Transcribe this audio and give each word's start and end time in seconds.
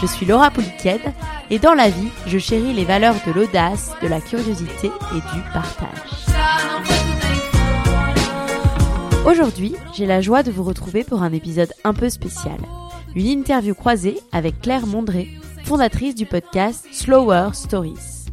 Je 0.00 0.06
suis 0.06 0.24
Laura 0.24 0.50
Pouliken 0.50 0.98
et 1.50 1.58
dans 1.58 1.74
la 1.74 1.90
vie, 1.90 2.08
je 2.26 2.38
chéris 2.38 2.72
les 2.72 2.86
valeurs 2.86 3.16
de 3.26 3.32
l'audace, 3.32 3.92
de 4.02 4.08
la 4.08 4.22
curiosité 4.22 4.86
et 4.86 5.34
du 5.34 5.42
partage. 5.52 6.26
Aujourd'hui, 9.26 9.74
j'ai 9.92 10.06
la 10.06 10.22
joie 10.22 10.42
de 10.42 10.50
vous 10.50 10.62
retrouver 10.62 11.04
pour 11.04 11.22
un 11.22 11.34
épisode 11.34 11.74
un 11.84 11.92
peu 11.92 12.08
spécial. 12.08 12.56
Une 13.14 13.26
interview 13.26 13.74
croisée 13.74 14.18
avec 14.32 14.62
Claire 14.62 14.86
Mondré, 14.86 15.28
fondatrice 15.64 16.14
du 16.14 16.24
podcast 16.24 16.86
Slower 16.92 17.50
Stories. 17.52 18.30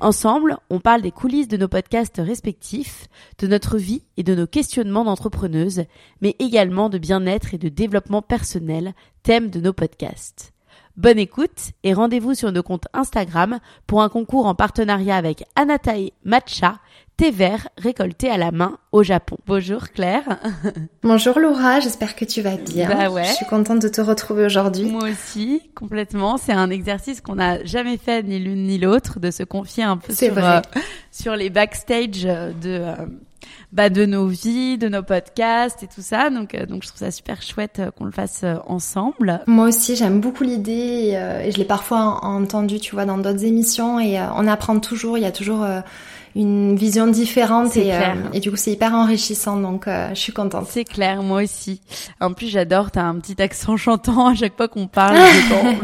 Ensemble, 0.00 0.56
on 0.70 0.80
parle 0.80 1.02
des 1.02 1.10
coulisses 1.10 1.48
de 1.48 1.58
nos 1.58 1.68
podcasts 1.68 2.22
respectifs, 2.24 3.08
de 3.38 3.46
notre 3.46 3.76
vie 3.76 4.04
et 4.16 4.22
de 4.22 4.34
nos 4.34 4.46
questionnements 4.46 5.04
d'entrepreneuse, 5.04 5.84
mais 6.22 6.34
également 6.38 6.88
de 6.88 6.96
bien-être 6.96 7.52
et 7.52 7.58
de 7.58 7.68
développement 7.68 8.22
personnel, 8.22 8.94
thème 9.22 9.50
de 9.50 9.60
nos 9.60 9.74
podcasts. 9.74 10.54
Bonne 11.00 11.18
écoute 11.18 11.70
et 11.82 11.94
rendez-vous 11.94 12.34
sur 12.34 12.52
nos 12.52 12.62
comptes 12.62 12.86
Instagram 12.92 13.60
pour 13.86 14.02
un 14.02 14.10
concours 14.10 14.44
en 14.44 14.54
partenariat 14.54 15.16
avec 15.16 15.44
Anatae 15.56 16.10
Matcha, 16.24 16.78
thé 17.16 17.30
vert 17.30 17.68
récolté 17.78 18.28
à 18.28 18.36
la 18.36 18.50
main 18.50 18.76
au 18.92 19.02
Japon. 19.02 19.38
Bonjour 19.46 19.88
Claire. 19.88 20.38
Bonjour 21.02 21.38
Laura, 21.38 21.80
j'espère 21.80 22.14
que 22.14 22.26
tu 22.26 22.42
vas 22.42 22.58
bien. 22.58 22.86
Bah 22.86 23.08
ouais. 23.08 23.24
Je 23.24 23.32
suis 23.32 23.46
contente 23.46 23.80
de 23.80 23.88
te 23.88 24.02
retrouver 24.02 24.44
aujourd'hui. 24.44 24.90
Moi 24.90 25.08
aussi, 25.08 25.62
complètement. 25.74 26.36
C'est 26.36 26.52
un 26.52 26.68
exercice 26.68 27.22
qu'on 27.22 27.36
n'a 27.36 27.64
jamais 27.64 27.96
fait 27.96 28.22
ni 28.22 28.38
l'une 28.38 28.64
ni 28.64 28.76
l'autre, 28.76 29.20
de 29.20 29.30
se 29.30 29.42
confier 29.42 29.84
un 29.84 29.96
peu 29.96 30.14
sur, 30.14 30.36
euh, 30.36 30.60
sur 31.10 31.34
les 31.34 31.48
backstage 31.48 32.24
de... 32.24 32.52
euh, 32.66 32.94
bah, 33.72 33.90
de 33.90 34.04
nos 34.06 34.26
vies, 34.26 34.78
de 34.78 34.88
nos 34.88 35.02
podcasts 35.02 35.82
et 35.82 35.86
tout 35.86 36.02
ça. 36.02 36.30
Donc, 36.30 36.54
euh, 36.54 36.66
donc 36.66 36.82
je 36.82 36.88
trouve 36.88 36.98
ça 37.00 37.10
super 37.10 37.42
chouette 37.42 37.78
euh, 37.78 37.90
qu'on 37.90 38.04
le 38.04 38.10
fasse 38.12 38.40
euh, 38.44 38.56
ensemble. 38.66 39.40
Moi 39.46 39.68
aussi, 39.68 39.96
j'aime 39.96 40.20
beaucoup 40.20 40.44
l'idée 40.44 40.72
et, 41.10 41.16
euh, 41.18 41.40
et 41.40 41.50
je 41.52 41.58
l'ai 41.58 41.64
parfois 41.64 42.20
en- 42.22 42.42
entendu, 42.42 42.80
tu 42.80 42.94
vois, 42.94 43.04
dans 43.04 43.18
d'autres 43.18 43.44
émissions 43.44 44.00
et 44.00 44.18
euh, 44.18 44.24
on 44.36 44.46
apprend 44.46 44.78
toujours, 44.80 45.18
il 45.18 45.22
y 45.22 45.26
a 45.26 45.32
toujours 45.32 45.64
une 46.36 46.76
vision 46.76 47.06
différente 47.08 47.76
et, 47.76 47.92
euh, 47.92 47.98
et 48.32 48.40
du 48.40 48.50
coup 48.50 48.56
c'est 48.56 48.70
hyper 48.72 48.94
enrichissant 48.94 49.56
donc 49.56 49.88
euh, 49.88 50.08
je 50.10 50.20
suis 50.20 50.32
contente. 50.32 50.66
C'est 50.70 50.84
clair, 50.84 51.22
moi 51.22 51.42
aussi. 51.42 51.80
En 52.20 52.32
plus, 52.32 52.48
j'adore, 52.48 52.90
t'as 52.90 53.02
un 53.02 53.16
petit 53.18 53.40
accent 53.42 53.76
chantant 53.76 54.28
à 54.28 54.34
chaque 54.34 54.56
fois 54.56 54.68
qu'on 54.68 54.86
parle, 54.86 55.16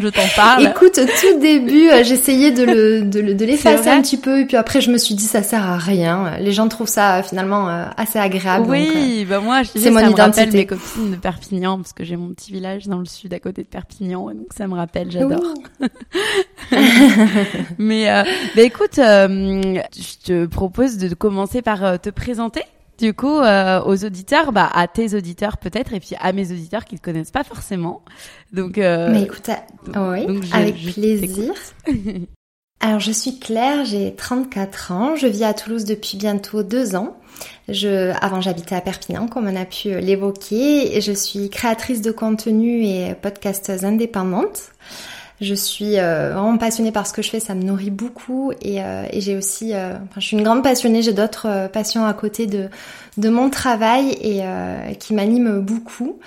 je 0.00 0.08
t'en- 0.08 0.20
parle. 0.36 0.66
Écoute, 0.66 0.94
tout 1.20 1.40
début, 1.40 1.88
euh, 1.88 2.04
j'essayais 2.04 2.50
de 2.52 2.62
le 2.64 3.02
de, 3.02 3.20
le- 3.20 3.34
de 3.34 3.44
l'effacer 3.44 3.88
un 3.88 4.02
petit 4.02 4.16
peu 4.18 4.40
et 4.40 4.44
puis 4.46 4.56
après 4.56 4.80
je 4.80 4.90
me 4.90 4.98
suis 4.98 5.14
dit 5.14 5.24
ça 5.24 5.42
sert 5.42 5.64
à 5.64 5.76
rien. 5.78 6.36
Les 6.40 6.52
gens 6.52 6.68
trouvent 6.68 6.86
ça 6.88 7.18
euh, 7.18 7.22
finalement 7.22 7.68
euh, 7.68 7.84
assez 7.96 8.18
agréable. 8.18 8.64
donc, 8.66 8.72
oui, 8.72 9.26
bah 9.28 9.40
moi, 9.40 9.62
je 9.62 9.70
c'est 9.76 9.90
mon 9.90 10.00
ça 10.00 10.06
me 10.10 10.14
rappelle 10.14 10.48
identité. 10.48 10.56
mes 10.58 10.66
copines 10.66 11.10
de 11.10 11.16
Perpignan, 11.16 11.76
parce 11.78 11.92
que 11.92 12.04
j'ai 12.04 12.16
mon 12.16 12.28
petit 12.34 12.52
village 12.52 12.86
dans 12.86 12.98
le 12.98 13.04
sud 13.06 13.34
à 13.34 13.38
côté 13.40 13.62
de 13.62 13.68
Perpignan, 13.68 14.30
et 14.30 14.34
donc 14.34 14.48
ça 14.56 14.66
me 14.68 14.74
rappelle, 14.74 15.10
j'adore. 15.10 15.40
oui. 15.80 15.88
Mais 17.78 18.10
euh, 18.10 18.22
bah 18.54 18.62
écoute, 18.62 18.98
euh, 18.98 19.78
je 19.96 20.24
te 20.26 20.35
propose 20.44 20.98
de 20.98 21.14
commencer 21.14 21.62
par 21.62 21.82
euh, 21.84 21.96
te 21.96 22.10
présenter. 22.10 22.62
Du 22.98 23.12
coup, 23.14 23.38
euh, 23.40 23.82
aux 23.84 24.04
auditeurs, 24.04 24.52
bah, 24.52 24.70
à 24.72 24.88
tes 24.88 25.14
auditeurs 25.14 25.56
peut-être, 25.58 25.92
et 25.94 26.00
puis 26.00 26.16
à 26.20 26.32
mes 26.32 26.50
auditeurs 26.50 26.84
qui 26.84 26.96
te 26.96 27.02
connaissent 27.02 27.30
pas 27.30 27.44
forcément. 27.44 28.02
Donc, 28.52 28.76
euh, 28.78 29.10
Mais 29.12 29.22
écoute, 29.22 29.50
euh, 29.94 30.12
oui, 30.12 30.26
donc 30.26 30.42
je- 30.44 30.54
avec 30.54 30.76
je 30.78 30.92
plaisir. 30.92 31.52
Alors, 32.80 33.00
je 33.00 33.10
suis 33.10 33.38
Claire, 33.38 33.84
j'ai 33.86 34.14
34 34.14 34.92
ans, 34.92 35.16
je 35.16 35.26
vis 35.26 35.44
à 35.44 35.54
Toulouse 35.54 35.84
depuis 35.86 36.18
bientôt 36.18 36.62
deux 36.62 36.94
ans. 36.94 37.16
Je, 37.68 38.12
avant, 38.22 38.40
j'habitais 38.42 38.74
à 38.74 38.80
Perpignan, 38.80 39.28
comme 39.28 39.46
on 39.48 39.56
a 39.56 39.64
pu 39.64 39.98
l'évoquer, 40.00 40.96
et 40.96 41.00
je 41.00 41.12
suis 41.12 41.48
créatrice 41.50 42.00
de 42.02 42.12
contenu 42.12 42.84
et 42.84 43.14
podcasteuse 43.14 43.84
indépendante. 43.84 44.72
Je 45.40 45.54
suis 45.54 45.98
euh, 45.98 46.32
vraiment 46.32 46.56
passionnée 46.56 46.92
par 46.92 47.06
ce 47.06 47.12
que 47.12 47.20
je 47.20 47.28
fais, 47.28 47.40
ça 47.40 47.54
me 47.54 47.62
nourrit 47.62 47.90
beaucoup, 47.90 48.52
et, 48.62 48.82
euh, 48.82 49.04
j'ai 49.12 49.36
aussi, 49.36 49.74
euh, 49.74 49.94
enfin, 49.94 50.20
je 50.20 50.26
suis 50.26 50.36
une 50.36 50.42
grande 50.42 50.62
passionnée, 50.62 51.02
j'ai 51.02 51.12
d'autres 51.12 51.46
euh, 51.46 51.68
passions 51.68 52.06
à 52.06 52.14
côté 52.14 52.46
de 52.46 52.68
de 53.18 53.30
mon 53.30 53.48
travail 53.48 54.10
et 54.20 54.42
qui 54.98 55.14
m'animent 55.14 55.60
beaucoup. 55.62 56.18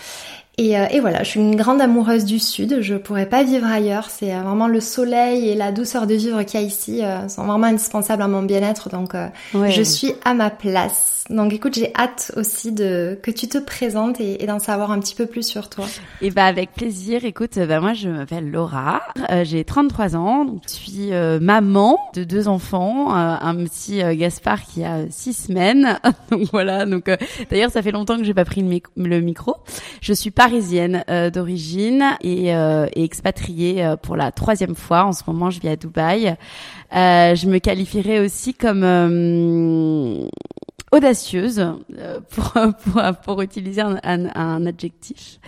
Et, 0.60 0.78
euh, 0.78 0.88
et 0.92 1.00
voilà, 1.00 1.24
je 1.24 1.30
suis 1.30 1.40
une 1.40 1.56
grande 1.56 1.80
amoureuse 1.80 2.26
du 2.26 2.38
Sud. 2.38 2.82
Je 2.82 2.96
pourrais 2.96 3.28
pas 3.28 3.44
vivre 3.44 3.66
ailleurs. 3.66 4.10
C'est 4.10 4.36
euh, 4.36 4.42
vraiment 4.42 4.68
le 4.68 4.82
soleil 4.82 5.48
et 5.48 5.56
la 5.56 5.72
douceur 5.72 6.06
de 6.06 6.16
vivre 6.16 6.44
qu'il 6.44 6.60
y 6.60 6.64
a 6.64 6.66
ici 6.66 7.02
euh, 7.02 7.30
sont 7.30 7.46
vraiment 7.46 7.68
indispensables 7.68 8.22
à 8.22 8.28
mon 8.28 8.42
bien-être. 8.44 8.90
Donc, 8.90 9.14
ouais. 9.54 9.72
je 9.72 9.82
suis 9.82 10.14
à 10.26 10.34
ma 10.34 10.50
place. 10.50 11.24
Donc, 11.30 11.54
écoute, 11.54 11.76
j'ai 11.76 11.94
hâte 11.96 12.32
aussi 12.36 12.72
de 12.72 13.18
que 13.22 13.30
tu 13.30 13.48
te 13.48 13.60
présentes 13.60 14.20
et, 14.20 14.44
et 14.44 14.48
d'en 14.48 14.58
savoir 14.58 14.92
un 14.92 15.00
petit 15.00 15.14
peu 15.14 15.28
plus 15.28 15.44
sur 15.46 15.70
toi. 15.70 15.86
Et 16.22 16.32
bah 16.32 16.46
avec 16.46 16.74
plaisir. 16.74 17.24
Écoute, 17.24 17.58
bah 17.60 17.80
moi 17.80 17.94
je 17.94 18.10
m'appelle 18.10 18.50
Laura, 18.50 19.02
euh, 19.32 19.44
j'ai 19.46 19.64
33 19.64 20.16
ans, 20.16 20.44
donc 20.46 20.64
je 20.68 20.74
suis 20.74 21.14
euh, 21.14 21.40
maman 21.40 22.00
de 22.16 22.24
deux 22.24 22.48
enfants, 22.48 23.12
euh, 23.16 23.36
un 23.40 23.56
petit 23.58 24.02
Gaspard 24.18 24.64
qui 24.66 24.84
a 24.84 25.02
six 25.12 25.34
semaines. 25.34 26.00
donc 26.32 26.48
voilà. 26.52 26.88
Donc 26.88 27.12
d'ailleurs 27.52 27.70
ça 27.70 27.84
fait 27.84 27.92
longtemps 27.92 28.18
que 28.18 28.24
j'ai 28.24 28.34
pas 28.34 28.46
pris 28.46 28.62
le, 28.62 28.68
mic- 28.68 28.88
le 28.98 29.22
micro. 29.22 29.56
Je 30.02 30.14
suis 30.14 30.32
parisienne 30.50 31.04
euh, 31.12 31.30
d'origine 31.30 32.04
et, 32.22 32.56
euh, 32.56 32.88
et 32.96 33.04
expatriée 33.04 33.86
euh, 33.86 33.96
pour 33.96 34.16
la 34.16 34.32
troisième 34.32 34.74
fois. 34.74 35.06
En 35.06 35.12
ce 35.12 35.22
moment, 35.28 35.52
je 35.52 35.60
vis 35.60 35.70
à 35.70 35.76
Dubaï. 35.76 36.36
Euh, 36.96 37.36
je 37.36 37.46
me 37.48 37.60
qualifierais 37.60 38.20
aussi 38.20 38.56
comme 38.56 38.84
audacieuse 40.92 41.60
euh, 41.60 42.20
pour, 42.30 42.54
pour, 42.84 43.02
pour 43.24 43.42
utiliser 43.42 43.82
un, 43.82 43.98
un, 44.04 44.36
un 44.36 44.66
adjectif. 44.66 45.40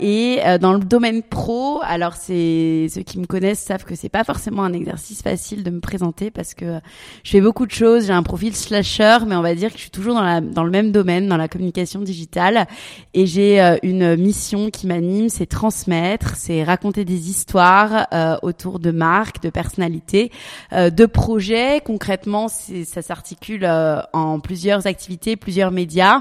Et 0.00 0.40
euh, 0.44 0.58
dans 0.58 0.72
le 0.72 0.80
domaine 0.80 1.22
pro, 1.22 1.80
alors 1.82 2.14
c'est 2.14 2.86
ceux 2.88 3.02
qui 3.02 3.18
me 3.18 3.26
connaissent 3.26 3.60
savent 3.60 3.84
que 3.84 3.94
c'est 3.94 4.08
pas 4.08 4.24
forcément 4.24 4.64
un 4.64 4.72
exercice 4.72 5.22
facile 5.22 5.62
de 5.62 5.70
me 5.70 5.80
présenter 5.80 6.30
parce 6.30 6.54
que 6.54 6.80
je 7.22 7.30
fais 7.30 7.40
beaucoup 7.40 7.66
de 7.66 7.72
choses. 7.72 8.06
J'ai 8.06 8.12
un 8.12 8.22
profil 8.22 8.54
slasher, 8.54 9.18
mais 9.26 9.36
on 9.36 9.42
va 9.42 9.54
dire 9.54 9.70
que 9.70 9.76
je 9.76 9.82
suis 9.82 9.90
toujours 9.90 10.14
dans, 10.14 10.22
la, 10.22 10.40
dans 10.40 10.64
le 10.64 10.70
même 10.70 10.92
domaine, 10.92 11.28
dans 11.28 11.36
la 11.36 11.48
communication 11.48 12.00
digitale. 12.00 12.66
Et 13.14 13.26
j'ai 13.26 13.60
euh, 13.60 13.76
une 13.82 14.16
mission 14.16 14.70
qui 14.70 14.86
m'anime, 14.86 15.28
c'est 15.28 15.46
transmettre, 15.46 16.36
c'est 16.36 16.64
raconter 16.64 17.04
des 17.04 17.30
histoires 17.30 18.06
euh, 18.12 18.36
autour 18.42 18.78
de 18.78 18.90
marques, 18.90 19.42
de 19.42 19.50
personnalités, 19.50 20.30
euh, 20.72 20.90
de 20.90 21.06
projets. 21.06 21.80
Concrètement, 21.84 22.48
ça 22.48 23.02
s'articule 23.02 23.64
euh, 23.64 24.00
en 24.12 24.40
plusieurs 24.40 24.81
activités, 24.86 25.36
plusieurs 25.36 25.70
médias. 25.70 26.20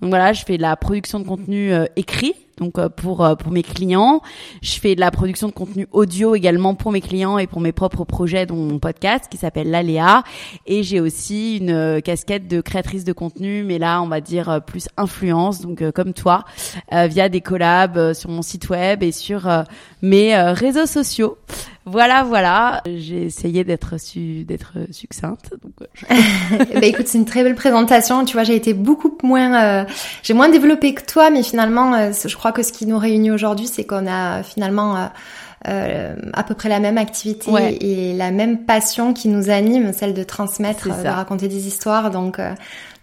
Donc 0.00 0.10
voilà, 0.10 0.32
je 0.32 0.44
fais 0.44 0.56
de 0.56 0.62
la 0.62 0.76
production 0.76 1.20
de 1.20 1.26
contenu 1.26 1.72
euh, 1.72 1.84
écrit, 1.94 2.34
donc 2.58 2.78
euh, 2.78 2.88
pour 2.88 3.24
euh, 3.24 3.34
pour 3.34 3.52
mes 3.52 3.62
clients. 3.62 4.20
Je 4.62 4.78
fais 4.80 4.94
de 4.94 5.00
la 5.00 5.10
production 5.10 5.48
de 5.48 5.52
contenu 5.52 5.86
audio 5.92 6.34
également 6.34 6.74
pour 6.74 6.92
mes 6.92 7.00
clients 7.00 7.38
et 7.38 7.46
pour 7.46 7.60
mes 7.60 7.72
propres 7.72 8.04
projets, 8.04 8.46
dont 8.46 8.56
mon 8.56 8.78
podcast 8.78 9.26
qui 9.30 9.36
s'appelle 9.36 9.70
l'Aléa. 9.70 10.22
Et 10.66 10.82
j'ai 10.82 11.00
aussi 11.00 11.58
une 11.58 11.70
euh, 11.70 12.00
casquette 12.00 12.48
de 12.48 12.60
créatrice 12.60 13.04
de 13.04 13.12
contenu, 13.12 13.64
mais 13.64 13.78
là 13.78 14.02
on 14.02 14.08
va 14.08 14.20
dire 14.20 14.60
plus 14.66 14.88
influence, 14.96 15.60
donc 15.60 15.88
comme 15.92 16.12
toi, 16.12 16.44
via 16.90 17.28
des 17.28 17.40
collabs 17.40 18.12
sur 18.12 18.30
mon 18.30 18.42
site 18.42 18.68
web 18.70 19.02
et 19.02 19.12
sur 19.12 19.48
euh, 20.02 20.06
mes 20.06 20.34
euh, 20.34 20.52
réseaux 20.52 20.86
sociaux. 20.86 21.38
voilà, 21.86 22.22
voilà. 22.22 22.82
J'ai 22.86 23.24
essayé 23.24 23.64
d'être 23.64 23.98
su, 23.98 24.44
d'être 24.44 24.72
succincte. 24.90 25.54
Donc, 25.62 25.72
bah 25.78 26.80
écoute, 26.82 27.08
c'est 27.08 27.18
une 27.18 27.24
très 27.24 27.42
belle 27.42 27.54
présentation. 27.54 28.24
Tu 28.24 28.34
vois, 28.34 28.44
j'ai 28.44 28.56
été 28.56 28.74
beaucoup 28.74 29.16
moins, 29.22 29.86
j'ai 30.22 30.34
moins 30.34 30.48
développé 30.48 30.94
que 30.94 31.04
toi, 31.04 31.30
mais 31.30 31.42
finalement, 31.42 32.12
je 32.12 32.36
crois 32.36 32.52
que 32.52 32.62
ce 32.62 32.72
qui 32.72 32.86
nous 32.86 32.98
réunit 32.98 33.30
aujourd'hui, 33.30 33.66
c'est 33.66 33.84
qu'on 33.84 34.06
a 34.06 34.42
finalement 34.42 35.10
euh, 35.68 36.16
à 36.32 36.42
peu 36.42 36.54
près 36.54 36.68
la 36.68 36.80
même 36.80 36.98
activité 36.98 37.50
et 37.80 38.14
la 38.14 38.32
même 38.32 38.64
passion 38.64 39.14
qui 39.14 39.28
nous 39.28 39.48
anime, 39.48 39.92
celle 39.92 40.12
de 40.12 40.24
transmettre, 40.24 40.88
euh, 40.90 41.02
de 41.04 41.08
raconter 41.08 41.46
des 41.46 41.68
histoires. 41.68 42.10
Donc, 42.10 42.40
euh, 42.40 42.52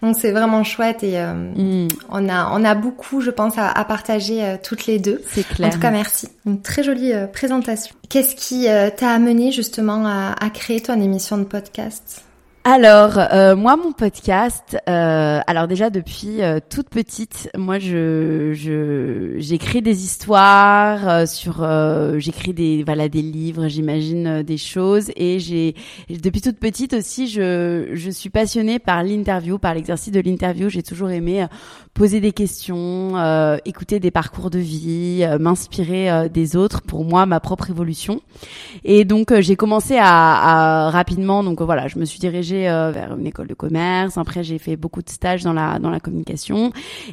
donc 0.02 0.16
c'est 0.18 0.32
vraiment 0.32 0.64
chouette 0.64 1.02
et 1.02 1.20
mm. 1.20 1.88
on 2.08 2.28
a 2.28 2.50
on 2.52 2.64
a 2.64 2.74
beaucoup, 2.74 3.20
je 3.20 3.30
pense, 3.30 3.58
à, 3.58 3.68
à 3.68 3.84
partager 3.84 4.56
toutes 4.62 4.86
les 4.86 4.98
deux. 4.98 5.22
C'est 5.26 5.46
clair. 5.46 5.68
En 5.68 5.72
tout 5.72 5.80
cas, 5.80 5.90
merci. 5.90 6.28
Une 6.46 6.62
très 6.62 6.82
jolie 6.82 7.12
présentation. 7.32 7.94
Qu'est-ce 8.08 8.34
qui 8.34 8.66
t'a 8.96 9.10
amené 9.10 9.52
justement 9.52 10.06
à, 10.06 10.34
à 10.40 10.50
créer 10.50 10.80
ton 10.80 11.00
émission 11.00 11.38
de 11.38 11.44
podcast? 11.44 12.24
Alors, 12.62 13.12
euh, 13.16 13.56
moi, 13.56 13.78
mon 13.78 13.92
podcast, 13.92 14.76
euh, 14.86 15.40
alors 15.46 15.66
déjà 15.66 15.88
depuis 15.88 16.42
euh, 16.42 16.58
toute 16.68 16.90
petite, 16.90 17.48
moi, 17.56 17.78
je, 17.78 18.52
j'écris 19.38 19.80
des 19.80 20.04
histoires 20.04 21.26
sur, 21.26 21.66
j'écris 22.18 22.52
des, 22.52 22.82
voilà, 22.84 23.08
des 23.08 23.22
livres, 23.22 23.68
j'imagine 23.68 24.42
des 24.42 24.58
choses, 24.58 25.10
et 25.16 25.38
j'ai 25.38 25.74
depuis 26.10 26.42
toute 26.42 26.58
petite 26.58 26.92
aussi, 26.92 27.28
je, 27.28 27.92
je 27.94 28.10
suis 28.10 28.28
passionnée 28.28 28.78
par 28.78 29.04
l'interview, 29.04 29.58
par 29.58 29.72
l'exercice 29.72 30.12
de 30.12 30.20
l'interview. 30.20 30.68
J'ai 30.68 30.82
toujours 30.82 31.08
aimé 31.08 31.46
poser 31.94 32.20
des 32.20 32.32
questions, 32.32 33.14
écouter 33.64 34.00
des 34.00 34.10
parcours 34.10 34.50
de 34.50 34.58
vie, 34.58 35.26
m'inspirer 35.40 36.28
des 36.28 36.56
autres 36.56 36.82
pour 36.82 37.06
moi, 37.06 37.24
ma 37.24 37.40
propre 37.40 37.70
évolution. 37.70 38.20
Et 38.84 39.06
donc, 39.06 39.32
j'ai 39.40 39.56
commencé 39.56 39.96
à, 39.96 40.86
à 40.86 40.90
rapidement, 40.90 41.42
donc 41.42 41.62
voilà, 41.62 41.88
je 41.88 41.98
me 41.98 42.04
suis 42.04 42.18
dirigée 42.18 42.49
euh, 42.52 42.90
vers 42.90 43.16
une 43.16 43.26
école 43.26 43.46
de 43.46 43.54
commerce. 43.54 44.18
Après, 44.18 44.42
j'ai 44.42 44.58
fait 44.58 44.76
beaucoup 44.76 45.02
de 45.02 45.08
stages 45.08 45.42
dans 45.42 45.52
la 45.52 45.78
dans 45.78 45.90
la 45.90 46.00
communication 46.00 46.72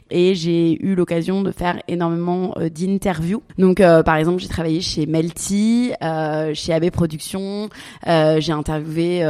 et 0.10 0.36
j'ai 0.36 0.84
eu 0.84 0.96
l'occasion 0.96 1.42
de 1.42 1.52
faire 1.52 1.82
énormément 1.88 2.54
euh, 2.58 2.70
d'interviews. 2.70 3.44
Donc, 3.58 3.80
euh, 3.80 4.04
par 4.04 4.16
exemple, 4.16 4.42
j'ai 4.42 4.48
travaillé 4.48 4.82
chez 4.82 5.06
Melty, 5.06 5.92
chez 6.54 6.74
AB 6.74 6.90
Productions. 6.92 7.70
j'ai 8.06 8.52
interviewé 8.52 9.24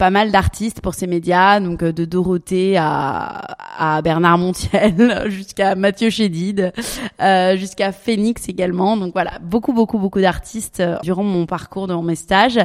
pas 0.00 0.08
mal 0.08 0.32
d'artistes 0.32 0.80
pour 0.80 0.94
ces 0.94 1.06
médias, 1.06 1.60
donc 1.60 1.82
euh, 1.82 1.92
de 1.92 2.06
Dorothée 2.06 2.78
à, 2.78 3.42
à 3.80 4.02
Bernard 4.02 4.38
Montiel, 4.38 5.24
jusqu'à 5.30 5.74
Mathieu 5.74 6.10
Chédid, 6.10 6.72
euh, 7.20 7.56
jusqu'à 7.56 7.92
Phoenix 7.92 8.48
également. 8.48 8.96
Donc 8.96 9.12
voilà, 9.12 9.32
beaucoup, 9.42 9.72
beaucoup, 9.72 9.98
beaucoup 9.98 10.20
d'artistes 10.20 10.80
euh, 10.80 10.96
durant 11.02 11.22
mon 11.22 11.46
parcours, 11.46 11.86
dans 11.86 12.02
mes 12.02 12.14
stages, 12.14 12.58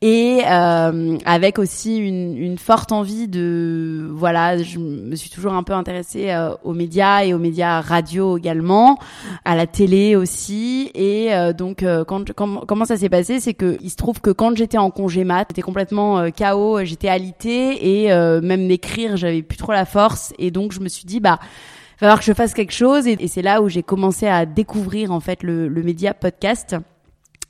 et 0.00 0.40
euh, 0.46 1.18
avec 1.24 1.58
aussi 1.58 1.96
une, 1.96 2.36
une, 2.36 2.58
forte 2.58 2.90
envie 2.92 3.28
de, 3.28 4.08
voilà, 4.12 4.62
je 4.62 4.78
me 4.78 5.14
suis 5.14 5.30
toujours 5.30 5.52
un 5.52 5.62
peu 5.62 5.74
intéressée 5.74 6.30
euh, 6.30 6.54
aux 6.64 6.72
médias 6.72 7.24
et 7.24 7.34
aux 7.34 7.38
médias 7.38 7.80
radio 7.80 8.38
également, 8.38 8.98
à 9.44 9.56
la 9.56 9.66
télé 9.66 10.16
aussi, 10.16 10.90
et 10.94 11.30
donc 11.56 11.84
quand, 12.06 12.32
comment 12.34 12.84
ça 12.84 12.96
s'est 12.96 13.08
passé, 13.08 13.40
c'est 13.40 13.54
que 13.54 13.76
il 13.80 13.90
se 13.90 13.96
trouve 13.96 14.20
que 14.20 14.30
quand 14.30 14.56
j'étais 14.56 14.78
en 14.78 14.90
congé 14.90 15.24
mat, 15.24 15.46
j'étais 15.50 15.62
complètement 15.62 16.30
chaos 16.30 16.65
euh, 16.74 16.84
j'étais 16.84 17.08
alitée 17.08 18.02
et 18.02 18.12
euh, 18.12 18.40
même 18.40 18.66
d'écrire, 18.68 19.16
j'avais 19.16 19.42
plus 19.42 19.56
trop 19.56 19.72
la 19.72 19.84
force. 19.84 20.32
Et 20.38 20.50
donc, 20.50 20.72
je 20.72 20.80
me 20.80 20.88
suis 20.88 21.04
dit, 21.04 21.20
bah, 21.20 21.38
va 21.40 21.98
falloir 21.98 22.18
que 22.18 22.24
je 22.24 22.32
fasse 22.32 22.54
quelque 22.54 22.72
chose. 22.72 23.06
Et, 23.06 23.28
c'est 23.28 23.42
là 23.42 23.62
où 23.62 23.68
j'ai 23.68 23.82
commencé 23.82 24.26
à 24.26 24.46
découvrir, 24.46 25.12
en 25.12 25.20
fait, 25.20 25.42
le, 25.42 25.68
le 25.68 25.82
média 25.82 26.14
podcast 26.14 26.76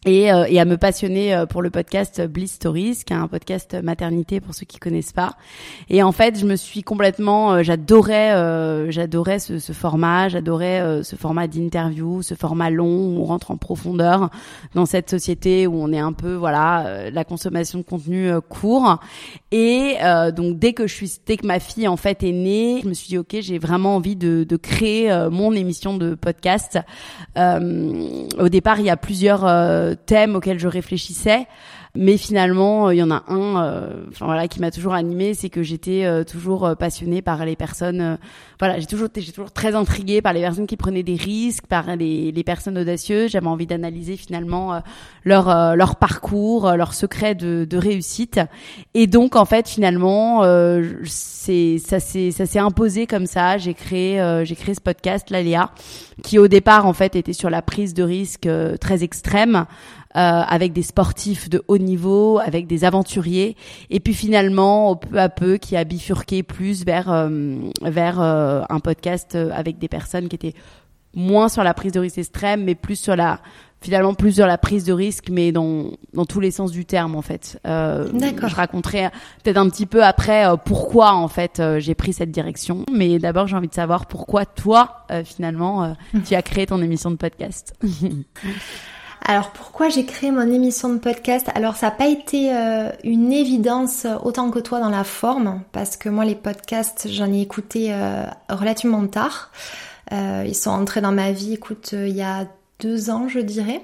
et, 0.07 0.33
euh, 0.33 0.47
et, 0.49 0.61
à 0.61 0.65
me 0.65 0.77
passionner 0.77 1.35
euh, 1.35 1.47
pour 1.47 1.63
le 1.63 1.71
podcast 1.71 2.23
Bliss 2.27 2.53
Stories, 2.53 3.03
qui 3.05 3.13
est 3.13 3.17
un 3.17 3.27
podcast 3.27 3.77
maternité 3.83 4.41
pour 4.41 4.55
ceux 4.55 4.65
qui 4.65 4.79
connaissent 4.79 5.13
pas. 5.13 5.35
Et 5.91 6.03
en 6.03 6.13
fait, 6.13 6.39
je 6.39 6.47
me 6.47 6.55
suis 6.55 6.83
complètement, 6.83 7.55
euh, 7.55 7.63
j'adorais, 7.63 8.31
j'adorais 8.91 9.41
ce, 9.41 9.59
ce, 9.59 9.73
format, 9.73 10.29
j'adorais 10.29 11.03
ce 11.03 11.17
format 11.17 11.49
d'interview, 11.49 12.23
ce 12.23 12.35
format 12.35 12.71
long 12.71 12.87
où 12.87 13.21
on 13.21 13.25
rentre 13.25 13.51
en 13.51 13.57
profondeur 13.57 14.31
dans 14.75 14.87
cette 14.87 15.11
société 15.11 15.67
où 15.67 15.75
on 15.75 15.93
est 15.93 15.99
un 15.99 16.13
peu, 16.13 16.35
voilà, 16.35 17.11
la 17.11 17.25
consommation 17.25 17.81
de 17.81 17.85
contenu 17.85 18.31
court. 18.49 19.01
Et 19.51 19.97
donc 20.37 20.59
dès 20.59 20.73
que 20.73 20.87
je 20.87 20.95
suis, 20.95 21.13
dès 21.27 21.37
que 21.37 21.47
ma 21.47 21.59
fille 21.59 21.89
en 21.89 21.97
fait 21.97 22.23
est 22.23 22.33
née, 22.33 22.81
je 22.83 22.89
me 22.89 22.95
suis 22.95 23.09
dit 23.09 23.19
ok, 23.19 23.37
j'ai 23.41 23.59
vraiment 23.59 23.97
envie 23.97 24.17
de, 24.17 24.45
de 24.45 24.57
créer 24.57 25.11
mon 25.31 25.53
émission 25.53 25.97
de 25.97 26.15
podcast. 26.15 26.79
au 27.37 28.49
départ, 28.49 28.79
il 28.79 28.87
y 28.87 28.91
a 28.91 28.97
plusieurs 28.97 29.45
thèmes 29.97 30.37
auxquels 30.37 30.59
je 30.59 30.69
réfléchissais. 30.69 31.47
Mais 31.97 32.19
finalement, 32.19 32.89
euh, 32.89 32.95
il 32.95 32.99
y 32.99 33.03
en 33.03 33.11
a 33.11 33.25
un, 33.29 33.65
euh, 33.65 34.05
enfin 34.11 34.27
voilà, 34.27 34.49
qui 34.49 34.61
m'a 34.61 34.71
toujours 34.71 34.93
animée, 34.93 35.33
c'est 35.35 35.49
que 35.49 35.63
j'étais 35.63 36.05
euh, 36.05 36.25
toujours 36.25 36.77
passionnée 36.79 37.23
par 37.23 37.45
les 37.45 37.57
personnes. 37.57 38.19
voilà, 38.59 38.79
j'ai 38.79 38.87
toujours, 38.87 39.09
j'ai 39.17 39.33
toujours 39.33 39.53
très 39.53 39.75
intriguée 39.75 40.21
par 40.21 40.33
les 40.33 40.41
personnes 40.41 40.67
qui 40.67 40.77
prenaient 40.77 41.03
des 41.03 41.15
risques, 41.15 41.67
par 41.67 41.97
les, 41.97 42.33
les 42.33 42.45
personnes 42.45 42.77
audacieuses. 42.77 43.31
J'avais 43.31 43.47
envie 43.47 43.67
d'analyser 43.67 44.17
finalement 44.17 44.81
leur 45.25 45.77
leur 45.77 45.97
parcours, 45.97 46.71
leur 46.73 46.95
secret 46.95 47.35
de, 47.35 47.67
de 47.69 47.77
réussite. 47.79 48.41
Et 48.95 49.07
donc 49.07 49.37
en 49.37 49.45
fait, 49.45 49.69
finalement, 49.69 50.43
c'est 51.05 51.79
ça 51.79 52.01
s'est 52.01 52.31
ça 52.31 52.47
s'est 52.47 52.59
imposé 52.59 53.07
comme 53.07 53.27
ça. 53.27 53.59
J'ai 53.59 53.75
créé 53.75 54.43
j'ai 54.45 54.57
créé 54.57 54.75
ce 54.75 54.81
podcast, 54.81 55.31
l'Aléa, 55.31 55.71
qui 56.23 56.39
au 56.39 56.49
départ 56.49 56.87
en 56.87 56.93
fait 56.93 57.17
était 57.17 57.33
sur 57.33 57.51
la 57.51 57.63
prise 57.63 57.95
de 57.95 58.03
risque 58.03 58.49
très 58.81 59.03
extrême. 59.03 59.67
Euh, 60.17 60.43
avec 60.49 60.73
des 60.73 60.83
sportifs 60.83 61.51
de 61.51 61.63
haut 61.69 61.77
niveau, 61.77 62.39
avec 62.39 62.67
des 62.67 62.85
aventuriers, 62.85 63.55
et 63.91 64.01
puis 64.01 64.15
finalement, 64.15 64.97
peu 64.97 65.21
à 65.21 65.29
peu, 65.29 65.59
qui 65.59 65.77
a 65.77 65.85
bifurqué 65.85 66.43
plus 66.43 66.87
vers 66.87 67.13
euh, 67.13 67.57
vers 67.83 68.19
euh, 68.19 68.63
un 68.71 68.81
podcast 68.81 69.37
avec 69.53 69.79
des 69.79 69.89
personnes 69.89 70.29
qui 70.29 70.37
étaient 70.37 70.55
moins 71.13 71.51
sur 71.51 71.63
la 71.63 71.75
prise 71.75 71.93
de 71.93 72.01
risque 72.01 72.17
extrême, 72.17 72.65
mais 72.65 72.75
plus 72.75 72.99
sur 72.99 73.15
la 73.15 73.41
finalement 73.83 74.15
plus 74.15 74.37
sur 74.37 74.47
la 74.47 74.57
prise 74.57 74.85
de 74.85 74.95
risque, 74.95 75.29
mais 75.29 75.53
dans 75.53 75.91
dans 76.15 76.25
tous 76.25 76.41
les 76.41 76.51
sens 76.51 76.73
du 76.73 76.87
terme 76.87 77.15
en 77.15 77.21
fait. 77.21 77.61
Euh, 77.67 78.09
D'accord. 78.11 78.49
Je 78.49 78.57
raconterai 78.57 79.11
peut-être 79.45 79.59
un 79.59 79.69
petit 79.69 79.85
peu 79.85 80.03
après 80.03 80.47
pourquoi 80.65 81.13
en 81.13 81.29
fait 81.29 81.63
j'ai 81.77 81.95
pris 81.95 82.15
cette 82.15 82.31
direction, 82.31 82.87
mais 82.91 83.19
d'abord 83.19 83.49
j'ai 83.49 83.57
envie 83.57 83.69
de 83.69 83.75
savoir 83.75 84.07
pourquoi 84.07 84.47
toi 84.47 85.05
finalement 85.27 85.95
tu 86.27 86.35
as 86.35 86.41
créé 86.41 86.65
ton 86.65 86.81
émission 86.81 87.11
de 87.11 87.17
podcast. 87.17 87.75
Alors 89.29 89.51
pourquoi 89.51 89.89
j'ai 89.89 90.05
créé 90.05 90.31
mon 90.31 90.53
émission 90.53 90.89
de 90.89 90.99
podcast? 90.99 91.49
Alors 91.57 91.75
ça 91.75 91.87
n'a 91.87 91.91
pas 91.91 92.07
été 92.07 92.55
euh, 92.55 92.91
une 93.03 93.33
évidence 93.33 94.07
autant 94.23 94.53
que 94.53 94.61
toi 94.61 94.79
dans 94.79 94.89
la 94.89 95.03
forme, 95.03 95.63
parce 95.73 95.97
que 95.97 96.09
moi 96.09 96.25
les 96.25 96.37
podcasts 96.37 97.09
j'en 97.11 97.33
ai 97.33 97.41
écouté 97.41 97.89
euh, 97.91 98.25
relativement 98.49 99.05
tard. 99.09 99.51
Euh, 100.13 100.45
ils 100.47 100.55
sont 100.55 100.71
entrés 100.71 101.01
dans 101.01 101.11
ma 101.11 101.33
vie, 101.33 101.55
écoute, 101.55 101.91
il 101.93 102.15
y 102.15 102.23
a 102.23 102.47
deux 102.79 103.11
ans 103.11 103.27
je 103.27 103.41
dirais. 103.41 103.83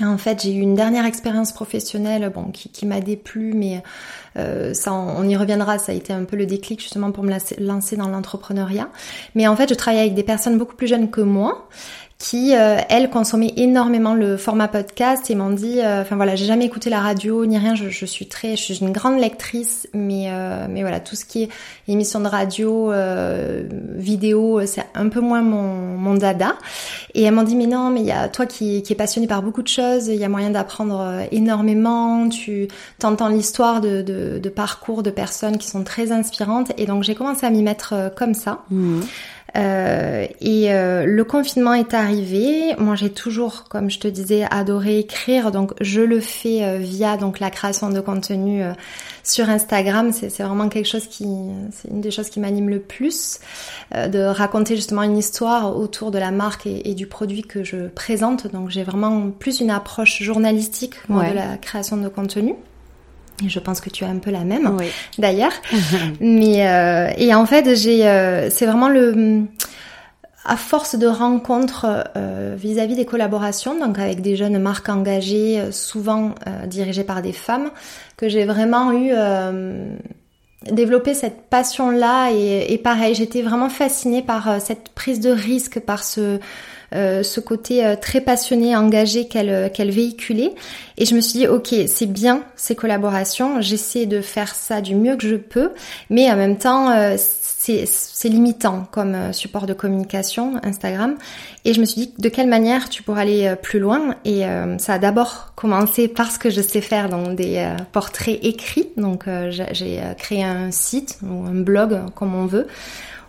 En 0.00 0.18
fait, 0.18 0.42
j'ai 0.42 0.52
eu 0.52 0.60
une 0.60 0.74
dernière 0.74 1.04
expérience 1.04 1.52
professionnelle, 1.52 2.28
bon, 2.34 2.50
qui, 2.50 2.84
m'a 2.84 3.00
déplu, 3.00 3.52
mais 3.54 3.80
ça, 4.34 4.92
on, 4.92 5.18
on, 5.18 5.28
y 5.28 5.36
reviendra. 5.36 5.78
Ça 5.78 5.92
a 5.92 5.94
été 5.94 6.12
un 6.12 6.24
peu 6.24 6.34
le 6.34 6.46
déclic 6.46 6.80
justement 6.80 7.12
pour 7.12 7.22
me 7.22 7.32
lancer 7.60 7.96
dans 7.96 8.08
l'entrepreneuriat. 8.08 8.88
Mais 9.36 9.46
en 9.46 9.54
fait, 9.54 9.68
je 9.68 9.74
travaille 9.74 10.00
avec 10.00 10.14
des 10.14 10.24
personnes 10.24 10.58
beaucoup 10.58 10.74
plus 10.74 10.88
jeunes 10.88 11.10
que 11.12 11.20
moi, 11.20 11.68
qui, 12.18 12.54
euh, 12.54 12.78
elles, 12.88 13.10
consommaient 13.10 13.52
énormément 13.56 14.14
le 14.14 14.36
format 14.36 14.68
podcast 14.68 15.30
et 15.30 15.34
m'ont 15.34 15.50
dit, 15.50 15.80
euh, 15.80 16.02
enfin 16.02 16.16
voilà, 16.16 16.36
j'ai 16.36 16.46
jamais 16.46 16.64
écouté 16.64 16.88
la 16.88 17.00
radio 17.00 17.44
ni 17.44 17.58
rien, 17.58 17.74
je, 17.74 17.88
je, 17.88 18.06
suis 18.06 18.28
très, 18.28 18.56
je 18.56 18.62
suis 18.62 18.78
une 18.80 18.92
grande 18.92 19.18
lectrice, 19.18 19.88
mais 19.92 20.26
euh, 20.28 20.66
mais 20.70 20.82
voilà, 20.82 21.00
tout 21.00 21.16
ce 21.16 21.24
qui 21.24 21.42
est 21.42 21.48
émission 21.88 22.20
de 22.20 22.28
radio, 22.28 22.92
euh, 22.92 23.64
vidéo, 23.96 24.64
c'est 24.64 24.84
un 24.94 25.08
peu 25.08 25.20
moins 25.20 25.42
mon, 25.42 25.98
mon 25.98 26.14
dada. 26.14 26.56
Et 27.14 27.24
elles 27.24 27.34
m'ont 27.34 27.42
dit, 27.42 27.56
mais 27.56 27.66
non, 27.66 27.90
mais 27.90 28.00
il 28.00 28.06
y 28.06 28.12
a 28.12 28.28
toi 28.28 28.46
qui, 28.46 28.82
qui 28.82 28.92
est 28.92 28.96
passionné 28.96 29.26
par 29.26 29.42
beaucoup 29.42 29.62
de 29.62 29.68
choses, 29.68 30.06
il 30.06 30.16
y 30.16 30.24
a 30.24 30.28
moyen 30.28 30.50
d'apprendre 30.50 31.26
énormément, 31.32 32.28
tu 32.28 32.68
t'entends 32.98 33.28
l'histoire 33.28 33.80
de, 33.80 34.02
de, 34.02 34.38
de, 34.38 34.48
parcours 34.48 35.02
de 35.02 35.10
personnes 35.10 35.58
qui 35.58 35.68
sont 35.68 35.84
très 35.84 36.12
inspirantes, 36.12 36.72
et 36.78 36.86
donc 36.86 37.02
j'ai 37.02 37.14
commencé 37.14 37.44
à 37.44 37.50
m'y 37.50 37.62
mettre 37.62 38.12
comme 38.16 38.34
ça. 38.34 38.62
Mmh. 38.70 39.00
Euh, 39.56 40.26
et 40.40 40.72
euh, 40.72 41.06
le 41.06 41.24
confinement 41.24 41.74
est 41.74 41.94
arrivé. 41.94 42.74
Moi, 42.78 42.96
j'ai 42.96 43.10
toujours, 43.10 43.64
comme 43.68 43.88
je 43.90 44.00
te 44.00 44.08
disais, 44.08 44.46
adoré 44.50 44.98
écrire. 44.98 45.52
Donc, 45.52 45.72
je 45.80 46.00
le 46.00 46.20
fais 46.20 46.64
euh, 46.64 46.78
via 46.78 47.16
donc 47.16 47.38
la 47.38 47.50
création 47.50 47.90
de 47.90 48.00
contenu 48.00 48.62
sur 49.22 49.48
Instagram. 49.48 50.12
C'est 50.12 50.42
vraiment 50.42 50.68
quelque 50.68 50.88
chose 50.88 51.06
qui, 51.06 51.26
c'est 51.72 51.88
une 51.88 52.00
des 52.00 52.10
choses 52.10 52.30
qui 52.30 52.40
m'anime 52.40 52.68
le 52.68 52.80
plus, 52.80 53.40
de 53.92 54.20
raconter 54.24 54.76
justement 54.76 55.02
une 55.02 55.16
histoire 55.16 55.76
autour 55.76 56.10
de 56.10 56.18
la 56.18 56.30
marque 56.30 56.66
et, 56.66 56.90
et 56.90 56.94
du 56.94 57.06
produit 57.06 57.42
que 57.42 57.62
je 57.62 57.88
présente. 57.88 58.52
Donc, 58.52 58.70
j'ai 58.70 58.82
vraiment 58.82 59.30
plus 59.30 59.60
une 59.60 59.70
approche 59.70 60.22
journalistique 60.22 60.94
moi, 61.08 61.28
de 61.30 61.34
la 61.34 61.56
création 61.56 61.96
de 61.96 62.08
contenu. 62.08 62.54
Et 63.42 63.48
je 63.48 63.58
pense 63.58 63.80
que 63.80 63.90
tu 63.90 64.04
as 64.04 64.08
un 64.08 64.18
peu 64.18 64.30
la 64.30 64.44
même, 64.44 64.76
d'ailleurs. 65.18 65.52
Mais 66.20 66.68
euh, 66.68 67.10
et 67.16 67.34
en 67.34 67.46
fait, 67.46 67.74
j'ai, 67.74 68.06
euh, 68.06 68.48
c'est 68.50 68.66
vraiment 68.66 68.88
le 68.88 69.46
à 70.46 70.56
force 70.56 70.96
de 70.96 71.06
rencontres 71.06 71.86
euh, 72.16 72.54
vis-à-vis 72.56 72.96
des 72.96 73.06
collaborations, 73.06 73.78
donc 73.78 73.98
avec 73.98 74.20
des 74.20 74.36
jeunes 74.36 74.58
marques 74.58 74.90
engagées, 74.90 75.58
euh, 75.58 75.72
souvent 75.72 76.34
euh, 76.46 76.66
dirigées 76.66 77.04
par 77.04 77.22
des 77.22 77.32
femmes, 77.32 77.70
que 78.18 78.28
j'ai 78.28 78.44
vraiment 78.44 78.92
eu 78.92 79.12
développé 80.70 81.14
cette 81.14 81.48
passion-là 81.50 82.30
et, 82.32 82.72
et 82.72 82.78
pareil, 82.78 83.14
j'étais 83.14 83.42
vraiment 83.42 83.68
fascinée 83.68 84.22
par 84.22 84.60
cette 84.60 84.90
prise 84.90 85.20
de 85.20 85.30
risque, 85.30 85.80
par 85.80 86.02
ce 86.02 86.20
euh, 86.20 86.38
ce 86.94 87.40
côté 87.40 87.84
euh, 87.84 87.96
très 87.96 88.20
passionné, 88.20 88.76
engagé 88.76 89.26
qu'elle 89.26 89.50
euh, 89.50 89.68
qu'elle 89.68 89.90
véhiculait. 89.90 90.52
Et 90.96 91.04
je 91.04 91.14
me 91.14 91.20
suis 91.20 91.40
dit, 91.40 91.48
ok, 91.48 91.74
c'est 91.88 92.06
bien 92.06 92.44
ces 92.54 92.76
collaborations, 92.76 93.60
j'essaie 93.60 94.06
de 94.06 94.20
faire 94.20 94.54
ça 94.54 94.80
du 94.80 94.94
mieux 94.94 95.16
que 95.16 95.28
je 95.28 95.34
peux, 95.34 95.72
mais 96.08 96.30
en 96.30 96.36
même 96.36 96.56
temps, 96.56 96.94
c'est 97.16 98.28
limitant 98.28 98.86
comme 98.92 99.32
support 99.32 99.66
de 99.66 99.74
communication, 99.74 100.60
Instagram. 100.62 101.16
Et 101.64 101.74
je 101.74 101.80
me 101.80 101.84
suis 101.84 102.02
dit, 102.02 102.14
de 102.16 102.28
quelle 102.28 102.46
manière 102.46 102.88
tu 102.90 103.02
pourrais 103.02 103.22
aller 103.22 103.54
plus 103.60 103.80
loin? 103.80 104.14
Et 104.24 104.42
ça 104.78 104.92
a 104.92 104.98
d'abord 105.00 105.52
commencé 105.56 106.06
parce 106.06 106.38
que 106.38 106.48
je 106.48 106.60
sais 106.60 106.80
faire 106.80 107.08
donc, 107.08 107.34
des 107.34 107.68
portraits 107.90 108.38
écrits. 108.44 108.90
Donc 108.96 109.24
j'ai 109.50 110.00
créé 110.16 110.44
un 110.44 110.70
site 110.70 111.18
ou 111.24 111.44
un 111.44 111.60
blog, 111.60 112.02
comme 112.14 112.36
on 112.36 112.46
veut, 112.46 112.68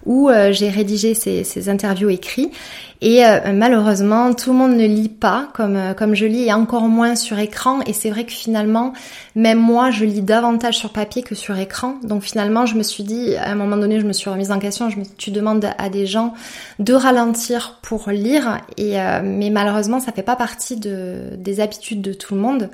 où 0.06 0.30
j'ai 0.52 0.70
rédigé 0.70 1.14
ces, 1.14 1.44
ces 1.44 1.70
interviews 1.70 2.10
écrits 2.10 2.52
et 3.02 3.26
euh, 3.26 3.54
malheureusement, 3.54 4.34
tout 4.34 4.52
le 4.52 4.58
monde 4.58 4.76
ne 4.76 4.86
lit 4.86 5.10
pas 5.10 5.50
comme 5.54 5.76
euh, 5.76 5.94
comme 5.94 6.16
je 6.16 6.26
lis 6.26 6.46
et 6.46 6.54
encore 6.54 6.88
moins 6.88 7.16
sur 7.16 7.38
écran. 7.40 7.82
Et 7.86 7.94
c'est 7.94 8.10
vrai 8.10 8.24
que 8.26 8.32
finalement, 8.32 8.94
même 9.36 9.60
moi, 9.60 9.92
je 9.92 10.06
lis 10.06 10.22
davantage 10.22 10.78
sur 10.78 10.92
papier 10.92 11.22
que 11.22 11.36
sur 11.36 11.58
écran. 11.58 11.98
Donc 12.04 12.24
finalement, 12.24 12.66
je 12.66 12.76
me 12.76 12.84
suis 12.84 13.04
dit, 13.04 13.36
à 13.36 13.52
un 13.52 13.56
moment 13.56 13.78
donné, 13.78 14.00
je 14.00 14.08
me 14.08 14.14
suis 14.14 14.30
remise 14.30 14.52
en 14.52 14.60
question. 14.60 14.90
Je 14.90 15.00
me, 15.00 15.04
tu 15.18 15.32
demandes 15.32 15.70
à 15.78 15.90
des 15.90 16.06
gens 16.06 16.34
de 16.80 16.94
ralentir 16.94 17.80
pour 17.84 18.10
lire, 18.10 18.62
et 18.78 19.00
euh, 19.00 19.20
mais 19.24 19.50
malheureusement, 19.50 20.00
ça 20.00 20.12
fait 20.12 20.24
pas 20.24 20.38
partie 20.38 20.78
de 20.78 21.36
des 21.38 21.60
habitudes 21.60 22.02
de 22.02 22.14
tout 22.14 22.34
le 22.34 22.42
monde. 22.42 22.70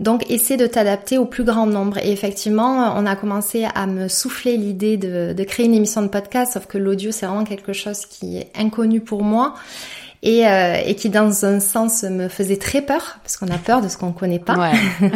Donc 0.00 0.28
essaie 0.30 0.56
de 0.56 0.66
t'adapter 0.66 1.18
au 1.18 1.26
plus 1.26 1.44
grand 1.44 1.66
nombre. 1.66 1.98
Et 1.98 2.10
effectivement, 2.10 2.94
on 2.96 3.06
a 3.06 3.16
commencé 3.16 3.66
à 3.74 3.86
me 3.86 4.08
souffler 4.08 4.56
l'idée 4.56 4.96
de, 4.96 5.32
de 5.32 5.44
créer 5.44 5.66
une 5.66 5.74
émission 5.74 6.02
de 6.02 6.08
podcast, 6.08 6.54
sauf 6.54 6.66
que 6.66 6.78
l'audio 6.78 7.12
c'est 7.12 7.26
vraiment 7.26 7.44
quelque 7.44 7.72
chose 7.72 8.06
qui 8.06 8.38
est 8.38 8.50
inconnu 8.58 9.00
pour 9.00 9.22
moi 9.22 9.54
et, 10.22 10.46
euh, 10.46 10.76
et 10.84 10.94
qui 10.94 11.08
dans 11.08 11.44
un 11.44 11.60
sens 11.60 12.02
me 12.02 12.28
faisait 12.28 12.58
très 12.58 12.82
peur 12.82 13.18
parce 13.22 13.36
qu'on 13.36 13.48
a 13.48 13.58
peur 13.58 13.80
de 13.80 13.88
ce 13.88 13.96
qu'on 13.96 14.12
connaît 14.12 14.38
pas. 14.38 14.56
Ouais. 14.56 14.72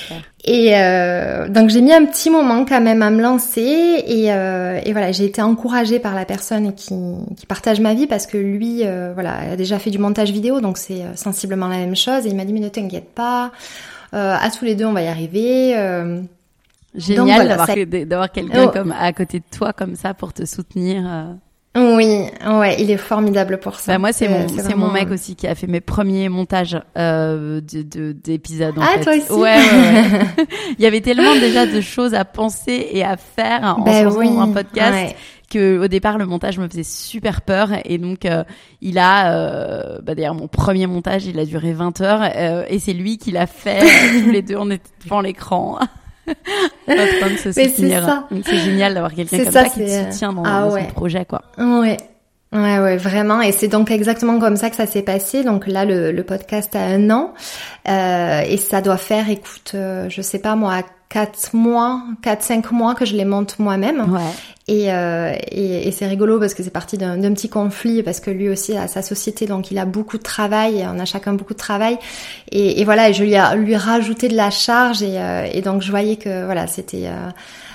et 0.44 0.76
euh, 0.76 1.48
donc 1.48 1.68
j'ai 1.68 1.82
mis 1.82 1.92
un 1.92 2.04
petit 2.06 2.30
moment 2.30 2.64
quand 2.64 2.80
même 2.80 3.02
à 3.02 3.10
me 3.10 3.20
lancer 3.20 4.02
et, 4.06 4.32
euh, 4.32 4.80
et 4.82 4.92
voilà 4.92 5.12
j'ai 5.12 5.26
été 5.26 5.42
encouragée 5.42 5.98
par 5.98 6.14
la 6.14 6.24
personne 6.24 6.74
qui, 6.74 6.94
qui 7.36 7.46
partage 7.46 7.80
ma 7.80 7.92
vie 7.92 8.06
parce 8.06 8.26
que 8.26 8.38
lui 8.38 8.80
euh, 8.84 9.12
voilà 9.12 9.52
a 9.52 9.56
déjà 9.56 9.78
fait 9.78 9.90
du 9.90 9.98
montage 9.98 10.30
vidéo 10.30 10.60
donc 10.60 10.78
c'est 10.78 11.02
euh, 11.02 11.14
sensiblement 11.16 11.68
la 11.68 11.76
même 11.76 11.96
chose 11.96 12.24
et 12.24 12.30
il 12.30 12.36
m'a 12.36 12.46
dit 12.46 12.54
mais 12.54 12.60
ne 12.60 12.70
t'inquiète 12.70 13.10
pas 13.14 13.52
à 14.12 14.50
tous 14.50 14.64
les 14.64 14.74
deux 14.74 14.84
on 14.84 14.92
va 14.92 15.02
y 15.02 15.08
arriver. 15.08 15.74
Génial 16.94 17.48
d'avoir 18.06 18.32
quelqu'un 18.32 18.64
oh. 18.66 18.70
comme 18.70 18.92
à 18.98 19.12
côté 19.12 19.38
de 19.38 19.44
toi 19.56 19.72
comme 19.72 19.94
ça 19.94 20.14
pour 20.14 20.32
te 20.32 20.44
soutenir. 20.44 21.36
Oui, 21.76 22.24
ouais, 22.44 22.76
il 22.80 22.90
est 22.90 22.96
formidable 22.96 23.60
pour 23.60 23.76
ça. 23.76 23.92
Bah 23.92 23.98
moi, 23.98 24.12
c'est 24.12 24.28
mon, 24.28 24.48
c'est 24.48 24.74
mon 24.74 24.90
mec 24.90 25.08
aussi 25.12 25.36
qui 25.36 25.46
a 25.46 25.54
fait 25.54 25.68
mes 25.68 25.80
premiers 25.80 26.28
montages 26.28 26.76
euh, 26.98 27.60
de, 27.60 28.10
d'épisodes. 28.10 28.74
ah, 28.80 28.98
toi 29.00 29.12
aussi. 29.14 29.30
Ouais, 29.30 29.56
ouais, 29.56 30.02
il 30.78 30.82
y 30.82 30.86
avait 30.86 31.00
tellement 31.00 31.34
déjà 31.36 31.66
de 31.66 31.80
choses 31.80 32.12
à 32.12 32.24
penser 32.24 32.88
et 32.90 33.04
à 33.04 33.16
faire 33.16 33.76
en 33.78 33.82
ben 33.82 34.04
faisant 34.04 34.40
un 34.40 34.50
podcast. 34.50 35.14
Que 35.50 35.78
au 35.78 35.88
départ 35.88 36.16
le 36.16 36.26
montage 36.26 36.58
me 36.58 36.68
faisait 36.68 36.84
super 36.84 37.42
peur 37.42 37.68
et 37.84 37.98
donc 37.98 38.24
euh, 38.24 38.44
il 38.80 38.98
a 38.98 39.34
euh, 39.34 39.98
bah 40.02 40.14
d'ailleurs 40.14 40.34
mon 40.34 40.48
premier 40.48 40.86
montage 40.86 41.26
il 41.26 41.38
a 41.38 41.44
duré 41.44 41.72
20 41.72 42.00
heures 42.00 42.22
euh, 42.22 42.64
et 42.68 42.78
c'est 42.78 42.92
lui 42.92 43.18
qui 43.18 43.32
l'a 43.32 43.46
fait 43.46 43.80
tous 44.24 44.30
les 44.30 44.42
deux 44.42 44.56
on 44.56 44.70
était 44.70 44.88
devant 45.04 45.20
l'écran 45.20 45.78
c'est 46.86 48.58
génial 48.58 48.94
d'avoir 48.94 49.12
quelqu'un 49.12 49.44
comme 49.44 49.52
ça, 49.52 49.64
qui 49.64 49.80
te 49.80 50.12
soutient 50.12 50.32
dans, 50.32 50.44
ah 50.44 50.68
son 50.70 50.84
projet, 50.94 51.24
quoi. 51.24 51.42
Ouais. 51.58 51.96
Ouais, 52.52 52.80
ouais, 52.80 52.96
vraiment. 52.96 53.40
Et 53.40 53.52
c'est 53.52 53.68
donc 53.68 53.92
exactement 53.92 54.40
comme 54.40 54.56
ça 54.56 54.70
que 54.70 54.76
ça 54.76 54.86
s'est 54.86 55.02
passé. 55.02 55.44
Donc 55.44 55.68
là, 55.68 55.84
le, 55.84 56.10
le 56.10 56.24
podcast 56.24 56.74
a 56.74 56.80
un 56.80 57.08
an. 57.10 57.32
Euh, 57.88 58.40
et 58.40 58.56
ça 58.56 58.80
doit 58.80 58.96
faire, 58.96 59.30
écoute, 59.30 59.72
euh, 59.74 60.08
je 60.08 60.20
sais 60.20 60.40
pas 60.40 60.56
moi, 60.56 60.82
quatre 61.10 61.54
mois, 61.54 62.02
quatre 62.22 62.42
cinq 62.42 62.70
mois 62.70 62.94
que 62.94 63.04
je 63.04 63.14
les 63.16 63.26
monte 63.26 63.58
moi-même. 63.58 64.10
Ouais. 64.12 64.20
Et, 64.68 64.92
euh, 64.92 65.34
et, 65.50 65.88
et 65.88 65.90
c'est 65.90 66.06
rigolo 66.06 66.38
parce 66.38 66.54
que 66.54 66.62
c'est 66.62 66.70
parti 66.70 66.96
d'un 66.96 67.34
petit 67.34 67.48
conflit 67.48 68.04
parce 68.04 68.20
que 68.20 68.30
lui 68.30 68.48
aussi 68.48 68.76
a 68.76 68.86
sa 68.86 69.02
société, 69.02 69.46
donc 69.46 69.72
il 69.72 69.78
a 69.78 69.84
beaucoup 69.84 70.16
de 70.16 70.22
travail. 70.22 70.86
On 70.88 71.00
a 71.00 71.04
chacun 71.04 71.32
beaucoup 71.32 71.54
de 71.54 71.58
travail. 71.58 71.98
Et, 72.52 72.80
et 72.80 72.84
voilà, 72.84 73.10
je 73.10 73.24
lui 73.24 73.34
ai 73.34 73.56
lui 73.56 73.74
rajouté 73.74 74.28
de 74.28 74.36
la 74.36 74.50
charge 74.50 75.02
et, 75.02 75.18
euh, 75.18 75.48
et 75.52 75.60
donc 75.60 75.82
je 75.82 75.90
voyais 75.90 76.14
que 76.14 76.44
voilà, 76.44 76.68
c'était 76.68 77.08
euh, 77.08 77.30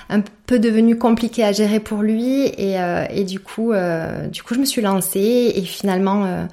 un 0.08 0.20
peu 0.46 0.58
devenu 0.60 0.96
compliqué 0.96 1.42
à 1.42 1.50
gérer 1.50 1.80
pour 1.80 2.02
lui 2.02 2.44
et, 2.46 2.80
euh, 2.80 3.04
et 3.10 3.24
du 3.24 3.40
coup 3.40 3.72
euh, 3.72 4.28
du 4.28 4.42
coup 4.42 4.54
je 4.54 4.60
me 4.60 4.64
suis 4.64 4.80
lancée 4.80 5.52
et 5.54 5.62
finalement 5.62 6.24
euh, 6.24 6.44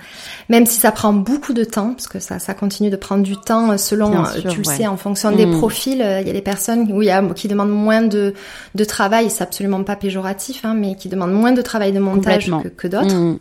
même 0.50 0.66
si 0.66 0.80
ça 0.80 0.92
prend 0.92 1.14
beaucoup 1.14 1.54
de 1.54 1.64
temps 1.64 1.92
parce 1.92 2.08
que 2.08 2.20
ça 2.20 2.40
ça 2.40 2.56
continue 2.56 2.90
de 2.90 2.96
prendre 2.96 3.22
du 3.22 3.38
temps 3.38 3.78
selon 3.78 4.24
tu 4.50 4.58
le 4.58 4.64
sais 4.64 4.88
en 4.88 4.98
fonction 4.98 5.32
des 5.32 5.46
mm. 5.46 5.58
profils 5.58 6.20
il 6.22 6.28
y 6.28 6.30
a 6.30 6.34
des 6.34 6.42
personnes 6.42 6.92
où 6.92 7.04
il 7.04 7.08
y 7.08 7.12
a, 7.12 7.22
qui 7.36 7.48
demandent 7.48 7.70
moins 7.70 8.02
de 8.02 8.34
de 8.74 8.84
travail 8.84 9.30
c'est 9.30 9.44
absolument 9.44 9.84
pas 9.84 9.96
péjoratif 9.96 10.66
hein, 10.66 10.74
mais 10.74 10.96
qui 10.96 11.08
demandent 11.08 11.34
moins 11.34 11.52
de 11.52 11.62
travail 11.62 11.92
de 11.92 12.00
montage 12.00 12.50
que, 12.64 12.70
que 12.70 12.88
d'autres 12.88 13.16
mm. 13.16 13.40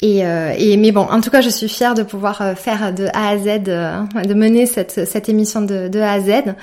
Et, 0.00 0.24
euh, 0.24 0.54
et, 0.56 0.76
mais 0.76 0.92
bon, 0.92 1.00
en 1.00 1.20
tout 1.20 1.28
cas, 1.28 1.40
je 1.40 1.48
suis 1.48 1.68
fière 1.68 1.94
de 1.94 2.04
pouvoir 2.04 2.56
faire 2.56 2.94
de 2.94 3.06
A 3.14 3.30
à 3.30 3.36
Z, 3.36 3.64
de 3.64 4.34
mener 4.34 4.64
cette, 4.66 5.08
cette 5.08 5.28
émission 5.28 5.60
de, 5.60 5.88
de 5.88 5.98
A 5.98 6.12
à 6.12 6.20
Z. 6.20 6.54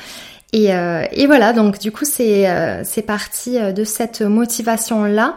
Et, 0.53 0.73
euh, 0.73 1.03
et 1.11 1.27
voilà, 1.27 1.53
donc 1.53 1.79
du 1.79 1.91
coup, 1.91 2.05
c'est 2.05 2.49
euh, 2.49 2.83
parti 3.05 3.59
euh, 3.59 3.71
de 3.71 3.83
cette 3.83 4.21
motivation-là. 4.21 5.35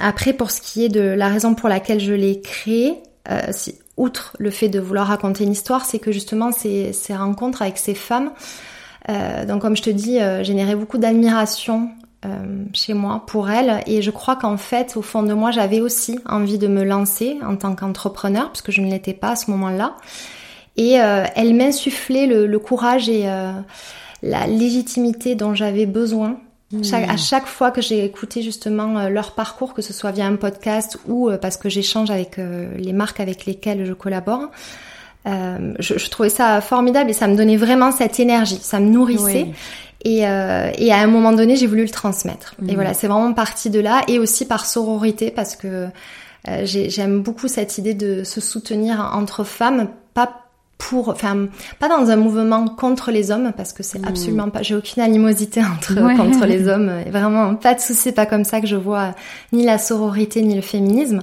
après, 0.00 0.32
pour 0.32 0.50
ce 0.50 0.60
qui 0.60 0.84
est 0.84 0.88
de 0.88 1.00
la 1.00 1.28
raison 1.28 1.54
pour 1.54 1.68
laquelle 1.68 2.00
je 2.00 2.12
l'ai 2.12 2.40
créé, 2.40 2.98
outre 3.96 4.36
le 4.38 4.50
fait 4.50 4.68
de 4.68 4.80
vouloir 4.80 5.06
raconter 5.08 5.44
une 5.44 5.52
histoire, 5.52 5.84
c'est 5.84 5.98
que 5.98 6.10
justement 6.10 6.52
ces, 6.52 6.92
ces 6.92 7.14
rencontres 7.14 7.62
avec 7.62 7.76
ces 7.78 7.94
femmes, 7.94 8.30
donc 9.46 9.62
comme 9.62 9.76
je 9.76 9.82
te 9.82 9.90
dis, 9.90 10.18
généraient 10.42 10.76
beaucoup 10.76 10.98
d'admiration 10.98 11.90
chez 12.72 12.94
moi 12.94 13.24
pour 13.26 13.50
elles 13.50 13.82
et 13.86 14.00
je 14.00 14.10
crois 14.10 14.36
qu'en 14.36 14.56
fait 14.56 14.96
au 14.96 15.02
fond 15.02 15.22
de 15.22 15.32
moi 15.32 15.50
j'avais 15.50 15.80
aussi 15.80 16.18
envie 16.26 16.58
de 16.58 16.68
me 16.68 16.84
lancer 16.84 17.38
en 17.42 17.56
tant 17.56 17.74
qu'entrepreneur 17.74 18.50
puisque 18.50 18.70
je 18.70 18.80
ne 18.80 18.90
l'étais 18.90 19.14
pas 19.14 19.30
à 19.30 19.36
ce 19.36 19.50
moment-là 19.50 19.96
et 20.76 21.00
euh, 21.00 21.24
elle 21.36 21.54
m'insufflait 21.54 22.26
le, 22.26 22.46
le, 22.46 22.58
courage 22.58 23.08
et 23.08 23.28
euh, 23.28 23.52
la 24.22 24.46
légitimité 24.46 25.34
dont 25.34 25.54
j'avais 25.54 25.86
besoin. 25.86 26.38
à 26.92 27.16
chaque 27.16 27.46
fois 27.46 27.70
que 27.70 27.82
j'ai 27.82 28.04
écouté 28.04 28.42
justement 28.42 28.98
euh, 28.98 29.08
leur 29.08 29.32
parcours, 29.32 29.74
que 29.74 29.82
ce 29.82 29.92
soit 29.92 30.12
via 30.12 30.26
un 30.26 30.36
podcast 30.36 30.98
ou 31.08 31.30
parce 31.40 31.56
que 31.56 31.68
j'échange 31.68 32.10
avec 32.10 32.36
les 32.38 32.92
marques 32.92 33.20
avec 33.20 33.46
lesquelles 33.46 33.84
je 33.84 33.92
collabore, 33.92 34.48
euh, 35.26 35.74
je, 35.78 35.98
je, 35.98 36.08
trouvais 36.08 36.30
ça 36.30 36.60
formidable 36.62 37.10
et 37.10 37.12
ça 37.12 37.28
me 37.28 37.36
donnait 37.36 37.58
vraiment 37.58 37.92
cette 37.92 38.18
énergie, 38.18 38.58
ça 38.60 38.80
me 38.80 38.88
nourrissait. 38.88 39.48
Et, 40.02 40.26
euh, 40.26 40.70
et, 40.78 40.92
à 40.92 40.96
un 40.96 41.08
moment 41.08 41.32
donné, 41.32 41.56
j'ai 41.56 41.66
voulu 41.66 41.82
le 41.82 41.90
transmettre. 41.90 42.54
Et 42.66 42.74
voilà, 42.74 42.94
c'est 42.94 43.06
vraiment 43.06 43.34
parti 43.34 43.68
de 43.68 43.80
là 43.80 44.00
et 44.08 44.18
aussi 44.18 44.46
par 44.46 44.64
sororité 44.64 45.30
parce 45.30 45.56
que 45.56 45.88
euh, 46.48 46.62
j'aime 46.64 47.20
beaucoup 47.20 47.48
cette 47.48 47.76
idée 47.76 47.92
de 47.92 48.24
se 48.24 48.40
soutenir 48.40 49.10
entre 49.14 49.44
femmes, 49.44 49.88
pas 50.14 50.46
pour, 50.80 51.10
enfin, 51.10 51.46
pas 51.78 51.88
dans 51.88 52.10
un 52.10 52.16
mouvement 52.16 52.66
contre 52.66 53.10
les 53.10 53.30
hommes, 53.30 53.52
parce 53.54 53.74
que 53.74 53.82
c'est 53.82 53.98
mmh. 53.98 54.08
absolument 54.08 54.50
pas, 54.50 54.62
j'ai 54.62 54.74
aucune 54.74 55.02
animosité 55.02 55.60
entre, 55.76 55.94
contre 56.16 56.46
les 56.46 56.66
hommes, 56.66 56.90
vraiment 57.10 57.54
pas 57.54 57.74
de 57.74 57.80
souci, 57.80 58.12
pas 58.12 58.26
comme 58.26 58.44
ça 58.44 58.60
que 58.60 58.66
je 58.66 58.76
vois 58.76 59.14
ni 59.52 59.64
la 59.64 59.78
sororité 59.78 60.42
ni 60.42 60.56
le 60.56 60.62
féminisme. 60.62 61.20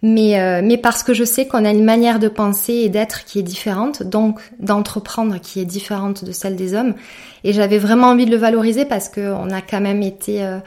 Mais, 0.00 0.40
euh, 0.40 0.60
mais 0.62 0.76
parce 0.76 1.02
que 1.02 1.12
je 1.12 1.24
sais 1.24 1.48
qu'on 1.48 1.64
a 1.64 1.70
une 1.70 1.84
manière 1.84 2.20
de 2.20 2.28
penser 2.28 2.72
et 2.72 2.88
d'être 2.88 3.24
qui 3.24 3.40
est 3.40 3.42
différente, 3.42 4.04
donc 4.04 4.40
d'entreprendre 4.60 5.40
qui 5.40 5.60
est 5.60 5.64
différente 5.64 6.24
de 6.24 6.30
celle 6.30 6.56
des 6.56 6.74
hommes. 6.74 6.94
Et 7.42 7.52
j'avais 7.52 7.78
vraiment 7.78 8.06
envie 8.08 8.24
de 8.24 8.30
le 8.30 8.36
valoriser 8.36 8.84
parce 8.84 9.08
qu'on 9.08 9.50
a 9.50 9.60
quand 9.60 9.80
même 9.80 10.02
été 10.02 10.44
euh, 10.44 10.58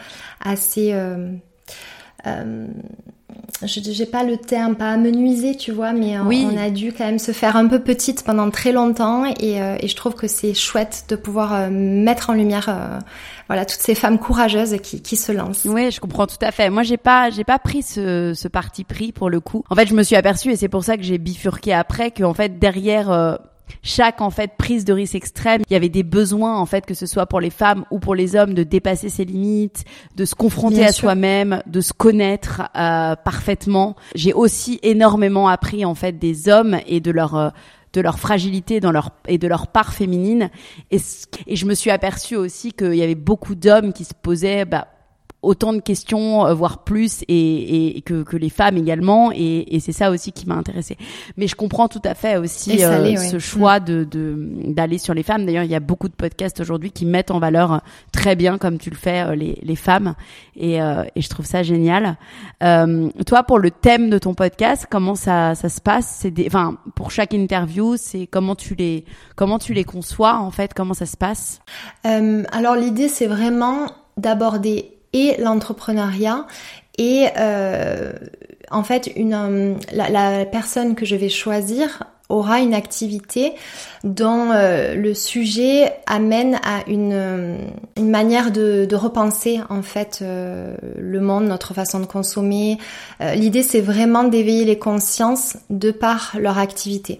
assez... 0.42 0.92
Euh, 0.94 1.30
euh 2.28 2.68
j'ai 3.64 4.06
pas 4.06 4.24
le 4.24 4.38
terme, 4.38 4.76
pas 4.76 4.92
amenuiser, 4.92 5.56
tu 5.56 5.72
vois, 5.72 5.94
mais 5.94 6.18
euh, 6.18 6.24
on 6.24 6.58
a 6.58 6.70
dû 6.70 6.94
quand 6.94 7.06
même 7.06 7.20
se 7.20 7.32
faire 7.32 7.56
un 7.56 7.68
peu 7.68 7.80
petite 7.80 8.24
pendant 8.24 8.50
très 8.50 8.72
longtemps 8.72 9.26
et, 9.26 9.62
euh, 9.62 9.78
et 9.80 9.88
je 9.88 9.96
trouve 9.96 10.16
que 10.16 10.28
c'est 10.28 10.54
chouette 10.54 11.06
de 11.10 11.16
pouvoir 11.16 11.54
euh, 11.54 11.70
mettre 11.70 12.30
en 12.30 12.34
lumière 12.34 13.02
voilà 13.48 13.66
toutes 13.66 13.82
ces 13.82 13.96
femmes 13.96 14.18
courageuses 14.18 14.78
qui, 14.82 15.02
qui 15.02 15.16
se 15.16 15.32
lancent. 15.32 15.66
Oui, 15.66 15.92
je 15.92 16.00
comprends 16.00 16.28
tout 16.28 16.38
à 16.42 16.52
fait. 16.52 16.70
Moi, 16.70 16.84
j'ai 16.84 16.98
pas 16.98 17.30
j'ai 17.30 17.44
pas 17.44 17.60
pris 17.60 17.84
ce, 17.84 18.34
ce 18.34 18.48
parti 18.48 18.84
pris 18.84 19.12
pour 19.12 19.30
le 19.30 19.40
coup. 19.40 19.64
En 19.70 19.76
fait, 19.76 19.88
je 19.88 19.94
me 19.94 20.04
suis 20.04 20.16
aperçue 20.16 20.52
et 20.52 20.56
c'est 20.56 20.70
pour 20.70 20.84
ça 20.84 20.98
que 20.98 21.04
j'ai 21.04 21.18
bifurqué 21.18 21.74
après 21.74 22.12
que 22.12 22.24
en 22.24 22.34
fait 22.34 22.60
derrière 22.60 23.40
chaque 23.84 24.22
en 24.22 24.30
fait 24.30 24.52
prise 24.58 24.86
de 24.86 24.94
risque 24.94 25.16
extrême, 25.16 25.62
il 25.70 25.74
y 25.74 25.76
avait 25.76 25.90
des 25.90 26.04
besoins 26.04 26.58
en 26.58 26.66
fait 26.66 26.86
que 26.86 26.94
ce 26.94 27.06
soit 27.06 27.26
pour 27.26 27.40
les 27.40 27.50
femmes 27.50 27.86
ou 27.92 28.00
pour 28.00 28.16
les 28.16 28.36
hommes 28.36 28.54
de 28.54 28.64
dépasser 28.64 29.10
ses 29.10 29.26
limites, 29.26 29.84
de 30.16 30.26
se 30.26 30.36
confronter 30.36 30.86
à 30.86 30.92
soi-même, 30.92 31.62
de 31.68 31.82
se 31.82 31.94
connaître 31.94 32.64
euh, 32.76 33.16
parfaitement. 33.16 33.96
J'ai 34.16 34.34
aussi 34.34 34.80
énormément 34.84 35.48
appris 35.48 35.86
en 35.86 35.96
fait 35.96 36.18
des 36.18 36.50
hommes 36.50 36.78
et 36.88 37.00
de 37.00 37.12
leur 37.12 37.36
euh, 37.36 37.50
de 37.94 38.02
leur 38.02 38.20
fragilité 38.20 38.80
dans 38.80 38.92
leur 38.92 39.12
et 39.28 39.38
de 39.38 39.48
leur 39.48 39.68
part 39.68 39.94
féminine 39.94 40.50
et, 40.92 41.00
et 41.48 41.56
je 41.56 41.66
me 41.66 41.74
suis 41.74 41.92
aperçue 41.92 42.38
aussi 42.38 42.72
qu'il 42.72 42.96
y 42.96 43.04
avait 43.04 43.16
beaucoup 43.16 43.54
d'hommes 43.54 43.92
qui 43.92 44.06
se 44.06 44.14
posaient 44.14 44.64
bah, 44.64 44.88
autant 45.42 45.74
de 45.74 45.80
questions, 45.80 46.46
euh, 46.46 46.54
voire 46.54 46.84
plus, 46.84 47.24
et, 47.28 47.98
et 47.98 48.02
que, 48.02 48.24
que, 48.24 48.38
les 48.38 48.50
femmes 48.50 48.78
également. 48.78 49.32
Et, 49.34 49.76
et 49.76 49.80
c'est 49.80 49.92
ça 49.92 50.12
aussi 50.12 50.32
qui 50.32 50.48
m'a 50.48 50.56
intéressée. 50.56 50.98
Mais 51.38 51.48
je 51.48 51.56
comprends 51.56 51.88
tout 51.88 52.02
à 52.04 52.14
fait 52.14 52.38
aussi 52.38 52.84
euh, 52.84 53.16
ce 53.18 53.40
choix 53.40 53.80
mm. 53.80 53.86
de 53.86 54.08
d'aller 54.68 54.98
sur 54.98 55.14
les 55.14 55.24
femmes. 55.24 55.46
D'ailleurs, 55.46 55.64
il 55.64 55.72
y 55.72 55.76
a 55.76 55.80
beaucoup 55.80 56.10
de 56.10 56.14
podcasts 56.14 56.60
aujourd'hui 56.60 56.92
qui 56.92 57.06
mettent 57.06 57.32
en 57.32 57.40
valeur 57.40 57.74
euh, 57.74 57.78
très 58.12 58.36
bien, 58.36 58.58
comme 58.58 58.78
tu 58.78 58.90
le 58.90 58.96
fais, 58.96 59.36
les, 59.36 59.58
les 59.62 59.76
femmes. 59.76 60.16
Et, 60.56 60.76
et 60.76 61.22
je 61.22 61.30
trouve 61.30 61.46
ça 61.46 61.64
génial. 61.64 62.18
Euh, 62.64 63.10
toi, 63.26 63.44
pour 63.44 63.58
le 63.60 63.72
thème 63.72 64.10
de 64.10 64.18
ton 64.18 64.34
podcast, 64.34 64.88
comment 64.90 65.16
ça, 65.16 65.56
ça 65.56 65.70
se 65.70 65.82
passe? 65.82 66.20
C'est 66.22 66.34
enfin, 66.46 66.78
pour 66.96 67.12
chaque 67.12 67.34
interview, 67.34 67.96
c'est 67.98 68.28
comment 68.28 68.56
tu 68.56 68.76
les 68.76 69.06
comment 69.36 69.60
tu 69.60 69.74
les 69.74 69.84
conçois 69.84 70.36
en 70.36 70.52
fait? 70.52 70.74
Comment 70.74 70.94
ça 70.94 71.06
se 71.06 71.18
passe? 71.18 71.62
Alors 72.04 72.76
l'idée, 72.76 73.08
c'est 73.08 73.28
vraiment 73.28 73.88
d'aborder 74.18 75.01
et 75.14 75.36
l'entrepreneuriat 75.38 76.46
et 76.98 77.28
euh, 77.38 78.14
en 78.70 78.84
fait 78.84 79.12
une 79.16 79.34
euh, 79.34 79.76
la, 79.92 80.46
personne 80.46 80.96
que 80.96 81.06
je 81.06 81.16
vais 81.16 81.30
choisir 81.30 82.04
aura 82.30 82.60
une 82.60 82.74
activité 82.74 83.54
dont 84.06 84.52
euh, 84.52 84.96
le 84.96 85.14
sujet 85.14 85.92
amène 86.08 86.56
à 86.64 86.88
une, 86.88 87.58
une 87.98 88.10
manière 88.10 88.52
de, 88.52 88.86
de, 88.86 88.96
repenser 88.96 89.60
en 89.70 89.82
fait 89.82 90.24
le 90.24 91.20
monde, 91.20 91.46
notre 91.46 91.74
façon 91.74 92.00
de 92.00 92.06
consommer. 92.06 92.78
L'idée 93.20 93.64
c'est 93.64 93.82
vraiment 93.82 94.24
d'éveiller 94.24 94.64
les 94.64 94.80
consciences 94.80 95.58
de 95.70 95.92
par 95.92 96.36
leur 96.40 96.58
activité. 96.58 97.20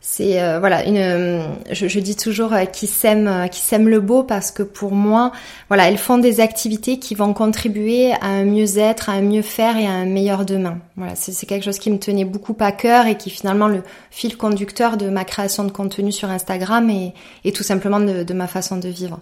C'est 0.00 0.40
euh, 0.40 0.60
voilà 0.60 0.86
une. 0.86 0.96
Euh, 0.96 1.42
je, 1.72 1.98
dis 1.98 2.14
toujours 2.14 2.52
euh, 2.52 2.64
qui 2.66 2.86
sème 2.86 3.48
qui 3.50 3.60
sème 3.60 3.88
le 3.88 4.00
beau 4.00 4.22
parce 4.22 4.52
que 4.52 4.62
pour 4.62 4.92
moi 4.92 5.32
voilà 5.68 5.88
elles 5.88 5.98
font 5.98 6.18
des 6.18 6.38
activités 6.40 7.00
qui 7.00 7.16
vont 7.16 7.34
contribuer 7.34 8.12
à 8.12 8.26
un 8.26 8.44
mieux-être, 8.44 9.10
à 9.10 9.14
un 9.14 9.22
mieux 9.22 9.42
faire 9.42 9.76
et 9.76 9.86
à 9.86 9.90
un 9.90 10.06
meilleur 10.06 10.44
demain. 10.44 10.78
Voilà 10.96 11.16
c'est 11.16 11.46
quelque 11.46 11.64
chose 11.64 11.80
qui 11.80 11.90
me 11.90 11.98
tenait 11.98 12.24
beaucoup 12.24 12.56
à 12.60 12.70
cœur 12.70 13.06
et 13.06 13.16
qui 13.16 13.28
finalement 13.28 13.66
le 13.66 13.82
fil 14.10 14.36
conducteur 14.36 14.96
de 14.96 15.10
ma 15.10 15.24
création 15.24 15.64
de 15.64 15.72
contenu 15.72 16.12
sur 16.12 16.30
Instagram 16.30 16.88
et, 16.90 17.12
et 17.44 17.52
tout 17.52 17.64
simplement 17.64 17.98
de 17.98 18.32
ma 18.34 18.46
façon 18.46 18.76
de 18.76 18.88
vivre. 18.88 19.18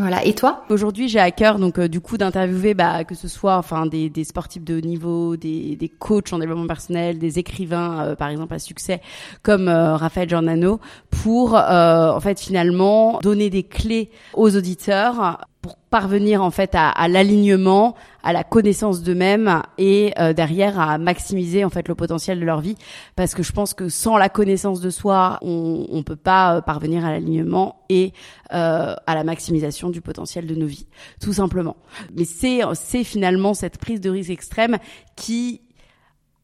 Voilà. 0.00 0.24
Et 0.24 0.32
toi 0.32 0.64
Aujourd'hui, 0.70 1.08
j'ai 1.08 1.18
à 1.18 1.30
cœur 1.30 1.58
donc 1.58 1.78
euh, 1.78 1.86
du 1.86 2.00
coup 2.00 2.16
d'interviewer 2.16 2.72
bah, 2.72 3.04
que 3.04 3.14
ce 3.14 3.28
soit 3.28 3.58
enfin 3.58 3.84
des, 3.84 4.08
des 4.08 4.24
sportifs 4.24 4.64
de 4.64 4.78
haut 4.78 4.80
niveau, 4.80 5.36
des, 5.36 5.76
des 5.76 5.88
coachs 5.90 6.32
en 6.32 6.38
développement 6.38 6.66
personnel, 6.66 7.18
des 7.18 7.38
écrivains 7.38 8.00
euh, 8.00 8.16
par 8.16 8.28
exemple 8.28 8.54
à 8.54 8.58
succès 8.58 9.02
comme 9.42 9.68
euh, 9.68 9.96
Raphaël 9.96 10.26
Giordano 10.26 10.80
pour 11.10 11.54
en 11.54 12.20
fait 12.20 12.40
finalement 12.40 13.18
donner 13.22 13.50
des 13.50 13.62
clés 13.62 14.10
aux 14.32 14.56
auditeurs 14.56 15.44
parvenir 15.90 16.42
en 16.42 16.50
fait 16.50 16.74
à, 16.74 16.88
à 16.88 17.08
l'alignement, 17.08 17.96
à 18.22 18.32
la 18.32 18.44
connaissance 18.44 19.02
d'eux-mêmes 19.02 19.62
et 19.76 20.12
euh, 20.18 20.32
derrière 20.32 20.78
à 20.78 20.98
maximiser 20.98 21.64
en 21.64 21.70
fait 21.70 21.88
le 21.88 21.94
potentiel 21.94 22.38
de 22.38 22.44
leur 22.44 22.60
vie 22.60 22.76
parce 23.16 23.34
que 23.34 23.42
je 23.42 23.52
pense 23.52 23.74
que 23.74 23.88
sans 23.88 24.16
la 24.16 24.28
connaissance 24.28 24.80
de 24.80 24.90
soi, 24.90 25.38
on 25.42 25.86
on 25.90 26.02
peut 26.02 26.16
pas 26.16 26.56
euh, 26.56 26.60
parvenir 26.60 27.04
à 27.04 27.10
l'alignement 27.10 27.82
et 27.88 28.12
euh, 28.52 28.94
à 29.06 29.14
la 29.14 29.24
maximisation 29.24 29.90
du 29.90 30.00
potentiel 30.00 30.46
de 30.46 30.54
nos 30.54 30.66
vies, 30.66 30.86
tout 31.20 31.32
simplement. 31.32 31.76
Mais 32.14 32.24
c'est 32.24 32.60
c'est 32.74 33.04
finalement 33.04 33.54
cette 33.54 33.78
prise 33.78 34.00
de 34.00 34.10
risque 34.10 34.30
extrême 34.30 34.78
qui 35.16 35.62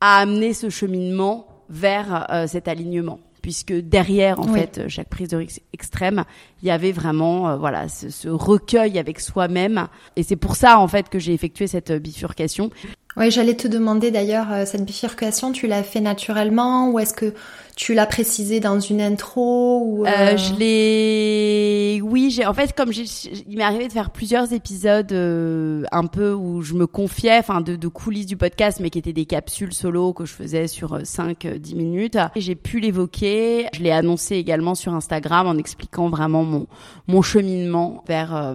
a 0.00 0.18
amené 0.18 0.52
ce 0.52 0.70
cheminement 0.70 1.46
vers 1.68 2.26
euh, 2.30 2.46
cet 2.46 2.68
alignement 2.68 3.20
puisque 3.46 3.74
derrière 3.74 4.40
en 4.40 4.52
fait 4.52 4.88
chaque 4.88 5.08
prise 5.08 5.28
de 5.28 5.36
risque 5.36 5.62
extrême, 5.72 6.24
il 6.62 6.66
y 6.66 6.72
avait 6.72 6.90
vraiment 6.90 7.48
euh, 7.48 7.56
voilà 7.56 7.86
ce, 7.86 8.10
ce, 8.10 8.28
recueil 8.28 8.98
avec 8.98 9.20
soi-même 9.20 9.86
et 10.16 10.24
c'est 10.24 10.34
pour 10.34 10.56
ça 10.56 10.80
en 10.80 10.88
fait 10.88 11.08
que 11.08 11.20
j'ai 11.20 11.32
effectué 11.32 11.68
cette 11.68 11.92
bifurcation. 11.92 12.70
Oui, 13.16 13.30
j'allais 13.30 13.54
te 13.54 13.66
demander 13.66 14.10
d'ailleurs 14.10 14.52
euh, 14.52 14.64
cette 14.66 14.84
bifurcation, 14.84 15.50
tu 15.50 15.66
l'as 15.66 15.82
fait 15.82 16.00
naturellement 16.00 16.90
ou 16.90 16.98
est-ce 16.98 17.14
que 17.14 17.32
tu 17.74 17.94
l'as 17.94 18.04
précisé 18.04 18.60
dans 18.60 18.78
une 18.78 19.00
intro 19.00 19.80
ou 19.82 20.06
euh... 20.06 20.10
Euh, 20.10 20.36
je 20.36 20.54
l'ai 20.54 21.95
oui 22.06 22.30
j'ai 22.30 22.46
en 22.46 22.54
fait 22.54 22.74
comme 22.74 22.90
il 22.92 23.56
m'est 23.56 23.64
arrivé 23.64 23.88
de 23.88 23.92
faire 23.92 24.10
plusieurs 24.10 24.52
épisodes 24.52 25.12
euh, 25.12 25.84
un 25.92 26.06
peu 26.06 26.32
où 26.32 26.62
je 26.62 26.74
me 26.74 26.86
confiais 26.86 27.38
enfin 27.38 27.60
de, 27.60 27.76
de, 27.76 27.88
coulisses 27.88 28.26
du 28.26 28.36
podcast 28.36 28.78
mais 28.80 28.90
qui 28.90 28.98
étaient 28.98 29.12
des 29.12 29.26
capsules 29.26 29.74
solo 29.74 30.12
que 30.12 30.24
je 30.24 30.32
faisais 30.32 30.68
sur 30.68 31.00
5 31.04 31.44
euh, 31.44 31.58
10 31.58 31.74
minutes. 31.74 32.18
Et 32.34 32.40
j'ai 32.40 32.54
pu 32.54 32.80
l'évoquer. 32.80 33.66
Je 33.74 33.82
l'ai 33.82 33.90
annoncé 33.90 34.36
également 34.36 34.74
sur 34.74 34.94
Instagram 34.94 35.46
en 35.46 35.56
expliquant 35.56 36.08
vraiment 36.08 36.44
mon 36.44 36.66
mon 37.08 37.22
cheminement 37.22 38.02
vers 38.06 38.34
euh, 38.34 38.54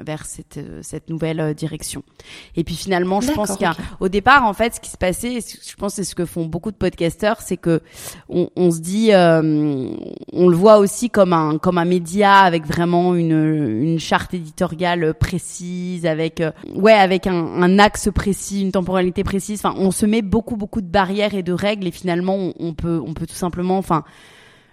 vers 0.00 0.24
cette 0.24 0.60
cette 0.82 1.10
nouvelle 1.10 1.54
direction. 1.54 2.02
Et 2.56 2.64
puis 2.64 2.76
finalement 2.76 3.20
je 3.20 3.32
pense 3.32 3.56
qu'au 3.56 4.08
départ 4.08 4.44
en 4.44 4.52
fait 4.52 4.76
ce 4.76 4.80
qui 4.80 4.90
se 4.90 4.96
passait 4.96 5.40
je 5.40 5.74
pense 5.76 5.94
c'est 5.94 6.04
ce 6.04 6.14
que 6.14 6.24
font 6.24 6.46
beaucoup 6.46 6.70
de 6.70 6.76
podcasteurs 6.76 7.40
c'est 7.40 7.56
que 7.56 7.80
on 8.28 8.48
on 8.62 8.70
se 8.70 8.80
dit, 8.80 9.12
euh, 9.12 9.94
on 10.32 10.48
le 10.48 10.56
voit 10.56 10.78
aussi 10.78 11.10
comme 11.10 11.32
un 11.32 11.58
comme 11.58 11.78
un 11.78 11.84
média 11.84 12.40
avec 12.40 12.66
vraiment 12.66 12.91
une 13.14 13.82
une 13.82 13.98
charte 13.98 14.34
éditoriale 14.34 15.14
précise, 15.14 16.06
avec 16.06 16.40
euh, 16.40 16.52
ouais 16.74 16.92
avec 16.92 17.26
un, 17.26 17.78
axe 17.78 18.10
précis, 18.14 18.62
une 18.62 18.72
temporalité 18.72 19.24
précise. 19.24 19.60
Enfin, 19.64 19.74
on 19.78 19.90
se 19.90 20.06
met 20.06 20.22
beaucoup 20.22 20.56
beaucoup 20.56 20.80
de 20.80 20.86
barrières 20.86 21.34
et 21.34 21.42
de 21.42 21.52
règles 21.52 21.86
et 21.86 21.90
finalement 21.90 22.52
on 22.58 22.74
peut 22.74 23.00
on 23.04 23.14
peut 23.14 23.26
tout 23.26 23.34
simplement, 23.34 23.78
enfin 23.78 24.04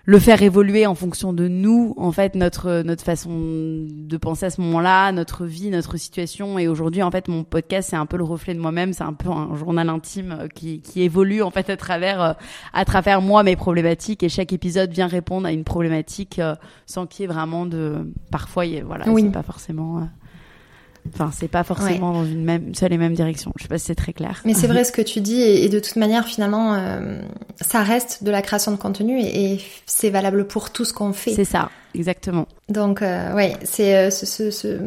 le 0.09 0.17
faire 0.17 0.41
évoluer 0.41 0.87
en 0.87 0.95
fonction 0.95 1.33
de 1.33 1.47
nous, 1.47 1.93
en 1.95 2.11
fait, 2.11 2.33
notre 2.33 2.81
notre 2.81 3.03
façon 3.03 3.29
de 3.29 4.17
penser 4.17 4.47
à 4.47 4.49
ce 4.49 4.59
moment-là, 4.61 5.11
notre 5.11 5.45
vie, 5.45 5.69
notre 5.69 5.97
situation. 5.97 6.57
Et 6.57 6.67
aujourd'hui, 6.67 7.03
en 7.03 7.11
fait, 7.11 7.27
mon 7.27 7.43
podcast, 7.43 7.91
c'est 7.91 7.95
un 7.95 8.07
peu 8.07 8.17
le 8.17 8.23
reflet 8.23 8.55
de 8.55 8.59
moi-même. 8.59 8.91
C'est 8.91 9.03
un 9.03 9.13
peu 9.13 9.29
un 9.29 9.53
journal 9.53 9.87
intime 9.87 10.31
euh, 10.31 10.47
qui, 10.47 10.81
qui 10.81 11.03
évolue 11.03 11.43
en 11.43 11.51
fait 11.51 11.69
à 11.69 11.77
travers 11.77 12.23
euh, 12.23 12.33
à 12.73 12.85
travers 12.85 13.21
moi 13.21 13.43
mes 13.43 13.55
problématiques. 13.55 14.23
Et 14.23 14.29
chaque 14.29 14.51
épisode 14.51 14.89
vient 14.89 15.05
répondre 15.05 15.45
à 15.45 15.51
une 15.51 15.63
problématique 15.63 16.39
euh, 16.39 16.55
sans 16.87 17.05
qu'il 17.05 17.21
y 17.21 17.23
ait 17.25 17.31
vraiment 17.31 17.67
de. 17.67 18.11
Parfois, 18.31 18.65
voilà, 18.83 19.07
oui. 19.09 19.21
c'est 19.21 19.31
pas 19.31 19.43
forcément. 19.43 20.09
Enfin, 21.13 21.31
c'est 21.33 21.47
pas 21.47 21.63
forcément 21.63 22.13
dans 22.13 22.25
une 22.25 22.43
même 22.43 22.73
seule 22.75 22.93
et 22.93 22.97
même 22.97 23.13
direction. 23.13 23.51
Je 23.57 23.63
sais 23.63 23.69
pas 23.69 23.77
si 23.77 23.85
c'est 23.85 23.95
très 23.95 24.13
clair. 24.13 24.41
Mais 24.45 24.53
c'est 24.53 24.67
vrai 24.67 24.83
ce 24.85 24.91
que 24.91 25.01
tu 25.01 25.21
dis 25.21 25.41
et, 25.41 25.69
de 25.69 25.79
toute 25.79 25.95
manière, 25.95 26.25
finalement, 26.25 26.73
euh, 26.73 27.21
ça 27.61 27.83
reste 27.83 28.23
de 28.23 28.31
la 28.31 28.41
création 28.41 28.71
de 28.71 28.77
contenu 28.77 29.19
et, 29.19 29.53
et 29.53 29.61
c'est 29.85 30.09
valable 30.09 30.47
pour 30.47 30.71
tout 30.71 30.85
ce 30.85 30.93
qu'on 30.93 31.13
fait. 31.13 31.33
C'est 31.33 31.45
ça. 31.45 31.69
Exactement. 31.95 32.47
Donc, 32.69 33.01
euh, 33.01 33.33
ouais, 33.33 33.55
c'est 33.63 33.95
euh, 33.95 34.09
ce, 34.11 34.27
ce, 34.27 34.51
ce, 34.51 34.77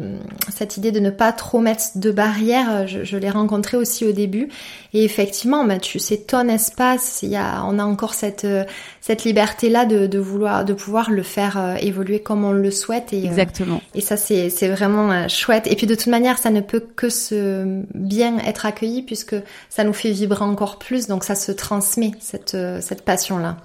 cette 0.55 0.77
idée 0.77 0.93
de 0.93 1.01
ne 1.01 1.11
pas 1.11 1.33
trop 1.33 1.59
mettre 1.59 1.83
de 1.97 2.13
barrières. 2.13 2.71
Euh, 2.71 2.87
je, 2.87 3.03
je 3.03 3.17
l'ai 3.17 3.31
rencontré 3.31 3.77
aussi 3.77 4.05
au 4.05 4.13
début, 4.13 4.49
et 4.93 5.03
effectivement, 5.05 5.65
bah, 5.65 5.79
tu, 5.79 5.99
c'est 5.99 6.29
ton 6.29 6.49
espace. 6.49 7.21
Il 7.23 7.31
y 7.31 7.37
a, 7.37 7.65
on 7.67 7.81
a 7.81 7.85
encore 7.85 8.15
cette 8.15 8.45
euh, 8.45 8.65
cette 9.01 9.25
liberté 9.25 9.69
là 9.69 9.85
de, 9.85 10.07
de 10.07 10.19
vouloir, 10.21 10.65
de 10.65 10.75
pouvoir 10.75 11.11
le 11.11 11.25
faire 11.25 11.77
évoluer 11.81 12.21
comme 12.21 12.45
on 12.45 12.53
le 12.53 12.71
souhaite. 12.71 13.13
Et, 13.13 13.25
Exactement. 13.25 13.83
et 13.97 14.01
ça, 14.01 14.17
c'est 14.17 14.49
c'est 14.49 14.69
vraiment 14.69 15.27
chouette. 15.29 15.67
Et 15.67 15.75
puis 15.75 15.89
de 15.89 15.97
toute 15.97 16.07
manière, 16.07 16.39
ça 16.39 16.51
ne 16.51 16.61
peut 16.61 16.85
que 16.95 17.09
se 17.09 17.83
bien 17.95 18.39
être 18.39 18.65
accueilli 18.65 19.03
puisque 19.03 19.35
ça 19.71 19.83
nous 19.83 19.93
fait 19.93 20.13
vibrer 20.13 20.45
encore 20.45 20.79
plus. 20.79 21.09
Donc 21.09 21.25
ça 21.25 21.35
se 21.35 21.51
transmet 21.51 22.13
cette 22.21 22.57
cette 22.81 23.03
passion 23.05 23.39
là. 23.39 23.57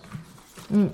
Mm. 0.72 0.88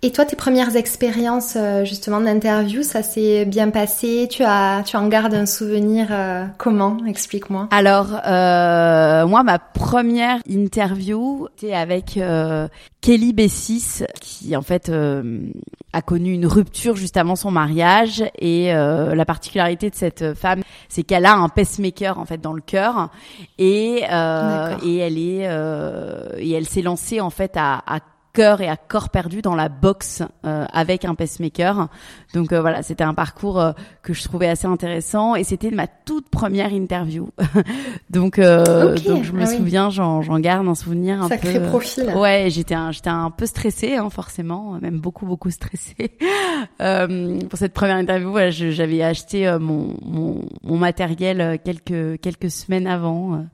Et 0.00 0.12
toi, 0.12 0.24
tes 0.24 0.36
premières 0.36 0.76
expériences 0.76 1.54
euh, 1.56 1.84
justement 1.84 2.20
d'interview, 2.20 2.84
ça 2.84 3.02
s'est 3.02 3.44
bien 3.44 3.70
passé? 3.70 4.28
Tu 4.30 4.44
as, 4.44 4.84
tu 4.86 4.96
en 4.96 5.08
gardes 5.08 5.34
un 5.34 5.44
souvenir 5.44 6.06
euh, 6.12 6.44
comment 6.56 6.98
Explique-moi. 7.04 7.66
Alors, 7.72 8.06
euh, 8.24 9.26
moi, 9.26 9.42
ma 9.42 9.58
première 9.58 10.38
interview 10.48 11.48
était 11.56 11.74
avec 11.74 12.16
euh, 12.16 12.68
Kelly 13.00 13.32
Bessis, 13.32 14.04
qui 14.20 14.54
en 14.56 14.62
fait 14.62 14.88
a 15.92 16.02
connu 16.02 16.32
une 16.32 16.46
rupture 16.46 16.94
juste 16.94 17.16
avant 17.16 17.34
son 17.34 17.50
mariage. 17.50 18.22
Et 18.38 18.72
la 18.72 19.24
particularité 19.24 19.90
de 19.90 19.96
cette 19.96 20.34
femme, 20.34 20.62
c'est 20.88 21.02
qu'elle 21.02 21.26
a 21.26 21.34
un 21.34 21.48
pacemaker 21.48 22.18
en 22.20 22.24
fait 22.24 22.40
dans 22.40 22.52
le 22.52 22.60
cœur, 22.60 23.10
et 23.58 24.02
et 24.02 24.96
elle 24.98 25.18
est 25.18 25.48
et 26.38 26.52
elle 26.52 26.66
s'est 26.66 26.82
lancée 26.82 27.20
en 27.20 27.30
fait 27.30 27.56
à, 27.56 27.82
à 27.86 28.00
cœur 28.38 28.60
et 28.60 28.68
à 28.68 28.76
corps 28.76 29.08
perdu 29.08 29.42
dans 29.42 29.56
la 29.56 29.68
boxe 29.68 30.22
euh, 30.44 30.64
avec 30.72 31.04
un 31.04 31.16
pacemaker. 31.16 31.88
Donc 32.34 32.52
euh, 32.52 32.60
voilà, 32.60 32.84
c'était 32.84 33.02
un 33.02 33.12
parcours 33.12 33.58
euh, 33.58 33.72
que 34.04 34.12
je 34.14 34.22
trouvais 34.22 34.46
assez 34.46 34.68
intéressant 34.68 35.34
et 35.34 35.42
c'était 35.42 35.72
ma 35.72 35.88
toute 35.88 36.28
première 36.28 36.72
interview. 36.72 37.30
donc, 38.10 38.38
donc 38.38 39.24
je 39.24 39.32
me 39.32 39.42
ah 39.42 39.46
souviens, 39.46 39.90
j'en, 39.90 40.22
j'en 40.22 40.38
garde 40.38 40.68
un 40.68 40.76
souvenir 40.76 41.20
un 41.20 41.26
Sacré 41.26 41.58
peu. 41.58 41.66
profil. 41.66 42.12
Ouais, 42.14 42.46
j'étais 42.48 42.76
un, 42.76 42.92
j'étais 42.92 43.10
un 43.10 43.32
peu 43.32 43.44
stressée, 43.44 43.96
hein, 43.96 44.08
forcément, 44.08 44.78
même 44.80 45.00
beaucoup 45.00 45.26
beaucoup 45.26 45.50
stressée 45.50 45.96
pour 46.78 47.58
cette 47.58 47.72
première 47.72 47.96
interview. 47.96 48.30
Voilà, 48.30 48.50
j'avais 48.50 49.02
acheté 49.02 49.50
mon, 49.58 49.96
mon, 50.04 50.42
mon 50.62 50.76
matériel 50.76 51.58
quelques 51.64 52.20
quelques 52.20 52.52
semaines 52.52 52.86
avant. 52.86 53.46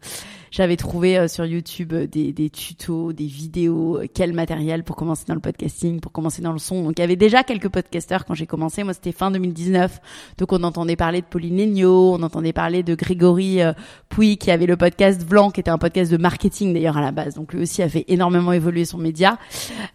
J'avais 0.55 0.77
trouvé 0.77 1.19
euh, 1.19 1.27
sur 1.27 1.45
YouTube 1.45 1.93
euh, 1.93 2.07
des, 2.07 2.33
des, 2.33 2.49
tutos, 2.49 3.13
des 3.13 3.27
vidéos, 3.27 3.99
euh, 3.99 4.07
quel 4.15 4.33
matériel 4.33 4.85
pour 4.85 4.95
commencer 4.95 5.25
dans 5.27 5.35
le 5.35 5.41
podcasting, 5.41 5.99
pour 5.99 6.13
commencer 6.13 6.43
dans 6.43 6.53
le 6.53 6.61
son. 6.61 6.85
Donc 6.85 6.93
il 6.97 7.01
y 7.01 7.03
avait 7.03 7.17
déjà 7.17 7.43
quelques 7.43 7.69
podcasteurs 7.69 8.25
quand 8.25 8.35
j'ai 8.35 8.47
commencé. 8.47 8.85
Moi 8.85 8.95
c'était 8.95 9.11
fin 9.11 9.33
2019, 9.33 10.01
donc 10.39 10.53
on 10.53 10.63
entendait 10.63 10.95
parler 10.95 11.23
de 11.23 11.27
Pauline 11.27 11.57
Legno, 11.57 12.15
on 12.15 12.23
entendait 12.23 12.53
parler 12.53 12.85
de 12.85 12.95
Grégory 12.95 13.63
Pouy 14.09 14.37
qui 14.37 14.53
avait 14.53 14.67
le 14.67 14.77
podcast 14.77 15.27
Blanc, 15.27 15.51
qui 15.51 15.59
était 15.59 15.73
un 15.73 15.79
podcast 15.79 16.13
de 16.13 16.19
marketing 16.19 16.73
d'ailleurs 16.73 16.99
à 16.99 17.01
la 17.01 17.11
base. 17.11 17.35
Donc 17.35 17.53
lui 17.53 17.63
aussi 17.63 17.83
a 17.83 17.89
fait 17.89 18.05
énormément 18.07 18.53
évoluer 18.53 18.85
son 18.85 18.99
média. 18.99 19.39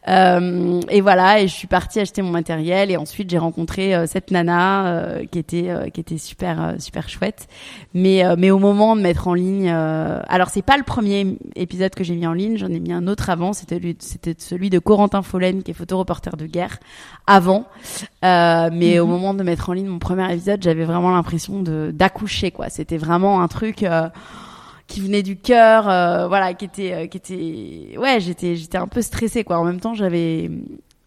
Euh, 0.10 0.82
et 0.90 1.00
voilà, 1.00 1.40
et 1.40 1.48
je 1.48 1.54
suis 1.54 1.68
partie 1.68 2.02
acheter 2.02 2.22
mon 2.22 2.32
matériel 2.32 2.92
et 2.92 2.98
ensuite 2.98 3.30
j'ai 3.30 3.38
rencontré 3.38 3.94
cette 4.08 4.30
nana 4.30 5.20
qui 5.32 5.40
était 5.40 5.90
qui 5.94 6.02
était 6.02 6.18
super 6.18 6.76
super 6.80 7.08
chouette. 7.08 7.48
Mais 7.94 8.24
mais 8.36 8.52
au 8.52 8.60
moment 8.60 8.98
de 8.98 9.02
mettre 9.02 9.30
en 9.30 9.34
ligne, 9.34 9.70
alors 9.70 10.49
c'est 10.50 10.62
pas 10.62 10.78
le 10.78 10.84
premier 10.84 11.38
épisode 11.56 11.94
que 11.96 12.04
j'ai 12.04 12.16
mis 12.16 12.28
en 12.28 12.34
ligne, 12.34 12.58
j'en 12.58 12.68
ai 12.68 12.80
mis 12.80 12.92
un 12.92 13.08
autre 13.08 13.30
avant, 13.30 13.54
c'était 13.54 13.80
celui 14.38 14.70
de 14.70 14.80
Corentin 14.80 15.22
Follen 15.22 15.64
qui 15.64 15.72
est 15.72 15.74
photoreporter 15.74 16.36
de 16.38 16.46
guerre 16.46 16.78
avant. 17.28 17.66
Euh, 18.26 18.70
mais 18.74 19.00
au 19.00 19.06
mhm. 19.06 19.12
moment 19.12 19.34
de 19.34 19.44
mettre 19.44 19.70
en 19.70 19.74
ligne 19.74 19.88
mon 19.88 20.00
premier 20.00 20.32
épisode, 20.32 20.62
j'avais 20.62 20.86
vraiment 20.86 21.12
l'impression 21.12 21.62
de 21.62 21.92
d'accoucher 21.94 22.52
quoi. 22.52 22.70
C'était 22.70 22.98
vraiment 22.98 23.42
un 23.42 23.48
truc 23.48 23.84
euh, 23.84 24.10
qui 24.88 25.02
venait 25.02 25.24
du 25.24 25.38
cœur, 25.38 25.88
euh, 25.90 26.28
voilà, 26.28 26.54
qui 26.54 26.66
était 26.66 27.08
qui 27.08 27.18
était 27.18 27.98
ouais, 27.98 28.20
j'étais 28.20 28.56
j'étais 28.56 28.78
un 28.78 28.88
peu 28.88 29.02
stressée 29.02 29.44
quoi. 29.44 29.60
En 29.60 29.64
même 29.64 29.80
temps, 29.80 29.94
j'avais 29.94 30.50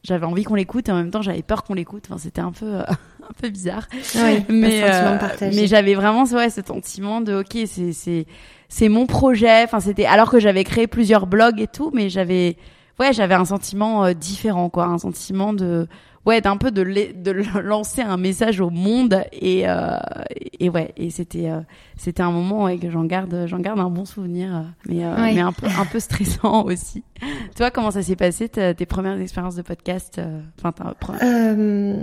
j'avais 0.05 0.27
envie 0.27 0.45
qu'on 0.45 0.55
l'écoute 0.55 0.89
et 0.89 0.93
en 0.93 0.97
même 0.97 1.11
temps 1.11 1.23
j'avais 1.23 1.43
peur 1.43 1.65
qu'on 1.65 1.75
l'écoute. 1.75 2.05
Enfin, 2.09 2.19
c'était 2.19 2.41
un 2.41 2.53
peu 2.53 2.79
un 2.79 3.33
peu 3.41 3.49
bizarre. 3.49 3.89
Mais 4.15 4.45
mais 4.49 5.67
j'avais 5.67 5.95
vraiment 5.95 6.25
ouais 6.25 6.51
ce 6.51 6.63
sentiment 6.63 7.21
de 7.21 7.41
ok 7.41 7.67
c'est 7.67 7.93
c'est 7.93 8.27
c'est 8.73 8.89
mon 8.89 9.05
projet. 9.07 9.65
Enfin, 9.65 9.81
c'était 9.81 10.07
alors 10.07 10.31
que 10.31 10.41
j'avais 10.41 10.65
créé 10.65 10.87
plusieurs 10.87 11.27
blogs 11.27 11.61
et 11.61 11.67
tout, 11.67 11.91
mais 11.93 12.09
j'avais, 12.09 12.57
ouais, 12.99 13.13
j'avais 13.13 13.35
un 13.35 13.45
sentiment 13.45 14.07
euh, 14.07 14.15
différent, 14.15 14.71
quoi, 14.71 14.87
un 14.87 14.97
sentiment 14.97 15.53
de, 15.53 15.87
ouais, 16.25 16.41
d'un 16.41 16.57
peu 16.57 16.71
de, 16.71 16.83
de 16.83 17.33
lancer 17.61 18.01
un 18.01 18.17
message 18.17 18.63
au 18.63 18.71
monde 18.71 19.25
et 19.31 19.69
euh, 19.69 19.99
et 20.59 20.71
ouais, 20.71 20.95
et 20.97 21.11
c'était 21.11 21.51
euh, 21.51 21.61
c'était 21.99 22.23
un 22.23 22.31
moment 22.31 22.65
ouais, 22.65 22.79
que 22.79 22.91
j'en 22.91 23.05
garde, 23.05 23.45
j'en 23.47 23.59
garde 23.59 23.79
un 23.79 23.91
bon 23.91 24.07
souvenir, 24.07 24.65
mais 24.89 25.03
mais 25.19 25.41
un 25.41 25.53
peu 25.53 25.67
un 25.67 25.85
peu 25.85 26.01
stressant 26.01 26.65
aussi. 26.65 27.05
Toi, 27.55 27.71
comment 27.71 27.91
ça 27.91 28.01
s'est 28.01 28.17
passé 28.17 28.49
tes 28.49 28.87
premières 28.87 29.21
expériences 29.21 29.55
de 29.55 29.63
podcast 29.63 30.19
Enfin, 30.59 30.95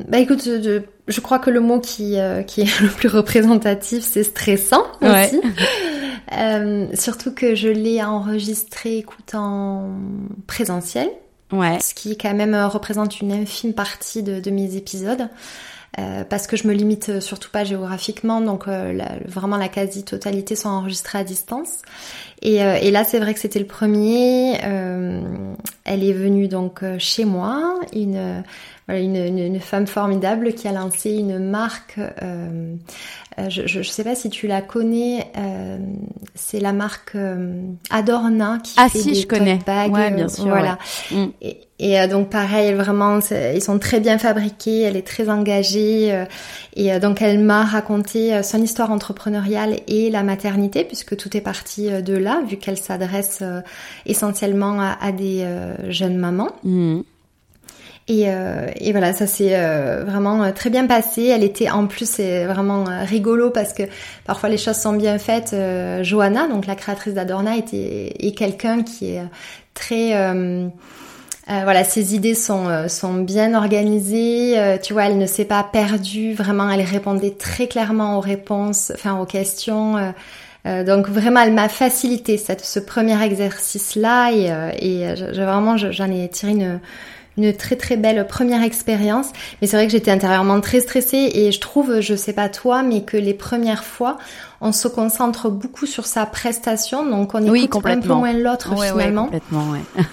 bah 0.07 0.19
écoute, 0.19 0.43
je, 0.45 0.81
je, 1.07 1.19
crois 1.19 1.39
que 1.39 1.49
le 1.49 1.61
mot 1.61 1.79
qui 1.79 2.15
qui 2.45 2.61
est 2.61 2.79
le 2.79 2.89
plus 2.89 3.09
représentatif, 3.09 4.03
c'est 4.03 4.23
stressant 4.23 4.83
aussi. 5.01 5.41
Euh, 6.31 6.87
surtout 6.93 7.33
que 7.33 7.55
je 7.55 7.69
l'ai 7.69 8.03
enregistré 8.03 8.97
écoute 8.97 9.33
en 9.33 9.95
présentiel. 10.47 11.09
Ouais. 11.51 11.79
Ce 11.79 11.93
qui 11.93 12.17
quand 12.17 12.33
même 12.33 12.53
euh, 12.53 12.67
représente 12.67 13.21
une 13.21 13.31
infime 13.31 13.73
partie 13.73 14.21
de, 14.21 14.39
de 14.39 14.51
mes 14.51 14.75
épisodes. 14.75 15.29
Euh, 15.97 16.23
parce 16.23 16.45
que 16.45 16.55
je 16.55 16.67
me 16.67 16.73
limite 16.73 17.19
surtout 17.19 17.49
pas 17.49 17.63
géographiquement, 17.63 18.41
donc 18.41 18.67
euh, 18.67 18.97
vraiment 19.25 19.57
la 19.57 19.69
quasi-totalité 19.69 20.55
sont 20.55 20.69
enregistrées 20.69 21.17
à 21.17 21.23
distance. 21.23 21.81
Et, 22.41 22.63
euh, 22.63 22.75
et 22.75 22.91
là, 22.91 23.03
c'est 23.03 23.19
vrai 23.19 23.33
que 23.33 23.39
c'était 23.39 23.59
le 23.59 23.65
premier. 23.65 24.53
elle 25.85 26.03
est 26.03 26.13
venue 26.13 26.47
donc 26.47 26.83
chez 26.99 27.25
moi, 27.25 27.79
une 27.93 28.43
une, 28.87 29.15
une, 29.15 29.59
femme 29.59 29.85
formidable 29.85 30.53
qui 30.53 30.67
a 30.67 30.71
lancé 30.71 31.11
une 31.11 31.37
marque. 31.37 31.99
Euh, 33.39 33.49
je 33.49 33.79
ne 33.79 33.83
sais 33.83 34.03
pas 34.03 34.15
si 34.15 34.29
tu 34.29 34.47
la 34.47 34.61
connais. 34.61 35.27
Euh, 35.37 35.77
c'est 36.35 36.59
la 36.59 36.73
marque 36.73 37.15
euh, 37.15 37.61
Adorna 37.89 38.59
qui 38.63 38.75
ah, 38.77 38.89
fait 38.89 38.99
si, 38.99 39.11
des 39.11 39.21
je 39.21 39.27
connais. 39.27 39.59
bags. 39.65 39.91
Ouais, 39.91 40.11
bien 40.11 40.27
sûr. 40.27 40.47
Voilà. 40.47 40.77
Mm. 41.11 41.25
Et, 41.41 41.57
et 41.79 42.07
donc 42.07 42.29
pareil, 42.29 42.73
vraiment, 42.73 43.19
ils 43.31 43.61
sont 43.61 43.79
très 43.79 43.99
bien 43.99 44.17
fabriqués. 44.17 44.81
Elle 44.81 44.97
est 44.97 45.07
très 45.07 45.29
engagée. 45.29 46.25
et 46.75 46.99
donc 46.99 47.21
elle 47.21 47.39
m'a 47.39 47.63
raconté 47.63 48.43
son 48.43 48.61
histoire 48.61 48.91
entrepreneuriale 48.91 49.77
et 49.87 50.09
la 50.09 50.23
maternité, 50.23 50.83
puisque 50.83 51.15
tout 51.15 51.35
est 51.37 51.41
parti 51.41 51.89
de 51.89 52.13
là, 52.17 52.41
vu 52.47 52.57
qu'elle 52.57 52.77
s'adresse 52.77 53.43
essentiellement 54.05 54.81
à, 54.81 54.97
à 55.01 55.11
des 55.13 55.47
jeunes 55.87 56.17
mamans. 56.17 56.51
Mm. 56.63 57.01
Et, 58.09 58.23
euh, 58.25 58.65
et, 58.75 58.91
voilà, 58.91 59.13
ça 59.13 59.27
s'est 59.27 59.51
euh, 59.53 60.03
vraiment 60.03 60.43
euh, 60.43 60.51
très 60.51 60.71
bien 60.71 60.87
passé. 60.87 61.25
Elle 61.25 61.43
était 61.43 61.69
en 61.69 61.85
plus 61.85 62.09
c'est 62.09 62.45
vraiment 62.45 62.85
rigolo 63.05 63.51
parce 63.51 63.71
que 63.71 63.83
parfois 64.25 64.49
les 64.49 64.57
choses 64.57 64.77
sont 64.77 64.93
bien 64.93 65.19
faites. 65.19 65.55
Johanna, 66.01 66.47
donc 66.47 66.65
la 66.65 66.75
créatrice 66.75 67.13
d'Adorna, 67.13 67.55
était 67.55 68.15
est 68.19 68.35
quelqu'un 68.35 68.81
qui 68.81 69.11
est 69.11 69.21
très 69.75 70.13
voilà, 71.47 71.83
ses 71.83 72.15
idées 72.15 72.35
sont 72.35 72.87
sont 72.87 73.13
bien 73.13 73.53
organisées. 73.53 74.55
tu 74.81 74.93
vois, 74.93 75.05
elle 75.05 75.19
ne 75.19 75.27
s'est 75.27 75.45
pas 75.45 75.63
perdue. 75.63 76.33
Vraiment, 76.33 76.69
elle 76.69 76.81
répondait 76.81 77.35
très 77.37 77.67
clairement 77.67 78.17
aux 78.17 78.21
réponses, 78.21 78.91
enfin 78.95 79.19
aux 79.19 79.25
questions. 79.25 80.13
donc 80.65 81.09
vraiment, 81.09 81.41
elle 81.41 81.53
m'a 81.53 81.69
facilité 81.69 82.37
cette, 82.37 82.65
ce 82.65 82.79
premier 82.79 83.21
exercice-là 83.23 84.31
et, 84.31 84.51
et 84.81 85.13
vraiment, 85.13 85.77
j'en 85.77 86.11
ai 86.11 86.27
tiré 86.29 86.53
une 86.53 86.79
une 87.39 87.53
très 87.53 87.75
très 87.75 87.97
belle 87.97 88.27
première 88.27 88.63
expérience. 88.63 89.27
Mais 89.61 89.67
c'est 89.67 89.77
vrai 89.77 89.85
que 89.85 89.91
j'étais 89.91 90.11
intérieurement 90.11 90.59
très 90.61 90.81
stressée 90.81 91.31
et 91.33 91.51
je 91.51 91.59
trouve, 91.59 92.01
je 92.01 92.15
sais 92.15 92.33
pas 92.33 92.49
toi, 92.49 92.83
mais 92.83 93.01
que 93.01 93.17
les 93.17 93.33
premières 93.33 93.83
fois, 93.83 94.17
on 94.61 94.71
se 94.73 94.87
concentre 94.87 95.49
beaucoup 95.49 95.85
sur 95.85 96.05
sa 96.05 96.25
prestation, 96.25 97.05
donc 97.05 97.33
on 97.33 97.53
écoute 97.53 97.85
un 97.85 97.99
peu 97.99 98.13
moins 98.13 98.33
l'autre 98.33 98.73
finalement. 98.75 99.25
complètement, 99.25 99.69
ouais. 99.69 100.03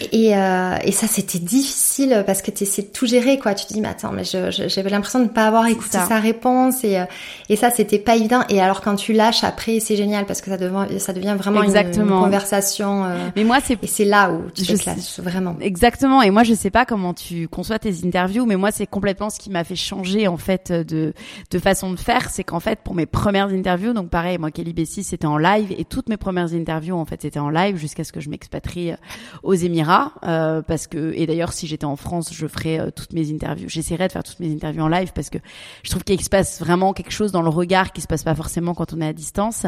et, 0.12 0.36
euh, 0.36 0.76
et 0.84 0.92
ça, 0.92 1.08
c'était 1.08 1.40
difficile 1.40 2.22
parce 2.24 2.40
que 2.40 2.52
tu 2.52 2.62
essaies 2.62 2.82
de 2.82 2.88
tout 2.88 3.06
gérer, 3.06 3.38
quoi. 3.38 3.54
Tu 3.54 3.66
te 3.66 3.72
dis, 3.72 3.80
mais 3.80 3.88
attends, 3.88 4.12
mais 4.12 4.22
j'avais 4.24 4.90
l'impression 4.90 5.18
de 5.18 5.24
ne 5.24 5.28
pas 5.28 5.46
avoir 5.46 5.66
écouté 5.66 5.98
sa 6.06 6.20
réponse 6.20 6.84
et, 6.84 6.98
euh, 6.98 7.04
et 7.48 7.56
ça, 7.56 7.70
c'était 7.70 7.98
pas 7.98 8.14
évident. 8.14 8.42
Et 8.48 8.60
alors 8.60 8.80
quand 8.80 8.94
tu 8.94 9.12
lâches 9.12 9.42
après, 9.42 9.80
c'est 9.80 9.96
génial 9.96 10.24
parce 10.24 10.40
que 10.40 10.50
ça 10.50 10.56
devient, 10.56 11.00
ça 11.00 11.12
devient 11.12 11.34
vraiment 11.36 11.62
Une, 11.62 12.08
conversation. 12.08 13.04
Euh, 13.04 13.28
mais 13.34 13.44
moi, 13.44 13.58
c'est 13.64 13.78
et 13.82 13.86
c'est 13.86 14.04
là 14.04 14.30
où 14.30 14.50
tu 14.54 14.62
te 14.62 15.20
vraiment. 15.22 15.56
Exactement. 15.60 16.22
Et 16.22 16.30
moi, 16.30 16.44
je 16.44 16.54
sais 16.54 16.70
pas 16.70 16.84
comment 16.84 17.14
tu 17.14 17.48
conçois 17.48 17.78
tes 17.78 18.04
interviews, 18.04 18.46
mais 18.46 18.56
moi, 18.56 18.70
c'est 18.70 18.86
complètement 18.86 19.30
ce 19.30 19.40
qui 19.40 19.50
m'a 19.50 19.64
fait 19.64 19.76
changer 19.76 20.28
en 20.28 20.36
fait 20.36 20.70
de 20.70 21.12
de 21.50 21.58
façon 21.58 21.92
de 21.92 21.98
faire, 21.98 22.30
c'est 22.30 22.44
qu'en 22.44 22.60
fait, 22.60 22.80
pour 22.84 22.94
mes 22.94 23.06
premières 23.06 23.48
interviews 23.48 23.79
donc 23.94 24.10
pareil, 24.10 24.38
moi, 24.38 24.50
Kelly 24.50 24.72
Bessie, 24.72 25.02
c'était 25.02 25.26
en 25.26 25.38
live 25.38 25.74
et 25.76 25.84
toutes 25.84 26.08
mes 26.08 26.16
premières 26.16 26.52
interviews, 26.52 26.96
en 26.96 27.04
fait, 27.04 27.22
c'était 27.22 27.38
en 27.38 27.50
live 27.50 27.76
jusqu'à 27.76 28.04
ce 28.04 28.12
que 28.12 28.20
je 28.20 28.30
m'expatrie 28.30 28.92
euh, 28.92 28.96
aux 29.42 29.54
Émirats. 29.54 30.12
Euh, 30.24 30.62
parce 30.62 30.86
que, 30.86 31.12
et 31.16 31.26
d'ailleurs, 31.26 31.52
si 31.52 31.66
j'étais 31.66 31.84
en 31.84 31.96
France, 31.96 32.32
je 32.32 32.46
ferais 32.46 32.80
euh, 32.80 32.90
toutes 32.90 33.12
mes 33.12 33.32
interviews. 33.32 33.68
J'essaierais 33.68 34.08
de 34.08 34.12
faire 34.12 34.22
toutes 34.22 34.40
mes 34.40 34.52
interviews 34.52 34.82
en 34.82 34.88
live 34.88 35.12
parce 35.14 35.30
que 35.30 35.38
je 35.82 35.90
trouve 35.90 36.04
qu'il 36.04 36.22
se 36.22 36.30
passe 36.30 36.60
vraiment 36.60 36.92
quelque 36.92 37.12
chose 37.12 37.32
dans 37.32 37.42
le 37.42 37.48
regard 37.48 37.92
qui 37.92 38.00
se 38.00 38.06
passe 38.06 38.22
pas 38.24 38.34
forcément 38.34 38.74
quand 38.74 38.92
on 38.92 39.00
est 39.00 39.08
à 39.08 39.12
distance. 39.12 39.66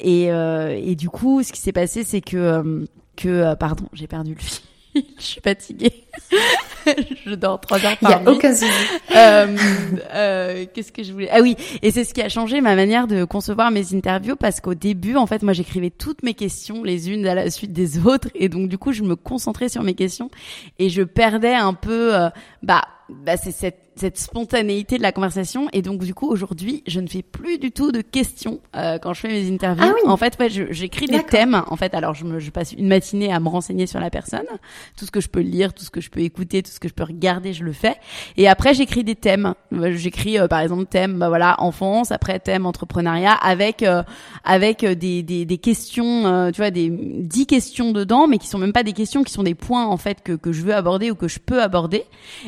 Et, 0.00 0.24
et 0.24 0.96
du 0.96 1.08
coup, 1.08 1.42
ce 1.42 1.52
qui 1.52 1.60
s'est 1.60 1.72
passé, 1.72 2.04
c'est 2.04 2.20
que, 2.20 2.86
que, 3.16 3.54
pardon, 3.54 3.84
j'ai 3.92 4.06
perdu 4.06 4.34
le 4.34 4.40
fil. 4.40 4.60
je 5.18 5.22
suis 5.22 5.40
fatiguée. 5.40 6.04
je 7.26 7.34
dors 7.34 7.60
trois 7.60 7.84
heures 7.84 7.96
par 7.98 8.10
nuit. 8.10 8.18
Il 8.20 8.26
y 8.26 8.28
a 8.28 8.32
aucun 8.32 8.54
souci. 8.54 8.70
Euh, 9.14 9.56
euh, 10.14 10.66
Qu'est-ce 10.72 10.92
que 10.92 11.02
je 11.02 11.12
voulais? 11.12 11.28
Ah 11.30 11.40
oui, 11.40 11.56
et 11.82 11.90
c'est 11.90 12.04
ce 12.04 12.12
qui 12.12 12.22
a 12.22 12.28
changé 12.28 12.60
ma 12.60 12.74
manière 12.74 13.06
de 13.06 13.24
concevoir 13.24 13.70
mes 13.70 13.94
interviews 13.94 14.36
parce 14.36 14.60
qu'au 14.60 14.74
début, 14.74 15.16
en 15.16 15.26
fait, 15.26 15.42
moi, 15.42 15.52
j'écrivais 15.52 15.90
toutes 15.90 16.22
mes 16.22 16.34
questions 16.34 16.82
les 16.82 17.10
unes 17.10 17.26
à 17.26 17.34
la 17.34 17.50
suite 17.50 17.72
des 17.72 18.04
autres, 18.06 18.28
et 18.34 18.48
donc 18.48 18.68
du 18.68 18.78
coup, 18.78 18.92
je 18.92 19.02
me 19.02 19.16
concentrais 19.16 19.68
sur 19.68 19.82
mes 19.82 19.94
questions 19.94 20.30
et 20.78 20.88
je 20.88 21.02
perdais 21.02 21.54
un 21.54 21.74
peu, 21.74 22.14
euh, 22.14 22.28
bah 22.62 22.82
bah 23.24 23.36
c'est 23.36 23.52
cette 23.52 23.78
cette 23.94 24.16
spontanéité 24.16 24.96
de 24.96 25.02
la 25.02 25.12
conversation 25.12 25.68
et 25.74 25.82
donc 25.82 26.02
du 26.02 26.14
coup 26.14 26.26
aujourd'hui 26.26 26.82
je 26.86 26.98
ne 26.98 27.06
fais 27.06 27.20
plus 27.20 27.58
du 27.58 27.72
tout 27.72 27.92
de 27.92 28.00
questions 28.00 28.60
euh, 28.74 28.98
quand 28.98 29.12
je 29.12 29.20
fais 29.20 29.28
mes 29.28 29.52
interviews. 29.52 29.84
Ah 29.86 29.92
oui. 29.94 30.10
En 30.10 30.16
fait, 30.16 30.34
ouais, 30.40 30.48
je- 30.48 30.72
j'écris 30.72 31.04
des 31.08 31.22
thèmes. 31.22 31.62
En 31.66 31.76
fait, 31.76 31.92
alors 31.92 32.14
je, 32.14 32.24
me, 32.24 32.38
je 32.38 32.50
passe 32.50 32.72
une 32.72 32.88
matinée 32.88 33.30
à 33.30 33.38
me 33.38 33.50
renseigner 33.50 33.86
sur 33.86 34.00
la 34.00 34.08
personne, 34.08 34.46
tout 34.96 35.04
ce 35.04 35.10
que 35.10 35.20
je 35.20 35.28
peux 35.28 35.40
lire, 35.40 35.74
tout 35.74 35.84
ce 35.84 35.90
que 35.90 36.00
je 36.00 36.08
peux 36.08 36.20
écouter, 36.20 36.62
tout 36.62 36.70
ce 36.70 36.80
que 36.80 36.88
je 36.88 36.94
peux 36.94 37.04
regarder, 37.04 37.52
je 37.52 37.64
le 37.64 37.72
fais. 37.72 37.96
Et 38.38 38.48
après 38.48 38.72
j'écris 38.72 39.04
des 39.04 39.14
thèmes. 39.14 39.52
Euh, 39.74 39.92
J'écris 39.94 40.38
euh, 40.38 40.48
par 40.48 40.60
exemple 40.60 40.86
thème 40.86 41.18
bah 41.18 41.28
voilà 41.28 41.60
enfance, 41.60 42.12
après 42.12 42.38
thème 42.38 42.64
entrepreneuriat 42.64 43.32
avec 43.34 43.82
euh, 43.82 44.02
avec 44.42 44.84
euh, 44.84 44.94
des, 44.94 45.22
des 45.22 45.44
des 45.44 45.58
questions, 45.58 46.26
euh, 46.26 46.50
tu 46.50 46.62
vois 46.62 46.70
des 46.70 46.88
dix 46.90 47.46
questions 47.46 47.92
dedans, 47.92 48.26
mais 48.26 48.38
qui 48.38 48.46
sont 48.48 48.58
même 48.58 48.72
pas 48.72 48.84
des 48.84 48.94
questions, 48.94 49.22
qui 49.22 49.34
sont 49.34 49.42
des 49.42 49.54
points 49.54 49.84
en 49.84 49.98
fait 49.98 50.22
que 50.22 50.32
que 50.32 50.50
je 50.52 50.62
veux 50.62 50.74
aborder 50.74 51.10
ou 51.10 51.14
que 51.14 51.28
je 51.28 51.40
peux 51.40 51.60
aborder. 51.62 52.04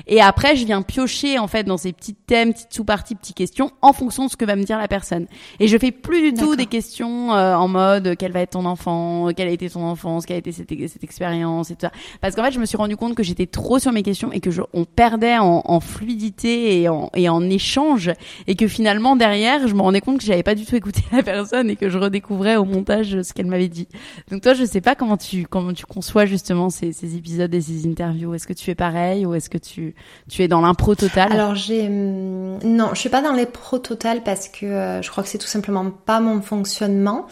Et 0.06 0.22
après, 0.54 0.60
je 0.60 0.66
viens 0.66 0.82
piocher 0.82 1.38
en 1.38 1.48
fait 1.48 1.64
dans 1.64 1.78
ces 1.78 1.92
petits 1.92 2.14
thèmes, 2.14 2.52
petites 2.52 2.72
sous-parties, 2.72 3.14
petites 3.14 3.34
questions 3.34 3.70
en 3.80 3.92
fonction 3.92 4.26
de 4.26 4.30
ce 4.30 4.36
que 4.36 4.44
va 4.44 4.56
me 4.56 4.62
dire 4.62 4.78
la 4.78 4.88
personne. 4.88 5.26
Et 5.58 5.68
je 5.68 5.78
fais 5.78 5.90
plus 5.90 6.32
du 6.32 6.38
tout 6.38 6.54
des 6.54 6.66
questions 6.66 7.34
euh, 7.34 7.54
en 7.54 7.66
mode 7.66 8.08
euh, 8.08 8.14
quel 8.16 8.30
va 8.30 8.40
être 8.40 8.50
ton 8.50 8.66
enfant, 8.66 9.28
quelle 9.34 9.48
a 9.48 9.50
été 9.50 9.70
ton 9.70 9.82
enfance, 9.82 10.26
quelle 10.26 10.36
a 10.36 10.38
été 10.40 10.52
cette, 10.52 10.68
cette 10.68 11.02
expérience 11.02 11.70
et 11.70 11.74
tout 11.74 11.82
ça. 11.82 11.92
Parce 12.20 12.36
qu'en 12.36 12.44
fait, 12.44 12.52
je 12.52 12.60
me 12.60 12.66
suis 12.66 12.76
rendu 12.76 12.96
compte 12.96 13.14
que 13.14 13.22
j'étais 13.22 13.46
trop 13.46 13.78
sur 13.78 13.90
mes 13.90 14.02
questions 14.02 14.32
et 14.32 14.40
que 14.40 14.50
je, 14.50 14.60
on 14.74 14.84
perdait 14.84 15.38
en, 15.38 15.62
en 15.64 15.80
fluidité 15.80 16.82
et 16.82 16.88
en, 16.88 17.10
et 17.14 17.28
en 17.28 17.42
échange 17.48 18.12
et 18.46 18.54
que 18.54 18.68
finalement 18.68 19.16
derrière, 19.16 19.66
je 19.66 19.74
me 19.74 19.82
rendais 19.82 20.02
compte 20.02 20.18
que 20.18 20.24
j'avais 20.24 20.42
pas 20.42 20.54
du 20.54 20.66
tout 20.66 20.76
écouté 20.76 21.00
la 21.12 21.22
personne 21.22 21.70
et 21.70 21.76
que 21.76 21.88
je 21.88 21.98
redécouvrais 21.98 22.56
au 22.56 22.64
montage 22.64 23.22
ce 23.22 23.32
qu'elle 23.32 23.46
m'avait 23.46 23.68
dit. 23.68 23.88
Donc 24.30 24.42
toi, 24.42 24.54
je 24.54 24.64
sais 24.64 24.82
pas 24.82 24.94
comment 24.94 25.16
tu 25.16 25.46
comment 25.46 25.72
tu 25.72 25.86
conçois 25.86 26.26
justement 26.26 26.70
ces, 26.70 26.92
ces 26.92 27.16
épisodes 27.16 27.52
et 27.54 27.60
ces 27.60 27.86
interviews. 27.88 28.34
Est-ce 28.34 28.46
que 28.46 28.52
tu 28.52 28.64
fais 28.64 28.74
pareil 28.74 29.26
ou 29.26 29.34
est-ce 29.34 29.50
que 29.50 29.58
tu 29.58 29.94
tu 30.28 30.42
es 30.44 30.48
dans 30.48 30.60
l'impro 30.60 30.94
total 30.94 31.32
Alors 31.32 31.54
j'ai 31.54 31.86
hum, 31.86 32.58
non, 32.62 32.90
je 32.94 33.00
suis 33.00 33.08
pas 33.08 33.20
dans 33.22 33.32
les 33.32 33.46
pro 33.46 33.78
total 33.78 34.22
parce 34.22 34.48
que 34.48 34.66
euh, 34.66 35.02
je 35.02 35.10
crois 35.10 35.22
que 35.24 35.28
c'est 35.28 35.38
tout 35.38 35.46
simplement 35.48 35.90
pas 35.90 36.20
mon 36.20 36.40
fonctionnement. 36.40 37.26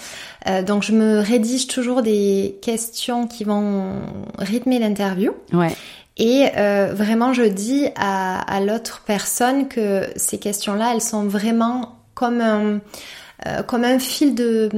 Euh, 0.49 0.63
donc 0.63 0.83
je 0.83 0.93
me 0.93 1.21
rédige 1.21 1.67
toujours 1.69 2.03
des 2.03 2.59
questions 2.63 3.27
qui 3.27 3.45
vont 3.45 4.01
rythmer 4.39 4.79
l'interview 4.79 5.33
Ouais. 5.53 5.75
et 6.17 6.49
euh, 6.57 6.93
vraiment 6.95 7.33
je 7.33 7.45
dis 7.45 7.87
à, 7.97 8.41
à 8.41 8.61
l'autre 8.61 9.03
personne 9.07 9.69
que 9.69 10.07
ces 10.17 10.39
questions-là, 10.39 10.93
elles 10.95 11.01
sont 11.01 11.25
vraiment 11.25 11.97
comme 12.15 12.41
un 12.41 12.81
euh, 13.47 13.63
comme 13.65 13.83
un 13.85 13.99
fil 13.99 14.35
de 14.37 14.69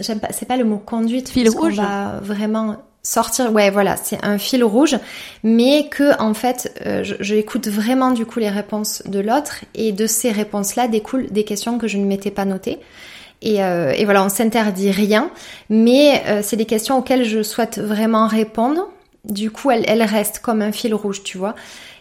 j'aime 0.00 0.20
pas 0.20 0.28
c'est 0.30 0.46
pas 0.46 0.56
le 0.58 0.64
mot 0.64 0.76
conduite 0.78 1.30
Fil 1.30 1.48
rouge. 1.48 1.76
va 1.76 2.20
vraiment 2.22 2.76
sortir 3.02 3.52
ouais 3.52 3.70
voilà 3.70 3.96
c'est 3.96 4.18
un 4.22 4.38
fil 4.38 4.62
rouge 4.62 4.96
mais 5.42 5.88
que 5.88 6.20
en 6.20 6.34
fait 6.34 6.78
euh, 6.84 7.02
je, 7.02 7.14
je 7.20 7.34
écoute 7.34 7.68
vraiment 7.68 8.10
du 8.10 8.26
coup 8.26 8.38
les 8.40 8.50
réponses 8.50 9.02
de 9.06 9.20
l'autre 9.20 9.64
et 9.74 9.92
de 9.92 10.06
ces 10.06 10.30
réponses 10.30 10.76
là 10.76 10.86
découlent 10.86 11.30
des 11.30 11.44
questions 11.44 11.78
que 11.78 11.88
je 11.88 11.96
ne 11.96 12.04
m'étais 12.04 12.30
pas 12.30 12.44
notées 12.44 12.78
et, 13.42 13.64
euh, 13.64 13.92
et 13.92 14.04
voilà 14.04 14.22
on 14.24 14.28
s'interdit 14.28 14.90
rien 14.90 15.30
mais 15.70 16.22
euh, 16.26 16.40
c'est 16.42 16.56
des 16.56 16.66
questions 16.66 16.98
auxquelles 16.98 17.24
je 17.24 17.42
souhaite 17.42 17.78
vraiment 17.78 18.26
répondre 18.26 18.88
du 19.24 19.50
coup 19.50 19.70
elles, 19.70 19.84
elles 19.88 20.02
restent 20.02 20.40
comme 20.40 20.60
un 20.60 20.72
fil 20.72 20.94
rouge 20.94 21.22
tu 21.22 21.38
vois 21.38 21.54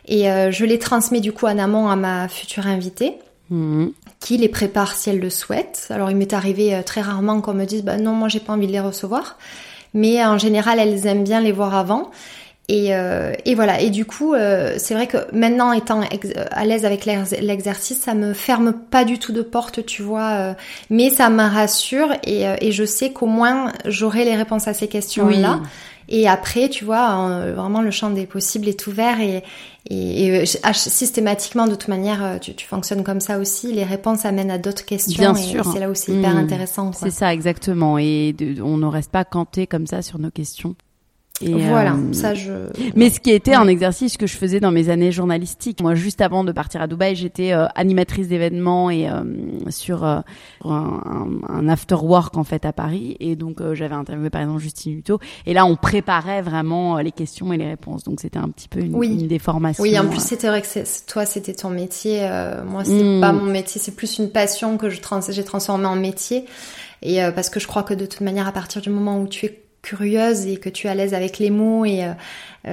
et 0.05 0.29
euh, 0.29 0.51
je 0.51 0.65
les 0.65 0.79
transmets 0.79 1.21
du 1.21 1.31
coup 1.31 1.45
en 1.45 1.57
amont 1.57 1.87
à 1.87 1.95
ma 1.95 2.27
future 2.27 2.67
invitée 2.67 3.15
Mhm. 3.49 3.93
qui 4.19 4.37
les 4.37 4.49
prépare 4.49 4.93
si 4.93 5.09
elle 5.09 5.19
le 5.19 5.31
souhaite. 5.31 5.87
Alors 5.89 6.11
il 6.11 6.17
m'est 6.17 6.33
arrivé 6.33 6.75
euh, 6.75 6.83
très 6.83 7.01
rarement 7.01 7.41
qu'on 7.41 7.53
me 7.55 7.65
dise 7.65 7.83
bah 7.83 7.97
non 7.97 8.11
moi 8.11 8.27
j'ai 8.27 8.39
pas 8.39 8.53
envie 8.53 8.67
de 8.67 8.71
les 8.71 8.79
recevoir, 8.79 9.39
mais 9.93 10.23
en 10.25 10.37
général 10.37 10.79
elles 10.79 11.05
aiment 11.07 11.23
bien 11.23 11.41
les 11.41 11.51
voir 11.51 11.75
avant. 11.75 12.11
Et, 12.71 12.93
euh, 12.95 13.33
et 13.45 13.55
voilà. 13.55 13.81
Et 13.81 13.89
du 13.89 14.05
coup, 14.05 14.35
euh, 14.35 14.75
c'est 14.77 14.93
vrai 14.93 15.07
que 15.07 15.17
maintenant 15.33 15.71
étant 15.71 16.01
à 16.51 16.65
l'aise 16.65 16.85
avec 16.85 17.05
l'ex- 17.05 17.31
l'exercice, 17.41 17.99
ça 17.99 18.13
me 18.13 18.33
ferme 18.33 18.73
pas 18.73 19.05
du 19.05 19.17
tout 19.17 19.31
de 19.33 19.41
porte, 19.41 19.83
tu 19.87 20.03
vois. 20.03 20.29
euh, 20.33 20.53
mais 20.91 21.09
ça 21.09 21.31
me 21.31 21.41
rassure 21.41 22.09
et, 22.23 22.47
euh, 22.47 22.55
et 22.61 22.71
je 22.71 22.83
sais 22.83 23.11
qu'au 23.11 23.25
moins 23.25 23.73
j'aurai 23.85 24.23
les 24.23 24.35
réponses 24.35 24.67
à 24.67 24.73
ces 24.75 24.87
questions-là. 24.87 25.61
Et 26.11 26.27
après, 26.27 26.69
tu 26.69 26.85
vois, 26.85 27.29
euh, 27.29 27.53
vraiment 27.55 27.81
le 27.81 27.91
champ 27.91 28.09
des 28.09 28.25
possibles 28.25 28.67
est 28.67 28.87
ouvert 28.87 29.21
et, 29.21 29.43
et, 29.89 30.25
et, 30.25 30.39
euh, 30.41 30.45
ah, 30.63 30.73
systématiquement, 30.73 31.65
de 31.67 31.75
toute 31.75 31.87
manière, 31.87 32.23
euh, 32.23 32.37
tu, 32.39 32.55
tu 32.55 32.65
fonctionnes 32.67 33.03
comme 33.03 33.19
ça 33.19 33.37
aussi. 33.37 33.71
Les 33.71 33.83
réponses 33.83 34.25
amènent 34.25 34.49
à 34.49 34.57
d'autres 34.57 34.85
questions. 34.85 35.21
Bien 35.33 35.35
et 35.35 35.41
sûr. 35.43 35.63
C'est 35.71 35.79
là 35.79 35.89
où 35.89 35.93
c'est 35.93 36.11
hyper 36.11 36.33
Mmh. 36.33 36.37
intéressant. 36.37 36.91
C'est 36.93 37.11
ça 37.11 37.31
exactement 37.33 37.97
et 37.99 38.33
de- 38.33 38.59
on 38.61 38.77
ne 38.77 38.87
reste 38.87 39.11
pas 39.11 39.23
canté 39.23 39.67
comme 39.67 39.85
ça 39.85 40.01
sur 40.01 40.17
nos 40.19 40.31
questions. 40.31 40.75
Et, 41.41 41.53
Voilà, 41.53 41.93
euh, 41.93 42.13
ça 42.13 42.33
je. 42.33 42.51
Mais 42.95 43.09
ce 43.09 43.19
qui 43.19 43.31
était 43.31 43.51
Ouais. 43.51 43.57
un 43.57 43.67
exercice 43.67 44.17
que 44.17 44.27
je 44.27 44.35
faisais 44.35 44.59
dans 44.59 44.71
mes 44.71 44.89
années 44.89 45.11
journalistiques. 45.11 45.81
Moi, 45.81 45.95
juste 45.95 46.19
avant 46.21 46.43
de 46.43 46.51
partir 46.51 46.81
à 46.81 46.87
Dubaï, 46.87 47.15
j'étais 47.15 47.53
euh, 47.53 47.65
animatrice 47.75 48.27
d'événements 48.27 48.89
et 48.89 49.09
euh, 49.09 49.23
sur 49.69 50.03
euh, 50.03 50.19
un, 50.65 51.01
un- 51.47 51.67
after 51.69 51.95
work 51.95 52.35
en 52.37 52.43
fait 52.43 52.65
à 52.65 52.73
Paris. 52.73 53.15
Et 53.19 53.35
donc 53.35 53.61
euh, 53.61 53.73
j'avais 53.75 53.95
interviewé 53.95 54.29
par 54.29 54.41
exemple 54.41 54.59
Justine 54.61 54.97
Hutto. 54.97 55.19
Et 55.45 55.53
là, 55.53 55.65
on 55.65 55.75
préparait 55.75 56.41
vraiment 56.41 56.97
les 56.97 57.11
questions 57.11 57.53
et 57.53 57.57
les 57.57 57.67
réponses. 57.67 58.03
Donc 58.03 58.19
c'était 58.19 58.39
un 58.39 58.49
petit 58.49 58.67
peu 58.67 58.79
une, 58.81 58.95
Oui. 58.95 59.07
une 59.19 59.27
des 59.27 59.39
formations. 59.39 59.81
Oui, 59.83 59.97
en 59.97 60.07
plus 60.07 60.21
c'était 60.21 60.47
vrai 60.49 60.61
que 60.61 60.67
toi 61.07 61.25
c'était 61.25 61.53
ton 61.53 61.69
métier. 61.69 62.19
euh, 62.23 62.63
moi 62.65 62.83
c'est 62.83 62.91
Mm. 63.03 63.21
pas 63.21 63.31
mon 63.31 63.45
métier, 63.45 63.79
c'est 63.81 63.95
plus 63.95 64.17
une 64.19 64.29
passion 64.29 64.77
que 64.77 64.89
je 64.89 64.99
trans 64.99 65.19
j'ai 65.29 65.43
transformé 65.43 65.85
en 65.85 65.95
métier. 65.95 66.45
Et 67.01 67.23
euh, 67.23 67.31
parce 67.31 67.49
que 67.49 67.59
je 67.61 67.67
crois 67.67 67.83
que 67.83 67.93
de 67.93 68.05
toute 68.05 68.21
manière, 68.21 68.47
à 68.47 68.51
partir 68.51 68.81
du 68.81 68.89
moment 68.89 69.21
où 69.21 69.27
tu 69.27 69.45
es 69.45 69.61
curieuse 69.81 70.47
et 70.47 70.57
que 70.57 70.69
tu 70.69 70.87
es 70.87 70.89
à 70.89 70.95
l'aise 70.95 71.13
avec 71.13 71.39
les 71.39 71.49
mots 71.49 71.85
et 71.85 72.03
euh, 72.03 72.13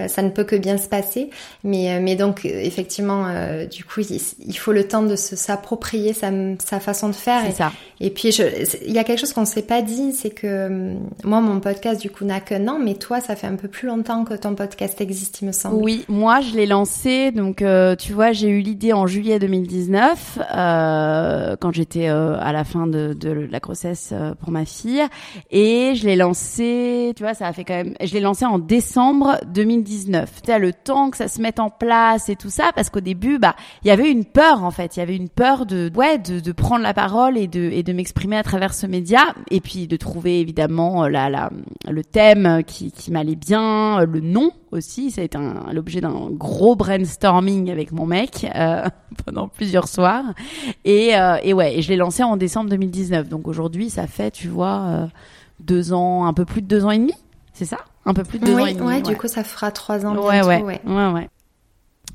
ça 0.08 0.22
ne 0.22 0.30
peut 0.30 0.44
que 0.44 0.56
bien 0.56 0.78
se 0.78 0.88
passer. 0.88 1.30
Mais, 1.64 1.94
euh, 1.96 2.00
mais 2.02 2.16
donc 2.16 2.44
euh, 2.44 2.48
effectivement, 2.52 3.26
euh, 3.28 3.66
du 3.66 3.84
coup, 3.84 4.00
il, 4.00 4.20
il 4.46 4.54
faut 4.58 4.72
le 4.72 4.86
temps 4.88 5.02
de 5.02 5.16
s'approprier 5.16 6.12
sa, 6.12 6.30
sa 6.64 6.80
façon 6.80 7.08
de 7.08 7.14
faire. 7.14 7.42
c'est 7.44 7.50
Et, 7.50 7.54
ça. 7.54 7.72
et 8.00 8.10
puis, 8.10 8.32
je- 8.32 8.42
il 8.86 8.92
y 8.92 8.98
a 8.98 9.04
quelque 9.04 9.18
chose 9.20 9.32
qu'on 9.32 9.42
ne 9.42 9.46
s'est 9.46 9.62
pas 9.62 9.82
dit, 9.82 10.12
c'est 10.12 10.30
que 10.30 10.66
hum, 10.66 11.08
moi, 11.24 11.40
mon 11.40 11.60
podcast, 11.60 12.00
du 12.00 12.10
coup, 12.10 12.24
n'a 12.24 12.40
qu'un 12.40 12.66
an, 12.68 12.78
mais 12.82 12.94
toi, 12.94 13.20
ça 13.20 13.36
fait 13.36 13.46
un 13.46 13.56
peu 13.56 13.68
plus 13.68 13.86
longtemps 13.88 14.24
que 14.24 14.34
ton 14.34 14.54
podcast 14.54 15.00
existe, 15.00 15.40
il 15.42 15.46
me 15.46 15.52
semble. 15.52 15.76
Oui, 15.82 16.04
moi 16.08 16.40
je 16.40 16.54
l'ai 16.56 16.66
lancé, 16.66 17.30
donc 17.30 17.62
euh, 17.62 17.94
tu 17.96 18.12
vois, 18.12 18.32
j'ai 18.32 18.48
eu 18.48 18.60
l'idée 18.60 18.92
en 18.92 19.06
juillet 19.06 19.38
2019, 19.38 20.38
euh, 20.54 21.56
quand 21.60 21.72
j'étais 21.72 22.08
euh, 22.08 22.36
à 22.40 22.52
la 22.52 22.64
fin 22.64 22.86
de, 22.86 23.12
de 23.14 23.30
la 23.30 23.60
grossesse 23.60 24.10
euh, 24.12 24.34
pour 24.34 24.50
ma 24.50 24.64
fille, 24.64 25.02
et 25.50 25.92
je 25.94 26.06
l'ai 26.06 26.16
lancé, 26.16 27.12
tu 27.16 27.22
vois, 27.22 27.34
ça 27.34 27.46
a 27.46 27.52
fait 27.52 27.64
quand 27.64 27.74
même, 27.74 27.94
je 28.02 28.12
l'ai 28.12 28.20
lancé 28.20 28.44
en 28.44 28.58
décembre 28.58 29.36
2019. 29.46 29.85
Tu 29.86 30.46
sais, 30.46 30.58
le 30.58 30.72
temps 30.72 31.10
que 31.10 31.16
ça 31.16 31.28
se 31.28 31.40
mette 31.40 31.60
en 31.60 31.70
place 31.70 32.28
et 32.28 32.36
tout 32.36 32.50
ça, 32.50 32.70
parce 32.74 32.90
qu'au 32.90 33.00
début, 33.00 33.38
bah, 33.38 33.54
il 33.84 33.88
y 33.88 33.90
avait 33.90 34.10
une 34.10 34.24
peur 34.24 34.64
en 34.64 34.70
fait, 34.70 34.96
il 34.96 35.00
y 35.00 35.02
avait 35.02 35.16
une 35.16 35.28
peur 35.28 35.66
de, 35.66 35.90
ouais, 35.94 36.18
de, 36.18 36.52
prendre 36.52 36.82
la 36.82 36.94
parole 36.94 37.38
et 37.38 37.46
de 37.46 37.60
et 37.60 37.82
de 37.82 37.92
m'exprimer 37.92 38.36
à 38.36 38.42
travers 38.42 38.74
ce 38.74 38.86
média, 38.86 39.20
et 39.50 39.60
puis 39.60 39.86
de 39.86 39.96
trouver 39.96 40.40
évidemment 40.40 41.04
euh, 41.04 41.08
la, 41.08 41.30
la 41.30 41.50
le 41.88 42.04
thème 42.04 42.62
qui 42.66 42.90
qui 42.92 43.10
m'allait 43.10 43.36
bien, 43.36 44.00
euh, 44.00 44.06
le 44.06 44.20
nom 44.20 44.50
aussi, 44.76 45.10
ça 45.10 45.22
a 45.22 45.24
été 45.24 45.38
l'objet 45.72 46.00
d'un 46.00 46.30
gros 46.30 46.76
brainstorming 46.76 47.70
avec 47.70 47.92
mon 47.92 48.06
mec 48.06 48.46
euh, 48.54 48.84
pendant 49.24 49.48
plusieurs 49.48 49.88
soirs. 49.88 50.24
Et, 50.84 51.16
euh, 51.16 51.36
et 51.42 51.52
ouais, 51.52 51.78
et 51.78 51.82
je 51.82 51.88
l'ai 51.88 51.96
lancé 51.96 52.22
en 52.22 52.36
décembre 52.36 52.70
2019. 52.70 53.28
Donc 53.28 53.48
aujourd'hui, 53.48 53.90
ça 53.90 54.06
fait, 54.06 54.30
tu 54.30 54.48
vois, 54.48 54.82
euh, 54.86 55.06
deux 55.60 55.92
ans, 55.92 56.26
un 56.26 56.32
peu 56.32 56.44
plus 56.44 56.62
de 56.62 56.66
deux 56.66 56.84
ans 56.84 56.90
et 56.90 56.98
demi, 56.98 57.14
c'est 57.56 57.64
ça? 57.64 57.78
Un 58.04 58.14
peu 58.14 58.22
plus 58.22 58.38
de 58.38 58.44
deux 58.46 58.54
oui, 58.54 58.62
ans 58.62 58.66
et 58.66 58.74
demi. 58.74 58.86
ouais, 58.86 59.02
du 59.02 59.16
coup, 59.16 59.26
ça 59.28 59.42
fera 59.42 59.70
trois 59.72 60.04
ans 60.06 60.14
ouais, 60.14 60.30
bientôt, 60.42 60.48
ouais, 60.48 60.62
ouais. 60.62 60.80
ouais, 60.86 61.12
ouais. 61.12 61.28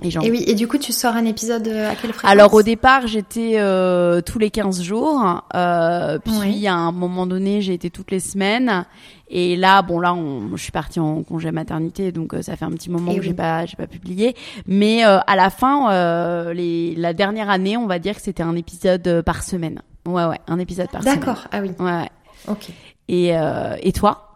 Et 0.03 0.07
Et 0.07 0.31
oui, 0.31 0.43
et 0.47 0.55
du 0.55 0.67
coup, 0.67 0.79
tu 0.79 0.93
sors 0.93 1.15
un 1.15 1.25
épisode 1.25 1.67
euh, 1.67 1.91
à 1.91 1.95
quelle 1.95 2.11
fréquence? 2.11 2.31
Alors 2.31 2.53
au 2.55 2.63
départ, 2.63 3.05
j'étais 3.05 3.55
euh, 3.57 4.21
tous 4.21 4.39
les 4.39 4.49
15 4.49 4.81
jours, 4.81 5.43
euh, 5.53 6.17
puis 6.17 6.33
Oui. 6.39 6.67
à 6.67 6.73
un 6.73 6.91
moment 6.91 7.27
donné, 7.27 7.61
j'ai 7.61 7.73
été 7.73 7.91
toutes 7.91 8.09
les 8.09 8.19
semaines. 8.19 8.85
Et 9.29 9.55
là, 9.55 9.83
bon 9.83 9.99
là, 9.99 10.15
on, 10.15 10.55
je 10.57 10.63
suis 10.63 10.71
partie 10.71 10.99
en 10.99 11.21
congé 11.21 11.51
maternité, 11.51 12.11
donc 12.11 12.33
euh, 12.33 12.41
ça 12.41 12.55
fait 12.55 12.65
un 12.65 12.71
petit 12.71 12.89
moment 12.89 13.11
Et 13.11 13.15
que 13.15 13.19
oui. 13.19 13.27
j'ai 13.27 13.33
pas, 13.35 13.65
j'ai 13.67 13.75
pas 13.75 13.85
publié. 13.85 14.35
Mais 14.65 15.05
euh, 15.05 15.19
à 15.27 15.35
la 15.35 15.51
fin, 15.51 15.91
euh, 15.91 16.51
les, 16.53 16.95
la 16.95 17.13
dernière 17.13 17.51
année, 17.51 17.77
on 17.77 17.85
va 17.85 17.99
dire 17.99 18.15
que 18.15 18.21
c'était 18.23 18.43
un 18.43 18.55
épisode 18.55 19.21
par 19.23 19.43
semaine. 19.43 19.81
Ouais, 20.07 20.25
ouais, 20.25 20.39
un 20.47 20.57
épisode 20.57 20.89
par 20.89 21.03
semaine. 21.03 21.19
D'accord, 21.19 21.47
ah 21.51 21.59
oui, 21.61 21.71
Ouais. 21.79 21.85
ouais. 21.91 22.09
ok. 22.47 22.69
Et 23.07 23.37
euh, 23.37 23.75
et 23.83 23.91
toi? 23.91 24.30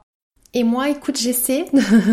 Et 0.58 0.64
moi, 0.64 0.90
écoute, 0.90 1.20
j'essaie 1.20 1.66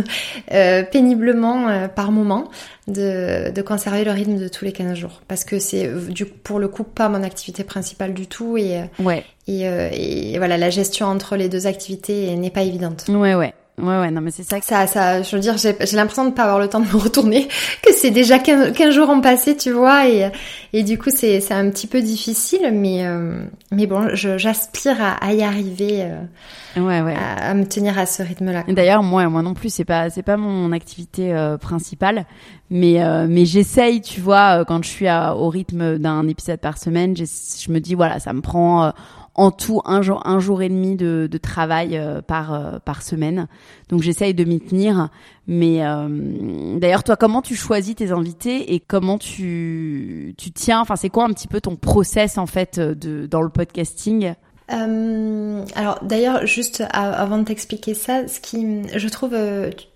euh, 0.53 0.83
péniblement 0.83 1.69
euh, 1.69 1.87
par 1.89 2.11
moment 2.11 2.51
de, 2.89 3.51
de 3.53 3.63
conserver 3.63 4.03
le 4.05 4.11
rythme 4.11 4.37
de 4.37 4.49
tous 4.49 4.65
les 4.65 4.73
15 4.73 4.95
jours. 4.99 5.23
Parce 5.29 5.45
que 5.45 5.61
c'est 5.61 5.87
euh, 5.87 6.01
du 6.09 6.27
pour 6.27 6.59
le 6.59 6.67
coup 6.67 6.83
pas 6.83 7.09
mon 7.09 7.23
activité 7.23 7.63
principale 7.63 8.15
du 8.15 8.27
tout 8.27 8.57
et, 8.57 8.79
euh, 8.79 8.85
Ouais, 8.99 9.25
et, 9.47 9.69
euh, 9.69 9.89
et 9.93 10.37
voilà, 10.39 10.59
la 10.59 10.71
gestion 10.71 11.07
entre 11.07 11.37
les 11.37 11.49
deux 11.49 11.69
activités 11.69 12.35
n'est 12.37 12.51
pas 12.51 12.63
évidente. 12.63 13.05
ouais, 13.09 13.35
ouais. 13.37 13.55
Ouais, 13.79 13.99
ouais, 13.99 14.11
non, 14.11 14.21
mais 14.21 14.31
c'est 14.31 14.43
ça. 14.43 14.61
Que... 14.61 14.67
Ça, 14.67 14.87
ça, 14.87 15.23
je 15.23 15.35
veux 15.35 15.41
dire, 15.41 15.57
j'ai 15.57 15.97
l'impression 15.97 16.27
de 16.27 16.31
pas 16.31 16.43
avoir 16.43 16.59
le 16.59 16.69
temps 16.69 16.81
de 16.81 16.87
me 16.87 16.97
retourner, 16.97 17.49
que 17.83 17.93
c'est 17.95 18.11
déjà 18.11 18.39
15, 18.39 18.91
jours 18.91 19.09
en 19.09 19.21
passé, 19.23 19.57
tu 19.57 19.71
vois, 19.71 20.07
et, 20.09 20.31
et 20.75 20.83
du 20.83 20.99
coup, 20.99 21.09
c'est, 21.11 21.41
c'est 21.41 21.55
un 21.55 21.71
petit 21.71 21.87
peu 21.87 22.03
difficile, 22.03 22.71
mais, 22.73 23.07
euh, 23.07 23.43
mais 23.71 23.87
bon, 23.87 24.11
j'aspire 24.15 25.03
à, 25.03 25.13
à, 25.13 25.33
y 25.33 25.43
arriver, 25.43 26.03
euh, 26.03 26.81
ouais, 26.81 27.01
ouais. 27.01 27.17
À, 27.17 27.55
me 27.55 27.65
tenir 27.65 27.99
à 27.99 28.05
ce 28.05 28.23
rythme-là. 28.23 28.65
D'ailleurs, 28.69 29.03
moi, 29.03 29.27
moi 29.31 29.41
non 29.41 29.55
plus, 29.55 29.73
c'est 29.73 29.87
pas, 29.87 30.11
c'est 30.11 30.23
pas 30.23 30.37
mon 30.37 30.71
activité 30.73 31.33
euh, 31.33 31.57
principale, 31.57 32.27
mais, 32.69 33.03
euh, 33.03 33.27
mais 33.27 33.47
j'essaye, 33.47 34.03
tu 34.03 34.21
vois, 34.21 34.67
quand 34.67 34.85
je 34.85 34.91
suis 34.91 35.09
à, 35.09 35.35
au 35.35 35.49
rythme 35.49 35.97
d'un 35.97 36.29
épisode 36.29 36.61
par 36.61 36.77
semaine, 36.77 37.17
je 37.17 37.73
me 37.73 37.81
dis, 37.81 37.95
voilà, 37.95 38.21
ça 38.21 38.35
me 38.35 38.43
prend 38.43 38.93
en 39.35 39.51
tout 39.51 39.81
un 39.85 40.03
jour, 40.03 40.27
un 40.27 40.39
jour 40.39 40.63
et 40.63 40.69
demi 40.69 40.97
de, 40.97 41.29
de 41.31 41.39
travail 41.39 41.97
euh, 41.97 42.21
par, 42.21 42.53
euh, 42.53 42.79
par 42.85 43.03
semaine. 43.03 43.49
Donc 43.89 44.03
j'essaye 44.03 44.35
de 44.35 44.45
m'y 44.45 44.61
tenir. 44.61 45.09
Mais 45.47 45.85
euh, 45.85 46.79
d'ailleurs, 46.79 47.03
toi, 47.03 47.17
comment 47.17 47.43
tu 47.43 47.57
choisis 47.57 47.95
tes 47.95 48.13
invités 48.13 48.75
et 48.75 48.81
comment 48.81 49.19
tu, 49.19 50.35
tu 50.37 50.51
tiens? 50.53 50.81
Enfin, 50.81 50.97
c'est 50.97 51.09
quoi 51.11 51.25
un 51.25 51.31
petit 51.31 51.49
peu 51.49 51.61
ton 51.61 51.77
process 51.77 52.39
en 52.39 52.47
fait 52.47 52.79
de, 52.79 53.27
dans 53.27 53.43
le 53.43 53.49
podcasting? 53.49 54.35
Euh, 54.71 55.65
alors 55.75 55.99
d'ailleurs, 56.03 56.47
juste 56.47 56.85
avant 56.93 57.39
de 57.39 57.45
t'expliquer 57.45 57.95
ça, 57.95 58.29
ce 58.29 58.39
qui, 58.39 58.83
je 58.95 59.09
trouve, 59.09 59.37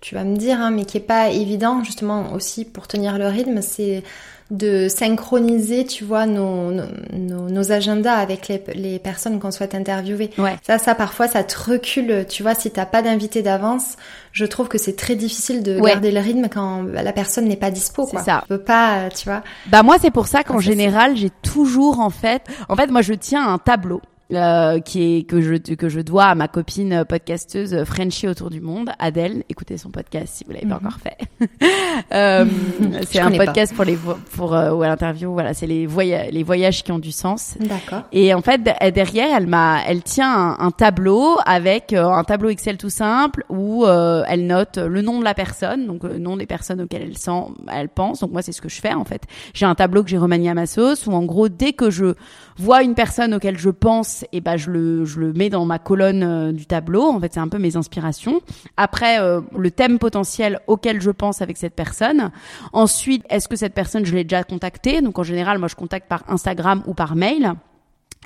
tu, 0.01 0.15
vas 0.15 0.23
me 0.23 0.35
dire, 0.35 0.59
hein, 0.59 0.71
mais 0.71 0.85
qui 0.85 0.97
est 0.97 1.01
pas 1.01 1.29
évident 1.29 1.83
justement 1.83 2.33
aussi 2.33 2.65
pour 2.65 2.87
tenir 2.87 3.17
le 3.17 3.27
rythme, 3.27 3.61
c'est 3.61 4.03
de 4.49 4.87
synchroniser, 4.87 5.85
tu 5.85 6.03
vois, 6.03 6.25
nos, 6.25 6.71
nos, 6.71 7.49
nos 7.49 7.71
agendas 7.71 8.15
avec 8.15 8.47
les, 8.47 8.63
les 8.75 8.99
personnes 8.99 9.39
qu'on 9.39 9.51
souhaite 9.51 9.75
interviewer. 9.75 10.31
Ouais. 10.37 10.57
Ça, 10.65 10.77
ça, 10.77 10.95
parfois, 10.95 11.27
ça 11.27 11.43
te 11.43 11.71
recule, 11.71 12.25
tu 12.29 12.43
vois, 12.43 12.55
si 12.55 12.71
t'as 12.71 12.85
pas 12.85 13.01
d'invité 13.01 13.41
d'avance, 13.41 13.97
je 14.31 14.45
trouve 14.45 14.67
que 14.67 14.77
c'est 14.77 14.95
très 14.95 15.15
difficile 15.15 15.63
de 15.63 15.79
garder 15.79 16.11
le 16.11 16.19
rythme 16.19 16.47
quand 16.49 16.83
la 16.83 17.11
personne 17.13 17.45
n'est 17.45 17.57
pas 17.57 17.71
dispo, 17.71 18.05
quoi. 18.05 18.23
ça. 18.23 18.39
Tu 18.43 18.47
peux 18.47 18.61
pas, 18.61 19.09
tu 19.09 19.25
vois. 19.25 19.43
Bah, 19.67 19.83
moi, 19.83 19.97
c'est 20.01 20.11
pour 20.11 20.27
ça 20.27 20.43
qu'en 20.43 20.59
général, 20.59 21.17
j'ai 21.17 21.31
toujours, 21.41 21.99
en 21.99 22.09
fait, 22.09 22.43
en 22.69 22.75
fait, 22.75 22.87
moi, 22.87 23.01
je 23.01 23.13
tiens 23.13 23.47
un 23.47 23.57
tableau. 23.57 24.01
Euh, 24.33 24.81
qui 24.81 25.19
est 25.19 25.23
que 25.23 25.39
je 25.39 25.55
que 25.55 25.87
je 25.87 26.01
dois 26.01 26.25
à 26.25 26.35
ma 26.35 26.49
copine 26.49 27.05
podcasteuse 27.07 27.85
Frenchie 27.85 28.27
autour 28.27 28.49
du 28.49 28.59
monde, 28.59 28.89
Adèle. 28.99 29.45
Écoutez 29.47 29.77
son 29.77 29.89
podcast 29.89 30.33
si 30.35 30.43
vous 30.43 30.51
l'avez 30.51 30.65
pas 30.65 30.79
mhm. 30.81 30.85
encore 30.85 30.99
fait. 30.99 31.17
euh, 32.11 32.45
c'est 33.07 33.19
un 33.19 33.31
podcast 33.31 33.73
pour 33.73 33.85
les 33.85 33.97
pour 34.35 34.53
euh, 34.53 34.71
ou 34.71 34.81
à 34.81 34.87
l'interview. 34.87 35.31
Voilà, 35.31 35.53
c'est 35.53 35.65
les 35.65 35.85
voyages 35.85 36.29
les 36.33 36.43
voyages 36.43 36.83
qui 36.83 36.91
ont 36.91 36.99
du 36.99 37.13
sens. 37.13 37.55
D'accord. 37.61 38.01
Et 38.11 38.33
en 38.33 38.41
fait 38.41 38.61
derrière, 38.93 39.29
elle 39.37 39.47
m'a 39.47 39.79
elle 39.87 40.03
tient 40.03 40.57
un, 40.59 40.71
tableau 40.71 41.37
avec 41.45 41.93
euh, 41.93 42.09
un 42.09 42.25
tableau 42.25 42.49
Excel 42.49 42.75
tout 42.75 42.89
simple 42.89 43.45
où 43.47 43.85
elle 43.85 44.45
note 44.45 44.77
le 44.77 45.01
nom 45.01 45.19
de 45.19 45.23
la 45.23 45.35
personne, 45.35 45.87
donc 45.87 46.03
le 46.03 46.17
nom 46.17 46.35
des 46.35 46.47
personnes 46.47 46.81
auxquelles 46.81 47.03
elle 47.03 47.17
sent, 47.17 47.45
elle 47.71 47.87
pense. 47.87 48.19
Donc 48.19 48.33
moi 48.33 48.41
c'est 48.41 48.51
ce 48.51 48.61
que 48.61 48.67
je 48.67 48.81
fais 48.81 48.93
en 48.93 49.05
fait. 49.05 49.21
J'ai 49.53 49.65
un 49.65 49.75
tableau 49.75 50.03
que 50.03 50.09
j'ai 50.09 50.17
remanié 50.17 50.49
à 50.49 50.53
ma 50.53 50.65
sauce 50.65 51.07
où 51.07 51.13
en 51.13 51.23
gros 51.23 51.47
dès 51.47 51.71
que 51.71 51.89
je 51.89 52.15
vois 52.57 52.83
une 52.83 52.95
personne 52.95 53.33
auquel 53.33 53.57
je 53.57 53.69
pense, 53.69 54.25
et 54.31 54.41
ben 54.41 54.57
je 54.57 54.71
le 54.71 55.05
je 55.05 55.19
le 55.19 55.33
mets 55.33 55.49
dans 55.49 55.65
ma 55.65 55.79
colonne 55.79 56.23
euh, 56.23 56.51
du 56.51 56.65
tableau. 56.65 57.03
En 57.03 57.19
fait, 57.19 57.33
c'est 57.33 57.39
un 57.39 57.47
peu 57.47 57.59
mes 57.59 57.75
inspirations. 57.75 58.41
Après, 58.77 59.19
euh, 59.19 59.41
le 59.57 59.71
thème 59.71 59.99
potentiel 59.99 60.59
auquel 60.67 61.01
je 61.01 61.11
pense 61.11 61.41
avec 61.41 61.57
cette 61.57 61.75
personne. 61.75 62.31
Ensuite, 62.73 63.23
est-ce 63.29 63.47
que 63.47 63.55
cette 63.55 63.73
personne 63.73 64.05
je 64.05 64.15
l'ai 64.15 64.23
déjà 64.23 64.43
contactée? 64.43 65.01
Donc 65.01 65.19
en 65.19 65.23
général, 65.23 65.57
moi 65.57 65.67
je 65.67 65.75
contacte 65.75 66.07
par 66.07 66.23
Instagram 66.27 66.83
ou 66.87 66.93
par 66.93 67.15
mail. 67.15 67.53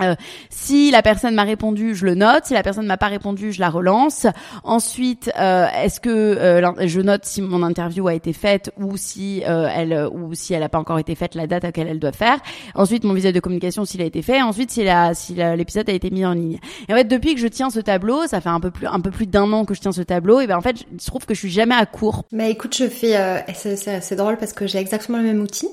Euh, 0.00 0.14
si 0.50 0.90
la 0.90 1.02
personne 1.02 1.34
m'a 1.34 1.42
répondu, 1.42 1.94
je 1.94 2.04
le 2.06 2.14
note. 2.14 2.46
Si 2.46 2.54
la 2.54 2.62
personne 2.62 2.86
m'a 2.86 2.96
pas 2.96 3.08
répondu, 3.08 3.52
je 3.52 3.60
la 3.60 3.68
relance. 3.68 4.26
Ensuite, 4.64 5.30
euh, 5.38 5.66
est-ce 5.82 6.00
que 6.00 6.10
euh, 6.10 6.86
je 6.86 7.00
note 7.00 7.24
si 7.24 7.42
mon 7.42 7.62
interview 7.62 8.08
a 8.08 8.14
été 8.14 8.32
faite 8.32 8.72
ou 8.78 8.96
si 8.96 9.42
elle 9.44 10.08
ou 10.12 10.34
si 10.34 10.54
elle 10.54 10.60
n'a 10.60 10.68
pas 10.68 10.78
encore 10.78 10.98
été 10.98 11.14
faite, 11.14 11.34
la 11.34 11.46
date 11.46 11.64
à 11.64 11.68
laquelle 11.68 11.88
elle 11.88 11.98
doit 11.98 12.12
faire. 12.12 12.38
Ensuite, 12.74 13.04
mon 13.04 13.14
visuel 13.14 13.34
de 13.34 13.40
communication 13.40 13.84
s'il 13.84 14.02
a 14.02 14.04
été 14.04 14.22
fait. 14.22 14.40
Ensuite, 14.42 14.70
si 14.70 14.84
la 14.84 15.14
si 15.14 15.34
l'épisode 15.34 15.88
a 15.88 15.92
été 15.92 16.10
mis 16.10 16.24
en 16.24 16.32
ligne. 16.32 16.58
Et 16.88 16.92
en 16.92 16.96
fait, 16.96 17.04
depuis 17.04 17.34
que 17.34 17.40
je 17.40 17.48
tiens 17.48 17.70
ce 17.70 17.80
tableau, 17.80 18.26
ça 18.26 18.40
fait 18.40 18.48
un 18.48 18.60
peu 18.60 18.70
plus 18.70 18.86
un 18.86 19.00
peu 19.00 19.10
plus 19.10 19.26
d'un 19.26 19.52
an 19.52 19.64
que 19.64 19.74
je 19.74 19.80
tiens 19.80 19.92
ce 19.92 20.02
tableau. 20.02 20.40
Et 20.40 20.46
ben 20.46 20.56
en 20.56 20.62
fait, 20.62 20.76
je 20.98 21.06
trouve 21.06 21.26
que 21.26 21.34
je 21.34 21.40
suis 21.40 21.50
jamais 21.50 21.74
à 21.74 21.86
court. 21.86 22.24
Mais 22.32 22.50
écoute, 22.50 22.76
je 22.76 22.88
fais. 22.88 23.44
c'est 23.54 24.16
drôle 24.16 24.38
parce 24.38 24.52
que 24.52 24.66
j'ai 24.66 24.78
exactement 24.78 25.18
le 25.18 25.24
même 25.24 25.40
outil. 25.40 25.68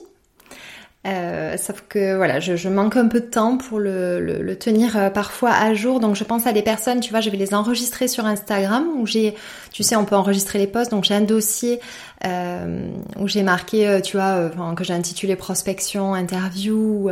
Euh, 1.08 1.56
sauf 1.56 1.86
que 1.88 2.18
voilà, 2.18 2.42
je, 2.42 2.58
je, 2.58 2.68
manque 2.68 2.98
un 2.98 3.08
peu 3.08 3.22
de 3.22 3.26
temps 3.26 3.58
pour 3.58 3.80
le, 3.80 4.20
le, 4.20 4.42
le, 4.42 4.56
tenir 4.58 4.98
euh, 4.98 5.10
parfois 5.10 5.52
à 5.52 5.74
jour. 5.74 6.02
Donc 6.02 6.18
je 6.18 6.26
pense 6.26 6.46
à 6.46 6.52
des 6.52 6.62
personnes, 6.62 7.00
tu 7.00 7.12
vois, 7.12 7.22
je 7.22 7.30
vais 7.30 7.38
les 7.38 7.54
enregistrer 7.54 8.10
sur 8.10 8.26
Instagram 8.26 8.86
où 8.98 9.06
j'ai, 9.06 9.34
tu 9.72 9.82
sais, 9.82 9.96
on 9.96 10.04
peut 10.04 10.18
enregistrer 10.18 10.60
les 10.60 10.68
posts. 10.68 10.92
Donc 10.92 11.06
j'ai 11.06 11.14
un 11.14 11.22
dossier 11.22 11.80
euh, 12.26 12.90
où 13.18 13.30
j'ai 13.30 13.44
marqué, 13.44 13.88
euh, 13.88 14.02
tu 14.02 14.18
vois, 14.18 14.50
enfin, 14.54 14.76
que 14.76 14.84
j'ai 14.84 14.94
intitulé 14.94 15.38
prospection, 15.38 16.14
interview. 16.14 17.10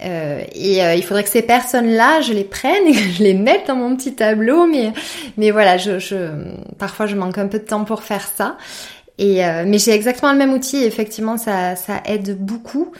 et 0.00 0.94
il 0.96 1.02
faudrait 1.02 1.24
que 1.24 1.30
ces 1.30 1.42
personnes-là, 1.42 2.20
je 2.20 2.32
les 2.32 2.44
prenne 2.44 2.86
et 2.86 2.92
que 2.92 2.98
je 2.98 3.22
les 3.24 3.34
mette 3.34 3.66
dans 3.66 3.76
mon 3.76 3.96
petit 3.96 4.14
tableau. 4.14 4.66
Mais, 4.66 4.92
mais 5.36 5.50
voilà, 5.50 5.76
je, 5.76 5.98
je, 5.98 6.28
parfois 6.78 7.06
je 7.06 7.16
manque 7.16 7.38
un 7.38 7.48
peu 7.48 7.58
de 7.58 7.64
temps 7.64 7.84
pour 7.84 8.04
faire 8.04 8.28
ça. 8.36 8.56
Et, 9.18 9.44
euh, 9.44 9.64
mais 9.66 9.78
j'ai 9.78 9.92
exactement 9.92 10.32
le 10.32 10.38
même 10.38 10.52
outil 10.52 10.78
et 10.78 10.86
effectivement 10.86 11.36
ça, 11.36 11.76
ça 11.76 12.00
aide 12.06 12.38
beaucoup. 12.38 12.92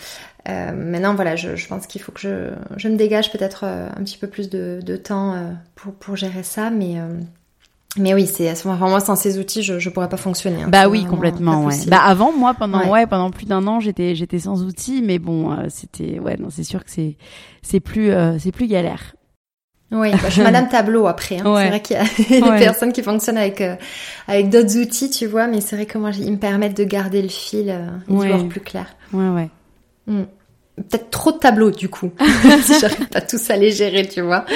Euh, 0.49 0.73
maintenant 0.73 1.15
voilà, 1.15 1.37
je, 1.37 1.55
je 1.55 1.69
pense 1.69 1.87
qu'il 1.87 2.03
faut 2.03 2.11
que 2.11 2.21
je, 2.21 2.51
je 2.77 2.89
me 2.89 2.97
dégage 2.97 3.31
peut-être 3.31 3.63
euh, 3.65 3.89
un 3.97 4.03
petit 4.03 4.19
peu 4.19 4.27
plus 4.27 4.51
de, 4.51 4.81
de 4.85 4.97
temps 4.97 5.35
euh, 5.35 5.51
pour, 5.77 5.95
pour 5.95 6.17
gérer 6.17 6.43
ça, 6.43 6.71
mais 6.71 6.97
mais 7.97 8.15
oui, 8.15 8.27
c'est 8.27 8.51
enfin, 8.51 8.77
moi 8.89 9.01
sans 9.01 9.17
ces 9.17 9.39
outils, 9.39 9.63
je 9.63 9.79
je 9.79 9.91
pourrais 9.91 10.09
pas 10.09 10.17
fonctionner. 10.17 10.63
Hein, 10.63 10.69
bah 10.69 10.89
oui, 10.89 11.05
complètement. 11.05 11.67
Ouais. 11.67 11.77
Bah 11.87 12.01
avant 12.03 12.33
moi 12.33 12.55
pendant 12.55 12.91
ouais, 12.91 13.07
pendant 13.07 13.31
plus 13.31 13.47
d'un 13.47 13.67
an, 13.67 13.81
j'étais 13.81 14.15
j'étais 14.15 14.41
sans 14.41 14.63
outils, 14.65 15.03
mais 15.03 15.19
bon, 15.19 15.57
c'était 15.69 16.19
ouais 16.19 16.37
non, 16.39 16.49
c'est 16.51 16.65
sûr 16.65 16.85
que 16.85 16.91
c'est 16.91 17.17
c'est 17.63 17.81
plus 17.81 18.11
c'est 18.39 18.51
plus 18.53 18.67
galère. 18.67 19.15
Oui, 19.93 20.11
bah, 20.11 20.19
je 20.25 20.31
suis 20.31 20.43
Madame 20.43 20.69
Tableau 20.69 21.07
après. 21.07 21.37
Hein. 21.37 21.43
C'est 21.45 21.69
vrai 21.69 21.81
qu'il 21.81 21.97
y 21.97 22.01
a 22.37 22.41
des 22.59 22.65
personnes 22.65 22.93
qui 22.93 23.03
fonctionnent 23.03 23.39
avec 23.39 23.61
euh, 23.61 23.77
avec 24.27 24.49
d'autres 24.49 24.77
outils, 24.79 25.11
tu 25.11 25.27
vois, 25.27 25.47
mais 25.47 25.61
c'est 25.61 25.77
vrai 25.77 25.87
que 25.87 25.99
moi, 25.99 26.11
ils 26.19 26.33
me 26.33 26.39
permettent 26.39 26.77
de 26.77 26.85
garder 26.85 27.23
le 27.23 27.29
fil 27.29 27.71
euh, 27.71 27.87
et 28.09 28.13
de 28.13 28.33
voir 28.33 28.49
plus 28.49 28.61
clair. 28.61 28.87
Ouais, 29.13 29.29
ouais. 29.29 29.51
Hmm. 30.07 30.25
Peut-être 30.77 31.11
trop 31.11 31.33
de 31.33 31.39
tableaux, 31.39 31.71
du 31.71 31.89
coup, 31.89 32.11
si 32.63 32.75
j'arrive 32.81 33.09
pas 33.09 33.21
tous 33.21 33.51
à 33.51 33.57
les 33.57 33.71
gérer, 33.71 34.09
tu 34.09 34.23
vois. 34.23 34.47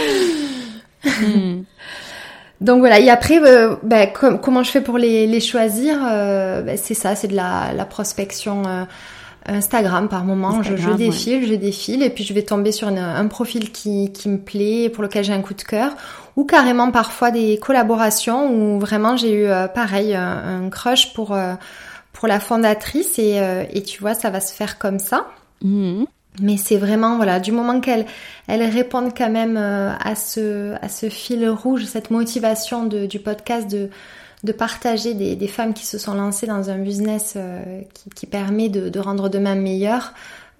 Hmm. 1.04 1.62
Donc 2.62 2.78
voilà, 2.78 2.98
et 2.98 3.10
après, 3.10 3.38
euh, 3.38 3.76
bah, 3.82 4.06
comment 4.06 4.62
je 4.62 4.70
fais 4.70 4.80
pour 4.80 4.96
les, 4.96 5.26
les 5.26 5.40
choisir 5.40 5.98
bah, 6.00 6.78
C'est 6.78 6.94
ça, 6.94 7.14
c'est 7.14 7.28
de 7.28 7.36
la, 7.36 7.74
la 7.76 7.84
prospection 7.84 8.62
Instagram 9.46 10.08
par 10.08 10.24
moment. 10.24 10.62
je, 10.62 10.76
je, 10.76 10.90
défile, 10.90 11.46
je 11.46 11.54
défile, 11.54 12.02
et 12.02 12.10
puis 12.10 12.24
je 12.24 12.34
vais 12.34 12.42
tomber 12.42 12.72
sur 12.72 12.88
un 12.88 13.26
profil 13.26 13.72
qui, 13.72 14.12
qui 14.12 14.28
me 14.28 14.38
plaît, 14.38 14.88
pour 14.88 15.02
lequel 15.02 15.24
j'ai 15.24 15.32
un 15.32 15.42
coup 15.42 15.54
de 15.54 15.62
cœur, 15.62 15.94
ou 16.36 16.44
carrément 16.44 16.90
parfois 16.90 17.30
des 17.30 17.58
collaborations 17.58 18.52
où 18.52 18.78
vraiment 18.78 19.16
j'ai 19.16 19.32
eu 19.32 19.46
euh, 19.46 19.68
pareil 19.68 20.14
un, 20.14 20.68
crush 20.70 21.14
pour 21.14 21.32
euh, 21.32 21.54
pour 22.12 22.28
la 22.28 22.40
fondatrice 22.40 23.18
et, 23.18 23.40
euh, 23.40 23.64
et 23.72 23.82
tu 23.82 24.00
vois 24.00 24.14
ça 24.14 24.30
va 24.30 24.40
se 24.40 24.52
faire 24.52 24.78
comme 24.78 24.98
ça. 24.98 25.26
Mhm. 25.62 26.06
Mais 26.42 26.58
c'est 26.58 26.76
vraiment 26.76 27.16
voilà 27.16 27.40
du 27.40 27.50
moment 27.50 27.80
qu'elle 27.80 28.04
elle 28.46 28.62
répondent 28.62 29.12
quand 29.16 29.30
même 29.30 29.56
à 29.56 30.14
ce 30.14 30.74
à 30.82 30.90
ce 30.90 31.08
fil 31.08 31.48
rouge, 31.48 31.84
cette 31.86 32.10
motivation 32.10 32.84
de, 32.84 33.06
du 33.06 33.18
podcast 33.18 33.70
de 33.70 33.88
de 34.44 34.52
partager 34.52 35.14
des, 35.14 35.36
des, 35.36 35.48
femmes 35.48 35.74
qui 35.74 35.86
se 35.86 35.98
sont 35.98 36.14
lancées 36.14 36.46
dans 36.46 36.70
un 36.70 36.78
business 36.78 37.34
euh, 37.36 37.82
qui, 37.94 38.10
qui, 38.10 38.26
permet 38.26 38.68
de, 38.68 38.88
de, 38.88 39.00
rendre 39.00 39.28
demain 39.28 39.54
meilleur. 39.54 40.12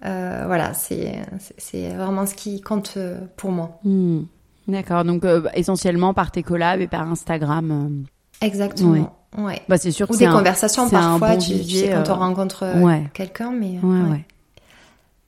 Euh, 0.05 0.43
voilà, 0.45 0.73
c'est 0.73 1.89
vraiment 1.95 2.25
ce 2.25 2.35
qui 2.35 2.61
compte 2.61 2.93
euh, 2.97 3.19
pour 3.35 3.51
moi. 3.51 3.79
Hmm. 3.83 4.21
D'accord, 4.67 5.05
donc 5.05 5.23
euh, 5.23 5.43
essentiellement 5.53 6.13
par 6.13 6.31
tes 6.31 6.43
collabs 6.43 6.81
et 6.81 6.87
par 6.87 7.09
Instagram. 7.09 8.05
Exactement. 8.41 9.13
Ouais. 9.37 9.61
Bah, 9.67 9.77
c'est 9.77 9.91
sûr 9.91 10.09
Ou 10.09 10.17
des 10.17 10.27
conversations 10.27 10.89
parfois, 10.89 11.37
tu, 11.37 11.63
sais, 11.63 11.89
quand 11.91 12.13
on 12.13 12.19
rencontre 12.19 12.65
quelqu'un, 13.13 13.51
mais. 13.51 13.79
ouais. 13.81 14.25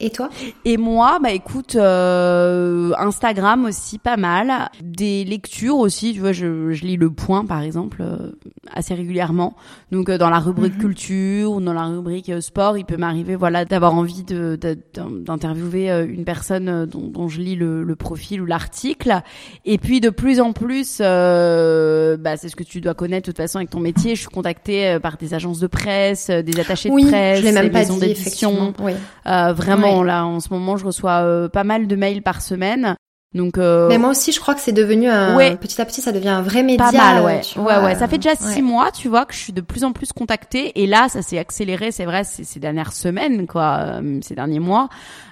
Et 0.02 0.12
toi? 0.12 0.30
Et 0.64 0.78
moi, 0.78 1.20
bah 1.22 1.32
écoute, 1.32 1.76
euh, 1.76 2.94
Instagram 2.98 3.66
aussi 3.66 3.98
pas 3.98 4.16
mal, 4.16 4.70
des 4.82 5.26
lectures 5.26 5.76
aussi. 5.76 6.14
Tu 6.14 6.22
vois, 6.22 6.32
je, 6.32 6.72
je 6.72 6.86
lis 6.86 6.96
Le 6.96 7.10
Point 7.10 7.44
par 7.44 7.62
exemple 7.62 7.98
euh, 8.02 8.32
assez 8.74 8.94
régulièrement. 8.94 9.58
Donc 9.92 10.08
euh, 10.08 10.18
dans 10.18 10.30
la 10.30 10.40
rubrique 10.40 10.76
mhm. 10.76 10.80
culture 10.80 11.52
ou 11.52 11.60
dans 11.60 11.74
la 11.74 11.88
rubrique 11.88 12.30
euh, 12.30 12.40
sport, 12.40 12.78
il 12.78 12.86
peut 12.86 12.96
m'arriver 12.96 13.36
voilà 13.36 13.66
d'avoir 13.66 13.94
envie 13.94 14.24
de, 14.24 14.58
d'interviewer 14.96 15.90
une 16.08 16.24
personne 16.24 16.86
dont, 16.86 17.08
dont, 17.08 17.28
je 17.28 17.42
lis 17.42 17.58
le, 17.58 17.84
le 17.84 17.96
profil 17.98 18.42
ou 18.42 18.46
l'article. 18.46 19.20
Et 19.66 19.78
puis 19.78 20.00
de 20.00 20.10
plus 20.10 20.40
en 20.40 20.54
plus, 20.54 21.00
bah 21.00 22.38
c'est 22.38 22.48
ce 22.48 22.56
que 22.56 22.64
tu 22.64 22.80
dois 22.80 22.94
connaître 22.94 23.28
de 23.28 23.32
toute 23.34 23.38
façon 23.38 23.58
avec 23.58 23.70
ton 23.70 23.82
métier. 23.82 24.16
Je 24.16 24.22
suis 24.22 24.30
contactée 24.30 24.98
par 25.02 25.18
des 25.18 25.34
agences 25.34 25.60
de 25.60 25.68
presse, 25.68 26.30
des 26.30 26.58
attachés 26.58 26.90
de 26.90 27.08
presse, 27.08 27.44
des 27.44 27.70
maisons 27.70 27.98
d'édition. 27.98 28.74
Oui. 28.80 28.94
vraiment 29.26 29.89
là, 30.04 30.26
en 30.26 30.40
ce 30.40 30.50
moment, 30.52 30.78
je 30.78 30.86
reçois 30.86 31.22
euh, 31.24 31.50
pas 31.50 31.64
mal 31.64 31.88
de 31.88 31.96
mails 31.96 32.22
par 32.22 32.42
semaine 32.42 32.96
Donc, 33.36 33.58
euh... 33.58 33.88
mais 33.90 33.98
moi 34.00 34.10
aussi, 34.10 34.32
je 34.32 34.40
crois 34.40 34.56
que 34.56 34.62
c'est 34.62 34.72
devenu 34.72 35.08
un 35.08 35.36
Ouais. 35.36 35.56
petit 35.56 35.80
à 35.82 35.86
petit, 35.86 36.02
ça 36.02 36.12
devient 36.12 36.30
un 36.30 36.42
vrai 36.42 36.64
média. 36.64 36.86
pas 36.86 36.92
mal, 36.92 37.24
ouais. 37.24 37.42
ouais, 37.58 37.78
ouais. 37.84 37.96
Ça 37.96 38.08
fait 38.08 38.18
déjà 38.18 38.36
six 38.36 38.56
ouais. 38.56 38.62
mois, 38.62 38.90
tu 38.92 39.08
vois, 39.08 39.26
que 39.26 39.34
je 39.34 39.40
suis 39.40 39.54
de 39.54 39.62
plus 39.62 39.84
en 39.84 39.92
plus 39.92 40.12
contactée. 40.14 40.82
Et 40.82 40.88
là, 40.88 41.10
ça 41.10 41.22
s'est 41.22 41.38
accéléré, 41.38 41.92
c'est 41.92 42.06
vrai, 42.06 42.24
ces, 42.24 42.44
ces 42.44 42.60
dernières 42.60 42.92
semaines, 42.94 43.46
quoi, 43.46 43.80
euh, 44.02 44.20
ces 44.24 44.34
derniers 44.36 44.60
mois. 44.60 44.90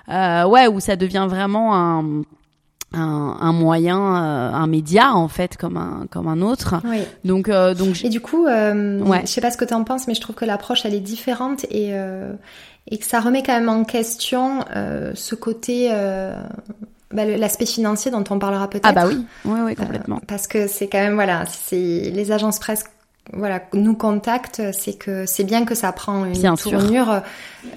Euh, 0.10 0.46
ouais, 0.46 0.68
où 0.68 0.80
ça 0.80 0.96
devient 0.96 1.26
vraiment 1.28 1.76
un, 1.76 2.22
un, 2.94 3.38
un 3.42 3.52
moyen, 3.52 3.98
euh, 4.00 4.52
un 4.54 4.68
média 4.68 5.14
en 5.14 5.28
fait, 5.28 5.58
comme 5.58 5.76
un, 5.76 6.06
comme 6.12 6.28
un 6.28 6.42
autre. 6.42 6.76
Oui. 6.86 7.00
Donc, 7.26 7.50
euh, 7.50 7.74
donc, 7.74 8.06
Et 8.06 8.10
du 8.10 8.22
coup, 8.22 8.46
euh, 8.46 9.00
Ouais. 9.02 9.22
je 9.24 9.28
sais 9.28 9.42
pas 9.42 9.52
ce 9.52 9.58
que 9.58 9.66
tu 9.66 9.74
en 9.74 9.84
penses, 9.84 10.08
mais 10.08 10.14
je 10.14 10.22
trouve 10.22 10.36
que 10.36 10.46
l'approche 10.46 10.86
elle 10.86 10.94
est 10.94 11.00
différente 11.02 11.66
et 11.72 11.90
euh, 11.94 12.32
et 12.90 12.98
que 12.98 13.06
ça 13.06 13.20
remet 13.20 13.44
quand 13.44 13.54
même 13.54 13.70
en 13.70 13.84
question 13.84 14.64
euh, 14.76 15.12
ce 15.16 15.36
côté 15.36 15.90
euh, 15.92 16.36
bah, 17.12 17.26
l'aspect 17.26 17.66
financier 17.66 18.12
dont 18.12 18.24
on 18.30 18.40
parlera 18.40 18.70
peut-être. 18.70 18.86
ah 18.88 18.94
bah 18.94 19.08
oui, 19.08 19.26
ouais, 19.46 19.76
complètement. 19.76 20.18
Euh, 20.18 20.26
parce 20.28 20.48
que 20.48 20.68
c'est 20.68 20.88
quand 20.88 21.00
même 21.00 21.16
voilà, 21.16 21.46
c'est 21.46 21.76
les 22.12 22.32
agences 22.32 22.60
presse 22.60 22.86
voilà 23.34 23.62
nous 23.74 23.94
contactent, 23.94 24.62
c'est 24.72 24.94
que 24.98 25.26
c'est 25.26 25.44
bien 25.44 25.66
que 25.66 25.76
ça 25.76 25.92
prend 25.92 26.24
une 26.24 26.32
Bien 26.32 26.56
tournure 26.56 27.22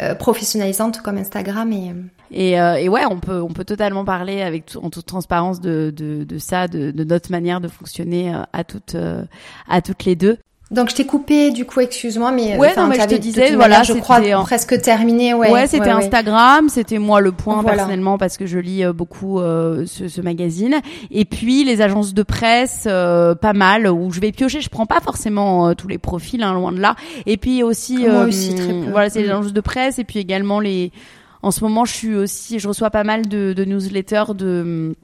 euh, 0.01 0.14
professionnalisante 0.14 1.01
comme 1.03 1.16
Instagram 1.18 1.72
et 1.72 1.93
Et, 2.30 2.61
euh, 2.61 2.74
et 2.76 2.89
ouais, 2.89 3.05
on 3.11 3.18
peut, 3.18 3.41
on 3.43 3.49
peut 3.49 3.64
totalement 3.64 4.05
parler 4.05 4.43
avec 4.43 4.66
tout- 4.66 4.78
en 4.78 4.91
toute 4.91 5.07
transparence 5.07 5.61
de, 5.61 5.93
de, 5.97 6.22
de 6.22 6.39
ça, 6.39 6.68
de, 6.68 6.93
de 6.93 7.03
notre 7.03 7.32
manière 7.32 7.61
de 7.61 7.66
fonctionner 7.66 8.32
euh, 8.32 8.43
à 8.53 8.62
toutes, 8.62 8.95
euh, 8.95 9.24
à 9.68 9.82
toutes 9.82 10.05
les 10.05 10.14
deux. 10.14 10.39
Donc 10.71 10.89
je 10.91 10.95
t'ai 10.95 11.05
coupé 11.05 11.51
du 11.51 11.64
coup 11.64 11.81
excuse-moi 11.81 12.31
mais 12.31 12.57
Ouais, 12.57 12.73
non, 12.77 12.87
mais 12.87 13.01
je 13.01 13.07
te 13.07 13.14
disais, 13.16 13.55
voilà, 13.57 13.79
manière, 13.79 13.85
je 13.85 13.93
crois 13.95 14.18
c'était 14.18 14.35
en- 14.35 14.43
presque 14.45 14.81
terminé 14.81 15.35
ouais 15.35 15.51
Ouais, 15.51 15.66
c'était 15.66 15.83
ouais, 15.85 15.95
ouais. 15.95 16.05
Instagram, 16.05 16.68
c'était 16.68 16.99
moi 16.99 17.21
le 17.21 17.33
point 17.33 17.61
Voilà. 17.61 17.77
personnellement 17.79 18.18
parce 18.18 18.37
que 18.37 18.47
je 18.47 18.59
lis 18.59 18.85
euh, 18.85 18.93
beaucoup 18.93 19.41
euh, 19.41 19.85
ce, 19.87 20.07
ce 20.09 20.21
magazine. 20.21 20.77
Et 21.11 21.25
puis 21.25 21.64
les 21.64 21.81
agences 21.83 22.14
de 22.14 22.23
presse, 22.23 22.85
euh, 22.87 23.35
pas 23.35 23.53
mal, 23.53 23.89
où 23.89 24.12
je 24.12 24.21
vais 24.21 24.31
piocher. 24.31 24.61
Je 24.61 24.68
prends 24.68 24.87
pas 24.87 25.01
forcément 25.01 25.68
euh, 25.68 25.75
tous 25.75 25.89
les 25.89 25.99
profils, 25.99 26.43
hein, 26.43 26.55
loin 26.55 26.71
de 26.73 26.81
là. 26.81 26.95
Et 27.27 27.37
puis 27.37 27.62
aussi, 27.64 28.07
Moi 28.07 28.25
aussi, 28.27 28.55
très 28.55 28.68
peu. 28.68 28.91
voilà, 28.91 29.11
c'est 29.11 29.23
les 29.23 29.29
Mm. 29.29 29.33
agences 29.33 29.53
de 29.53 29.61
presse 29.61 29.99
et 29.99 30.05
puis 30.05 30.18
également 30.21 30.61
les. 30.61 30.93
En 31.43 31.51
ce 31.51 31.64
moment, 31.64 31.85
je 31.85 31.93
suis 31.95 32.14
aussi, 32.14 32.59
je 32.61 32.68
reçois 32.68 32.91
pas 32.91 33.03
mal 33.03 33.27
de, 33.27 33.53
de 33.55 33.64
newsletters 33.64 34.35
de 34.35 34.95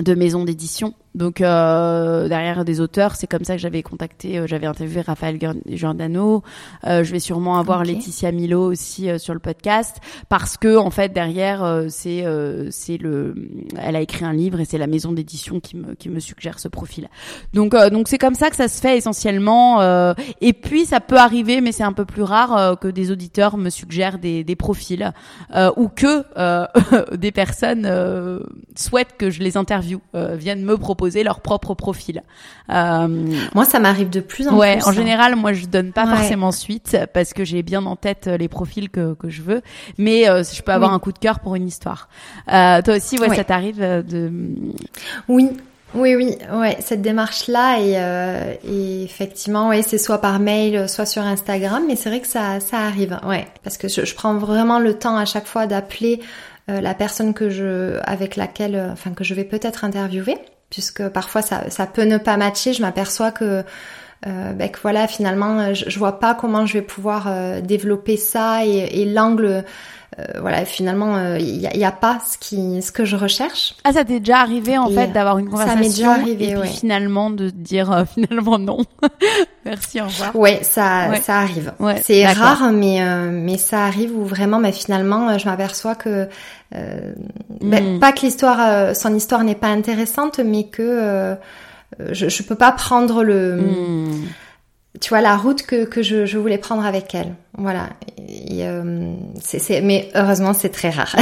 de 0.00 0.14
maisons 0.14 0.44
d'édition. 0.44 0.94
Donc 1.14 1.40
euh, 1.40 2.28
derrière 2.28 2.64
des 2.64 2.80
auteurs, 2.80 3.16
c'est 3.16 3.26
comme 3.26 3.44
ça 3.44 3.54
que 3.54 3.60
j'avais 3.60 3.82
contacté, 3.82 4.38
euh, 4.38 4.46
j'avais 4.46 4.66
interviewé 4.66 5.00
Raphaël 5.00 5.36
Gior- 5.38 5.54
Giordano. 5.66 6.42
Euh, 6.86 7.02
je 7.04 7.10
vais 7.12 7.18
sûrement 7.20 7.58
avoir. 7.58 7.82
Laetitia 7.84 8.30
Milo 8.32 8.62
aussi 8.70 9.08
euh, 9.08 9.18
sur 9.18 9.32
le 9.34 9.40
podcast 9.40 9.96
parce 10.28 10.56
que 10.56 10.76
en 10.76 10.90
fait 10.90 11.12
derrière 11.12 11.64
euh, 11.64 11.86
c'est 11.88 12.24
euh, 12.26 12.68
c'est 12.70 12.98
le, 12.98 13.34
elle 13.80 13.96
a 13.96 14.00
écrit 14.00 14.24
un 14.24 14.32
livre 14.32 14.60
et 14.60 14.64
c'est 14.64 14.78
la 14.78 14.86
maison 14.86 15.12
d'édition 15.12 15.60
qui 15.60 15.76
me 15.76 15.94
qui 15.94 16.08
me 16.08 16.20
suggère 16.20 16.58
ce 16.58 16.68
profil. 16.68 17.08
Donc 17.54 17.74
euh, 17.74 17.88
donc 17.88 18.08
c'est 18.08 18.18
comme 18.18 18.34
ça 18.34 18.50
que 18.50 18.56
ça 18.56 18.68
se 18.68 18.80
fait 18.80 18.96
essentiellement. 18.98 19.80
euh, 19.80 20.12
et 20.40 20.52
puis 20.52 20.84
ça 20.86 21.00
peut 21.00 21.16
arriver, 21.18 21.60
mais 21.60 21.72
c'est 21.72 21.84
un 21.84 21.92
peu 21.92 22.04
plus 22.04 22.22
rare 22.22 22.56
euh, 22.56 22.74
que 22.74 22.88
des 22.88 23.10
auditeurs 23.10 23.56
me 23.56 23.70
suggèrent 23.70 24.18
des 24.18 24.44
des 24.44 24.56
profils 24.56 25.12
euh, 25.54 25.70
ou 25.76 25.88
que 25.88 26.24
euh, 26.36 26.66
des 27.16 27.32
personnes 27.32 27.86
euh, 27.86 28.40
souhaitent 28.76 29.16
que 29.16 29.30
je 29.30 29.40
les 29.40 29.56
interviewe, 29.56 30.00
euh, 30.14 30.36
viennent 30.36 30.62
me 30.64 30.76
proposer 30.76 30.97
leur 31.24 31.40
propre 31.40 31.74
profil. 31.74 32.22
Euh, 32.70 33.08
Moi, 33.54 33.64
ça 33.64 33.78
m'arrive 33.78 34.10
de 34.10 34.20
plus 34.20 34.46
en 34.48 34.56
ouais, 34.56 34.76
plus. 34.78 34.84
en 34.86 34.88
hein. 34.90 34.92
général, 34.92 35.36
moi 35.36 35.52
je 35.52 35.66
donne 35.66 35.92
pas 35.92 36.04
Ouais. 36.06 36.16
forcément 36.16 36.52
suite 36.52 36.96
parce 37.14 37.32
que 37.32 37.44
j'ai 37.44 37.62
bien 37.62 37.84
en 37.86 37.96
tête 37.96 38.26
euh, 38.28 38.36
les 38.36 38.48
profils 38.48 38.90
que, 38.90 39.14
que 39.14 39.28
je 39.30 39.42
veux, 39.42 39.62
mais 39.96 40.28
euh, 40.28 40.42
je 40.42 40.62
peux 40.62 40.72
avoir 40.72 40.90
Oui. 40.90 40.96
un 40.96 40.98
coup 40.98 41.12
de 41.12 41.18
cœur 41.18 41.40
pour 41.40 41.54
une 41.54 41.66
histoire. 41.66 42.08
Toi 42.48 42.82
aussi, 42.96 43.18
ouais, 43.18 43.28
Ouais. 43.28 43.36
ça 43.36 43.44
t'arrive 43.44 43.78
de. 43.80 44.30
Oui, 45.28 45.50
oui, 45.94 46.14
oui, 46.16 46.36
ouais, 46.52 46.76
cette 46.80 47.00
démarche-là 47.00 47.78
et, 47.80 47.94
euh, 47.96 48.52
et 48.64 49.02
effectivement, 49.04 49.68
ouais, 49.70 49.80
c'est 49.82 49.96
soit 49.98 50.20
par 50.20 50.38
mail, 50.38 50.86
soit 50.88 51.06
sur 51.06 51.22
Instagram, 51.22 51.82
mais 51.88 51.96
c'est 51.96 52.10
vrai 52.10 52.20
que 52.20 52.26
ça, 52.26 52.60
ça 52.60 52.78
arrive, 52.80 53.18
ouais, 53.26 53.46
parce 53.64 53.78
que 53.78 53.88
je, 53.88 54.04
je 54.04 54.14
prends 54.14 54.36
vraiment 54.36 54.78
le 54.80 54.94
temps 54.98 55.16
à 55.16 55.24
chaque 55.24 55.46
fois 55.46 55.66
d'appeler 55.66 56.20
euh, 56.70 56.82
la 56.82 56.92
personne 56.92 57.32
que 57.32 57.48
je, 57.48 57.98
avec 58.04 58.36
laquelle, 58.36 58.90
enfin 58.92 59.12
que 59.12 59.24
je 59.24 59.32
vais 59.32 59.44
peut-être 59.44 59.84
interviewer, 59.84 60.36
puisque 60.78 61.08
parfois 61.08 61.42
ça, 61.42 61.70
ça 61.70 61.86
peut 61.86 62.04
ne 62.04 62.18
pas 62.18 62.36
matcher. 62.36 62.72
Je 62.72 62.82
m'aperçois 62.82 63.32
que 63.32 63.64
euh, 64.26 64.52
ben, 64.52 64.70
que 64.70 64.78
voilà, 64.80 65.08
finalement, 65.08 65.58
euh, 65.58 65.74
je, 65.74 65.90
je 65.90 65.98
vois 65.98 66.20
pas 66.20 66.36
comment 66.36 66.66
je 66.66 66.74
vais 66.74 66.82
pouvoir 66.82 67.26
euh, 67.26 67.60
développer 67.60 68.16
ça 68.16 68.64
et, 68.64 69.00
et 69.00 69.04
l'angle. 69.04 69.64
Euh, 70.18 70.24
voilà, 70.40 70.64
finalement, 70.64 71.16
euh, 71.16 71.38
il 71.38 71.56
y, 71.60 71.84
a, 71.84 71.88
a 71.88 71.92
pas 71.92 72.18
ce 72.28 72.38
qui, 72.38 72.80
ce 72.82 72.90
que 72.90 73.04
je 73.04 73.14
recherche. 73.14 73.74
Ah, 73.84 73.92
ça 73.92 74.04
t'est 74.04 74.18
déjà 74.20 74.38
arrivé 74.40 74.76
en 74.78 74.88
Et, 74.88 74.94
fait 74.94 75.08
d'avoir 75.08 75.38
une 75.38 75.46
ça 75.46 75.50
conversation 75.50 75.80
m'est 75.80 75.88
déjà 75.90 76.10
arrivé, 76.12 76.44
et 76.44 76.52
puis 76.52 76.56
ouais. 76.60 76.66
finalement 76.66 77.30
de 77.30 77.50
dire 77.50 77.92
euh, 77.92 78.04
finalement 78.14 78.58
non. 78.58 78.78
Merci, 79.64 80.00
au 80.00 80.06
revoir. 80.06 80.34
Ouais, 80.34 80.60
ça, 80.62 81.08
Ouais. 81.10 81.20
ça 81.20 81.38
arrive. 81.40 81.72
Ouais, 81.78 82.00
c'est 82.02 82.26
rare, 82.26 82.72
mais 82.72 83.02
euh, 83.02 83.30
mais 83.30 83.58
ça 83.58 83.84
arrive 83.84 84.16
où 84.16 84.24
vraiment, 84.24 84.58
mais 84.58 84.72
finalement, 84.72 85.36
je 85.38 85.44
m'aperçois 85.46 85.94
que 85.94 86.26
euh, 86.74 87.12
ben, 87.60 87.96
Mm. 87.96 88.00
pas 88.00 88.12
que 88.12 88.22
l'histoire, 88.22 88.58
euh, 88.60 88.94
son 88.94 89.14
histoire 89.14 89.44
n'est 89.44 89.54
pas 89.54 89.68
intéressante, 89.68 90.40
mais 90.44 90.64
que 90.64 90.82
euh, 90.82 91.34
euh, 92.00 92.08
je, 92.12 92.28
je 92.28 92.42
peux 92.42 92.54
pas 92.54 92.72
prendre 92.72 93.22
le, 93.22 93.56
Hmm. 93.56 94.24
Tu 95.00 95.10
vois, 95.10 95.20
la 95.20 95.36
route 95.36 95.62
que 95.62 95.84
que 95.84 96.02
je, 96.02 96.26
je 96.26 96.38
voulais 96.38 96.58
prendre 96.58 96.84
avec 96.84 97.14
elle. 97.14 97.34
Voilà. 97.56 97.88
Et, 98.28 98.66
euh, 98.66 99.12
mais 99.82 100.08
heureusement, 100.14 100.52
c'est 100.52 100.68
très 100.68 100.90
rare. 100.90 101.14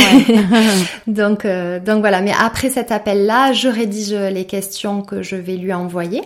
donc 1.07 1.45
euh, 1.45 1.81
donc 1.81 2.01
voilà. 2.01 2.21
Mais 2.21 2.33
après 2.39 2.71
cet 2.71 2.93
appel-là, 2.93 3.53
je 3.53 3.69
rédige 3.69 4.13
les 4.13 4.45
questions 4.45 5.03
que 5.03 5.23
je 5.23 5.37
vais 5.37 5.57
lui 5.57 5.73
envoyer 5.73 6.23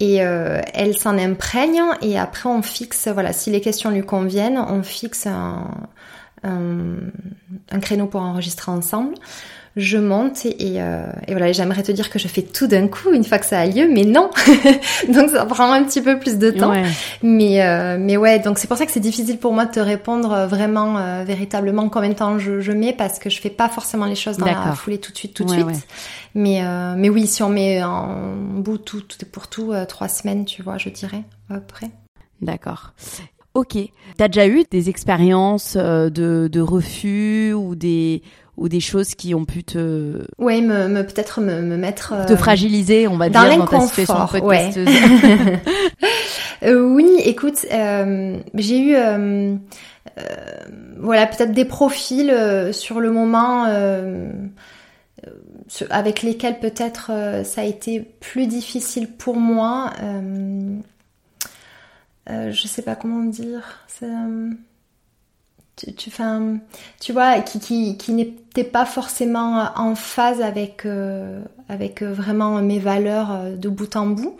et 0.00 0.22
euh, 0.22 0.60
elle 0.74 0.96
s'en 0.96 1.18
imprègne 1.18 1.82
et 2.02 2.18
après 2.18 2.48
on 2.48 2.62
fixe 2.62 3.08
voilà 3.08 3.32
si 3.32 3.50
les 3.50 3.60
questions 3.60 3.90
lui 3.90 4.02
conviennent 4.02 4.58
on 4.58 4.82
fixe 4.82 5.26
un, 5.26 5.68
un, 6.44 6.96
un 7.70 7.80
créneau 7.80 8.06
pour 8.06 8.22
enregistrer 8.22 8.70
ensemble 8.70 9.14
je 9.78 9.96
monte 9.96 10.44
et, 10.44 10.82
euh, 10.82 11.06
et 11.26 11.32
voilà 11.32 11.52
j'aimerais 11.52 11.82
te 11.82 11.92
dire 11.92 12.10
que 12.10 12.18
je 12.18 12.26
fais 12.28 12.42
tout 12.42 12.66
d'un 12.66 12.88
coup 12.88 13.12
une 13.12 13.24
fois 13.24 13.38
que 13.38 13.46
ça 13.46 13.60
a 13.60 13.66
lieu 13.66 13.88
mais 13.90 14.04
non 14.04 14.28
donc 15.08 15.30
ça 15.30 15.46
prend 15.46 15.72
un 15.72 15.84
petit 15.84 16.02
peu 16.02 16.18
plus 16.18 16.36
de 16.36 16.50
temps 16.50 16.70
Ouais. 16.72 16.84
mais 17.22 17.62
euh, 17.64 17.96
mais 17.98 18.16
ouais 18.16 18.38
donc 18.40 18.58
c'est 18.58 18.66
pour 18.66 18.76
ça 18.76 18.84
que 18.86 18.92
c'est 18.92 19.00
difficile 19.00 19.38
pour 19.38 19.52
moi 19.52 19.64
de 19.66 19.70
te 19.72 19.80
répondre 19.80 20.32
euh, 20.32 20.46
vraiment 20.46 20.98
euh, 20.98 21.24
véritablement 21.24 21.88
combien 21.88 22.10
de 22.10 22.14
temps 22.14 22.38
je, 22.38 22.60
je 22.60 22.72
mets 22.72 22.92
parce 22.92 23.18
que 23.18 23.30
je 23.30 23.40
fais 23.40 23.50
pas 23.50 23.68
forcément 23.68 24.06
les 24.06 24.14
choses 24.16 24.36
dans 24.36 24.46
la 24.46 24.72
foulée 24.72 24.98
tout 24.98 25.12
de 25.12 25.16
suite 25.16 25.32
tout 25.34 25.44
de 25.44 25.50
Ouais, 25.50 25.56
suite 25.56 25.66
ouais. 25.68 25.76
mais 26.34 26.62
euh, 26.64 26.94
mais 26.96 27.08
oui 27.08 27.26
si 27.26 27.42
on 27.42 27.48
met 27.48 27.82
en 27.82 28.34
bout 28.36 28.78
tout, 28.78 29.00
tout 29.02 29.16
pour 29.30 29.48
tout 29.48 29.72
euh, 29.72 29.84
trois 29.86 30.08
semaines 30.08 30.44
tu 30.44 30.62
vois 30.62 30.76
je 30.78 30.88
dirais 30.90 31.22
à 31.50 31.54
peu 31.54 31.60
près 31.60 31.90
D'accord. 32.40 32.92
Ok. 33.54 33.76
T'as 34.16 34.28
déjà 34.28 34.46
eu 34.46 34.62
des 34.70 34.88
expériences 34.88 35.76
de, 35.76 36.48
de 36.52 36.60
refus 36.60 37.52
ou 37.52 37.74
des 37.74 38.22
ou 38.58 38.68
des 38.68 38.80
choses 38.80 39.14
qui 39.14 39.34
ont 39.34 39.44
pu 39.44 39.62
te, 39.64 40.24
ouais 40.38 40.60
me, 40.60 40.88
me 40.88 41.02
peut-être 41.02 41.40
me, 41.40 41.62
me 41.62 41.76
mettre 41.76 42.12
euh, 42.12 42.26
te 42.26 42.36
fragiliser, 42.36 43.06
on 43.08 43.16
va 43.16 43.30
dans 43.30 43.48
dire, 43.48 43.58
dans 43.58 43.66
ta 43.66 43.80
situation 43.80 44.26
ouais. 44.46 44.70
Euh, 46.64 46.80
oui, 46.80 47.08
écoute, 47.24 47.66
euh, 47.70 48.38
j'ai 48.54 48.80
eu 48.80 48.96
euh, 48.96 49.54
euh, 50.18 50.22
voilà 50.98 51.26
peut-être 51.28 51.52
des 51.52 51.64
profils 51.64 52.30
euh, 52.30 52.72
sur 52.72 52.98
le 52.98 53.12
moment 53.12 53.66
euh, 53.66 54.28
euh, 55.24 55.86
avec 55.90 56.22
lesquels 56.22 56.58
peut-être 56.58 57.12
euh, 57.12 57.44
ça 57.44 57.60
a 57.60 57.64
été 57.64 58.00
plus 58.00 58.48
difficile 58.48 59.08
pour 59.08 59.36
moi. 59.36 59.92
Euh, 60.02 60.78
euh, 62.28 62.50
je 62.50 62.66
sais 62.66 62.82
pas 62.82 62.96
comment 62.96 63.22
dire. 63.24 63.86
Euh, 65.86 65.86
tu, 65.86 65.94
tu, 65.94 66.10
enfin, 66.10 66.58
tu 67.00 67.12
vois, 67.12 67.40
qui, 67.40 67.60
qui, 67.60 67.96
qui 67.96 68.12
n'était 68.12 68.64
pas 68.64 68.84
forcément 68.84 69.70
en 69.76 69.94
phase 69.94 70.40
avec, 70.40 70.86
euh, 70.86 71.42
avec 71.68 72.02
euh, 72.02 72.12
vraiment 72.12 72.60
mes 72.62 72.78
valeurs 72.78 73.32
euh, 73.32 73.56
de 73.56 73.68
bout 73.68 73.96
en 73.96 74.06
bout. 74.06 74.36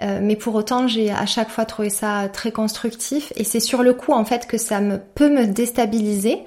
Euh, 0.00 0.20
mais 0.22 0.36
pour 0.36 0.54
autant, 0.54 0.86
j'ai 0.86 1.10
à 1.10 1.26
chaque 1.26 1.48
fois 1.50 1.64
trouvé 1.64 1.90
ça 1.90 2.28
très 2.32 2.52
constructif 2.52 3.32
et 3.34 3.42
c'est 3.42 3.58
sur 3.58 3.82
le 3.82 3.94
coup 3.94 4.12
en 4.12 4.24
fait 4.24 4.46
que 4.46 4.56
ça 4.56 4.80
me 4.80 4.98
peut 4.98 5.28
me 5.28 5.46
déstabiliser 5.46 6.38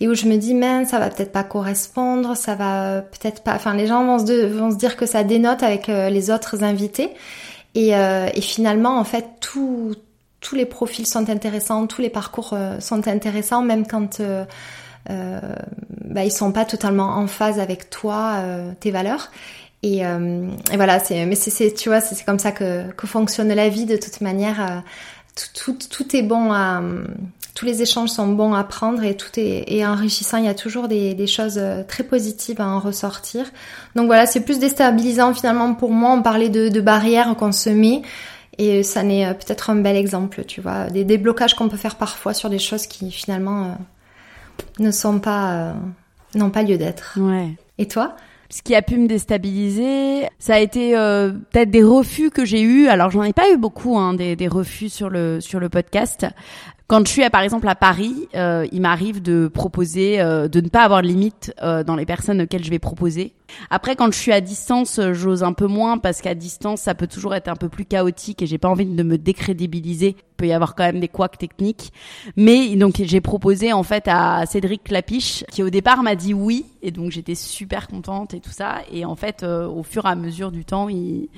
et 0.00 0.08
où 0.08 0.14
je 0.14 0.26
me 0.26 0.36
dis 0.36 0.52
mince, 0.52 0.90
ça 0.90 0.98
va 0.98 1.08
peut-être 1.08 1.32
pas 1.32 1.44
correspondre, 1.44 2.36
ça 2.36 2.54
va 2.54 3.00
peut-être 3.00 3.42
pas. 3.42 3.54
Enfin, 3.54 3.74
les 3.74 3.86
gens 3.86 4.04
vont 4.04 4.18
se, 4.24 4.46
vont 4.46 4.70
se 4.70 4.76
dire 4.76 4.96
que 4.96 5.06
ça 5.06 5.24
dénote 5.24 5.62
avec 5.62 5.88
euh, 5.88 6.10
les 6.10 6.30
autres 6.30 6.62
invités 6.64 7.08
et, 7.74 7.96
euh, 7.96 8.28
et 8.34 8.42
finalement 8.42 8.98
en 8.98 9.04
fait 9.04 9.24
tout 9.40 9.94
tous 10.40 10.54
les 10.54 10.66
profils 10.66 11.06
sont 11.06 11.28
intéressants, 11.30 11.86
tous 11.86 12.00
les 12.00 12.10
parcours 12.10 12.50
euh, 12.52 12.78
sont 12.80 13.08
intéressants, 13.08 13.62
même 13.62 13.86
quand 13.86 14.20
euh, 14.20 14.44
euh, 15.10 15.40
bah, 16.04 16.24
ils 16.24 16.32
sont 16.32 16.52
pas 16.52 16.64
totalement 16.64 17.16
en 17.16 17.26
phase 17.26 17.58
avec 17.58 17.90
toi, 17.90 18.34
euh, 18.36 18.72
tes 18.78 18.90
valeurs. 18.90 19.30
Et, 19.82 20.04
euh, 20.04 20.48
et 20.72 20.76
voilà, 20.76 20.98
c'est, 21.00 21.24
mais 21.26 21.34
c'est, 21.34 21.72
tu 21.72 21.88
vois, 21.88 22.00
c'est, 22.00 22.24
comme 22.24 22.38
ça 22.38 22.52
que, 22.52 22.90
que 22.92 23.06
fonctionne 23.06 23.52
la 23.52 23.68
vie 23.68 23.86
de 23.86 23.96
toute 23.96 24.20
manière. 24.20 24.60
euh, 24.60 24.80
tout, 25.54 25.76
tout, 25.88 26.16
est 26.16 26.22
bon 26.22 26.52
à, 26.52 26.82
tous 27.54 27.64
les 27.64 27.80
échanges 27.80 28.08
sont 28.08 28.26
bons 28.26 28.54
à 28.54 28.64
prendre 28.64 29.04
et 29.04 29.16
tout 29.16 29.30
est, 29.36 29.86
enrichissant. 29.86 30.38
Il 30.38 30.46
y 30.46 30.48
a 30.48 30.54
toujours 30.54 30.88
des, 30.88 31.14
des, 31.14 31.28
choses 31.28 31.60
très 31.86 32.02
positives 32.02 32.60
à 32.60 32.66
en 32.66 32.80
ressortir. 32.80 33.44
Donc 33.94 34.06
voilà, 34.06 34.26
c'est 34.26 34.40
plus 34.40 34.58
déstabilisant 34.58 35.32
finalement 35.34 35.74
pour 35.74 35.92
moi. 35.92 36.10
On 36.10 36.22
parlait 36.22 36.48
de, 36.48 36.68
de 36.68 36.80
barrières 36.80 37.36
qu'on 37.36 37.52
se 37.52 37.70
met. 37.70 38.02
Et 38.58 38.82
ça 38.82 39.02
n'est 39.02 39.32
peut-être 39.34 39.70
un 39.70 39.76
bel 39.76 39.96
exemple, 39.96 40.44
tu 40.44 40.60
vois, 40.60 40.86
des 40.90 41.04
déblocages 41.04 41.54
qu'on 41.54 41.68
peut 41.68 41.76
faire 41.76 41.94
parfois 41.94 42.34
sur 42.34 42.50
des 42.50 42.58
choses 42.58 42.86
qui 42.86 43.10
finalement 43.12 43.78
ne 44.80 44.90
sont 44.90 45.20
pas, 45.20 45.74
n'ont 46.34 46.50
pas 46.50 46.62
lieu 46.64 46.76
d'être. 46.76 47.18
Ouais. 47.20 47.50
Et 47.78 47.86
toi? 47.86 48.16
Ce 48.50 48.62
qui 48.62 48.74
a 48.74 48.80
pu 48.80 48.96
me 48.96 49.06
déstabiliser, 49.06 50.26
ça 50.38 50.54
a 50.54 50.58
été 50.58 50.96
euh, 50.96 51.32
peut-être 51.50 51.70
des 51.70 51.82
refus 51.82 52.30
que 52.30 52.46
j'ai 52.46 52.62
eus. 52.62 52.88
Alors 52.88 53.10
j'en 53.10 53.22
ai 53.22 53.34
pas 53.34 53.50
eu 53.52 53.58
beaucoup, 53.58 53.98
hein, 53.98 54.14
des, 54.14 54.36
des 54.36 54.48
refus 54.48 54.88
sur 54.88 55.10
le 55.10 55.40
sur 55.42 55.60
le 55.60 55.68
podcast. 55.68 56.26
Quand 56.88 57.06
je 57.06 57.12
suis 57.12 57.28
par 57.28 57.42
exemple 57.42 57.68
à 57.68 57.74
Paris, 57.74 58.30
euh, 58.34 58.66
il 58.72 58.80
m'arrive 58.80 59.20
de 59.20 59.46
proposer 59.46 60.22
euh, 60.22 60.48
de 60.48 60.62
ne 60.62 60.70
pas 60.70 60.84
avoir 60.84 61.02
de 61.02 61.06
limite 61.06 61.52
euh, 61.62 61.84
dans 61.84 61.96
les 61.96 62.06
personnes 62.06 62.40
auxquelles 62.40 62.64
je 62.64 62.70
vais 62.70 62.78
proposer. 62.78 63.34
Après, 63.68 63.94
quand 63.94 64.10
je 64.10 64.16
suis 64.16 64.32
à 64.32 64.40
distance, 64.40 64.98
j'ose 65.12 65.42
un 65.42 65.52
peu 65.52 65.66
moins 65.66 65.98
parce 65.98 66.22
qu'à 66.22 66.34
distance, 66.34 66.80
ça 66.80 66.94
peut 66.94 67.06
toujours 67.06 67.34
être 67.34 67.48
un 67.48 67.56
peu 67.56 67.68
plus 67.68 67.84
chaotique 67.84 68.40
et 68.40 68.46
j'ai 68.46 68.56
pas 68.56 68.70
envie 68.70 68.86
de 68.86 69.02
me 69.02 69.18
décrédibiliser. 69.18 70.16
Il 70.18 70.36
peut 70.38 70.46
y 70.46 70.52
avoir 70.54 70.74
quand 70.74 70.84
même 70.84 71.00
des 71.00 71.08
couacs 71.08 71.36
techniques. 71.36 71.92
Mais 72.36 72.74
donc 72.74 73.02
j'ai 73.04 73.20
proposé 73.20 73.74
en 73.74 73.82
fait 73.82 74.04
à 74.06 74.46
Cédric 74.46 74.84
Clapiche 74.84 75.44
qui 75.50 75.62
au 75.62 75.68
départ 75.68 76.02
m'a 76.02 76.14
dit 76.14 76.32
oui 76.32 76.64
et 76.80 76.90
donc 76.90 77.10
j'étais 77.10 77.34
super 77.34 77.88
contente 77.88 78.32
et 78.32 78.40
tout 78.40 78.48
ça. 78.48 78.76
Et 78.90 79.04
en 79.04 79.14
fait, 79.14 79.42
au 79.42 79.82
fur 79.82 80.06
et 80.06 80.08
à 80.08 80.14
mesure 80.14 80.52
du 80.52 80.64
temps, 80.64 80.88
il 80.88 81.28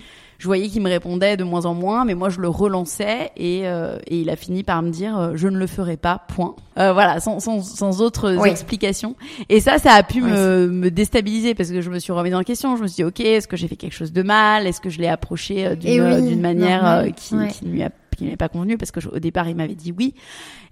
je 0.40 0.46
voyais 0.46 0.68
qu'il 0.68 0.80
me 0.80 0.88
répondait 0.88 1.36
de 1.36 1.44
moins 1.44 1.66
en 1.66 1.74
moins, 1.74 2.06
mais 2.06 2.14
moi 2.14 2.30
je 2.30 2.40
le 2.40 2.48
relançais 2.48 3.30
et, 3.36 3.68
euh, 3.68 3.98
et 4.06 4.22
il 4.22 4.30
a 4.30 4.36
fini 4.36 4.62
par 4.62 4.80
me 4.80 4.88
dire 4.88 5.18
euh, 5.18 5.32
je 5.34 5.48
ne 5.48 5.58
le 5.58 5.66
ferai 5.66 5.98
pas, 5.98 6.22
point. 6.34 6.56
Euh, 6.78 6.94
voilà, 6.94 7.20
sans, 7.20 7.40
sans, 7.40 7.62
sans 7.62 8.00
autres 8.00 8.46
explications. 8.46 9.16
Et 9.50 9.60
ça, 9.60 9.76
ça 9.76 9.92
a 9.92 10.02
pu 10.02 10.22
me, 10.22 10.66
me 10.66 10.90
déstabiliser 10.90 11.54
parce 11.54 11.70
que 11.70 11.82
je 11.82 11.90
me 11.90 11.98
suis 11.98 12.12
remise 12.12 12.34
en 12.34 12.42
question. 12.42 12.74
Je 12.78 12.82
me 12.82 12.88
suis 12.88 12.96
dit 12.96 13.04
ok, 13.04 13.20
est-ce 13.20 13.48
que 13.48 13.58
j'ai 13.58 13.68
fait 13.68 13.76
quelque 13.76 13.92
chose 13.92 14.14
de 14.14 14.22
mal? 14.22 14.66
Est-ce 14.66 14.80
que 14.80 14.88
je 14.88 14.98
l'ai 14.98 15.08
approché 15.08 15.66
euh, 15.66 15.74
d'une 15.74 16.26
d'une 16.26 16.40
manière 16.40 17.04
qui, 17.14 17.34
qui 17.48 17.66
lui 17.66 17.82
a 17.82 17.90
qui 18.20 18.24
n'avait 18.26 18.36
pas 18.36 18.50
convenu 18.50 18.76
parce 18.76 18.90
que 18.90 19.00
au 19.08 19.18
départ 19.18 19.48
il 19.48 19.56
m'avait 19.56 19.74
dit 19.74 19.94
oui. 19.96 20.14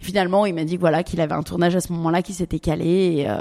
finalement 0.00 0.44
il 0.44 0.54
m'a 0.54 0.64
dit 0.64 0.76
voilà 0.76 1.02
qu'il 1.02 1.18
avait 1.22 1.32
un 1.32 1.42
tournage 1.42 1.74
à 1.74 1.80
ce 1.80 1.90
moment-là 1.94 2.20
qui 2.20 2.34
s'était 2.34 2.58
calé 2.58 3.24
et, 3.24 3.30
euh, 3.30 3.38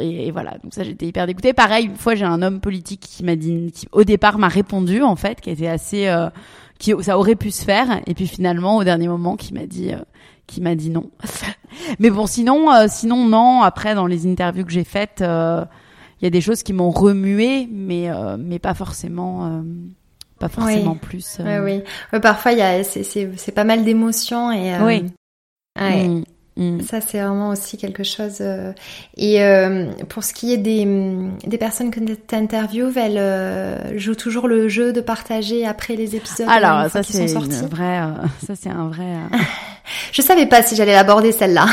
et, 0.00 0.30
voilà 0.30 0.52
donc 0.62 0.72
ça 0.72 0.82
j'étais 0.82 1.06
hyper 1.06 1.26
dégoûtée. 1.26 1.52
Pareil 1.52 1.86
une 1.86 1.96
fois 1.96 2.14
j'ai 2.14 2.24
un 2.24 2.40
homme 2.40 2.60
politique 2.60 3.00
qui 3.00 3.22
m'a 3.22 3.36
dit 3.36 3.70
au 3.92 4.04
départ 4.04 4.38
m'a 4.38 4.48
répondu 4.48 5.02
en 5.02 5.14
fait 5.14 5.42
qui 5.42 5.50
était 5.50 5.66
assez 5.66 6.08
euh, 6.08 6.30
qui 6.78 6.94
ça 7.02 7.18
aurait 7.18 7.36
pu 7.36 7.50
se 7.50 7.62
faire 7.62 8.00
et 8.06 8.14
puis 8.14 8.26
finalement 8.26 8.78
au 8.78 8.84
dernier 8.84 9.08
moment 9.08 9.36
qui 9.36 9.52
m'a 9.52 9.66
dit 9.66 9.92
euh, 9.92 9.98
qui 10.46 10.62
m'a 10.62 10.74
dit 10.74 10.88
non. 10.88 11.10
Mais 11.98 12.08
bon 12.08 12.26
sinon 12.26 12.66
sinon 12.88 13.28
non 13.28 13.60
après 13.60 13.94
dans 13.94 14.06
les 14.06 14.26
interviews 14.26 14.64
que 14.64 14.72
j'ai 14.72 14.84
faites 14.84 15.20
il 15.20 16.24
y 16.24 16.26
a 16.26 16.30
des 16.30 16.40
choses 16.40 16.62
qui 16.62 16.72
m'ont 16.72 16.90
remué 16.90 17.68
mais 17.70 18.08
mais 18.38 18.58
pas 18.58 18.74
forcément 18.74 19.62
pas 20.40 20.48
forcément 20.48 20.96
plus. 20.96 21.36
Euh... 21.38 21.62
Oui, 21.62 21.82
oui. 22.12 22.20
parfois, 22.20 22.52
il 22.52 22.58
y 22.58 22.62
a, 22.62 22.82
c'est, 22.82 23.04
c'est, 23.04 23.30
c'est 23.36 23.52
pas 23.52 23.64
mal 23.64 23.84
d'émotions 23.84 24.50
et. 24.50 24.74
Euh... 24.74 24.86
Oui. 24.86 25.04
Ouais. 25.80 26.08
Mm, 26.08 26.24
mm. 26.56 26.80
Ça, 26.80 27.00
c'est 27.00 27.20
vraiment 27.20 27.50
aussi 27.50 27.76
quelque 27.76 28.02
chose. 28.02 28.38
Euh, 28.40 28.72
et 29.16 29.42
euh, 29.42 29.92
pour 30.08 30.24
ce 30.24 30.32
qui 30.32 30.52
est 30.52 30.56
des, 30.56 30.88
des 31.46 31.58
personnes 31.58 31.90
que 31.90 32.00
tu 32.00 32.34
interviews, 32.34 32.90
elles 32.96 33.18
euh, 33.18 33.98
jouent 33.98 34.16
toujours 34.16 34.48
le 34.48 34.68
jeu 34.68 34.92
de 34.92 35.02
partager 35.02 35.66
après 35.66 35.94
les 35.94 36.16
épisodes. 36.16 36.48
Alors, 36.48 36.90
ça, 36.90 37.02
c'est 37.02 37.36
un 37.36 37.66
vrai. 37.66 38.00
ça, 38.44 38.54
c'est 38.56 38.70
un 38.70 38.88
vrai. 38.88 39.14
Je 40.10 40.22
savais 40.22 40.46
pas 40.46 40.62
si 40.62 40.74
j'allais 40.74 40.94
l'aborder 40.94 41.32
celle-là. 41.32 41.66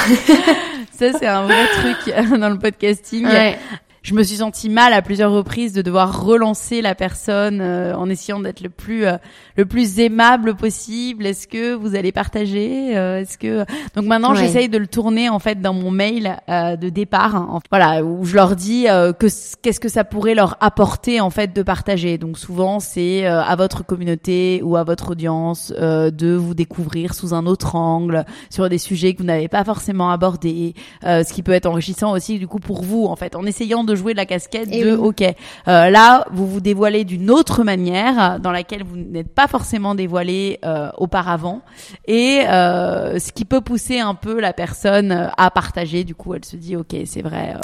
ça, 0.91 1.13
c'est 1.17 1.27
un 1.27 1.43
vrai 1.43 1.65
truc 1.79 2.39
dans 2.39 2.49
le 2.49 2.59
podcasting. 2.59 3.25
Ouais 3.25 3.57
je 4.03 4.13
me 4.13 4.23
suis 4.23 4.37
sentie 4.37 4.69
mal 4.69 4.93
à 4.93 5.01
plusieurs 5.01 5.31
reprises 5.31 5.73
de 5.73 5.81
devoir 5.81 6.23
relancer 6.23 6.81
la 6.81 6.95
personne 6.95 7.59
euh, 7.61 7.95
en 7.95 8.09
essayant 8.09 8.39
d'être 8.39 8.61
le 8.61 8.69
plus 8.69 9.05
euh, 9.05 9.17
le 9.55 9.65
plus 9.65 9.99
aimable 9.99 10.55
possible. 10.55 11.25
Est-ce 11.25 11.47
que 11.47 11.73
vous 11.73 11.95
allez 11.95 12.11
partager 12.11 12.97
euh, 12.97 13.19
Est-ce 13.21 13.37
que 13.37 13.65
donc 13.95 14.05
maintenant 14.05 14.33
j'essaye 14.33 14.69
de 14.69 14.77
le 14.77 14.87
tourner 14.87 15.29
en 15.29 15.39
fait 15.39 15.61
dans 15.61 15.73
mon 15.73 15.91
mail 15.91 16.37
de 16.47 16.89
départ, 16.89 17.35
hein, 17.35 17.59
voilà 17.69 18.03
où 18.03 18.25
je 18.25 18.35
leur 18.35 18.55
dis 18.55 18.85
que 18.85 19.27
qu'est-ce 19.61 19.79
que 19.79 19.89
ça 19.89 20.03
pourrait 20.03 20.35
leur 20.35 20.57
apporter 20.61 21.19
en 21.19 21.29
fait 21.29 21.53
de 21.53 21.63
partager. 21.63 22.17
Donc 22.17 22.37
souvent 22.37 22.79
c'est 22.79 23.25
à 23.25 23.55
votre 23.55 23.85
communauté 23.85 24.61
ou 24.63 24.75
à 24.77 24.83
votre 24.83 25.11
audience 25.11 25.71
de 25.71 26.35
vous 26.35 26.53
découvrir 26.53 27.13
sous 27.13 27.33
un 27.33 27.45
autre 27.45 27.75
angle 27.75 28.25
sur 28.49 28.69
des 28.69 28.77
sujets 28.77 29.13
que 29.13 29.19
vous 29.19 29.27
n'avez 29.27 29.47
pas 29.47 29.63
forcément 29.63 30.11
abordés, 30.11 30.73
ce 31.03 31.33
qui 31.33 31.43
peut 31.43 31.53
être 31.53 31.65
enrichissant 31.65 32.11
aussi 32.11 32.39
du 32.39 32.47
coup 32.47 32.59
pour 32.59 32.83
vous 32.83 33.05
en 33.05 33.15
fait 33.15 33.35
en 33.35 33.45
essayant 33.45 33.83
de 33.87 33.95
jouer 33.95 34.13
la 34.13 34.25
casquette 34.25 34.69
de 34.69 34.95
ok 34.95 35.21
euh, 35.21 35.89
là 35.89 36.25
vous 36.31 36.45
vous 36.45 36.59
dévoilez 36.59 37.03
d'une 37.03 37.31
autre 37.31 37.63
manière 37.63 38.39
dans 38.39 38.51
laquelle 38.51 38.83
vous 38.83 38.97
n'êtes 38.97 39.33
pas 39.33 39.47
forcément 39.47 39.95
dévoilé 39.95 40.59
euh, 40.63 40.89
auparavant. 40.97 41.61
Et 42.07 42.41
euh, 42.47 43.17
ce 43.17 43.31
qui 43.31 43.45
peut 43.45 43.61
pousser 43.61 43.99
un 43.99 44.13
peu 44.13 44.39
la 44.39 44.53
personne 44.53 45.31
à 45.37 45.49
partager 45.49 46.03
du 46.03 46.13
coup 46.13 46.35
elle 46.35 46.45
se 46.45 46.55
dit 46.55 46.75
ok 46.75 46.95
c'est 47.05 47.21
vrai 47.21 47.55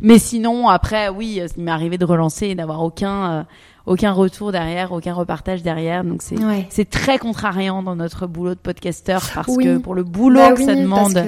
mais 0.00 0.18
sinon 0.18 0.68
après 0.68 1.08
oui 1.08 1.40
il 1.56 1.62
m'est 1.62 1.70
arrivé 1.70 1.98
de 1.98 2.04
relancer 2.04 2.48
et 2.48 2.54
d'avoir 2.54 2.82
aucun 2.82 3.46
aucun 3.86 4.12
retour 4.12 4.52
derrière, 4.52 4.92
aucun 4.92 5.14
repartage 5.14 5.62
derrière. 5.62 6.04
Donc 6.04 6.22
c'est 6.22 6.36
c'est 6.70 6.88
très 6.88 7.18
contrariant 7.18 7.82
dans 7.82 7.96
notre 7.96 8.26
boulot 8.26 8.54
de 8.54 8.60
podcasteur 8.60 9.22
parce 9.34 9.56
que 9.56 9.78
pour 9.78 9.94
le 9.94 10.04
boulot 10.04 10.40
bah 10.40 10.52
que 10.52 10.62
ça 10.62 10.74
demande 10.74 11.20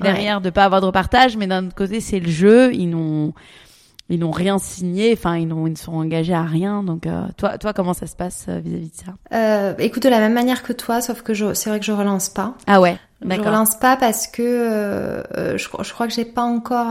derrière 0.00 0.40
de 0.40 0.50
pas 0.50 0.64
avoir 0.64 0.80
de 0.80 0.86
repartage, 0.86 1.36
mais 1.36 1.46
d'un 1.46 1.66
autre 1.66 1.74
côté 1.74 2.00
c'est 2.00 2.20
le 2.20 2.30
jeu. 2.30 2.74
Ils 2.74 2.90
n'ont 2.90 3.32
ils 4.08 4.18
n'ont 4.18 4.30
rien 4.30 4.58
signé, 4.58 5.12
enfin 5.12 5.36
ils 5.36 5.48
ne 5.48 5.74
sont 5.74 5.94
engagés 5.94 6.34
à 6.34 6.42
rien. 6.42 6.82
Donc 6.82 7.06
euh, 7.06 7.22
toi 7.36 7.58
toi 7.58 7.72
comment 7.72 7.94
ça 7.94 8.06
se 8.06 8.16
passe 8.16 8.46
euh, 8.48 8.58
vis-à-vis 8.58 8.90
de 8.90 8.96
ça? 8.96 9.12
Euh, 9.32 9.74
Écoute 9.78 10.02
de 10.02 10.08
la 10.08 10.18
même 10.18 10.34
manière 10.34 10.62
que 10.62 10.72
toi, 10.72 11.00
sauf 11.00 11.22
que 11.22 11.32
c'est 11.54 11.70
vrai 11.70 11.80
que 11.80 11.86
je 11.86 11.92
relance 11.92 12.28
pas. 12.28 12.54
Ah 12.66 12.80
ouais. 12.80 12.98
Je 13.24 13.40
relance 13.40 13.76
pas 13.76 13.96
parce 13.96 14.26
que 14.26 14.42
euh, 14.42 15.56
je, 15.56 15.68
je, 15.82 15.92
crois 15.92 16.08
que 16.08 16.12
j'ai 16.12 16.24
pas 16.24 16.42
encore. 16.42 16.88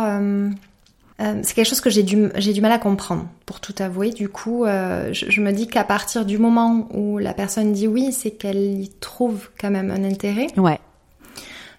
c'est 1.20 1.53
quelque 1.53 1.68
chose 1.68 1.82
que 1.82 1.89
j'ai 1.89 2.03
du 2.03 2.30
j'ai 2.36 2.53
du 2.53 2.62
mal 2.62 2.72
à 2.72 2.80
comprendre, 2.80 3.26
pour 3.45 3.59
tout 3.59 3.76
avouer. 3.80 4.12
Du 4.12 4.30
coup, 4.30 4.66
je, 4.66 5.26
je, 5.28 5.41
me 5.41 5.51
dis 5.51 5.68
qu'à 5.68 5.84
partir 5.84 6.26
du 6.26 6.38
moment 6.38 6.88
où 6.93 7.18
la 7.18 7.34
personne 7.34 7.74
dit 7.74 7.88
oui, 7.88 8.14
c'est 8.14 8.32
qu'elle 8.32 8.82
y 8.82 8.89
trouve 8.89 9.49
quand 9.59 9.70
même 9.70 9.91
un 9.91 10.05
intérêt. 10.05 10.47
Ouais. 10.57 10.80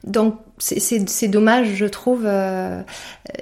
Donc 0.04 0.36
c'est 0.62 1.28
dommage, 1.28 1.74
je 1.74 1.86
trouve. 1.86 2.22
Euh, 2.24 2.82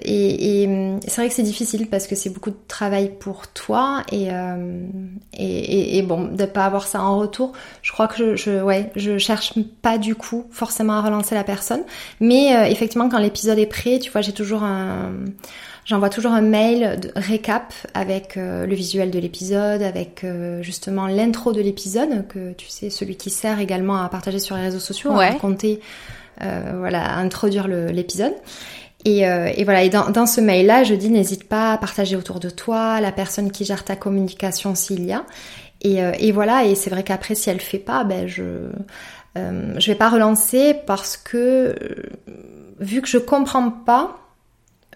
et, 0.03 0.63
et 0.63 0.99
c'est 1.07 1.17
vrai 1.21 1.29
que 1.29 1.35
c'est 1.35 1.43
difficile 1.43 1.89
parce 1.89 2.07
que 2.07 2.15
c'est 2.15 2.31
beaucoup 2.31 2.51
de 2.51 2.57
travail 2.67 3.13
pour 3.19 3.49
toi 3.49 4.03
et, 4.11 4.33
euh, 4.33 4.83
et, 5.35 5.99
et, 5.99 6.03
bon, 6.03 6.25
de 6.25 6.45
pas 6.47 6.65
avoir 6.65 6.87
ça 6.87 7.03
en 7.03 7.19
retour. 7.19 7.53
Je 7.83 7.93
crois 7.93 8.09
que 8.09 8.17
je, 8.17 8.37
je, 8.37 8.63
ouais, 8.63 8.91
je 8.97 9.19
cherche 9.19 9.53
pas 9.83 9.99
du 9.99 10.15
coup 10.15 10.47
forcément 10.51 10.95
à 10.95 11.03
relancer 11.03 11.35
la 11.35 11.45
personne. 11.45 11.83
Mais 12.21 12.57
euh, 12.57 12.65
effectivement, 12.65 13.09
quand 13.09 13.19
l'épisode 13.19 13.59
est 13.59 13.67
prêt, 13.67 13.99
tu 13.99 14.11
vois, 14.11 14.23
j'ai 14.23 14.33
toujours 14.33 14.63
un 14.63 15.13
J'envoie 15.91 16.09
toujours 16.09 16.31
un 16.31 16.41
mail 16.41 17.01
de 17.01 17.11
récap 17.17 17.73
avec 17.95 18.37
euh, 18.37 18.65
le 18.65 18.75
visuel 18.77 19.11
de 19.11 19.19
l'épisode, 19.19 19.83
avec 19.83 20.23
euh, 20.23 20.63
justement 20.63 21.07
l'intro 21.07 21.53
de 21.53 21.61
l'épisode, 21.61 22.29
que 22.29 22.53
tu 22.53 22.69
sais, 22.69 22.91
celui 22.91 23.17
qui 23.17 23.29
sert 23.29 23.59
également 23.59 23.97
à 24.01 24.09
partager 24.09 24.39
sur 24.39 24.55
les 24.57 24.63
réseaux 24.63 24.79
sociaux, 24.79 25.11
à 25.11 25.31
raconter 25.31 25.81
euh, 26.43 26.75
voilà, 26.79 27.17
introduire 27.17 27.69
l'épisode. 27.69 28.35
Et, 29.05 29.27
euh, 29.27 29.51
et, 29.55 29.65
voilà, 29.65 29.83
et 29.83 29.89
dans, 29.89 30.11
dans 30.11 30.27
ce 30.27 30.41
mail-là, 30.41 30.85
je 30.85 30.95
dis 30.95 31.09
n'hésite 31.09 31.49
pas 31.49 31.73
à 31.73 31.79
partager 31.79 32.17
autour 32.17 32.39
de 32.39 32.51
toi 32.51 33.01
la 33.01 33.13
personne 33.13 33.51
qui 33.51 33.65
gère 33.65 33.85
ta 33.85 33.97
communication 33.97 34.75
s'il 34.75 35.05
y 35.05 35.13
a. 35.13 35.25
Et, 35.83 36.03
euh, 36.03 36.13
et 36.19 36.33
voilà, 36.33 36.65
et 36.65 36.75
c'est 36.75 36.91
vrai 36.91 37.03
qu'après, 37.03 37.35
si 37.35 37.49
elle 37.49 37.61
fait 37.61 37.79
pas, 37.79 38.05
ben 38.05 38.27
je 38.27 38.43
euh, 39.39 39.75
je 39.79 39.87
vais 39.91 39.97
pas 39.97 40.11
relancer 40.11 40.75
parce 40.87 41.17
que 41.17 41.75
vu 42.79 43.01
que 43.01 43.09
je 43.09 43.17
comprends 43.17 43.71
pas 43.71 44.19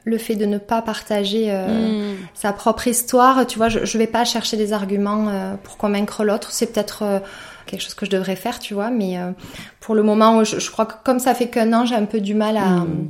le 0.04 0.18
fait 0.18 0.34
de 0.34 0.44
ne 0.44 0.58
pas 0.58 0.82
partager 0.82 1.50
hmm. 1.50 2.16
sa 2.34 2.52
propre 2.52 2.88
histoire, 2.88 3.46
tu 3.46 3.56
vois, 3.56 3.70
je, 3.70 3.86
je 3.86 3.96
vais 3.96 4.06
pas 4.06 4.26
chercher 4.26 4.58
des 4.58 4.74
arguments 4.74 5.56
pour 5.62 5.78
convaincre 5.78 6.24
l'autre. 6.24 6.52
C'est 6.52 6.66
peut-être 6.74 7.22
quelque 7.66 7.82
chose 7.82 7.94
que 7.94 8.06
je 8.06 8.10
devrais 8.10 8.36
faire, 8.36 8.58
tu 8.58 8.74
vois. 8.74 8.90
Mais 8.90 9.18
euh, 9.18 9.32
pour 9.80 9.94
le 9.94 10.02
moment, 10.02 10.44
je, 10.44 10.70
crois 10.70 10.86
que 10.86 10.94
comme 11.04 11.18
ça 11.18 11.34
fait 11.34 11.48
qu'un 11.48 11.72
an, 11.72 11.84
j'ai 11.84 11.94
un 11.94 12.04
peu 12.04 12.20
du 12.20 12.34
mal 12.34 12.56
à 12.56 12.80
hmm. 12.80 13.08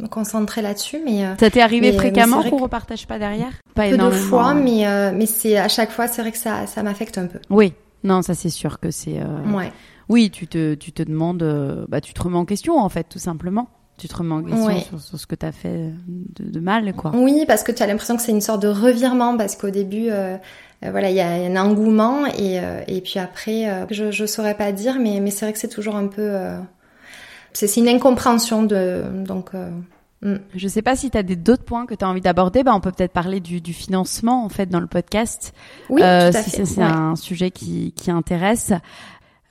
me 0.00 0.06
concentrer 0.08 0.62
là-dessus. 0.62 1.00
Mais 1.04 1.24
euh, 1.24 1.36
ça 1.38 1.50
t'est 1.50 1.60
arrivé 1.60 1.92
fréquemment 1.92 2.42
qu'on 2.42 2.58
repartage 2.58 3.06
pas 3.06 3.18
derrière 3.18 3.52
Pas 3.74 3.88
peu 3.88 3.96
de 3.96 4.10
fois, 4.10 4.54
mais 4.54 4.86
euh, 4.86 5.12
mais 5.14 5.26
c'est 5.26 5.56
à 5.56 5.68
chaque 5.68 5.90
fois, 5.90 6.08
c'est 6.08 6.22
vrai 6.22 6.32
que 6.32 6.38
ça 6.38 6.66
ça 6.66 6.82
m'affecte 6.82 7.18
un 7.18 7.26
peu. 7.26 7.38
Oui, 7.50 7.72
non, 8.04 8.22
ça 8.22 8.34
c'est 8.34 8.50
sûr 8.50 8.80
que 8.80 8.90
c'est. 8.90 9.20
Ouais. 9.52 9.72
Oui, 10.08 10.30
tu 10.30 10.46
te 10.46 10.74
tu 10.74 10.92
te 10.92 11.02
demandes, 11.02 11.86
bah 11.88 12.00
tu 12.00 12.14
te 12.14 12.22
remets 12.22 12.38
en 12.38 12.44
question 12.44 12.78
en 12.78 12.88
fait, 12.88 13.04
tout 13.04 13.18
simplement 13.18 13.68
tu 13.98 14.08
te 14.08 14.16
remets 14.16 14.34
en 14.34 14.42
question 14.42 14.98
sur, 14.98 15.18
ce 15.18 15.26
que 15.26 15.34
tu 15.34 15.44
as 15.44 15.52
fait 15.52 15.92
de, 16.06 16.50
de, 16.50 16.60
mal, 16.60 16.94
quoi. 16.94 17.12
Oui, 17.14 17.44
parce 17.46 17.62
que 17.62 17.72
tu 17.72 17.82
as 17.82 17.86
l'impression 17.86 18.16
que 18.16 18.22
c'est 18.22 18.32
une 18.32 18.40
sorte 18.40 18.62
de 18.62 18.68
revirement, 18.68 19.36
parce 19.36 19.56
qu'au 19.56 19.70
début, 19.70 20.08
euh, 20.10 20.36
voilà, 20.82 21.10
il 21.10 21.16
y 21.16 21.20
a 21.20 21.28
un 21.28 21.56
engouement 21.56 22.26
et, 22.26 22.60
euh, 22.60 22.82
et 22.86 23.00
puis 23.00 23.18
après, 23.18 23.68
euh, 23.68 23.84
je, 23.90 24.10
je 24.10 24.26
saurais 24.26 24.54
pas 24.54 24.72
dire, 24.72 24.98
mais, 25.00 25.20
mais 25.20 25.30
c'est 25.30 25.44
vrai 25.44 25.52
que 25.52 25.58
c'est 25.58 25.68
toujours 25.68 25.96
un 25.96 26.06
peu 26.06 26.36
c'est 27.52 27.76
une 27.76 27.88
incompréhension 27.88 28.62
de 28.62 29.02
donc. 29.26 29.50
Mm. 30.22 30.36
Je 30.54 30.68
sais 30.68 30.82
pas 30.82 30.96
si 30.96 31.10
tu 31.10 31.18
as 31.18 31.22
d'autres 31.22 31.64
points 31.64 31.86
que 31.86 31.94
tu 31.94 32.04
as 32.04 32.08
envie 32.08 32.20
d'aborder. 32.20 32.64
Bah, 32.64 32.72
on 32.74 32.80
peut 32.80 32.90
peut-être 32.90 33.12
parler 33.12 33.40
du, 33.40 33.60
du, 33.60 33.72
financement 33.72 34.44
en 34.44 34.48
fait 34.48 34.66
dans 34.66 34.80
le 34.80 34.86
podcast. 34.86 35.54
Oui, 35.88 36.02
euh, 36.02 36.30
tout 36.30 36.38
à 36.38 36.42
si 36.42 36.66
c'est 36.66 36.82
un 36.82 37.16
sujet 37.16 37.50
qui, 37.50 37.92
qui 37.92 38.10
intéresse. 38.10 38.72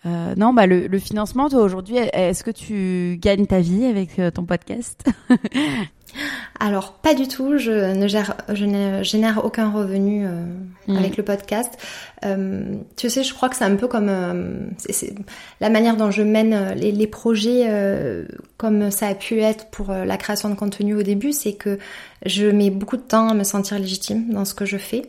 Euh, 0.06 0.36
non, 0.38 0.54
bah 0.54 0.68
le, 0.68 0.88
le 0.88 1.00
financement, 1.00 1.50
toi 1.50 1.62
aujourd'hui, 1.62 1.98
est-ce 1.98 2.44
que 2.44 2.52
tu 2.52 3.18
gagnes 3.20 3.46
ta 3.46 3.60
vie 3.60 3.86
avec 3.86 4.20
euh, 4.20 4.32
ton 4.32 4.46
podcast 4.46 5.04
Alors 6.60 6.94
pas 6.94 7.14
du 7.14 7.28
tout, 7.28 7.58
je 7.58 7.94
ne, 7.94 8.08
gère, 8.08 8.36
je 8.50 8.66
ne 8.66 9.04
génère 9.04 9.46
aucun 9.46 9.70
revenu 9.70 10.26
euh, 10.26 10.44
mm. 10.88 10.98
avec 10.98 11.18
le 11.18 11.24
podcast. 11.24 11.78
Euh, 12.26 12.76
tu 12.96 13.10
sais, 13.10 13.24
je 13.24 13.34
crois 13.34 13.50
que 13.50 13.56
c'est 13.56 13.64
un 13.64 13.76
peu 13.76 13.88
comme 13.88 14.10
euh, 14.10 14.60
la 15.62 15.70
manière 15.70 15.98
dont 15.98 16.10
je 16.10 16.24
mène 16.24 16.74
les, 16.76 16.92
les 16.92 17.08
projets, 17.08 17.68
comme 18.58 18.90
ça 18.92 19.08
a 19.08 19.16
pu 19.16 19.40
être 19.40 19.70
pour 19.70 19.92
la 19.92 20.18
création 20.18 20.50
de 20.50 20.56
contenu 20.56 20.96
au 20.96 21.04
début, 21.04 21.32
c'est 21.32 21.54
que 21.54 21.78
je 22.26 22.48
mets 22.48 22.70
beaucoup 22.70 22.98
de 22.98 23.02
temps 23.02 23.30
à 23.30 23.34
me 23.34 23.44
sentir 23.44 23.78
légitime 23.78 24.30
dans 24.32 24.46
ce 24.46 24.54
que 24.54 24.66
je 24.66 24.78
fais. 24.78 25.04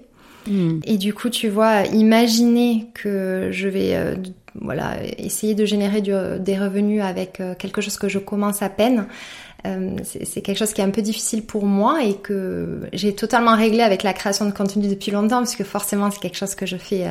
Mm. 0.47 0.81
Et 0.85 0.99
du 0.99 1.15
coup, 1.15 1.31
tu 1.31 1.49
vois, 1.49 1.85
imaginer 1.87 2.89
que 2.95 3.49
je 3.53 3.69
vais 3.69 4.17
voilà 4.55 4.97
essayer 5.19 5.55
de 5.55 5.65
générer 5.65 6.01
des 6.03 6.59
revenus 6.59 7.03
avec 7.03 7.43
quelque 7.59 7.81
chose 7.81 7.97
que 7.99 8.09
je 8.09 8.19
commence 8.19 8.63
à 8.63 8.69
peine. 8.69 9.07
Euh, 9.67 9.97
c'est 10.05 10.41
quelque 10.41 10.57
chose 10.57 10.73
qui 10.73 10.81
est 10.81 10.85
un 10.85 10.91
peu 10.91 11.03
difficile 11.03 11.45
pour 11.45 11.67
moi 11.67 12.05
et 12.05 12.15
que 12.15 12.83
j'ai 12.93 13.13
totalement 13.13 13.57
réglé 13.57 13.81
avec 13.81 14.05
la 14.05 14.13
création 14.13 14.47
de 14.47 14.53
contenu 14.53 14.87
depuis 14.87 15.11
longtemps, 15.11 15.39
parce 15.39 15.57
que 15.57 15.65
forcément 15.65 16.13
c'est 16.13 16.21
quelque 16.21 16.37
chose 16.37 16.55
que 16.55 16.65
je 16.65 16.77
fais 16.77 17.07
euh, 17.07 17.11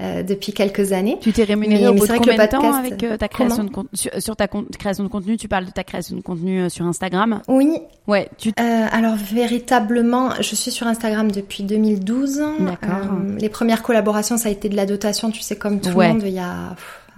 euh 0.00 0.22
depuis 0.22 0.52
quelques 0.52 0.92
années. 0.92 1.18
Tu 1.20 1.32
t'es 1.32 1.42
rémunéré 1.42 1.88
au 1.88 1.94
bout 1.94 2.06
de 2.06 2.12
combien 2.12 2.36
de 2.36 2.48
temps 2.48 2.72
avec 2.72 3.02
euh, 3.02 3.16
ta 3.16 3.26
création 3.26 3.64
de 3.64 3.70
contenu 3.70 3.98
sur, 4.18 4.36
ta 4.36 4.46
création 4.46 5.02
de 5.02 5.08
contenu? 5.08 5.36
Tu 5.36 5.48
parles 5.48 5.66
de 5.66 5.72
ta 5.72 5.82
création 5.82 6.14
de 6.14 6.20
contenu 6.20 6.70
sur 6.70 6.86
Instagram 6.86 7.42
Oui. 7.48 7.78
Ouais. 8.06 8.28
Tu... 8.38 8.52
alors 8.56 9.16
véritablement, 9.16 10.30
je 10.36 10.54
suis 10.54 10.70
sur 10.70 10.86
Instagram 10.86 11.32
depuis 11.32 11.64
2012. 11.64 12.42
D'accord. 12.60 13.18
les 13.38 13.48
premières 13.48 13.82
collaborations, 13.82 14.36
ça 14.36 14.48
a 14.48 14.52
été 14.52 14.68
de 14.68 14.76
la 14.76 14.86
dotation, 14.86 15.32
tu 15.32 15.40
sais, 15.40 15.56
comme 15.56 15.80
tout 15.80 15.98
le 15.98 16.08
monde, 16.08 16.22
il 16.24 16.32
y 16.32 16.38
a 16.38 16.76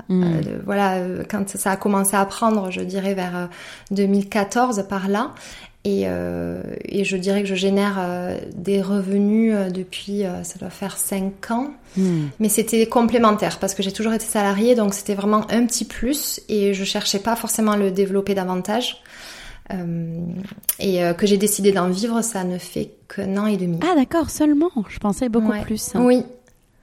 Mm. 0.09 0.23
Euh, 0.23 0.59
voilà, 0.65 0.97
euh, 0.97 1.25
quand 1.29 1.49
ça 1.49 1.73
a 1.73 1.77
commencé 1.77 2.17
à 2.17 2.25
prendre, 2.25 2.71
je 2.71 2.81
dirais 2.81 3.15
vers 3.15 3.49
2014 3.91 4.79
euh, 4.79 4.83
par 4.83 5.09
là. 5.09 5.33
Et, 5.87 6.07
et 6.87 7.05
je 7.05 7.17
dirais 7.19 7.43
que 7.43 7.47
je 7.47 7.55
génère 7.55 8.01
des 8.57 8.81
revenus 8.81 9.55
depuis, 9.71 10.23
ça 10.43 10.59
doit 10.59 10.71
faire 10.71 10.97
5 10.97 11.51
ans. 11.51 11.75
Mm. 11.99 12.29
Mais 12.41 12.49
c'était 12.49 12.87
complémentaire 12.87 13.59
parce 13.59 13.75
que 13.75 13.83
j'ai 13.83 13.93
toujours 13.93 14.15
été 14.15 14.25
salariée, 14.25 14.77
donc 14.77 14.95
c'était 14.95 15.15
vraiment 15.15 15.43
un 15.51 15.67
petit 15.67 15.85
plus 15.85 16.41
et 16.49 16.73
je 16.73 16.85
cherchais 16.85 17.19
pas 17.19 17.37
forcément 17.37 17.73
à 17.73 17.77
le 17.77 17.91
développer 17.91 18.35
davantage. 18.35 19.03
et 20.79 21.01
que 21.19 21.27
j'ai 21.27 21.37
décidé 21.37 21.71
d'en 21.71 21.91
vivre, 21.91 22.23
ça 22.23 22.45
ne 22.45 22.57
fait 22.57 22.93
qu'un 23.15 23.37
an 23.37 23.47
et 23.47 23.59
demi. 23.59 23.79
Ah 23.83 23.95
d'accord, 23.95 24.31
seulement? 24.31 24.71
Je 24.89 24.99
pensais 24.99 25.29
beaucoup 25.29 25.53
plus. 25.67 25.93
Oui, 25.97 26.23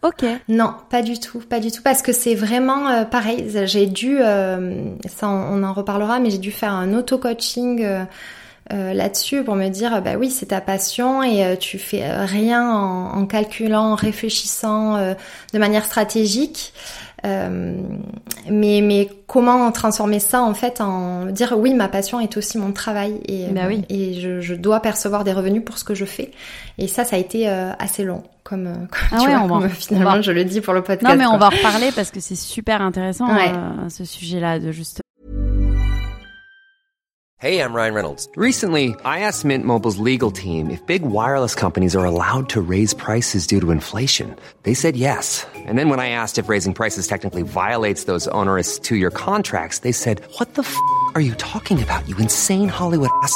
Ok. 0.04 0.26
Non, 0.48 0.74
pas 0.90 1.04
du 1.04 1.20
tout, 1.20 1.40
pas 1.40 1.60
du 1.60 1.72
tout, 1.72 1.82
parce 1.84 2.02
que 2.02 2.12
c'est 2.12 2.34
vraiment 2.34 2.88
euh, 2.88 3.06
pareil. 3.06 3.52
J'ai 3.66 3.86
dû, 3.86 4.18
euh, 4.20 4.86
ça 5.08 5.30
on, 5.30 5.62
en 5.64 5.74
reparlera, 5.74 6.20
mais 6.20 6.32
j'ai 6.32 6.40
dû 6.40 6.52
faire 6.52 6.74
un 6.74 6.94
auto-coaching 6.94 7.84
euh, 7.84 8.06
là-dessus 8.94 9.44
pour 9.44 9.56
me 9.56 9.70
dire, 9.70 10.02
bah 10.02 10.16
oui, 10.18 10.32
c'est 10.32 10.48
ta 10.48 10.62
passion 10.62 11.22
et 11.22 11.58
tu 11.60 11.78
fais 11.78 12.10
rien 12.26 12.68
en, 12.68 13.18
en 13.18 13.26
calculant, 13.28 13.92
en 13.92 13.96
réfléchissant 13.96 14.98
de 15.54 15.60
manière 15.60 15.86
stratégique. 15.86 16.74
Euh, 17.24 17.76
mais, 18.50 18.82
mais 18.82 19.08
comment 19.28 19.72
transformer 19.72 20.20
ça 20.20 20.42
en 20.42 20.56
fait 20.56 20.82
en 20.82 21.28
dire 21.28 21.54
oui 21.56 21.76
ma 21.76 21.88
passion 21.88 22.20
est 22.20 22.36
aussi 22.36 22.58
mon 22.58 22.72
travail 22.72 23.22
et, 23.28 23.46
bah 23.52 23.66
oui. 23.68 23.86
et 23.90 24.20
je, 24.20 24.42
je, 24.42 24.56
dois 24.56 24.80
percevoir 24.80 25.24
des 25.24 25.32
revenus 25.32 25.64
pour 25.64 25.78
ce 25.78 25.84
que 25.84 25.94
je 25.94 26.06
fais 26.06 26.32
et 26.80 26.88
ça 26.88 27.04
ça 27.04 27.18
a 27.18 27.20
été 27.20 27.48
euh, 27.48 27.74
assez 27.78 28.04
long 28.04 28.24
comme, 28.52 28.68
euh, 28.68 28.74
comme 28.92 29.20
ah 29.20 29.24
ouais, 29.24 29.48
vois, 29.48 29.70
finalement 29.70 30.22
je 30.22 30.32
le 30.32 30.44
dis 30.44 30.62
pour 30.62 30.74
le 30.74 30.82
podcast 30.82 31.10
non 31.10 31.18
mais 31.18 31.26
on 31.26 31.38
va 31.38 31.48
en 31.48 31.50
reparler 31.50 31.92
parce 31.96 32.12
que 32.12 32.20
c'est 32.20 32.36
super 32.36 32.82
intéressant 32.82 33.34
ouais. 33.34 33.50
euh, 33.50 33.90
ce 33.90 34.04
sujet 34.06 34.40
là 34.40 34.60
de 34.60 34.72
juste 34.72 35.02
Hey, 37.44 37.60
I'm 37.60 37.74
Ryan 37.74 37.96
Reynolds. 37.96 38.30
Recently, 38.36 38.94
I 39.04 39.22
asked 39.22 39.44
Mint 39.46 39.66
Mobile's 39.66 39.98
legal 39.98 40.30
team 40.30 40.70
if 40.70 40.86
big 40.86 41.02
wireless 41.02 41.56
companies 41.56 41.96
are 41.96 42.06
allowed 42.06 42.50
to 42.50 42.62
raise 42.62 42.94
prices 42.94 43.48
due 43.48 43.60
to 43.60 43.72
inflation. 43.72 44.36
They 44.62 44.76
said 44.76 44.96
yes. 44.96 45.48
And 45.66 45.76
then 45.76 45.90
when 45.90 46.00
I 46.00 46.10
asked 46.10 46.38
if 46.38 46.50
raising 46.50 46.76
prices 46.76 47.08
technically 47.08 47.42
violates 47.42 48.04
those 48.04 48.28
onerous 48.28 48.78
two-year 48.78 49.10
contracts, 49.10 49.80
they 49.80 49.92
said, 49.92 50.22
what 50.38 50.54
the 50.54 50.62
f*** 50.62 50.78
are 51.16 51.22
you 51.22 51.34
talking 51.40 51.82
about, 51.82 52.08
you 52.08 52.16
insane 52.18 52.70
Hollywood 52.70 53.10
ass?" 53.24 53.36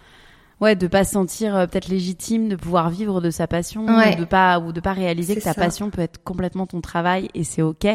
Ouais, 0.61 0.75
de 0.75 0.85
pas 0.85 1.03
se 1.03 1.13
sentir 1.13 1.55
euh, 1.55 1.65
peut-être 1.65 1.87
légitime, 1.87 2.47
de 2.47 2.55
pouvoir 2.55 2.91
vivre 2.91 3.19
de 3.19 3.31
sa 3.31 3.47
passion, 3.47 3.85
ouais. 3.87 4.15
de 4.15 4.25
pas 4.25 4.59
ou 4.59 4.71
de 4.71 4.79
pas 4.79 4.93
réaliser 4.93 5.35
que 5.35 5.41
ta 5.41 5.53
ça. 5.53 5.59
passion 5.59 5.89
peut 5.89 6.01
être 6.01 6.23
complètement 6.23 6.67
ton 6.67 6.81
travail 6.81 7.29
et 7.33 7.43
c'est 7.43 7.63
ok 7.63 7.87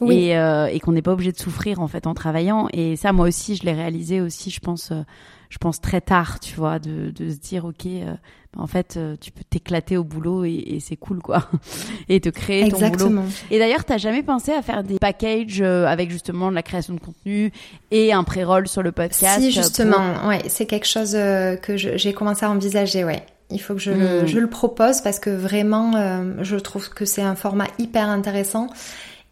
oui. 0.00 0.14
et, 0.16 0.38
euh, 0.38 0.66
et 0.68 0.80
qu'on 0.80 0.92
n'est 0.92 1.02
pas 1.02 1.12
obligé 1.12 1.32
de 1.32 1.38
souffrir 1.38 1.80
en 1.80 1.86
fait 1.86 2.06
en 2.06 2.14
travaillant. 2.14 2.68
Et 2.72 2.96
ça, 2.96 3.12
moi 3.12 3.28
aussi, 3.28 3.56
je 3.56 3.64
l'ai 3.64 3.74
réalisé 3.74 4.22
aussi, 4.22 4.50
je 4.50 4.60
pense. 4.60 4.90
Euh, 4.90 5.02
je 5.48 5.58
pense 5.58 5.80
très 5.80 6.00
tard, 6.00 6.40
tu 6.40 6.54
vois, 6.54 6.78
de, 6.78 7.10
de 7.10 7.30
se 7.30 7.36
dire 7.36 7.64
ok, 7.64 7.86
euh, 7.86 8.14
en 8.56 8.66
fait, 8.66 8.96
euh, 8.96 9.16
tu 9.20 9.30
peux 9.30 9.44
t'éclater 9.48 9.96
au 9.96 10.04
boulot 10.04 10.44
et, 10.44 10.54
et 10.54 10.80
c'est 10.80 10.96
cool 10.96 11.20
quoi, 11.20 11.48
et 12.08 12.20
te 12.20 12.28
créer 12.28 12.64
Exactement. 12.64 13.08
ton 13.08 13.14
boulot. 13.22 13.28
Et 13.50 13.58
d'ailleurs, 13.58 13.84
t'as 13.84 13.98
jamais 13.98 14.22
pensé 14.22 14.52
à 14.52 14.62
faire 14.62 14.82
des 14.82 14.98
packages 14.98 15.60
euh, 15.60 15.86
avec 15.86 16.10
justement 16.10 16.50
de 16.50 16.54
la 16.54 16.62
création 16.62 16.94
de 16.94 17.00
contenu 17.00 17.52
et 17.90 18.12
un 18.12 18.24
pré-roll 18.24 18.68
sur 18.68 18.82
le 18.82 18.92
podcast 18.92 19.40
Si 19.40 19.52
justement, 19.52 20.14
pour... 20.14 20.28
ouais, 20.28 20.42
c'est 20.48 20.66
quelque 20.66 20.86
chose 20.86 21.14
euh, 21.14 21.56
que 21.56 21.76
j'ai 21.76 22.12
commencé 22.12 22.44
à 22.44 22.50
envisager, 22.50 23.04
ouais. 23.04 23.24
Il 23.50 23.60
faut 23.60 23.72
que 23.72 23.80
je, 23.80 23.90
mmh. 23.92 23.98
le, 23.98 24.26
je 24.26 24.38
le 24.38 24.50
propose 24.50 25.00
parce 25.00 25.18
que 25.18 25.30
vraiment, 25.30 25.94
euh, 25.94 26.34
je 26.42 26.56
trouve 26.56 26.90
que 26.90 27.06
c'est 27.06 27.22
un 27.22 27.34
format 27.34 27.66
hyper 27.78 28.06
intéressant. 28.10 28.68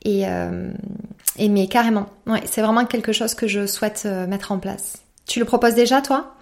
Et, 0.07 0.23
euh, 0.27 0.71
et 1.37 1.51
mais 1.51 1.67
carrément, 1.67 2.07
ouais, 2.27 2.41
c'est 2.47 2.63
vraiment 2.63 2.87
quelque 2.87 3.13
chose 3.13 3.35
que 3.35 3.47
je 3.47 3.67
souhaite 3.67 4.07
mettre 4.07 4.53
en 4.53 4.59
place. 4.59 5.03
Tu 5.27 5.41
le 5.41 5.45
proposes 5.45 5.75
déjà, 5.75 6.01
toi? 6.01 6.33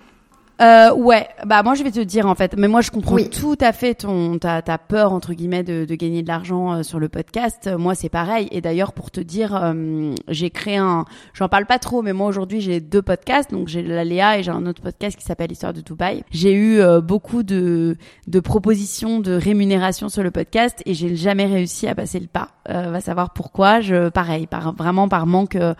Euh, 0.62 0.94
ouais, 0.94 1.26
bah 1.44 1.64
moi 1.64 1.74
je 1.74 1.82
vais 1.82 1.90
te 1.90 1.98
dire 1.98 2.26
en 2.26 2.36
fait, 2.36 2.54
mais 2.56 2.68
moi 2.68 2.80
je 2.80 2.92
comprends 2.92 3.16
oui. 3.16 3.28
tout 3.28 3.56
à 3.60 3.72
fait 3.72 3.94
ton 3.94 4.38
ta, 4.38 4.62
ta 4.62 4.78
peur 4.78 5.12
entre 5.12 5.34
guillemets 5.34 5.64
de, 5.64 5.84
de 5.84 5.94
gagner 5.96 6.22
de 6.22 6.28
l'argent 6.28 6.74
euh, 6.74 6.82
sur 6.84 7.00
le 7.00 7.08
podcast. 7.08 7.68
Moi 7.76 7.96
c'est 7.96 8.08
pareil. 8.08 8.46
Et 8.52 8.60
d'ailleurs 8.60 8.92
pour 8.92 9.10
te 9.10 9.18
dire, 9.20 9.56
euh, 9.56 10.14
j'ai 10.28 10.50
créé 10.50 10.76
un, 10.76 11.06
j'en 11.32 11.48
parle 11.48 11.66
pas 11.66 11.80
trop, 11.80 12.02
mais 12.02 12.12
moi 12.12 12.28
aujourd'hui 12.28 12.60
j'ai 12.60 12.80
deux 12.80 13.02
podcasts, 13.02 13.50
donc 13.50 13.66
j'ai 13.66 13.82
la 13.82 14.04
Léa 14.04 14.38
et 14.38 14.44
j'ai 14.44 14.52
un 14.52 14.64
autre 14.66 14.80
podcast 14.80 15.18
qui 15.18 15.24
s'appelle 15.24 15.50
Histoire 15.50 15.72
de 15.72 15.80
Dubaï. 15.80 16.22
J'ai 16.30 16.52
eu 16.52 16.78
euh, 16.78 17.00
beaucoup 17.00 17.42
de 17.42 17.96
de 18.28 18.40
propositions 18.40 19.18
de 19.18 19.32
rémunération 19.32 20.08
sur 20.08 20.22
le 20.22 20.30
podcast 20.30 20.82
et 20.86 20.94
j'ai 20.94 21.16
jamais 21.16 21.46
réussi 21.46 21.88
à 21.88 21.96
passer 21.96 22.20
le 22.20 22.28
pas. 22.28 22.50
Euh, 22.70 22.90
va 22.90 23.00
savoir 23.00 23.30
pourquoi. 23.30 23.80
Je 23.80 24.08
pareil, 24.08 24.46
par 24.46 24.72
vraiment 24.72 25.08
par 25.08 25.26
manque, 25.26 25.56
euh, 25.56 25.74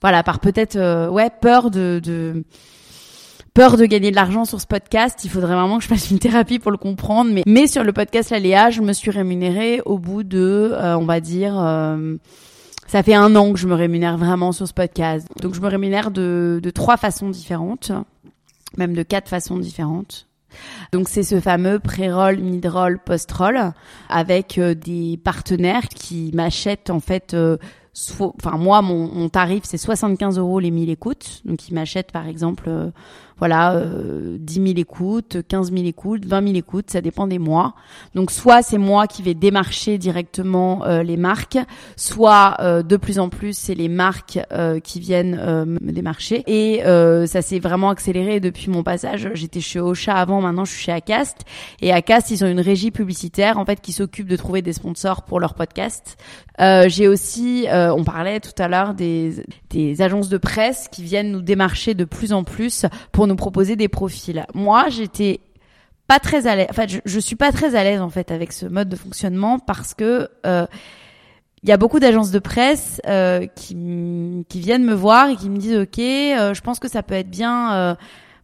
voilà, 0.00 0.22
par 0.22 0.40
peut-être 0.40 1.08
ouais 1.10 1.30
peur 1.40 1.70
de 1.70 2.00
de 2.02 2.44
peur 3.54 3.76
de 3.76 3.86
gagner 3.86 4.10
de 4.10 4.16
l'argent 4.16 4.44
sur 4.44 4.60
ce 4.60 4.66
podcast. 4.66 5.20
Il 5.24 5.30
faudrait 5.30 5.54
vraiment 5.54 5.78
que 5.78 5.84
je 5.84 5.88
fasse 5.88 6.10
une 6.10 6.18
thérapie 6.18 6.58
pour 6.58 6.72
le 6.72 6.76
comprendre. 6.76 7.30
Mais, 7.32 7.44
mais 7.46 7.66
sur 7.68 7.84
le 7.84 7.92
podcast 7.92 8.30
La 8.30 8.40
Léa, 8.40 8.70
je 8.70 8.82
me 8.82 8.92
suis 8.92 9.12
rémunérée 9.12 9.80
au 9.86 9.98
bout 9.98 10.24
de, 10.24 10.72
euh, 10.72 10.98
on 10.98 11.04
va 11.04 11.20
dire, 11.20 11.58
euh, 11.58 12.16
ça 12.88 13.02
fait 13.04 13.14
un 13.14 13.34
an 13.36 13.52
que 13.52 13.58
je 13.58 13.68
me 13.68 13.74
rémunère 13.74 14.18
vraiment 14.18 14.50
sur 14.50 14.66
ce 14.66 14.74
podcast. 14.74 15.28
Donc 15.40 15.54
je 15.54 15.60
me 15.60 15.68
rémunère 15.68 16.10
de, 16.10 16.58
de 16.60 16.70
trois 16.70 16.96
façons 16.96 17.30
différentes, 17.30 17.92
même 18.76 18.92
de 18.92 19.04
quatre 19.04 19.28
façons 19.28 19.56
différentes. 19.56 20.26
Donc 20.92 21.08
c'est 21.08 21.22
ce 21.22 21.40
fameux 21.40 21.78
pré-roll, 21.78 22.38
mid-roll, 22.38 22.98
post-roll 23.04 23.72
avec 24.08 24.58
euh, 24.58 24.74
des 24.74 25.18
partenaires 25.22 25.88
qui 25.88 26.30
m'achètent 26.34 26.90
en 26.90 27.00
fait 27.00 27.34
euh, 27.34 27.56
enfin 27.94 28.56
moi 28.58 28.82
mon, 28.82 29.08
mon 29.12 29.28
tarif 29.28 29.62
c'est 29.64 29.78
75 29.78 30.38
euros 30.38 30.60
les 30.60 30.70
1000 30.70 30.90
écoutes. 30.90 31.42
Donc 31.44 31.68
ils 31.68 31.74
m'achètent 31.74 32.12
par 32.12 32.26
exemple 32.26 32.64
euh, 32.68 32.90
voilà 33.38 33.74
euh, 33.74 34.36
10 34.38 34.54
000 34.54 34.66
écoutes 34.76 35.38
15 35.46 35.72
000 35.72 35.84
écoutes 35.86 36.24
20 36.24 36.42
000 36.46 36.54
écoutes 36.56 36.90
ça 36.90 37.00
dépend 37.00 37.26
des 37.26 37.38
mois. 37.38 37.74
Donc 38.14 38.30
soit 38.30 38.62
c'est 38.62 38.78
moi 38.78 39.06
qui 39.06 39.22
vais 39.22 39.34
démarcher 39.34 39.98
directement 39.98 40.84
euh, 40.84 41.02
les 41.02 41.16
marques 41.16 41.58
soit 41.96 42.56
euh, 42.60 42.82
de 42.82 42.96
plus 42.96 43.18
en 43.18 43.28
plus 43.28 43.56
c'est 43.56 43.74
les 43.74 43.88
marques 43.88 44.38
euh, 44.52 44.80
qui 44.80 45.00
viennent 45.00 45.38
euh, 45.40 45.64
me 45.64 45.92
démarcher. 45.92 46.42
Et 46.46 46.82
ça 47.26 47.42
s'est 47.42 47.58
vraiment 47.58 47.90
accéléré 47.90 48.40
depuis 48.40 48.70
mon 48.70 48.82
passage. 48.82 49.28
J'étais 49.34 49.60
chez 49.60 49.80
Ocha 49.80 50.14
avant 50.14 50.40
maintenant 50.40 50.64
je 50.64 50.72
suis 50.72 50.84
chez 50.84 50.92
Acast. 50.92 51.44
Et 51.80 51.92
Acast 51.92 52.30
ils 52.30 52.44
ont 52.44 52.48
une 52.48 52.60
régie 52.60 52.90
publicitaire 52.90 53.58
en 53.58 53.64
fait 53.64 53.80
qui 53.80 53.92
s'occupe 53.92 54.28
de 54.28 54.36
trouver 54.36 54.62
des 54.62 54.72
sponsors 54.72 55.22
pour 55.22 55.40
leur 55.40 55.54
podcast 55.54 56.16
j'ai 56.86 57.08
aussi 57.08 57.66
Euh, 57.74 57.92
on 57.92 58.04
parlait 58.04 58.40
tout 58.40 58.62
à 58.62 58.68
l'heure 58.68 58.94
des, 58.94 59.44
des 59.70 60.00
agences 60.02 60.28
de 60.28 60.38
presse 60.38 60.88
qui 60.90 61.02
viennent 61.02 61.32
nous 61.32 61.42
démarcher 61.42 61.94
de 61.94 62.04
plus 62.04 62.32
en 62.32 62.44
plus 62.44 62.86
nous 63.26 63.36
proposer 63.36 63.76
des 63.76 63.88
profils. 63.88 64.44
Moi, 64.54 64.88
j'étais 64.88 65.40
pas 66.06 66.18
très 66.18 66.46
à 66.46 66.56
l'aise. 66.56 66.66
Enfin, 66.70 66.86
je, 66.86 66.98
je 67.04 67.18
suis 67.20 67.36
pas 67.36 67.52
très 67.52 67.74
à 67.74 67.84
l'aise 67.84 68.00
en 68.00 68.10
fait 68.10 68.30
avec 68.30 68.52
ce 68.52 68.66
mode 68.66 68.88
de 68.88 68.96
fonctionnement 68.96 69.58
parce 69.58 69.94
que 69.94 70.28
euh, 70.46 70.66
il 71.64 71.70
y 71.70 71.72
a 71.72 71.78
beaucoup 71.78 71.98
d'agences 71.98 72.30
de 72.30 72.38
presse 72.38 73.00
euh, 73.06 73.46
qui, 73.56 73.74
viennent 74.54 74.84
me 74.84 74.92
voir 74.92 75.30
et 75.30 75.36
qui 75.36 75.48
me 75.48 75.56
disent 75.56 75.78
ok, 75.78 75.98
euh, 75.98 76.52
je 76.52 76.60
pense 76.60 76.78
que 76.78 76.88
ça 76.88 77.02
peut 77.02 77.14
être 77.14 77.30
bien 77.30 77.72
euh, 77.72 77.94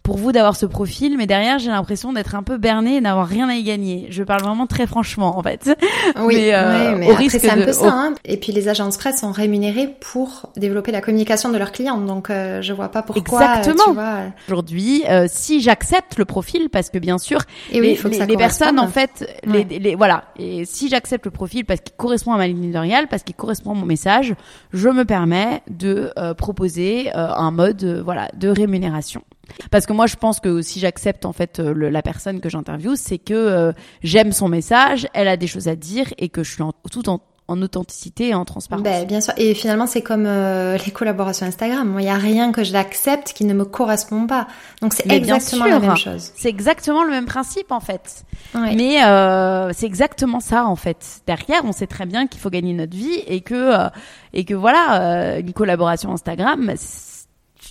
pour 0.03 0.17
vous 0.17 0.33
d'avoir 0.33 0.57
ce 0.57 0.67
profil, 0.67 1.17
mais 1.19 1.27
derrière 1.27 1.59
j'ai 1.59 1.71
l'impression 1.71 2.13
d'être 2.13 2.35
un 2.35 2.43
peu 2.43 2.57
berné 2.57 2.97
et 2.97 3.01
d'avoir 3.01 3.27
rien 3.29 3.49
à 3.49 3.55
y 3.55 3.63
gagner. 3.63 4.07
Je 4.11 4.23
parle 4.23 4.43
vraiment 4.43 4.67
très 4.67 4.87
franchement 4.87 5.39
en 5.39 5.43
fait. 5.43 5.77
Oui, 6.23 6.37
Mais, 6.37 6.55
euh, 6.55 6.93
ouais, 6.93 6.99
mais 6.99 7.07
au 7.07 7.11
après 7.13 7.25
risque 7.25 7.39
c'est 7.41 7.51
un 7.51 7.57
de- 7.59 7.65
peu 7.65 7.73
ça. 7.73 7.89
hein. 7.93 8.15
Et 8.25 8.37
puis 8.39 8.53
les 8.53 8.69
agences 8.69 8.97
presse 8.97 9.21
sont 9.21 9.31
rémunérées 9.31 9.95
pour 10.01 10.51
développer 10.57 10.91
la 10.93 11.01
communication 11.01 11.51
de 11.51 11.59
leurs 11.59 11.73
clients, 11.73 11.99
donc 11.99 12.31
euh, 12.31 12.61
je 12.63 12.73
vois 12.73 12.89
pas 12.89 13.03
pourquoi. 13.03 13.41
euh, 13.41 13.45
Exactement. 13.59 13.85
tu 13.89 13.93
vois, 13.93 14.19
Aujourd'hui, 14.49 15.05
euh, 15.09 15.27
si 15.29 15.61
j'accepte 15.61 16.17
le 16.19 16.25
profil, 16.25 16.69
parce 16.71 16.91
que 16.91 16.99
bien 16.99 17.19
sûr, 17.19 17.41
Et 17.71 17.81
oui, 17.81 17.87
les, 17.89 17.93
il 17.93 17.97
faut 17.97 18.09
que 18.09 18.15
les- 18.15 18.19
ça 18.19 18.27
les 18.27 18.37
personnes 18.37 18.79
en 18.81 18.89
fait, 18.89 19.27
Ouais. 19.47 19.67
les, 19.69 19.79
les- 19.79 19.95
voilà. 19.95 20.25
Et 20.39 20.65
si 20.65 20.89
j'accepte 20.89 21.25
le 21.27 21.31
profil 21.31 21.65
parce 21.65 21.81
qu'il 21.81 21.95
correspond 21.97 22.33
à 22.33 22.39
ma 22.39 22.47
ligne 22.47 22.65
éditoriale, 22.65 23.07
parce 23.09 23.23
qu'il 23.23 23.35
correspond 23.37 23.73
à 23.73 23.75
mon 23.75 23.87
message, 23.87 24.35
je 24.73 24.89
me 24.89 25.05
permets 25.05 25.63
de 25.71 26.11
euh, 26.19 26.35
proposer 26.35 27.11
euh, 27.15 27.29
un 27.37 27.51
mode, 27.51 27.85
euh, 27.85 28.03
voilà, 28.03 28.29
de 28.37 28.49
rémunération. 28.49 29.23
Parce 29.71 29.87
que 29.87 29.93
moi, 29.93 30.07
je 30.07 30.17
pense 30.17 30.41
que 30.41 30.63
si 30.63 30.81
j'accepte 30.81 31.25
en 31.25 31.33
fait 31.33 31.61
euh, 31.61 31.73
le- 31.75 31.89
la 31.91 32.03
personne 32.03 32.41
que 32.41 32.49
j'interviewe, 32.49 32.95
c'est 32.97 33.19
que 33.19 33.35
euh, 33.35 33.73
j'aime 34.03 34.33
son 34.33 34.49
message, 34.49 35.07
elle 35.15 35.29
a 35.29 35.37
des 35.37 35.47
choses 35.47 35.69
à 35.69 35.77
dire 35.77 36.07
et 36.19 36.29
que 36.29 36.43
je 36.43 36.53
suis 36.53 36.63
en, 36.63 36.73
tout 36.91 37.09
en, 37.09 37.21
en 37.49 37.63
authenticité 37.63 38.29
et 38.29 38.35
en 38.35 38.45
transparence. 38.45 38.85
Ben, 38.85 39.05
bien 39.07 39.21
sûr. 39.21 39.35
Et 39.37 39.55
finalement, 39.55 39.87
c'est 39.89 40.03
comme 40.03 40.25
euh, 40.27 40.77
les 40.87 40.93
collaborations 40.93 41.47
Instagram. 41.47 41.97
Il 41.99 42.05
y 42.05 42.09
a 42.09 42.15
rien 42.15 42.53
que 42.53 42.63
je 42.63 42.73
l'accepte 42.73 43.33
qui 43.33 43.45
ne 43.45 43.55
me 43.55 43.65
correspond 43.65 44.27
pas. 44.29 44.47
Donc 44.83 44.95
c'est 44.95 45.11
exactement 45.11 45.65
la 45.65 45.81
même 45.81 45.97
chose. 45.97 46.31
C'est 46.37 46.49
exactement 46.49 47.03
le 47.03 47.11
même 47.11 47.27
principe 47.27 47.73
en 47.73 47.81
fait. 47.81 48.25
Ouais. 48.55 48.75
Mais 48.77 49.03
euh, 49.05 49.71
c'est 49.73 49.87
exactement 49.87 50.39
ça 50.39 50.65
en 50.67 50.77
fait. 50.77 51.23
Derrière, 51.27 51.63
on 51.65 51.73
sait 51.73 51.89
très 51.89 52.07
bien 52.07 52.29
qu'il 52.29 52.41
faut 52.41 52.51
gagner 52.51 52.73
notre 52.73 52.97
vie 52.97 53.19
et 53.27 53.41
que 53.41 53.55
euh, 53.55 53.89
et 54.33 54.45
que 54.45 54.55
voilà, 54.55 55.03
euh, 55.35 55.41
une 55.41 55.53
collaboration 55.53 56.13
Instagram, 56.13 56.73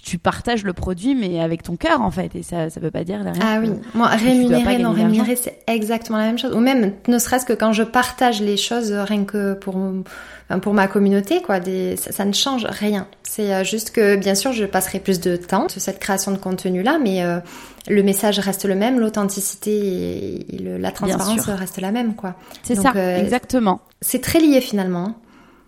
tu 0.04 0.18
partages 0.20 0.64
le 0.64 0.74
produit 0.74 1.16
mais 1.16 1.42
avec 1.42 1.64
ton 1.64 1.76
cœur 1.76 2.02
en 2.02 2.12
fait 2.12 2.36
et 2.36 2.44
ça 2.44 2.70
ça 2.70 2.80
veut 2.80 2.92
pas 2.92 3.04
dire 3.04 3.24
derrière. 3.24 3.44
Ah 3.46 3.60
oui, 3.60 3.72
moi 3.96 4.08
rémunérer, 4.08 4.78
non 4.78 4.92
rémunérer, 4.92 5.36
c'est 5.36 5.60
exactement 5.68 6.18
la 6.20 6.26
même 6.26 6.38
chose. 6.38 6.54
Ou 6.56 6.60
même, 6.60 6.94
ne 7.08 7.18
serait-ce 7.18 7.46
que 7.46 7.54
quand 7.54 7.74
je 7.74 7.84
partage 7.84 8.42
les 8.42 8.58
choses, 8.58 8.92
euh, 8.92 9.04
rien 9.04 9.24
que 9.26 9.54
pour 9.54 9.76
enfin, 9.76 10.60
pour 10.60 10.74
ma 10.74 10.88
communauté, 10.88 11.42
quoi, 11.42 11.60
des, 11.60 11.96
ça, 11.96 12.12
ça 12.12 12.26
ne 12.26 12.34
change 12.34 12.66
rien. 12.66 13.08
C'est 13.24 13.54
euh, 13.54 13.64
juste 13.64 13.92
que, 13.92 14.16
bien 14.16 14.36
sûr, 14.36 14.52
je 14.54 14.66
passerai 14.66 15.00
plus 15.00 15.20
de 15.20 15.36
temps 15.36 15.68
sur 15.70 15.82
cette 15.82 16.00
création 16.00 16.32
de 16.32 16.38
contenu-là, 16.38 16.98
mais 17.02 17.24
euh, 17.24 17.40
le 17.88 18.02
message 18.04 18.40
reste 18.40 18.66
le 18.66 18.76
même, 18.76 19.00
l'authenticité 19.00 19.72
et, 19.78 20.56
et 20.56 20.60
le- 20.60 20.78
la 20.78 20.92
transparence 20.92 21.46
reste 21.60 21.80
la 21.82 21.92
même, 21.92 22.16
quoi. 22.16 22.36
C'est 22.64 22.76
ça, 22.76 22.92
euh, 22.96 23.18
exactement. 23.20 23.82
C'est 24.02 24.22
très 24.22 24.40
lié 24.40 24.62
finalement. 24.62 25.16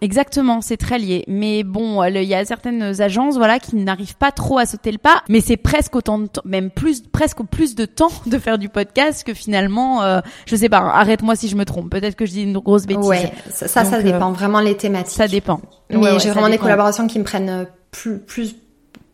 Exactement, 0.01 0.61
c'est 0.61 0.77
très 0.77 0.97
lié. 0.97 1.23
Mais 1.27 1.63
bon, 1.63 2.03
il 2.03 2.23
y 2.23 2.33
a 2.33 2.43
certaines 2.43 2.99
agences, 3.01 3.37
voilà, 3.37 3.59
qui 3.59 3.75
n'arrivent 3.75 4.15
pas 4.17 4.31
trop 4.31 4.57
à 4.57 4.65
sauter 4.65 4.91
le 4.91 4.97
pas. 4.97 5.21
Mais 5.29 5.41
c'est 5.41 5.57
presque 5.57 5.95
autant 5.95 6.17
de 6.17 6.25
temps, 6.25 6.41
même 6.43 6.71
plus, 6.71 7.01
presque 7.03 7.43
plus 7.43 7.75
de 7.75 7.85
temps 7.85 8.09
de 8.25 8.37
faire 8.39 8.57
du 8.57 8.67
podcast 8.67 9.23
que 9.23 9.33
finalement, 9.35 10.01
euh, 10.01 10.19
je 10.47 10.55
sais 10.55 10.69
pas. 10.69 10.77
Arrête-moi 10.79 11.35
si 11.35 11.47
je 11.49 11.55
me 11.55 11.65
trompe. 11.65 11.91
Peut-être 11.91 12.15
que 12.15 12.25
je 12.25 12.31
dis 12.31 12.43
une 12.43 12.57
grosse 12.57 12.87
bêtise. 12.87 13.05
Ouais, 13.05 13.31
ça, 13.51 13.67
ça, 13.67 13.85
ça 13.85 13.97
Donc, 13.97 14.07
euh, 14.07 14.11
dépend 14.11 14.31
vraiment 14.31 14.59
les 14.59 14.75
thématiques. 14.75 15.15
Ça 15.17 15.27
dépend. 15.27 15.61
Mais 15.91 15.97
Ouais, 15.97 16.11
ouais, 16.13 16.19
j'ai 16.19 16.31
vraiment 16.31 16.47
des 16.47 16.53
dépend. 16.53 16.63
collaborations 16.63 17.05
qui 17.05 17.19
me 17.19 17.23
prennent 17.23 17.49
euh, 17.49 17.65
plus, 17.91 18.17
plus, 18.17 18.55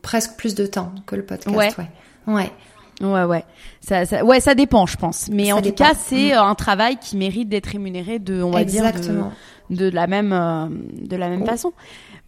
presque 0.02 0.38
plus 0.38 0.56
de 0.56 0.66
temps 0.66 0.94
que 1.06 1.18
le 1.18 1.26
podcast. 1.26 1.54
Ouais. 1.54 1.70
Ouais. 1.78 2.34
ouais. 2.34 2.52
Ouais, 3.00 3.24
ouais. 3.26 3.44
Ça, 3.82 4.06
ça, 4.08 4.26
ouais, 4.26 4.40
ça 4.40 4.56
dépend, 4.56 4.88
je 4.88 4.98
pense. 4.98 5.28
Mais 5.32 5.48
Ça 5.48 5.54
en 5.54 5.58
tout 5.58 5.64
dépend. 5.66 5.84
cas, 5.84 5.92
c'est 5.96 6.34
euh, 6.34 6.42
un 6.42 6.56
travail 6.56 6.98
qui 6.98 7.16
mérite 7.16 7.48
d'être 7.48 7.68
rémunéré 7.68 8.18
de, 8.18 8.42
on 8.42 8.50
va 8.50 8.62
Exactement. 8.62 9.26
dire, 9.28 9.32
de, 9.70 9.90
la 9.90 10.08
même, 10.08 10.34
euh, 10.34 10.68
de 10.70 11.16
la 11.16 11.30
même 11.30 11.42
Oui. 11.42 11.48
façon. 11.48 11.74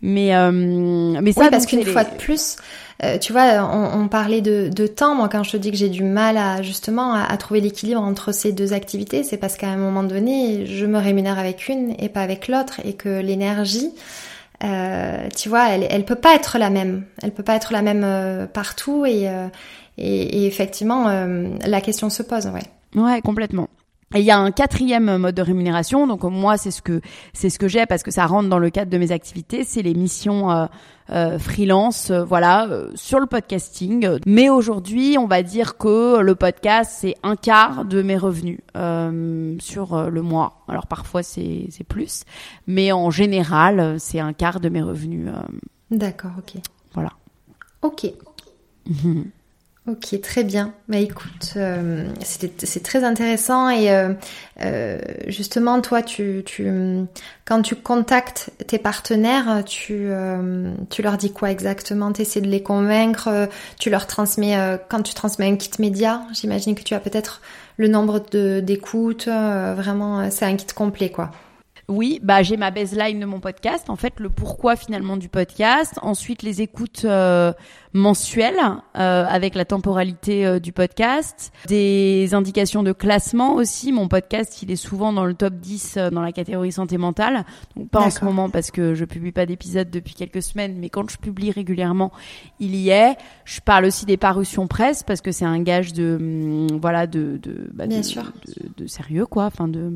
Mais, 0.01 0.33
euh, 0.33 0.51
mais 0.51 1.33
ça, 1.33 1.41
oui, 1.41 1.47
parce 1.51 1.65
qu'une 1.65 1.83
fois 1.83 2.05
de 2.05 2.15
plus, 2.15 2.55
euh, 3.03 3.17
tu 3.17 3.33
vois, 3.33 3.69
on, 3.73 4.01
on 4.03 4.07
parlait 4.07 4.39
de, 4.39 4.69
de 4.69 4.87
temps. 4.87 5.13
Moi, 5.13 5.27
quand 5.27 5.43
je 5.43 5.51
te 5.51 5.57
dis 5.57 5.71
que 5.71 5.77
j'ai 5.77 5.89
du 5.89 6.03
mal 6.03 6.37
à 6.37 6.61
justement 6.61 7.13
à, 7.13 7.23
à 7.23 7.35
trouver 7.35 7.59
l'équilibre 7.59 8.01
entre 8.01 8.31
ces 8.31 8.53
deux 8.53 8.71
activités, 8.71 9.23
c'est 9.23 9.35
parce 9.35 9.57
qu'à 9.57 9.67
un 9.67 9.75
moment 9.75 10.03
donné, 10.03 10.65
je 10.65 10.85
me 10.85 10.97
rémunère 10.97 11.37
avec 11.37 11.67
une 11.67 11.95
et 11.99 12.07
pas 12.07 12.21
avec 12.21 12.47
l'autre, 12.47 12.79
et 12.85 12.93
que 12.93 13.19
l'énergie, 13.19 13.91
euh, 14.63 15.27
tu 15.35 15.49
vois, 15.49 15.69
elle, 15.69 15.85
elle 15.89 16.05
peut 16.05 16.15
pas 16.15 16.33
être 16.33 16.57
la 16.57 16.69
même. 16.69 17.03
Elle 17.21 17.31
peut 17.31 17.43
pas 17.43 17.55
être 17.55 17.73
la 17.73 17.81
même 17.81 18.03
euh, 18.05 18.45
partout, 18.45 19.05
et, 19.05 19.27
euh, 19.27 19.47
et, 19.97 20.43
et 20.43 20.47
effectivement, 20.47 21.09
euh, 21.09 21.49
la 21.65 21.81
question 21.81 22.09
se 22.09 22.23
pose. 22.23 22.47
Ouais. 22.47 22.63
Ouais, 23.01 23.19
complètement. 23.21 23.67
Et 24.16 24.20
il 24.20 24.26
y 24.26 24.32
a 24.32 24.39
un 24.39 24.51
quatrième 24.51 25.18
mode 25.18 25.36
de 25.36 25.41
rémunération. 25.41 26.07
Donc 26.07 26.24
moi, 26.24 26.57
c'est 26.57 26.72
ce 26.72 26.82
que 26.82 26.99
c'est 27.34 27.49
ce 27.49 27.60
que 27.60 27.68
j'ai 27.68 27.86
parce 27.86 28.01
que 28.01 28.10
ça 28.12 28.26
rentre 28.26 28.49
dans 28.49 28.57
le 28.57 28.72
cadre 28.72 28.89
de 28.91 28.97
mes 28.97 29.12
activités. 29.12 29.64
C'est 29.64 29.84
les 29.84 29.93
missions 29.93 30.49
euh, 30.49 30.66
euh, 31.12 31.38
freelance, 31.38 32.10
euh, 32.10 32.24
voilà, 32.24 32.68
euh, 32.68 32.91
sur 32.95 33.20
le 33.20 33.28
podcasting. 33.28 34.20
Mais 34.26 34.49
aujourd'hui, 34.49 35.18
on 35.20 35.28
va 35.28 35.43
dire 35.43 35.78
que 35.78 36.20
le 36.22 36.36
podcast 36.36 36.91
c'est 36.99 37.16
un 37.22 37.36
quart 37.36 37.86
de 37.86 38.01
mes 38.01 38.18
revenus 38.18 38.60
euh, 38.76 39.55
sur 39.60 40.10
le 40.10 40.22
mois. 40.24 40.64
Alors 40.68 40.88
parfois 40.88 41.22
c'est 41.22 41.68
c'est 41.70 41.84
plus, 41.84 42.24
mais 42.66 42.91
en 42.91 43.12
général, 43.12 43.99
c'est 43.99 44.20
un 44.20 44.34
quart 44.34 44.60
de 44.60 44.70
mes 44.70 44.82
revenus. 44.82 45.30
D'accord, 45.91 46.32
ok. 46.39 46.62
voilà. 46.93 47.12
Ok. 47.84 48.12
Ok, 49.89 50.21
très 50.21 50.43
bien. 50.43 50.73
Bah 50.87 50.97
écoute, 50.97 51.53
euh, 51.55 52.07
c'est 52.21 52.83
très 52.83 53.03
intéressant 53.03 53.71
et 53.71 53.89
euh, 53.89 54.13
euh, 54.61 54.99
justement, 55.25 55.81
toi, 55.81 56.03
tu, 56.03 56.43
tu, 56.45 56.69
quand 57.45 57.63
tu 57.63 57.75
contactes 57.75 58.51
tes 58.67 58.77
partenaires, 58.77 59.63
tu, 59.65 60.09
euh, 60.11 60.71
tu 60.91 61.01
leur 61.01 61.17
dis 61.17 61.33
quoi 61.33 61.49
exactement? 61.49 62.13
Tu 62.13 62.21
essaies 62.21 62.41
de 62.41 62.47
les 62.47 62.61
convaincre 62.61 63.49
Tu 63.79 63.89
leur 63.89 64.05
transmets, 64.05 64.77
quand 64.89 65.01
tu 65.01 65.15
transmets 65.15 65.47
un 65.47 65.55
kit 65.55 65.71
média, 65.79 66.21
j'imagine 66.33 66.75
que 66.75 66.83
tu 66.83 66.93
as 66.93 66.99
peut-être 66.99 67.41
le 67.77 67.87
nombre 67.87 68.19
d'écoutes, 68.61 69.27
vraiment, 69.27 70.29
c'est 70.29 70.45
un 70.45 70.55
kit 70.55 70.67
complet, 70.67 71.09
quoi. 71.09 71.31
Oui, 71.89 72.19
bah 72.23 72.43
j'ai 72.43 72.55
ma 72.55 72.69
baseline 72.69 73.19
de 73.19 73.25
mon 73.25 73.39
podcast, 73.39 73.89
en 73.89 73.95
fait 73.95 74.19
le 74.19 74.29
pourquoi 74.29 74.75
finalement 74.75 75.17
du 75.17 75.27
podcast, 75.27 75.97
ensuite 76.03 76.43
les 76.43 76.61
écoutes 76.61 77.03
euh, 77.05 77.51
mensuelles 77.93 78.53
euh, 78.95 79.25
avec 79.27 79.55
la 79.55 79.65
temporalité 79.65 80.45
euh, 80.45 80.59
du 80.59 80.71
podcast, 80.71 81.51
des 81.67 82.35
indications 82.35 82.83
de 82.83 82.91
classement 82.91 83.55
aussi. 83.55 83.91
Mon 83.91 84.07
podcast, 84.07 84.61
il 84.61 84.69
est 84.69 84.75
souvent 84.75 85.11
dans 85.13 85.25
le 85.25 85.33
top 85.33 85.55
10 85.55 85.95
euh, 85.97 86.09
dans 86.11 86.21
la 86.21 86.31
catégorie 86.31 86.71
santé 86.71 86.99
mentale. 86.99 87.43
Donc 87.75 87.89
pas 87.89 88.01
en 88.01 88.11
ce 88.11 88.23
moment 88.23 88.51
parce 88.51 88.69
que 88.69 88.93
je 88.93 89.03
publie 89.05 89.31
pas 89.31 89.47
d'épisode 89.47 89.89
depuis 89.89 90.13
quelques 90.13 90.43
semaines, 90.43 90.75
mais 90.77 90.89
quand 90.89 91.09
je 91.09 91.17
publie 91.17 91.49
régulièrement, 91.49 92.11
il 92.59 92.75
y 92.75 92.89
est. 92.89 93.17
Je 93.45 93.61
parle 93.61 93.85
aussi 93.85 94.05
des 94.05 94.17
parutions 94.17 94.67
presse 94.67 95.01
parce 95.01 95.21
que 95.21 95.31
c'est 95.31 95.45
un 95.45 95.59
gage 95.63 95.93
de 95.93 96.17
hum, 96.19 96.79
voilà 96.79 97.07
de 97.07 97.37
de 97.41 97.67
bah, 97.73 97.87
Bien 97.87 97.97
de- 98.01 98.03
sûr. 98.05 98.31
de, 98.45 98.83
de 98.83 98.87
sérieux 98.87 99.25
quoi, 99.25 99.45
enfin 99.45 99.67
de 99.67 99.91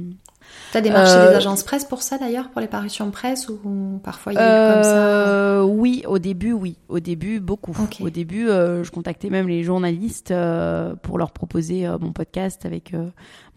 T'as 0.71 0.81
démarché 0.81 1.13
Euh, 1.17 1.29
des 1.29 1.35
agences 1.35 1.63
presse 1.63 1.85
pour 1.85 2.01
ça 2.01 2.17
d'ailleurs, 2.17 2.49
pour 2.49 2.59
les 2.61 2.67
parutions 2.67 3.11
presse 3.11 3.47
ou 3.49 3.99
parfois 4.03 4.33
il 4.33 4.35
y 4.37 4.39
a 4.39 4.41
eu 4.69 4.73
comme 4.73 4.83
ça 4.83 4.89
Euh, 5.07 5.61
Oui, 5.63 6.03
au 6.07 6.17
début, 6.19 6.51
oui. 6.51 6.77
Au 6.89 6.99
début, 6.99 7.39
beaucoup. 7.39 7.73
Au 8.03 8.09
début, 8.09 8.49
euh, 8.49 8.83
je 8.83 8.91
contactais 8.91 9.29
même 9.29 9.47
les 9.47 9.63
journalistes 9.63 10.31
euh, 10.31 10.95
pour 11.01 11.17
leur 11.17 11.31
proposer 11.31 11.85
euh, 11.85 11.97
mon 11.99 12.11
podcast 12.11 12.65
avec 12.65 12.93
euh, 12.93 13.07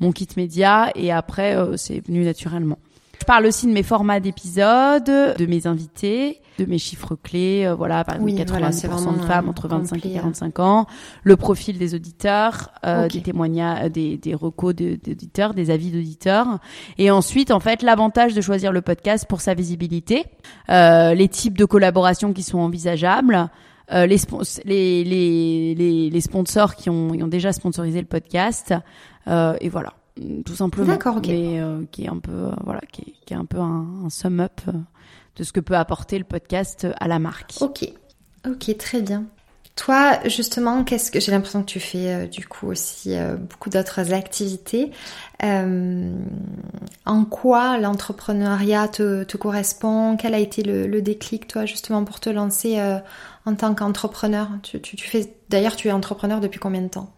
mon 0.01 0.13
kit 0.13 0.29
média 0.37 0.91
et 0.95 1.11
après, 1.13 1.57
euh, 1.57 1.77
c'est 1.77 2.07
venu 2.07 2.25
naturellement. 2.25 2.79
Je 3.21 3.25
parle 3.25 3.47
aussi 3.47 3.67
de 3.67 3.73
mes 3.73 3.83
formats 3.83 4.21
d'épisodes, 4.21 5.05
de 5.05 5.47
mes 5.47 5.67
invités, 5.67 6.41
de 6.59 6.65
mes 6.65 6.79
chiffres 6.79 7.17
clés, 7.17 7.67
euh, 7.67 7.75
voilà, 7.75 8.05
par 8.05 8.17
exemple 8.17 8.31
Oui, 8.31 8.39
90% 8.39 8.49
voilà, 8.49 8.73
c'est 8.73 8.89
de 8.89 8.93
vraiment, 8.93 9.13
femmes 9.27 9.47
euh, 9.47 9.51
entre 9.51 9.69
25 9.69 9.97
et 9.97 10.01
complet, 10.01 10.15
45 10.15 10.59
ans, 10.61 10.87
le 11.23 11.37
profil 11.37 11.79
des 11.79 11.95
auditeurs, 11.95 12.71
euh, 12.85 13.09
des 13.09 13.23
témoignages, 13.23 13.91
des, 13.91 14.17
des 14.17 14.35
recos 14.35 14.75
d'auditeurs, 14.75 15.55
des 15.55 15.71
avis 15.71 15.91
d'auditeurs. 15.91 16.59
Et 16.99 17.11
ensuite, 17.11 17.51
en 17.51 17.61
fait, 17.61 17.83
l'avantage 17.83 18.35
de 18.35 18.41
choisir 18.41 18.73
le 18.73 18.81
podcast 18.81 19.27
pour 19.29 19.41
sa 19.41 19.55
visibilité, 19.55 20.25
euh, 20.71 21.15
les 21.15 21.29
types 21.29 21.59
de 21.59 21.65
collaborations 21.65 22.33
qui 22.33 22.43
sont 22.43 22.59
envisageables, 22.59 23.51
euh, 23.93 24.07
les, 24.07 24.19
les, 24.65 25.05
les, 25.05 25.75
les, 25.75 26.11
les 26.11 26.21
sponsors 26.21 26.75
qui 26.75 26.91
ont, 26.91 27.11
ont 27.11 27.29
déjà 27.29 27.53
sponsorisé 27.53 28.01
le 28.01 28.07
podcast, 28.07 28.75
euh, 29.29 29.57
et 29.61 29.69
voilà, 29.69 29.93
tout 30.45 30.55
simplement. 30.55 30.87
D'accord, 30.87 31.17
ok. 31.17 31.29
Mais 31.29 31.61
euh, 31.61 31.85
qui 31.91 32.05
est 32.05 32.09
un 32.09 32.19
peu, 32.19 32.33
euh, 32.33 32.51
voilà, 32.65 32.81
qui 32.93 33.03
est, 33.03 33.15
qui 33.25 33.35
est 33.35 33.37
un 33.37 33.45
peu 33.45 33.59
un, 33.59 33.87
un 34.07 34.11
sum 34.11 34.41
up 34.41 34.61
euh, 34.69 34.73
de 35.37 35.45
ce 35.45 35.53
que 35.53 35.61
peut 35.61 35.77
apporter 35.77 36.19
le 36.19 36.25
podcast 36.25 36.87
à 36.99 37.09
la 37.09 37.19
marque. 37.19 37.55
Ok, 37.61 37.89
ok, 38.47 38.77
très 38.79 39.03
bien. 39.03 39.27
Toi, 39.77 40.19
justement, 40.25 40.85
qu'est-ce 40.85 41.11
que 41.11 41.21
j'ai 41.21 41.31
l'impression 41.31 41.61
que 41.61 41.67
tu 41.67 41.81
fais 41.81 42.09
euh, 42.09 42.27
du 42.27 42.47
coup 42.47 42.69
aussi 42.69 43.15
euh, 43.15 43.37
beaucoup 43.37 43.69
d'autres 43.69 44.15
activités. 44.15 44.91
Euh, 45.43 46.17
en 47.05 47.25
quoi 47.27 47.77
l'entrepreneuriat 47.77 48.89
te, 48.89 49.25
te, 49.25 49.37
correspond? 49.37 50.17
Quel 50.17 50.33
a 50.33 50.39
été 50.39 50.63
le, 50.63 50.87
le, 50.87 51.03
déclic, 51.03 51.47
toi, 51.47 51.67
justement, 51.67 52.05
pour 52.05 52.21
te 52.21 52.31
lancer 52.31 52.81
en 53.45 53.55
tant 53.55 53.75
qu'entrepreneur? 53.75 54.49
Tu, 54.63 54.81
tu, 54.81 54.97
tu, 54.97 55.07
fais 55.07 55.37
d'ailleurs, 55.51 55.77
tu 55.77 55.89
es 55.89 55.93
entrepreneur 55.93 56.41
depuis 56.41 56.59
combien 56.59 56.81
de 56.81 56.89
temps? 56.89 57.13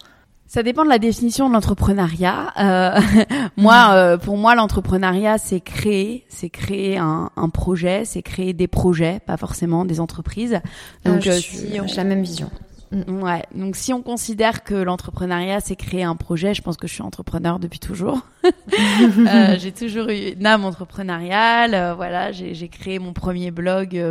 Ça 0.48 0.62
dépend 0.62 0.82
de 0.82 0.88
la 0.88 0.98
définition 0.98 1.48
de 1.48 1.54
l'entrepreneuriat. 1.54 2.54
Euh, 2.58 3.00
moi, 3.58 3.90
euh, 3.92 4.16
pour 4.16 4.38
moi, 4.38 4.54
l'entrepreneuriat, 4.54 5.36
c'est 5.36 5.60
créer, 5.60 6.24
c'est 6.28 6.48
créer 6.48 6.96
un, 6.96 7.30
un 7.36 7.48
projet, 7.50 8.06
c'est 8.06 8.22
créer 8.22 8.54
des 8.54 8.66
projets, 8.66 9.20
pas 9.20 9.36
forcément 9.36 9.84
des 9.84 10.00
entreprises. 10.00 10.58
Donc, 11.04 11.26
euh, 11.26 11.32
si 11.32 11.68
j'ai 11.70 11.96
la 11.96 12.04
même 12.04 12.22
vision. 12.22 12.50
Mm. 12.92 13.22
Ouais. 13.22 13.44
Donc, 13.54 13.76
si 13.76 13.92
on 13.92 14.00
considère 14.00 14.64
que 14.64 14.74
l'entrepreneuriat, 14.74 15.60
c'est 15.60 15.76
créer 15.76 16.02
un 16.02 16.16
projet, 16.16 16.54
je 16.54 16.62
pense 16.62 16.78
que 16.78 16.86
je 16.86 16.94
suis 16.94 17.02
entrepreneur 17.02 17.58
depuis 17.58 17.78
toujours. 17.78 18.22
euh, 18.44 19.56
j'ai 19.58 19.72
toujours 19.72 20.08
eu 20.08 20.32
une 20.32 20.46
âme 20.46 20.64
entrepreneuriale. 20.64 21.74
Euh, 21.74 21.94
voilà, 21.94 22.32
j'ai 22.32 22.68
créé 22.68 22.98
mon 22.98 23.12
premier 23.12 23.50
blog 23.50 24.02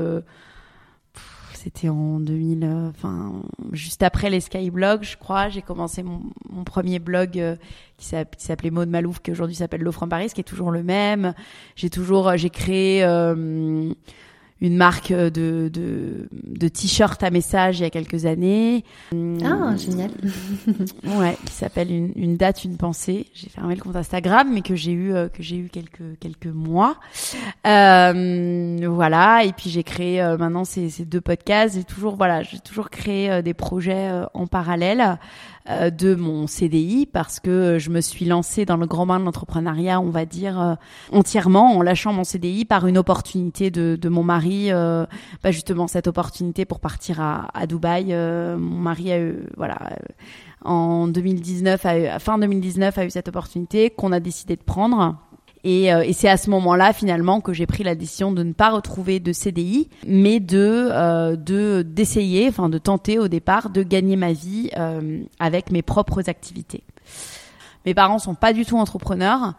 c'était 1.68 1.90
en 1.90 2.22
2000, 2.22 2.64
euh, 2.64 2.90
enfin 2.90 3.42
juste 3.74 4.02
après 4.02 4.30
les 4.30 4.40
Skyblogs, 4.40 5.04
je 5.04 5.18
crois. 5.18 5.50
J'ai 5.50 5.62
commencé 5.62 6.02
mon, 6.02 6.22
premier 6.64 7.00
blog 7.00 7.38
euh, 7.38 7.58
qui 7.98 8.06
s'appelait 8.06 8.72
Maud 8.72 8.88
Malouf, 8.88 9.20
qui 9.20 9.32
aujourd'hui 9.32 9.56
s'appelle 9.56 9.82
L'Offre 9.82 10.04
en 10.04 10.08
Paris, 10.08 10.30
qui 10.34 10.40
est 10.40 10.46
toujours 10.46 10.72
le 10.72 10.82
même. 10.82 11.34
J'ai 11.76 11.90
toujours, 11.90 12.30
euh, 12.30 12.38
j'ai 12.38 12.50
créé 12.50 13.04
une 14.62 14.76
marque 14.76 15.12
de, 15.12 15.70
de, 15.72 16.28
de 16.32 16.68
t-shirt 16.68 17.22
à 17.22 17.30
message 17.30 17.80
il 17.80 17.84
y 17.84 17.86
a 17.86 17.90
quelques 17.90 18.26
années. 18.26 18.84
Ah, 19.14 19.76
génial. 19.78 20.12
ouais, 21.06 21.38
qui 21.46 21.54
s'appelle 21.54 21.92
une, 21.92 22.12
une, 22.16 22.38
date, 22.38 22.64
une 22.64 22.78
pensée. 22.78 23.28
J'ai 23.34 23.50
fermé 23.50 23.76
le 23.76 23.82
compte 23.82 23.96
Instagram, 23.96 24.50
mais 24.52 24.62
que 24.62 24.76
j'ai 24.76 24.92
eu 24.92 25.14
euh, 25.14 25.30
que 25.30 25.44
j'ai 25.44 25.58
eu 25.58 25.70
quelques 25.70 26.20
quelques 26.20 26.48
mois. 26.48 26.98
Euh, 27.66 28.88
voilà. 28.90 29.44
Et 29.44 29.54
puis 29.54 29.70
j'ai 29.70 29.84
créé 29.84 30.22
euh, 30.22 30.38
maintenant 30.38 30.66
ces, 30.66 30.90
ces 30.90 31.06
deux 31.06 31.22
podcasts. 31.22 31.76
J'ai 31.76 31.84
toujours 31.84 32.16
voilà, 32.16 32.42
j'ai 32.44 32.60
toujours 32.60 32.90
créé 32.90 33.30
euh, 33.30 33.42
des 33.42 33.54
projets 33.54 34.10
en 34.34 34.48
parallèle. 34.48 35.18
Euh, 35.70 35.90
de 35.90 36.16
mon 36.16 36.48
CDI 36.48 37.06
parce 37.06 37.42
que 37.42 37.78
je 37.78 37.90
me 37.90 38.00
suis 38.00 38.24
lancée 38.24 38.64
dans 38.64 38.78
le 38.78 38.86
grand 38.86 39.06
bain 39.06 39.20
de 39.20 39.26
l'entrepreneuriat, 39.26 40.00
on 40.00 40.10
va 40.10 40.26
dire 40.26 40.62
euh, 40.62 40.76
entièrement 41.12 41.76
en 41.76 41.82
lâchant 41.82 42.14
mon 42.14 42.24
CDI 42.24 42.64
par 42.64 42.88
une 42.88 42.98
opportunité 42.98 43.70
de, 43.70 43.98
de 44.00 44.10
mon 44.10 44.24
mari, 44.24 44.72
euh, 44.72 45.06
bah 45.44 45.52
justement 45.52 45.88
cette 45.88 46.08
opportunité 46.08 46.64
pour 46.64 46.80
partir 46.80 47.20
à, 47.20 47.50
à 47.54 47.68
Dubaï. 47.68 48.14
mon 48.14 48.80
mari 48.80 49.12
a 49.12 49.20
eu, 49.20 49.44
voilà 49.58 49.78
en 50.64 51.08
2019, 51.08 51.86
a 51.86 52.20
fin 52.20 52.38
2019 52.38 52.98
a 52.98 53.06
eu 53.06 53.10
cette 53.10 53.28
opportunité 53.28 53.90
qu'on 53.90 54.12
a 54.12 54.20
décidé 54.20 54.56
de 54.56 54.64
prendre. 54.64 55.18
Et, 55.70 55.94
euh, 55.94 56.00
et 56.02 56.14
c'est 56.14 56.30
à 56.30 56.38
ce 56.38 56.50
moment-là 56.52 56.94
finalement 56.94 57.42
que 57.42 57.52
j'ai 57.52 57.66
pris 57.66 57.84
la 57.84 57.94
décision 57.94 58.32
de 58.32 58.42
ne 58.42 58.54
pas 58.54 58.70
retrouver 58.70 59.20
de 59.20 59.34
CDI, 59.34 59.90
mais 60.08 60.40
de 60.40 60.88
euh, 60.94 61.36
de 61.36 61.82
d'essayer, 61.82 62.48
enfin 62.48 62.70
de 62.70 62.78
tenter 62.78 63.20
au 63.20 63.28
départ 63.28 63.70
de 63.70 63.84
gagner 63.84 64.16
ma 64.16 64.32
vie 64.32 64.70
euh, 64.78 65.20
avec 65.40 65.70
mes 65.70 65.82
propres 65.82 66.30
activités. 66.30 66.86
Mes 67.86 67.94
parents 67.94 68.18
sont 68.18 68.34
pas 68.34 68.54
du 68.54 68.66
tout 68.66 68.78
entrepreneurs. 68.78 69.56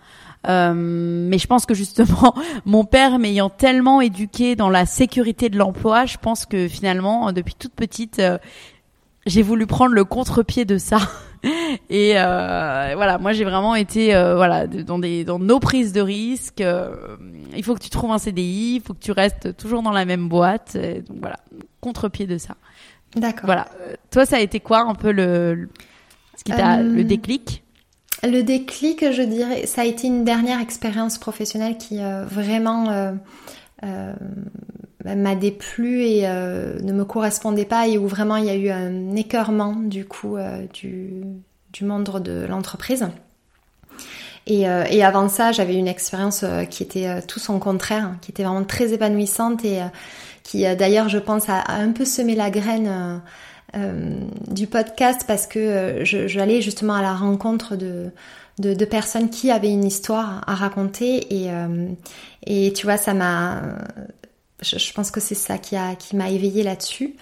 Mais 0.46 1.36
je 1.36 1.46
pense 1.46 1.66
que 1.66 1.74
justement, 1.74 2.34
mon 2.64 2.84
père 2.84 3.18
m'ayant 3.18 3.50
tellement 3.50 4.00
éduqué 4.00 4.56
dans 4.56 4.70
la 4.70 4.86
sécurité 4.86 5.50
de 5.50 5.58
l'emploi, 5.58 6.06
je 6.06 6.16
pense 6.16 6.46
que 6.46 6.68
finalement, 6.68 7.32
depuis 7.32 7.54
toute 7.54 7.74
petite, 7.74 8.22
j'ai 9.26 9.42
voulu 9.42 9.66
prendre 9.66 9.92
le 9.94 10.06
contre-pied 10.06 10.64
de 10.64 10.78
ça. 10.78 11.00
Et 11.90 12.14
euh, 12.16 12.92
voilà, 12.94 13.18
moi 13.18 13.32
j'ai 13.32 13.44
vraiment 13.44 13.74
été 13.74 14.14
euh, 14.14 14.36
voilà 14.36 14.66
dans 14.66 14.98
des 14.98 15.24
dans 15.24 15.38
nos 15.38 15.60
prises 15.60 15.92
de 15.92 16.00
risques. 16.00 16.60
Euh, 16.60 17.16
il 17.56 17.62
faut 17.62 17.74
que 17.74 17.82
tu 17.82 17.90
trouves 17.90 18.10
un 18.10 18.18
CDI, 18.18 18.76
il 18.76 18.80
faut 18.80 18.94
que 18.94 19.02
tu 19.02 19.12
restes 19.12 19.56
toujours 19.56 19.82
dans 19.82 19.92
la 19.92 20.04
même 20.04 20.28
boîte. 20.28 20.76
donc 20.76 21.18
voilà, 21.20 21.38
contre-pied 21.80 22.26
de 22.26 22.38
ça. 22.38 22.56
D'accord. 23.16 23.46
Voilà. 23.46 23.68
Toi, 24.10 24.26
ça 24.26 24.36
a 24.36 24.40
été 24.40 24.60
quoi 24.60 24.80
un 24.80 24.94
peu 24.94 25.12
le 25.12 25.68
ce 26.36 26.44
qui 26.44 26.52
t'a 26.52 26.82
le 26.82 27.04
déclic? 27.04 27.62
Le 28.24 28.42
déclic, 28.42 29.12
je 29.12 29.22
dirais, 29.22 29.66
ça 29.66 29.82
a 29.82 29.84
été 29.84 30.08
une 30.08 30.24
dernière 30.24 30.60
expérience 30.60 31.18
professionnelle 31.18 31.78
qui 31.78 32.00
vraiment 32.30 33.14
m'a 35.14 35.34
déplu 35.34 36.02
et 36.02 36.22
euh, 36.24 36.78
ne 36.82 36.92
me 36.92 37.04
correspondait 37.04 37.64
pas 37.64 37.86
et 37.86 37.98
où 37.98 38.06
vraiment 38.06 38.36
il 38.36 38.44
y 38.44 38.50
a 38.50 38.54
eu 38.54 38.70
un 38.70 39.14
écœurement 39.16 39.74
du 39.74 40.04
coup 40.04 40.36
euh, 40.36 40.64
du, 40.72 41.22
du, 41.72 41.84
monde 41.84 42.22
de 42.22 42.46
l'entreprise. 42.48 43.08
Et, 44.46 44.62
et, 44.62 45.04
avant 45.04 45.28
ça, 45.28 45.52
j'avais 45.52 45.74
une 45.74 45.88
expérience 45.88 46.42
qui 46.70 46.82
était 46.82 47.20
tout 47.20 47.38
son 47.38 47.58
contraire, 47.58 48.14
qui 48.22 48.30
était 48.30 48.44
vraiment 48.44 48.64
très 48.64 48.94
épanouissante 48.94 49.62
et 49.66 49.82
qui 50.42 50.62
d'ailleurs, 50.74 51.10
je 51.10 51.18
pense, 51.18 51.50
a, 51.50 51.64
un 51.68 51.92
peu 51.92 52.06
semé 52.06 52.34
la 52.34 52.48
graine 52.48 53.20
du 54.46 54.66
podcast 54.66 55.24
parce 55.28 55.46
que 55.46 56.00
j'allais 56.02 56.62
justement 56.62 56.94
à 56.94 57.02
la 57.02 57.12
rencontre 57.12 57.76
de, 57.76 58.10
de, 58.58 58.74
de, 58.74 58.84
personnes 58.84 59.30
qui 59.30 59.50
avaient 59.50 59.70
une 59.70 59.84
histoire 59.84 60.42
à 60.46 60.54
raconter 60.54 61.42
et, 61.42 61.50
euh, 61.50 61.88
et 62.46 62.72
tu 62.72 62.86
vois 62.86 62.96
ça 62.96 63.14
m'a 63.14 63.62
je, 64.62 64.92
pense 64.92 65.10
que 65.10 65.20
c'est 65.20 65.34
ça 65.34 65.58
qui 65.58 65.76
a 65.76 65.94
qui 65.94 66.16
m'a 66.16 66.30
éveillée 66.30 66.62
là-dessus. 66.62 67.14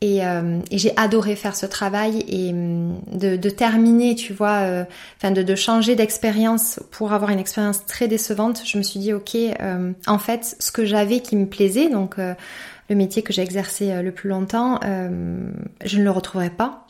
Et, 0.00 0.26
euh, 0.26 0.58
et 0.70 0.76
j'ai 0.76 0.92
adoré 0.98 1.34
faire 1.34 1.56
ce 1.56 1.64
travail 1.64 2.24
et 2.28 2.50
hum, 2.50 3.00
de, 3.12 3.48
terminer 3.48 4.14
tu 4.14 4.34
vois 4.34 4.64
euh, 4.64 4.84
enfin 5.16 5.30
de, 5.30 5.42
de 5.42 5.54
changer 5.54 5.94
d'expérience 5.94 6.78
pour 6.90 7.14
avoir 7.14 7.30
une 7.30 7.38
expérience 7.38 7.86
très 7.86 8.06
décevante. 8.06 8.62
Je 8.66 8.76
me 8.76 8.82
suis 8.82 9.00
dit 9.00 9.14
ok 9.14 9.34
euh, 9.34 9.92
en 10.06 10.18
fait 10.18 10.56
ce 10.58 10.70
que 10.72 10.84
j'avais 10.84 11.20
qui 11.20 11.36
me 11.36 11.46
plaisait 11.46 11.88
donc 11.88 12.16
le 12.18 12.94
métier 12.94 13.22
que 13.22 13.32
j'ai 13.32 13.40
exercé 13.40 14.02
le 14.02 14.12
plus 14.12 14.28
longtemps 14.28 14.78
je 14.82 15.98
ne 15.98 16.04
le 16.04 16.10
retrouverai 16.10 16.50
pas 16.50 16.83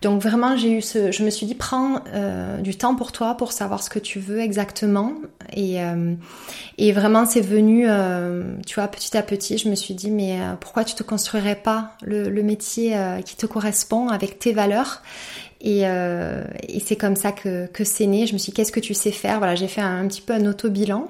donc 0.00 0.22
vraiment, 0.22 0.56
j'ai 0.56 0.72
eu 0.78 0.82
ce, 0.82 1.10
je 1.10 1.24
me 1.24 1.30
suis 1.30 1.46
dit, 1.46 1.54
prends 1.54 2.02
euh, 2.14 2.58
du 2.58 2.76
temps 2.76 2.94
pour 2.94 3.10
toi, 3.10 3.36
pour 3.36 3.52
savoir 3.52 3.82
ce 3.82 3.90
que 3.90 3.98
tu 3.98 4.20
veux 4.20 4.40
exactement. 4.40 5.14
Et, 5.54 5.82
euh, 5.82 6.14
et 6.76 6.92
vraiment, 6.92 7.26
c'est 7.26 7.40
venu, 7.40 7.86
euh, 7.88 8.54
tu 8.66 8.76
vois, 8.76 8.86
petit 8.88 9.16
à 9.16 9.22
petit, 9.22 9.58
je 9.58 9.68
me 9.68 9.74
suis 9.74 9.94
dit, 9.94 10.10
mais 10.10 10.40
euh, 10.40 10.54
pourquoi 10.60 10.84
tu 10.84 10.94
te 10.94 11.02
construirais 11.02 11.56
pas 11.56 11.96
le, 12.02 12.28
le 12.28 12.42
métier 12.42 12.96
euh, 12.96 13.20
qui 13.22 13.36
te 13.36 13.46
correspond 13.46 14.08
avec 14.08 14.38
tes 14.38 14.52
valeurs? 14.52 15.02
Et, 15.60 15.80
et 15.80 16.80
c'est 16.86 16.94
comme 16.94 17.16
ça 17.16 17.32
que, 17.32 17.66
que 17.66 17.82
c'est 17.82 18.06
né. 18.06 18.28
Je 18.28 18.32
me 18.34 18.38
suis 18.38 18.52
dit, 18.52 18.56
qu'est-ce 18.56 18.70
que 18.70 18.78
tu 18.78 18.94
sais 18.94 19.10
faire? 19.10 19.38
Voilà, 19.38 19.56
j'ai 19.56 19.66
fait 19.66 19.80
un, 19.80 20.06
petit 20.06 20.20
peu 20.20 20.32
un 20.32 20.46
auto-bilan. 20.46 21.08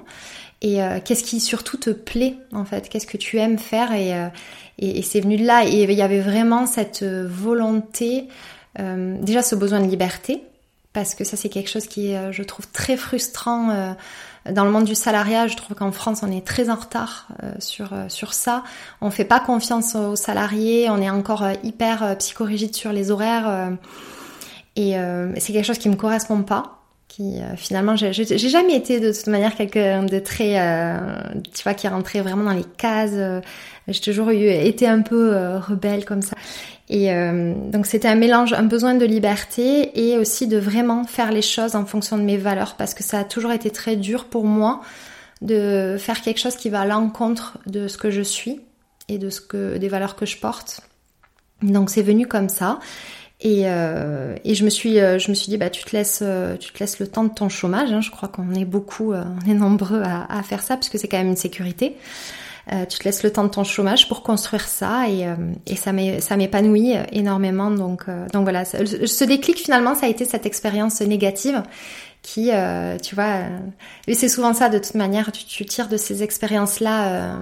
Et 0.63 0.79
qu'est-ce 1.05 1.23
qui 1.23 1.39
surtout 1.39 1.77
te 1.77 1.91
plaît 1.91 2.35
en 2.51 2.65
fait? 2.65 2.89
Qu'est-ce 2.89 3.05
que 3.05 3.17
tu 3.17 3.37
aimes 3.37 3.59
faire? 3.59 3.93
Et, 3.93 4.09
et, 4.79 4.97
et 4.97 5.01
c'est 5.03 5.21
venu 5.21 5.37
de 5.37 5.45
là. 5.45 5.65
Et 5.67 5.83
il 5.83 5.91
y 5.91 6.01
avait 6.01 6.19
vraiment 6.19 6.65
cette 6.65 7.03
volonté 7.03 8.27
euh, 8.79 9.17
déjà 9.21 9.41
ce 9.41 9.55
besoin 9.55 9.79
de 9.79 9.87
liberté, 9.87 10.43
parce 10.93 11.15
que 11.15 11.23
ça 11.23 11.37
c'est 11.37 11.49
quelque 11.49 11.69
chose 11.69 11.87
qui 11.87 12.11
est, 12.11 12.17
euh, 12.17 12.31
je 12.31 12.43
trouve, 12.43 12.67
très 12.67 12.97
frustrant 12.97 13.69
euh, 13.69 13.93
dans 14.51 14.65
le 14.65 14.71
monde 14.71 14.85
du 14.85 14.95
salariat. 14.95 15.47
Je 15.47 15.55
trouve 15.55 15.75
qu'en 15.75 15.91
France 15.91 16.21
on 16.23 16.31
est 16.31 16.45
très 16.45 16.69
en 16.69 16.75
retard 16.75 17.27
sur, 17.59 17.89
sur 18.07 18.33
ça. 18.33 18.63
On 19.01 19.11
fait 19.11 19.25
pas 19.25 19.39
confiance 19.39 19.95
aux 19.95 20.15
salariés, 20.15 20.89
on 20.89 21.01
est 21.01 21.09
encore 21.09 21.45
hyper 21.63 22.17
psychorigide 22.17 22.75
sur 22.75 22.91
les 22.91 23.11
horaires. 23.11 23.71
et 24.75 24.95
c'est 25.37 25.53
quelque 25.53 25.65
chose 25.65 25.77
qui 25.77 25.89
me 25.89 25.95
correspond 25.95 26.41
pas 26.43 26.78
qui 27.09 27.39
finalement 27.57 27.95
j'ai 27.97 28.13
jamais 28.37 28.75
été 28.75 29.01
de 29.01 29.11
toute 29.11 29.27
manière 29.27 29.55
quelqu'un 29.55 30.03
de 30.03 30.19
très 30.19 30.53
tu 31.53 31.63
vois 31.63 31.73
qui 31.73 31.87
rentrait 31.87 32.21
vraiment 32.21 32.45
dans 32.45 32.53
les 32.53 32.65
cases 32.77 33.41
j'ai 33.87 33.99
toujours 33.99 34.29
eu 34.29 34.47
été 34.47 34.87
un 34.87 35.01
peu 35.01 35.35
rebelle 35.57 36.05
comme 36.05 36.21
ça 36.21 36.37
et 36.89 37.13
euh, 37.13 37.53
donc 37.71 37.85
c'était 37.85 38.07
un 38.07 38.15
mélange, 38.15 38.53
un 38.53 38.63
besoin 38.63 38.95
de 38.95 39.05
liberté 39.05 39.91
et 40.09 40.17
aussi 40.17 40.47
de 40.47 40.57
vraiment 40.57 41.03
faire 41.03 41.31
les 41.31 41.43
choses 41.43 41.75
en 41.75 41.85
fonction 41.85 42.17
de 42.17 42.23
mes 42.23 42.37
valeurs 42.37 42.75
parce 42.75 42.95
que 42.95 43.03
ça 43.03 43.19
a 43.19 43.23
toujours 43.23 43.51
été 43.51 43.69
très 43.69 43.95
dur 43.95 44.25
pour 44.25 44.43
moi 44.43 44.81
de 45.41 45.97
faire 45.99 46.21
quelque 46.21 46.39
chose 46.39 46.55
qui 46.55 46.69
va 46.69 46.81
à 46.81 46.85
l'encontre 46.85 47.59
de 47.67 47.87
ce 47.87 47.97
que 47.97 48.09
je 48.09 48.23
suis 48.23 48.59
et 49.07 49.19
de 49.19 49.29
ce 49.29 49.39
que 49.39 49.77
des 49.77 49.87
valeurs 49.87 50.15
que 50.15 50.25
je 50.25 50.37
porte. 50.37 50.81
Donc 51.61 51.91
c'est 51.91 52.01
venu 52.01 52.25
comme 52.25 52.49
ça. 52.49 52.79
Et, 53.41 53.63
euh, 53.65 54.35
et 54.43 54.53
je 54.53 54.65
me 54.65 54.69
suis 54.69 54.99
euh, 54.99 55.17
je 55.17 55.29
me 55.29 55.33
suis 55.33 55.49
dit 55.49 55.57
bah 55.57 55.69
tu 55.69 55.85
te 55.85 55.95
laisses 55.95 56.19
euh, 56.21 56.57
tu 56.57 56.73
te 56.73 56.79
laisses 56.79 56.99
le 56.99 57.07
temps 57.07 57.23
de 57.23 57.33
ton 57.33 57.47
chômage 57.47 57.89
hein. 57.93 58.01
je 58.01 58.11
crois 58.11 58.27
qu'on 58.27 58.53
est 58.53 58.65
beaucoup 58.65 59.13
on 59.13 59.49
est 59.49 59.53
nombreux 59.53 60.01
à, 60.03 60.25
à 60.29 60.43
faire 60.43 60.61
ça 60.61 60.75
puisque 60.75 60.99
c'est 60.99 61.07
quand 61.07 61.19
même 61.19 61.29
une 61.29 61.37
sécurité 61.37 61.95
euh, 62.71 62.85
tu 62.85 62.99
te 62.99 63.03
laisses 63.05 63.23
le 63.23 63.31
temps 63.31 63.43
de 63.43 63.49
ton 63.49 63.63
chômage 63.63 64.07
pour 64.07 64.21
construire 64.21 64.67
ça 64.67 65.09
et, 65.09 65.25
euh, 65.25 65.35
et 65.65 65.75
ça 65.75 65.91
m'épanouit 66.37 66.93
énormément. 67.11 67.71
Donc, 67.71 68.03
euh, 68.07 68.27
donc 68.31 68.43
voilà, 68.43 68.63
ce 68.65 69.23
déclic 69.23 69.57
finalement, 69.57 69.95
ça 69.95 70.05
a 70.05 70.09
été 70.09 70.25
cette 70.25 70.45
expérience 70.45 71.01
négative 71.01 71.63
qui, 72.21 72.51
tu 73.01 73.15
vois, 73.15 73.43
et 74.07 74.13
c'est 74.13 74.27
souvent 74.27 74.53
ça 74.53 74.67
de 74.67 74.77
toute 74.77 74.95
manière, 74.95 75.31
tu, 75.31 75.45
tu 75.45 75.65
tires 75.65 75.87
de 75.87 75.95
ces 75.95 76.21
expériences-là 76.21 77.39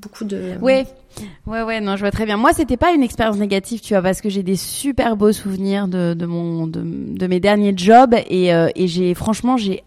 beaucoup 0.00 0.24
de. 0.24 0.54
Ouais, 0.60 0.86
ouais, 1.46 1.62
ouais. 1.62 1.80
Non, 1.80 1.96
je 1.96 2.00
vois 2.00 2.10
très 2.10 2.26
bien. 2.26 2.36
Moi, 2.36 2.52
c'était 2.52 2.76
pas 2.76 2.92
une 2.92 3.02
expérience 3.02 3.36
négative, 3.36 3.80
tu 3.80 3.94
vois, 3.94 4.02
parce 4.02 4.20
que 4.20 4.28
j'ai 4.28 4.42
des 4.42 4.56
super 4.56 5.16
beaux 5.16 5.32
souvenirs 5.32 5.88
de, 5.88 6.14
de 6.14 6.26
mon 6.26 6.66
de, 6.66 6.82
de 6.84 7.26
mes 7.26 7.40
derniers 7.40 7.74
jobs 7.76 8.14
et, 8.28 8.54
euh, 8.54 8.68
et 8.74 8.86
j'ai 8.88 9.14
franchement 9.14 9.56
j'ai 9.56 9.82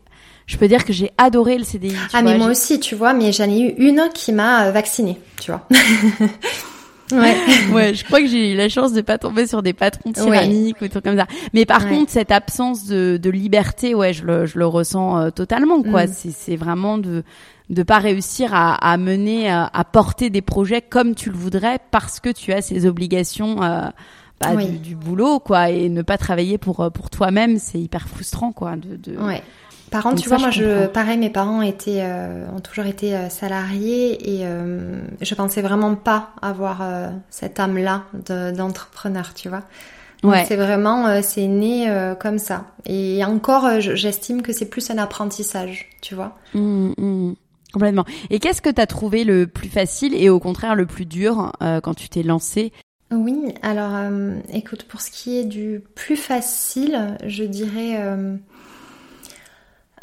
je 0.47 0.57
peux 0.57 0.68
dire 0.68 0.84
que 0.84 0.91
j'ai 0.91 1.12
adoré 1.18 1.57
le 1.57 1.64
CDI. 1.64 1.95
ah 2.14 2.22
mais 2.22 2.38
moi 2.38 2.47
aussi, 2.47 2.80
tu 2.80 2.95
vois, 2.95 3.14
mais 3.14 3.32
j'en 3.32 3.49
ai 3.49 3.59
eu 3.59 3.74
une 3.78 4.09
qui 4.14 4.34
m'a 4.34 4.66
euh, 4.66 4.72
vaccinée, 4.72 5.18
tu 5.39 5.51
vois. 5.51 5.68
Ouais. 7.12 7.36
ouais, 7.74 7.93
je 7.93 8.05
crois 8.05 8.22
que 8.22 8.28
j'ai 8.28 8.53
eu 8.53 8.55
la 8.55 8.70
chance 8.70 8.93
de 8.93 9.01
pas 9.01 9.18
tomber 9.18 9.45
sur 9.47 9.62
des 9.62 9.74
patrons 9.74 10.12
tyranniques 10.12 10.82
ou 10.82 10.88
trucs 10.88 11.03
comme 11.03 11.18
ça. 11.18 11.28
Mais 11.53 11.66
par 11.66 11.88
contre, 11.88 12.12
cette 12.12 12.32
absence 12.32 12.86
de, 12.86 13.20
de 13.22 13.30
liberté, 13.30 13.93
ouais, 13.93 14.14
je 14.14 14.24
le, 14.24 14.45
je 14.45 14.57
le 14.57 14.66
ressens 14.66 15.20
euh, 15.20 15.30
totalement, 15.30 15.84
quoi. 15.84 16.05
Mm. 16.05 16.14
C'est 16.34 16.55
vraiment 16.55 16.97
de 16.97 17.24
de 17.72 17.84
pas 17.84 17.97
réussir 17.97 18.53
à, 18.53 18.76
à 18.76 18.97
mener, 18.97 19.49
à, 19.49 19.69
à, 19.74 19.84
porter 19.84 20.30
des 20.30 20.41
projets 20.41 20.82
comme 20.82 21.15
tu 21.15 21.32
le 21.32 21.38
voudrais 21.38 21.80
parce 21.89 22.19
que 22.19 22.30
tu 22.30 22.53
as 22.53 22.61
ces 22.61 22.86
obligations 22.86 23.63
euh, 23.63 23.88
bah, 24.39 24.55
du, 24.55 24.78
du, 24.78 24.95
boulot, 24.95 25.39
quoi, 25.39 25.69
et 25.69 25.89
ne 25.89 26.01
pas 26.01 26.17
travailler 26.17 26.57
pour 26.57 26.82
euh, 26.82 26.89
pour 26.89 27.09
toi-même, 27.09 27.57
c'est 27.57 27.80
hyper 27.80 28.07
frustrant, 28.07 28.51
quoi. 28.51 28.76
De, 28.76 28.97
de... 28.97 29.17
Ouais. 29.17 29.41
Par 29.91 30.03
contre, 30.03 30.22
tu 30.22 30.30
vois, 30.30 30.38
moi, 30.38 30.51
je, 30.51 30.88
pareil, 30.88 31.17
mes 31.17 31.30
parents 31.30 31.61
étaient, 31.61 31.99
euh, 32.01 32.45
ont 32.55 32.61
toujours 32.61 32.86
été 32.86 33.13
euh, 33.13 33.28
salariés 33.28 34.38
et 34.38 34.45
euh, 34.45 35.01
je 35.22 35.36
pensais 35.36 35.61
vraiment 35.61 35.95
pas 35.95 36.30
avoir 36.41 36.82
euh, 36.82 37.09
cette 37.30 37.59
âme-là 37.59 38.05
d'entrepreneur, 38.55 39.34
tu 39.34 39.49
vois. 39.49 39.63
Ouais. 40.24 40.45
C'est 40.47 40.55
vraiment, 40.55 41.22
c'est 41.24 41.47
né 41.47 41.91
comme 42.19 42.38
ça. 42.38 42.67
Et 42.86 43.26
encore, 43.26 43.82
j'estime 43.82 44.43
que 44.43 44.53
c'est 44.53 44.67
plus 44.67 44.91
un 44.91 44.99
apprentissage, 44.99 45.89
tu 45.99 46.13
vois. 46.13 46.38
Mmh, 46.53 46.93
mmh. 46.95 47.34
Complètement. 47.74 48.05
Et 48.30 48.39
qu'est-ce 48.39 48.61
que 48.61 48.69
tu 48.69 48.82
as 48.82 48.88
trouvé 48.88 49.24
le 49.24 49.47
plus 49.47 49.69
facile 49.69 50.13
et 50.13 50.30
au 50.30 50.39
contraire 50.39 50.76
le 50.76 50.86
plus 50.86 51.05
dur 51.05 51.53
quand 51.84 51.93
tu 51.93 52.09
t'es 52.09 52.22
lancé 52.22 52.74
Oui, 53.11 53.53
alors, 53.61 54.11
écoute, 54.51 54.84
pour 54.84 54.99
ce 54.99 55.09
qui 55.09 55.38
est 55.38 55.45
du 55.45 55.82
plus 55.95 56.17
facile, 56.17 57.15
je 57.26 57.43
dirais 57.43 57.97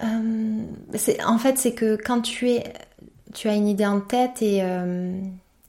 euh, 0.05 0.63
en 1.27 1.39
fait, 1.39 1.59
c'est 1.59 1.73
que 1.73 1.97
quand 1.97 2.21
tu 2.21 2.51
es, 2.51 2.73
tu 3.35 3.49
as 3.49 3.55
une 3.55 3.69
idée 3.69 3.87
en 3.87 4.01
tête 4.01 4.43
et, 4.43 4.63
euh, 4.63 5.13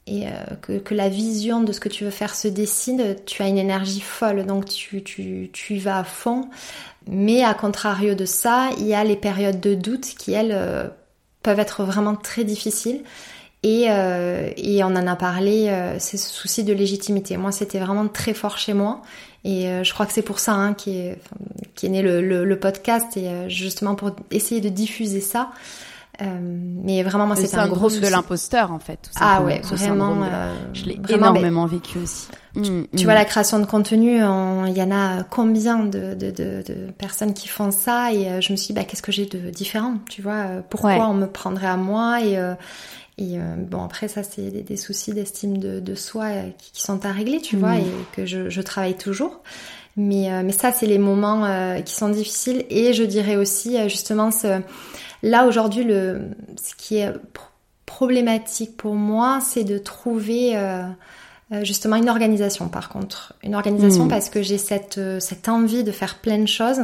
euh, 0.10 0.80
que, 0.84 0.93
la 0.93 1.10
vision 1.10 1.62
de 1.62 1.72
ce 1.72 1.80
que 1.80 1.89
tu 1.89 2.04
veux 2.04 2.12
faire 2.12 2.36
se 2.36 2.47
dessine, 2.47 3.16
tu 3.26 3.41
as 3.41 3.47
une 3.47 3.58
énergie 3.58 4.02
folle, 4.02 4.45
donc 4.45 4.66
tu, 4.66 5.04
tu, 5.04 5.50
y 5.70 5.80
vas 5.80 6.00
à 6.00 6.04
fond. 6.04 6.50
Mais 7.08 7.43
à 7.43 7.54
contrario 7.54 8.14
de 8.14 8.26
ça, 8.26 8.70
il 8.78 8.86
y 8.86 8.93
a 8.93 9.04
les 9.04 9.16
périodes 9.16 9.60
de 9.60 9.74
doute 9.74 10.14
qui, 10.18 10.34
elles, 10.34 10.54
euh, 10.54 10.88
peuvent 11.44 11.60
être 11.60 11.84
vraiment 11.84 12.16
très 12.16 12.44
difficiles. 12.44 13.02
Et, 13.62 13.88
euh, 13.90 14.50
et, 14.56 14.84
on 14.84 14.88
en 14.88 15.06
a 15.08 15.16
parlé, 15.18 15.68
euh, 15.68 15.98
c'est 16.00 16.16
ce 16.16 16.30
souci 16.30 16.64
de 16.64 16.72
légitimité. 16.72 17.36
Moi, 17.36 17.52
c'était 17.52 17.80
vraiment 17.80 18.08
très 18.08 18.34
fort 18.34 18.58
chez 18.58 18.74
moi. 18.74 19.02
Et 19.44 19.68
euh, 19.68 19.84
je 19.84 19.94
crois 19.94 20.06
que 20.06 20.14
c'est 20.14 20.22
pour 20.22 20.40
ça 20.40 20.54
hein, 20.54 20.74
qui 20.74 20.98
est, 20.98 21.18
qui 21.76 21.86
est 21.86 21.90
né 21.90 22.02
le, 22.02 22.22
le, 22.22 22.46
le 22.46 22.60
podcast 22.60 23.16
et 23.16 23.28
euh, 23.28 23.50
justement 23.50 23.96
pour 23.96 24.12
essayer 24.32 24.62
de 24.62 24.70
diffuser 24.70 25.22
ça. 25.22 25.52
Euh, 26.22 26.26
mais 26.84 27.02
vraiment, 27.04 27.28
moi, 27.28 27.36
c'est 27.36 27.56
un 27.56 27.68
gros 27.68 27.90
de 27.90 28.08
l'imposteur 28.08 28.72
en 28.72 28.80
fait. 28.80 29.00
Tout 29.04 29.12
ah 29.20 29.42
ouais, 29.42 29.62
vraiment. 29.64 30.18
je 30.74 30.86
l'ai 30.86 31.00
énormément 31.10 31.66
vécu 31.66 32.00
aussi. 32.00 32.28
Tu, 32.56 32.72
mm, 32.72 32.88
tu, 32.98 33.04
vois, 33.06 33.14
mm. 33.14 33.18
la 33.18 33.26
création 33.26 33.60
de 33.60 33.66
contenu, 33.66 34.16
il 34.18 34.78
y 34.78 34.82
en 34.84 34.92
a 34.92 35.24
combien 35.24 35.80
de, 35.80 36.16
de, 36.16 36.32
de, 36.32 36.64
de, 36.66 36.92
personnes 36.98 37.34
qui 37.34 37.48
font 37.48 37.72
ça 37.72 38.12
Et 38.12 38.42
je 38.42 38.52
me 38.52 38.58
suis 38.58 38.68
dit, 38.68 38.74
bah, 38.74 38.84
qu'est-ce 38.84 39.04
que 39.04 39.12
j'ai 39.12 39.28
de 39.28 39.50
différent 39.50 39.96
Tu 40.10 40.22
vois, 40.22 40.46
pourquoi 40.70 41.08
on 41.08 41.14
me 41.14 41.28
prendrait 41.28 41.68
à 41.68 41.78
moi 41.78 42.22
Et 42.22 42.38
et 43.20 43.38
euh, 43.38 43.56
bon, 43.58 43.84
après, 43.84 44.08
ça, 44.08 44.24
c'est 44.24 44.50
des, 44.50 44.78
soucis 44.78 45.12
d'estime 45.12 45.58
de, 45.58 45.96
soi 45.96 46.26
euh, 46.28 46.50
qui, 46.58 46.82
sont 46.82 47.06
à 47.06 47.12
régler, 47.12 47.42
tu 47.42 47.58
vois, 47.58 47.74
mm. 47.74 47.80
et 47.80 48.16
que 48.16 48.26
je, 48.26 48.50
je, 48.50 48.62
travaille 48.62 48.96
toujours. 48.96 49.42
Mais, 49.98 50.32
euh, 50.32 50.42
mais 50.42 50.54
ça, 50.54 50.72
c'est 50.72 50.86
les 50.86 50.98
moments 50.98 51.46
qui 51.84 51.94
sont 51.94 52.08
difficiles. 52.08 52.66
Et 52.70 52.94
je 52.94 53.04
dirais 53.04 53.36
aussi, 53.36 53.78
justement, 53.90 54.32
ce, 54.32 54.62
là, 55.24 55.46
aujourd'hui, 55.46 55.84
le, 55.84 56.32
ce 56.62 56.76
qui 56.76 56.98
est 56.98 57.14
problématique 57.86 58.78
pour 58.78 58.96
moi, 58.96 59.40
c'est 59.42 59.64
de 59.64 59.78
trouver 59.78 60.56
justement 61.64 61.96
une 61.96 62.10
organisation, 62.10 62.70
par 62.70 62.90
contre. 62.90 63.34
Une 63.44 63.56
organisation 63.56 64.06
mm. 64.06 64.10
parce 64.10 64.30
que 64.30 64.42
j'ai 64.42 64.58
cette, 64.58 65.00
cette 65.20 65.50
envie 65.50 65.84
de 65.84 65.92
faire 65.92 66.16
plein 66.16 66.40
de 66.40 66.48
choses 66.48 66.82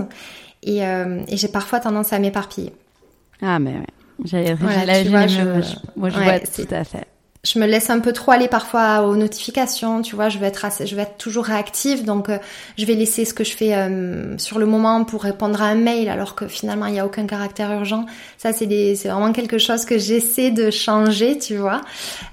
et, 0.63 0.79
et 0.79 1.37
j'ai 1.37 1.47
parfois 1.47 1.79
tendance 1.79 2.11
à 2.13 2.19
m'éparpiller. 2.19 2.73
Ah, 3.41 3.59
mais 3.59 3.73
ouais. 3.73 3.85
J'ai 4.23 4.53
voilà, 4.53 5.03
je, 5.03 5.09
moi 5.09 6.09
je 6.09 6.19
vois 6.19 6.39
tout 6.39 6.73
à 6.73 6.83
fait. 6.85 7.05
Je 7.45 7.59
me 7.59 7.67
laisse 7.67 7.91
un 7.91 7.99
peu 7.99 8.11
trop 8.11 8.31
aller 8.31 8.47
parfois 8.47 9.03
aux 9.03 9.15
notifications, 9.15 10.01
tu 10.01 10.15
vois, 10.15 10.29
je 10.29 10.39
vais 10.39 10.47
être 10.47 11.17
toujours 11.17 11.45
réactive, 11.45 12.03
donc 12.03 12.29
euh, 12.29 12.39
je 12.75 12.85
vais 12.85 12.95
laisser 12.95 13.23
ce 13.23 13.35
que 13.35 13.43
je 13.43 13.55
fais 13.55 13.75
euh, 13.75 14.35
sur 14.39 14.57
le 14.57 14.65
moment 14.65 15.03
pour 15.03 15.21
répondre 15.21 15.61
à 15.61 15.65
un 15.65 15.75
mail, 15.75 16.09
alors 16.09 16.33
que 16.33 16.47
finalement 16.47 16.87
il 16.87 16.93
n'y 16.93 16.99
a 16.99 17.05
aucun 17.05 17.27
caractère 17.27 17.71
urgent. 17.71 18.07
Ça 18.39 18.51
c'est 18.51 18.65
vraiment 18.65 19.31
quelque 19.31 19.59
chose 19.59 19.85
que 19.85 19.99
j'essaie 19.99 20.49
de 20.49 20.71
changer, 20.71 21.37
tu 21.37 21.57
vois. 21.57 21.81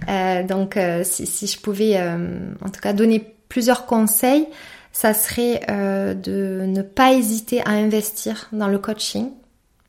Euh, 0.09 0.43
donc 0.45 0.79
si 1.03 1.47
je 1.47 1.61
pouvais, 1.61 2.01
en 2.01 2.71
tout 2.71 2.81
cas, 2.81 2.95
donner 2.95 3.35
plusieurs 3.49 3.85
conseils, 3.85 4.47
ça 4.93 5.13
serait 5.13 5.61
de 5.69 6.65
ne 6.67 6.83
pas 6.83 7.13
hésiter 7.13 7.61
à 7.67 7.71
investir 7.71 8.49
dans 8.53 8.69
le 8.69 8.79
coaching 8.79 9.29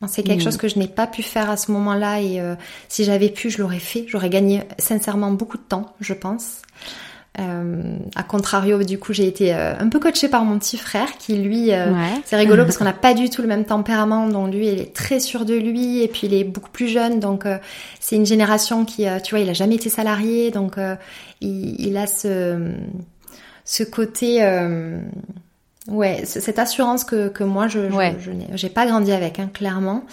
c'est 0.07 0.23
quelque 0.23 0.41
mm. 0.41 0.43
chose 0.43 0.57
que 0.57 0.67
je 0.67 0.79
n'ai 0.79 0.87
pas 0.87 1.07
pu 1.07 1.23
faire 1.23 1.49
à 1.49 1.57
ce 1.57 1.71
moment-là 1.71 2.21
et 2.21 2.39
euh, 2.39 2.55
si 2.89 3.03
j'avais 3.03 3.29
pu, 3.29 3.49
je 3.49 3.61
l'aurais 3.61 3.79
fait. 3.79 4.05
J'aurais 4.07 4.29
gagné 4.29 4.63
sincèrement 4.77 5.31
beaucoup 5.31 5.57
de 5.57 5.63
temps, 5.63 5.93
je 5.99 6.13
pense. 6.13 6.61
Euh, 7.39 7.97
à 8.15 8.21
contrario, 8.21 8.83
du 8.83 8.99
coup, 8.99 9.11
j'ai 9.11 9.27
été 9.27 9.55
euh, 9.55 9.73
un 9.79 9.89
peu 9.89 9.99
coachée 9.99 10.29
par 10.29 10.45
mon 10.45 10.59
petit 10.59 10.77
frère 10.77 11.17
qui, 11.17 11.35
lui, 11.37 11.71
c'est 12.25 12.35
rigolo 12.35 12.63
parce 12.63 12.77
qu'on 12.79 12.83
n'a 12.83 12.93
pas 12.93 13.13
du 13.13 13.29
tout 13.29 13.41
le 13.41 13.47
même 13.47 13.65
tempérament. 13.65 14.27
Donc 14.27 14.53
lui, 14.53 14.67
il 14.67 14.79
est 14.79 14.93
très 14.93 15.19
sûr 15.19 15.45
de 15.45 15.55
lui 15.55 16.03
et 16.03 16.07
puis 16.07 16.27
il 16.27 16.33
est 16.33 16.43
beaucoup 16.43 16.69
plus 16.69 16.87
jeune. 16.87 17.19
Donc 17.19 17.45
c'est 17.99 18.15
une 18.15 18.25
génération 18.25 18.85
qui, 18.85 19.05
tu 19.23 19.35
vois, 19.35 19.39
il 19.39 19.49
a 19.49 19.53
jamais 19.53 19.75
été 19.75 19.89
salarié. 19.89 20.51
Donc 20.51 20.75
il, 21.41 21.81
il, 21.81 21.97
a 21.97 22.05
ce, 22.05 22.71
ce 23.65 23.83
côté 23.83 24.41
Ouais, 25.87 26.23
cette 26.25 26.59
assurance 26.59 27.03
que, 27.03 27.27
que 27.27 27.43
moi 27.43 27.67
je, 27.67 27.89
je, 28.19 28.31
j'ai 28.53 28.69
pas 28.69 28.85
grandi 28.85 29.11
avec, 29.11 29.39
hein, 29.39 29.49
clairement. 29.53 30.05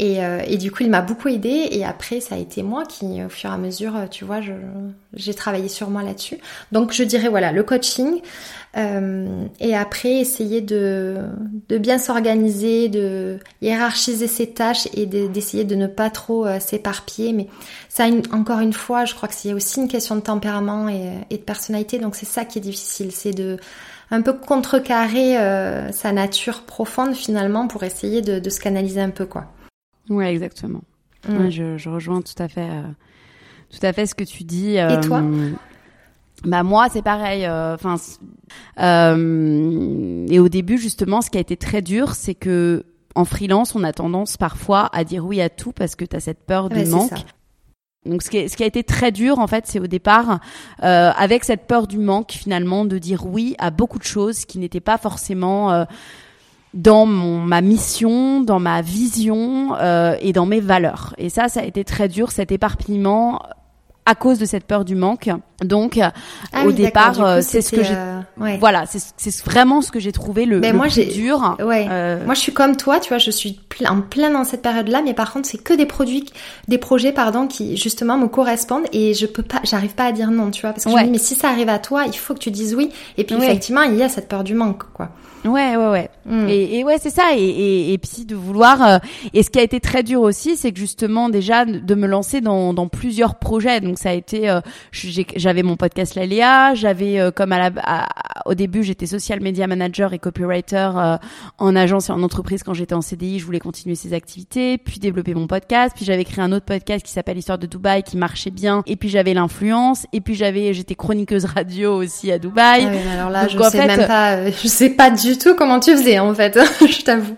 Et, 0.00 0.24
euh, 0.24 0.40
et, 0.46 0.56
du 0.56 0.72
coup, 0.72 0.82
il 0.82 0.88
m'a 0.88 1.02
beaucoup 1.02 1.28
aidé. 1.28 1.68
Et 1.72 1.84
après, 1.84 2.20
ça 2.20 2.36
a 2.36 2.38
été 2.38 2.62
moi 2.62 2.86
qui, 2.86 3.22
au 3.22 3.28
fur 3.28 3.50
et 3.50 3.52
à 3.52 3.58
mesure, 3.58 3.92
tu 4.10 4.24
vois, 4.24 4.40
j'ai 5.12 5.34
travaillé 5.34 5.68
sur 5.68 5.90
moi 5.90 6.02
là-dessus. 6.02 6.38
Donc, 6.72 6.94
je 6.94 7.02
dirais 7.02 7.28
voilà, 7.28 7.52
le 7.52 7.62
coaching. 7.62 8.22
Euh, 8.78 9.44
et 9.60 9.76
après, 9.76 10.12
essayer 10.12 10.62
de, 10.62 11.18
de 11.68 11.76
bien 11.76 11.98
s'organiser, 11.98 12.88
de 12.88 13.40
hiérarchiser 13.60 14.26
ses 14.26 14.46
tâches 14.46 14.88
et 14.94 15.04
d'essayer 15.04 15.64
de, 15.64 15.74
ne 15.74 15.86
pas 15.86 16.08
trop 16.08 16.46
euh, 16.46 16.60
s'éparpiller. 16.60 17.34
Mais 17.34 17.48
ça, 17.90 18.06
encore 18.32 18.60
une 18.60 18.72
fois, 18.72 19.04
je 19.04 19.14
crois 19.14 19.28
que 19.28 19.34
c'est 19.34 19.52
aussi 19.52 19.80
une 19.80 19.88
question 19.88 20.16
de 20.16 20.22
tempérament 20.22 20.88
et, 20.88 21.10
et 21.28 21.36
de 21.36 21.42
personnalité. 21.42 21.98
Donc, 21.98 22.16
c'est 22.16 22.24
ça 22.24 22.46
qui 22.46 22.56
est 22.56 22.62
difficile, 22.62 23.12
c'est 23.12 23.32
de 23.32 23.58
un 24.10 24.22
peu 24.22 24.32
contrecarrer 24.32 25.38
euh, 25.38 25.92
sa 25.92 26.12
nature 26.12 26.62
profonde 26.62 27.14
finalement 27.14 27.68
pour 27.68 27.82
essayer 27.84 28.22
de, 28.22 28.38
de, 28.38 28.50
se 28.50 28.60
canaliser 28.60 29.00
un 29.00 29.10
peu 29.10 29.26
quoi. 29.26 29.46
Ouais, 30.08 30.32
exactement. 30.32 30.82
Mm. 31.28 31.50
je, 31.50 31.76
je, 31.76 31.88
rejoins 31.88 32.22
tout 32.22 32.42
à 32.42 32.48
fait, 32.48 32.68
euh, 32.68 32.82
tout 33.70 33.84
à 33.84 33.92
fait 33.92 34.06
ce 34.06 34.14
que 34.14 34.24
tu 34.24 34.44
dis. 34.44 34.78
Euh, 34.78 34.98
Et 34.98 35.00
toi 35.00 35.22
bah 36.44 36.62
moi 36.62 36.86
c'est 36.90 37.02
pareil. 37.02 37.46
Enfin 37.46 37.96
et 38.78 40.38
au 40.38 40.48
début 40.48 40.78
justement, 40.78 41.20
ce 41.20 41.28
qui 41.28 41.36
a 41.36 41.40
été 41.40 41.58
très 41.58 41.82
dur, 41.82 42.14
c'est 42.14 42.34
que 42.34 42.86
en 43.14 43.26
freelance, 43.26 43.74
on 43.74 43.84
a 43.84 43.92
tendance 43.92 44.38
parfois 44.38 44.88
à 44.92 45.04
dire 45.04 45.26
oui 45.26 45.42
à 45.42 45.50
tout 45.50 45.72
parce 45.72 45.96
que 45.96 46.04
tu 46.06 46.16
as 46.16 46.20
cette 46.20 46.46
peur 46.46 46.70
de 46.70 46.82
manque. 46.88 47.10
Donc 48.06 48.22
ce 48.22 48.30
qui, 48.30 48.48
ce 48.48 48.56
qui, 48.56 48.62
a 48.62 48.66
été 48.66 48.82
très 48.82 49.12
dur 49.12 49.38
en 49.38 49.46
fait, 49.46 49.66
c'est 49.66 49.78
au 49.78 49.86
départ 49.86 50.40
euh, 50.82 51.10
avec 51.14 51.44
cette 51.44 51.66
peur 51.66 51.86
du 51.86 51.98
manque 51.98 52.32
finalement 52.32 52.86
de 52.86 52.96
dire 52.96 53.26
oui 53.26 53.54
à 53.58 53.70
beaucoup 53.70 53.98
de 53.98 54.04
choses 54.04 54.46
qui 54.46 54.58
n'étaient 54.58 54.80
pas 54.80 54.96
forcément 54.96 55.70
euh, 55.70 55.84
dans 56.72 57.04
mon, 57.04 57.40
ma 57.40 57.60
mission, 57.60 58.40
dans 58.40 58.58
ma 58.58 58.80
vision 58.80 59.74
euh, 59.74 60.16
et 60.20 60.32
dans 60.32 60.46
mes 60.46 60.60
valeurs. 60.60 61.14
Et 61.18 61.28
ça, 61.28 61.48
ça 61.48 61.60
a 61.60 61.64
été 61.64 61.84
très 61.84 62.08
dur 62.08 62.30
cet 62.30 62.52
éparpillement 62.52 63.42
à 64.06 64.14
cause 64.14 64.38
de 64.38 64.44
cette 64.46 64.64
peur 64.64 64.84
du 64.84 64.94
manque. 64.94 65.28
Donc, 65.62 66.00
Ah 66.52 66.64
au 66.64 66.68
oui, 66.68 66.74
départ, 66.74 67.22
euh, 67.22 67.40
c'est 67.42 67.60
ce 67.60 67.70
que 67.76 67.82
j'ai. 67.84 67.94
euh, 67.94 68.20
ouais. 68.38 68.56
Voilà, 68.58 68.84
c'est 68.86 69.44
vraiment 69.44 69.82
ce 69.82 69.90
que 69.92 70.00
j'ai 70.00 70.10
trouvé 70.10 70.46
le, 70.46 70.58
le 70.60 70.72
moi, 70.72 70.86
plus 70.88 71.04
dur. 71.06 71.56
Ouais. 71.62 71.86
Euh, 71.90 72.24
Moi, 72.24 72.34
je 72.34 72.40
suis 72.40 72.52
comme 72.54 72.76
toi, 72.76 72.98
tu 72.98 73.10
vois, 73.10 73.18
je 73.18 73.30
suis 73.30 73.60
en 73.86 74.00
plein 74.00 74.30
dans 74.30 74.44
cette 74.44 74.62
période-là, 74.62 75.02
mais 75.04 75.12
par 75.14 75.32
contre, 75.32 75.46
c'est 75.48 75.62
que 75.62 75.74
des 75.74 75.86
produits, 75.86 76.24
des 76.66 76.78
projets, 76.78 77.12
pardon, 77.12 77.46
qui 77.46 77.76
justement 77.76 78.16
me 78.16 78.26
correspondent 78.26 78.86
et 78.92 79.12
je 79.14 79.26
peux 79.26 79.42
pas, 79.42 79.60
j'arrive 79.64 79.94
pas 79.94 80.06
à 80.06 80.12
dire 80.12 80.30
non, 80.30 80.50
tu 80.50 80.62
vois, 80.62 80.72
parce 80.72 80.84
que 80.84 80.90
je 80.90 80.96
me 80.96 81.02
dis, 81.04 81.10
mais 81.10 81.18
si 81.18 81.34
ça 81.34 81.48
arrive 81.50 81.68
à 81.68 81.78
toi, 81.78 82.04
il 82.06 82.16
faut 82.16 82.34
que 82.34 82.40
tu 82.40 82.50
dises 82.50 82.74
oui. 82.74 82.90
Et 83.18 83.24
puis, 83.24 83.36
effectivement, 83.36 83.82
il 83.82 83.96
y 83.96 84.02
a 84.02 84.08
cette 84.08 84.28
peur 84.28 84.44
du 84.44 84.54
manque, 84.54 84.84
quoi. 84.94 85.10
Ouais, 85.44 85.74
ouais, 85.76 85.88
ouais. 85.88 86.10
Mm. 86.26 86.48
Et, 86.48 86.78
et 86.78 86.84
ouais, 86.84 86.96
c'est 87.00 87.10
ça. 87.10 87.30
Et, 87.34 87.42
et, 87.42 87.92
et 87.94 87.98
puis 87.98 88.24
de 88.26 88.34
vouloir. 88.34 88.82
euh, 88.86 88.98
et 89.32 89.42
ce 89.42 89.48
qui 89.50 89.58
a 89.58 89.62
été 89.62 89.80
très 89.80 90.02
dur 90.02 90.20
aussi, 90.20 90.56
c'est 90.56 90.70
que 90.72 90.78
justement 90.78 91.28
déjà 91.30 91.64
de 91.64 91.94
me 91.94 92.06
lancer 92.06 92.40
dans, 92.40 92.74
dans 92.74 92.88
plusieurs 92.88 93.36
projets. 93.36 93.80
Donc 93.80 93.98
ça 93.98 94.10
a 94.10 94.12
été. 94.12 94.50
euh, 94.50 94.60
j'avais 94.92 95.62
mon 95.62 95.76
podcast 95.76 96.14
La 96.14 96.26
Léa. 96.26 96.74
J'avais 96.74 97.18
euh, 97.20 97.30
comme 97.30 97.52
à 97.52 97.70
la, 97.70 97.70
à- 97.82 98.08
au 98.46 98.54
début, 98.54 98.82
j'étais 98.82 99.06
social 99.06 99.40
media 99.40 99.66
manager 99.66 100.12
et 100.12 100.18
copywriter 100.18 100.90
euh, 100.96 101.16
en 101.58 101.76
agence 101.76 102.08
et 102.08 102.12
en 102.12 102.22
entreprise 102.22 102.62
quand 102.62 102.74
j'étais 102.74 102.94
en 102.94 103.00
CDI. 103.02 103.38
Je 103.38 103.44
voulais 103.46 103.60
continuer 103.60 103.94
ces 103.94 104.12
activités, 104.12 104.76
puis 104.78 104.98
développer 104.98 105.34
mon 105.34 105.46
podcast. 105.46 105.92
Puis 105.96 106.04
j'avais 106.04 106.24
créé 106.24 106.44
un 106.44 106.52
autre 106.52 106.66
podcast 106.66 107.04
qui 107.04 107.12
s'appelle 107.12 107.38
Histoire 107.38 107.58
de 107.58 107.66
Dubaï, 107.66 108.02
qui 108.02 108.16
marchait 108.16 108.50
bien. 108.50 108.82
Et 108.86 108.96
puis 108.96 109.08
j'avais 109.08 109.34
l'influence. 109.34 110.06
Et 110.12 110.20
puis 110.20 110.34
j'avais, 110.34 110.74
j'étais 110.74 110.94
chroniqueuse 110.94 111.44
radio 111.46 111.94
aussi 111.96 112.30
à 112.30 112.38
Dubaï. 112.38 112.84
Ah 112.86 112.90
oui, 112.92 112.98
alors 113.12 113.30
là, 113.30 113.46
Donc, 113.46 113.56
je 113.58 113.62
sais 113.70 113.78
fait, 113.80 113.86
même 113.86 114.06
pas, 114.06 114.32
euh, 114.36 114.50
je 114.62 114.68
sais 114.68 114.90
pas 114.90 115.10
du 115.10 115.29
tout 115.38 115.54
comment 115.54 115.80
tu 115.80 115.96
faisais, 115.96 116.18
en 116.18 116.34
fait. 116.34 116.58
je 116.80 117.02
t'avoue. 117.02 117.36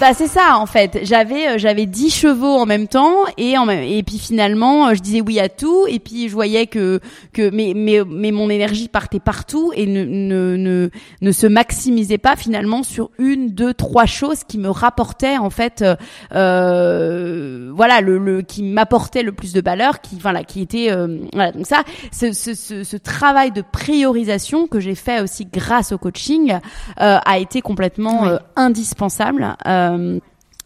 Bah 0.00 0.14
c'est 0.14 0.26
ça 0.26 0.56
en 0.56 0.66
fait. 0.66 1.00
J'avais 1.02 1.48
euh, 1.48 1.58
j'avais 1.58 1.86
10 1.86 2.10
chevaux 2.10 2.56
en 2.56 2.66
même 2.66 2.88
temps 2.88 3.24
et 3.36 3.56
en 3.56 3.66
même 3.66 3.84
et 3.84 4.02
puis 4.02 4.18
finalement 4.18 4.88
euh, 4.88 4.94
je 4.94 5.00
disais 5.00 5.20
oui 5.20 5.38
à 5.38 5.48
tout 5.48 5.86
et 5.86 5.98
puis 5.98 6.28
je 6.28 6.34
voyais 6.34 6.66
que 6.66 6.98
que 7.32 7.50
mais 7.50 7.72
mais 7.76 8.00
mais 8.04 8.32
mon 8.32 8.50
énergie 8.50 8.88
partait 8.88 9.20
partout 9.20 9.72
et 9.76 9.86
ne 9.86 10.04
ne 10.04 10.56
ne, 10.56 10.88
ne 11.20 11.32
se 11.32 11.46
maximisait 11.46 12.18
pas 12.18 12.36
finalement 12.36 12.82
sur 12.82 13.10
une 13.18 13.50
deux 13.50 13.74
trois 13.74 14.06
choses 14.06 14.44
qui 14.44 14.58
me 14.58 14.70
rapportaient 14.70 15.36
en 15.38 15.50
fait 15.50 15.82
euh, 15.82 15.94
euh, 16.34 17.70
voilà 17.74 18.00
le 18.00 18.18
le 18.18 18.42
qui 18.42 18.62
m'apportait 18.62 19.22
le 19.22 19.32
plus 19.32 19.52
de 19.52 19.60
valeur 19.60 20.00
qui 20.00 20.18
voilà 20.18 20.42
qui 20.42 20.62
était 20.62 20.90
euh, 20.90 21.18
voilà 21.32 21.52
donc 21.52 21.66
ça 21.66 21.84
ce, 22.12 22.32
ce 22.32 22.54
ce 22.54 22.82
ce 22.82 22.96
travail 22.96 23.52
de 23.52 23.62
priorisation 23.62 24.66
que 24.66 24.80
j'ai 24.80 24.94
fait 24.94 25.20
aussi 25.20 25.46
grâce 25.46 25.92
au 25.92 25.98
coaching 25.98 26.58
a 27.24 27.38
été 27.38 27.60
complètement 27.62 28.22
Oui. 28.22 28.28
euh, 28.30 28.38
indispensable. 28.56 29.56
Euh, 29.66 30.18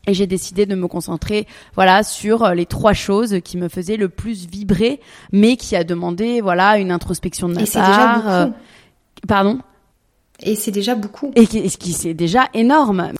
et 0.08 0.14
j'ai 0.14 0.26
décidé 0.28 0.66
de 0.66 0.76
me 0.76 0.86
concentrer, 0.86 1.46
voilà, 1.74 2.04
sur 2.04 2.44
euh, 2.44 2.54
les 2.54 2.66
trois 2.66 2.92
choses 2.92 3.40
qui 3.44 3.56
me 3.56 3.68
faisaient 3.68 3.96
le 3.96 4.08
plus 4.08 4.46
vibrer, 4.46 5.00
mais 5.32 5.56
qui 5.56 5.74
a 5.74 5.82
demandé, 5.82 6.40
voilà, 6.40 6.78
une 6.78 6.92
introspection 6.92 7.48
de 7.48 7.54
ma 7.54 7.62
Et 7.62 7.66
part. 7.66 7.86
déjà 7.88 8.14
beaucoup. 8.14 8.28
euh, 8.28 8.48
pardon? 9.26 9.58
Et 10.40 10.54
c'est 10.54 10.70
déjà 10.70 10.94
beaucoup. 10.94 11.32
Et 11.34 11.46
qui, 11.48 11.68
ce 11.68 11.76
qui 11.76 11.92
c'est 11.92 12.14
déjà 12.14 12.48
énorme. 12.54 13.12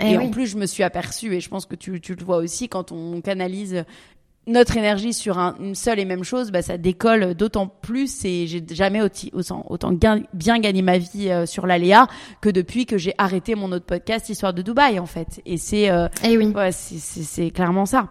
Eh 0.00 0.12
Et, 0.12 0.18
oui. 0.18 0.26
en 0.26 0.30
plus, 0.30 0.46
je 0.46 0.56
me 0.56 0.66
suis 0.66 0.82
aperçue, 0.82 1.34
et 1.34 1.40
je 1.40 1.48
pense 1.50 1.66
que 1.66 1.74
tu, 1.74 2.00
tu 2.00 2.14
le 2.14 2.24
vois 2.24 2.36
aussi, 2.38 2.68
quand 2.68 2.90
on 2.92 3.20
canalise 3.20 3.84
notre 4.50 4.76
énergie 4.76 5.12
sur 5.12 5.38
un- 5.38 5.54
une 5.60 5.74
seule 5.74 5.98
et 5.98 6.04
même 6.04 6.24
chose, 6.24 6.50
bah, 6.50 6.62
ça 6.62 6.76
décolle 6.78 7.34
d'autant 7.34 7.66
plus. 7.66 8.24
Et 8.24 8.46
j'ai 8.46 8.62
jamais 8.70 9.00
autant, 9.02 9.64
autant 9.68 9.92
gain- 9.92 10.22
bien 10.34 10.58
gagné 10.58 10.82
ma 10.82 10.98
vie 10.98 11.30
euh, 11.30 11.46
sur 11.46 11.66
l'aléa 11.66 12.06
que 12.40 12.48
depuis 12.50 12.86
que 12.86 12.98
j'ai 12.98 13.14
arrêté 13.18 13.54
mon 13.54 13.72
autre 13.72 13.86
podcast 13.86 14.28
Histoire 14.28 14.52
de 14.52 14.62
Dubaï, 14.62 14.98
en 14.98 15.06
fait. 15.06 15.40
Et 15.46 15.56
c'est 15.56 15.90
euh, 15.90 16.08
Eh 16.24 16.36
oui. 16.36 16.46
Ouais, 16.54 16.70
c'est 16.72 17.50
clairement 17.50 17.86
ça. 17.86 18.08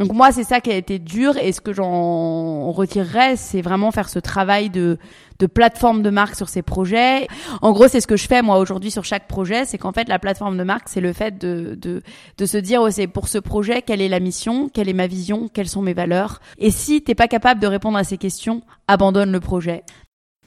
Donc 0.00 0.14
moi, 0.14 0.32
c'est 0.32 0.44
ça 0.44 0.62
qui 0.62 0.72
a 0.72 0.76
été 0.76 0.98
dur 0.98 1.36
et 1.36 1.52
ce 1.52 1.60
que 1.60 1.74
j'en 1.74 2.72
retirerais, 2.72 3.36
c'est 3.36 3.60
vraiment 3.60 3.90
faire 3.90 4.08
ce 4.08 4.18
travail 4.18 4.70
de, 4.70 4.96
de 5.38 5.46
plateforme 5.46 6.00
de 6.00 6.08
marque 6.08 6.36
sur 6.36 6.48
ces 6.48 6.62
projets. 6.62 7.28
En 7.60 7.72
gros, 7.72 7.86
c'est 7.86 8.00
ce 8.00 8.06
que 8.06 8.16
je 8.16 8.26
fais 8.26 8.40
moi 8.40 8.56
aujourd'hui 8.60 8.90
sur 8.90 9.04
chaque 9.04 9.28
projet, 9.28 9.66
c'est 9.66 9.76
qu'en 9.76 9.92
fait, 9.92 10.08
la 10.08 10.18
plateforme 10.18 10.56
de 10.56 10.64
marque, 10.64 10.88
c'est 10.88 11.02
le 11.02 11.12
fait 11.12 11.36
de, 11.36 11.74
de, 11.78 12.00
de 12.38 12.46
se 12.46 12.56
dire, 12.56 12.80
oh, 12.80 12.90
c'est 12.90 13.08
pour 13.08 13.28
ce 13.28 13.36
projet, 13.36 13.82
quelle 13.82 14.00
est 14.00 14.08
la 14.08 14.20
mission, 14.20 14.70
quelle 14.70 14.88
est 14.88 14.94
ma 14.94 15.06
vision, 15.06 15.48
quelles 15.52 15.68
sont 15.68 15.82
mes 15.82 15.92
valeurs. 15.92 16.40
Et 16.56 16.70
si 16.70 17.02
t'es 17.02 17.14
pas 17.14 17.28
capable 17.28 17.60
de 17.60 17.66
répondre 17.66 17.98
à 17.98 18.04
ces 18.04 18.16
questions, 18.16 18.62
abandonne 18.88 19.30
le 19.30 19.40
projet. 19.40 19.84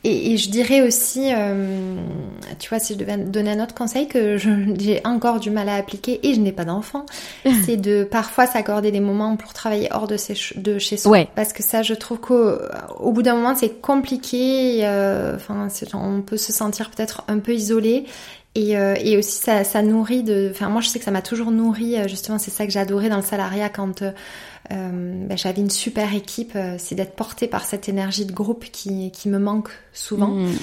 Et, 0.06 0.34
et 0.34 0.38
je 0.38 0.50
dirais 0.50 0.82
aussi, 0.82 1.32
euh, 1.34 1.96
tu 2.60 2.68
vois, 2.70 2.80
si 2.80 2.94
je 2.94 3.00
devais 3.00 3.16
donner 3.18 3.52
un 3.52 3.64
autre 3.64 3.74
conseil 3.74 4.08
que 4.08 4.38
j'ai 4.80 5.02
encore 5.06 5.40
du 5.40 5.50
mal 5.50 5.70
à 5.70 5.76
appliquer 5.76 6.20
et 6.28 6.34
je 6.34 6.40
n'ai 6.42 6.52
pas 6.52 6.66
d'enfant, 6.66 7.06
c'est 7.66 7.78
de 7.78 8.04
parfois 8.04 8.46
s'accorder 8.46 8.92
des 8.92 9.00
moments 9.00 9.36
pour 9.38 9.54
travailler 9.54 9.88
hors 9.92 10.08
de, 10.08 10.18
ses 10.18 10.36
de 10.58 10.78
chez 10.78 10.98
soi. 10.98 11.12
Ouais. 11.12 11.28
Parce 11.36 11.54
que 11.54 11.64
ça, 11.64 11.84
je 11.84 11.94
trouve 11.94 12.20
qu'au 12.20 12.52
au 13.00 13.12
bout 13.14 13.22
d'un 13.24 13.36
moment, 13.36 13.56
c'est 13.56 13.80
compliqué. 13.82 14.80
euh, 14.84 15.36
Enfin, 15.36 15.68
on 15.94 16.22
peut 16.22 16.38
se 16.38 16.52
sentir 16.52 16.90
peut-être 16.90 17.24
un 17.28 17.40
peu 17.40 17.54
isolé. 17.54 18.06
Et, 18.56 18.78
euh, 18.78 18.94
et 19.02 19.18
aussi, 19.18 19.40
ça, 19.40 19.64
ça 19.64 19.82
nourrit 19.82 20.22
de. 20.22 20.50
Enfin, 20.52 20.70
moi, 20.70 20.80
je 20.82 20.88
sais 20.88 21.00
que 21.00 21.06
ça 21.06 21.10
m'a 21.12 21.24
toujours 21.24 21.50
nourri. 21.50 21.98
euh, 21.98 22.08
Justement, 22.08 22.38
c'est 22.38 22.52
ça 22.52 22.66
que 22.68 22.72
j'adorais 22.72 23.10
dans 23.10 23.16
le 23.18 23.24
salariat 23.24 23.70
quand 23.70 24.04
euh, 24.72 25.28
ben, 25.28 25.38
j'avais 25.38 25.62
une 25.62 25.70
super 25.70 26.14
équipe. 26.16 26.56
euh, 26.56 26.76
c'est 26.78 26.96
d'être 26.96 27.16
portée 27.16 27.48
par 27.48 27.66
cette 27.66 27.90
énergie 27.90 28.26
de 28.26 28.32
groupe 28.32 28.66
qui, 28.66 29.12
qui 29.12 29.30
me 29.30 29.40
manque 29.40 29.70
souvent. 29.92 30.30
Mm. 30.30 30.54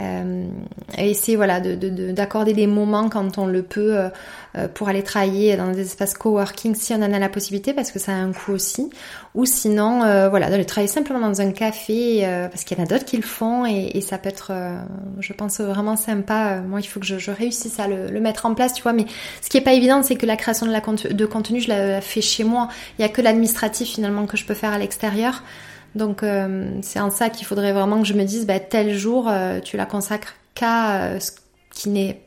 Euh, 0.00 0.46
et 0.98 1.14
c'est 1.14 1.36
voilà 1.36 1.60
de- 1.60 1.76
de- 1.76 1.88
de- 1.88 2.10
d'accorder 2.10 2.52
des 2.52 2.66
moments 2.66 3.08
quand 3.08 3.38
on 3.38 3.46
le 3.46 3.62
peut 3.62 3.96
euh, 3.96 4.08
euh, 4.58 4.66
pour 4.66 4.88
aller 4.88 5.04
travailler 5.04 5.56
dans 5.56 5.70
des 5.70 5.82
espaces 5.82 6.14
coworking 6.14 6.74
si 6.74 6.92
on 6.94 6.96
en 6.96 7.12
a 7.12 7.18
la 7.20 7.28
possibilité 7.28 7.72
parce 7.72 7.92
que 7.92 8.00
ça 8.00 8.10
a 8.10 8.16
un 8.16 8.32
coût 8.32 8.50
aussi. 8.50 8.90
Ou 9.36 9.44
sinon 9.46 10.02
euh, 10.02 10.28
voilà 10.28 10.50
d'aller 10.50 10.64
travailler 10.64 10.92
simplement 10.92 11.20
dans 11.20 11.40
un 11.40 11.52
café 11.52 12.26
euh, 12.26 12.48
parce 12.48 12.64
qu'il 12.64 12.76
y 12.76 12.80
en 12.80 12.82
a 12.82 12.86
d'autres 12.88 13.04
qui 13.04 13.16
le 13.16 13.22
font 13.22 13.66
et, 13.66 13.92
et 13.94 14.00
ça 14.00 14.18
peut 14.18 14.28
être 14.28 14.48
euh, 14.50 14.76
je 15.20 15.32
pense 15.32 15.60
vraiment 15.60 15.94
sympa. 15.96 16.56
Moi 16.66 16.80
il 16.80 16.86
faut 16.86 16.98
que 16.98 17.06
je, 17.06 17.18
je 17.18 17.30
réussisse 17.30 17.78
à 17.78 17.86
le, 17.86 18.08
le 18.10 18.20
mettre 18.20 18.46
en 18.46 18.54
place 18.56 18.74
tu 18.74 18.82
vois. 18.82 18.94
Mais 18.94 19.06
ce 19.42 19.48
qui 19.48 19.58
est 19.58 19.64
pas 19.64 19.74
évident 19.74 20.02
c'est 20.02 20.16
que 20.16 20.26
la 20.26 20.36
création 20.36 20.66
de, 20.66 20.72
la 20.72 20.80
de 20.80 21.26
contenu 21.26 21.60
je 21.60 21.68
la, 21.68 21.86
la 21.86 22.00
fais 22.00 22.20
chez 22.20 22.42
moi. 22.42 22.66
Il 22.98 23.02
y 23.02 23.04
a 23.04 23.08
que 23.08 23.22
l'administratif 23.22 23.90
finalement 23.94 24.26
que 24.26 24.36
je 24.36 24.44
peux 24.44 24.54
faire 24.54 24.72
à 24.72 24.78
l'extérieur 24.78 25.44
donc 25.94 26.22
euh, 26.22 26.78
c'est 26.82 27.00
en 27.00 27.10
ça 27.10 27.30
qu'il 27.30 27.46
faudrait 27.46 27.72
vraiment 27.72 28.00
que 28.00 28.06
je 28.06 28.14
me 28.14 28.24
dise, 28.24 28.46
bah, 28.46 28.60
tel 28.60 28.94
jour, 28.94 29.28
euh, 29.28 29.60
tu 29.60 29.76
la 29.76 29.86
consacres 29.86 30.34
qu'à 30.54 31.02
euh, 31.02 31.20
ce 31.20 31.32
qui 31.70 31.88
n'est 31.88 32.22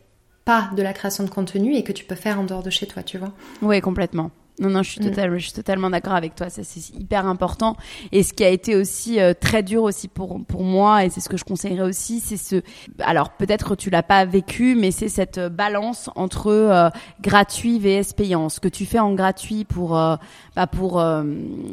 pas 0.46 0.70
de 0.76 0.82
la 0.82 0.94
création 0.94 1.24
de 1.24 1.30
contenu 1.30 1.76
et 1.76 1.84
que 1.84 1.92
tu 1.92 2.06
peux 2.06 2.16
faire 2.16 2.40
en 2.40 2.44
dehors 2.44 2.64
de 2.64 2.70
chez 2.70 2.88
toi, 2.88 3.04
tu 3.04 3.18
vois. 3.18 3.34
Oui, 3.62 3.82
complètement. 3.82 4.32
Non, 4.60 4.70
non, 4.70 4.82
je 4.84 4.90
suis, 4.92 5.02
Mm. 5.02 5.10
totalement, 5.10 5.38
je 5.38 5.44
suis 5.44 5.54
totalement 5.54 5.90
d'accord 5.90 6.14
avec 6.16 6.34
toi. 6.36 6.50
Ça, 6.50 6.62
c'est 6.64 6.94
hyper 6.96 7.26
important. 7.28 7.76
Et 8.12 8.24
ce 8.24 8.34
qui 8.34 8.44
a 8.44 8.50
été 8.50 8.76
aussi 8.76 9.20
euh, 9.20 9.34
très 9.40 9.62
dur 9.64 9.84
aussi 9.84 10.08
pour 10.08 10.40
pour 10.48 10.64
moi, 10.64 11.06
et 11.06 11.10
c'est 11.10 11.20
ce 11.22 11.30
que 11.30 11.38
je 11.38 11.44
conseillerais 11.44 11.84
aussi, 11.88 12.20
c'est 12.20 12.38
ce. 12.38 12.62
Alors 13.00 13.30
peut-être 13.32 13.76
tu 13.76 13.90
l'as 13.90 14.04
pas 14.04 14.26
vécu, 14.26 14.76
mais 14.76 14.92
c'est 14.92 15.10
cette 15.10 15.38
euh, 15.38 15.50
balance 15.50 16.10
entre 16.16 16.48
euh, 16.52 16.90
gratuit 17.22 17.78
vs 17.80 18.14
payant. 18.16 18.50
Ce 18.50 18.60
que 18.60 18.68
tu 18.68 18.86
fais 18.86 19.00
en 19.00 19.14
gratuit 19.14 19.64
pour 19.64 19.98
euh, 19.98 20.16
bah, 20.56 20.66
pour 20.68 21.00
euh, 21.00 21.24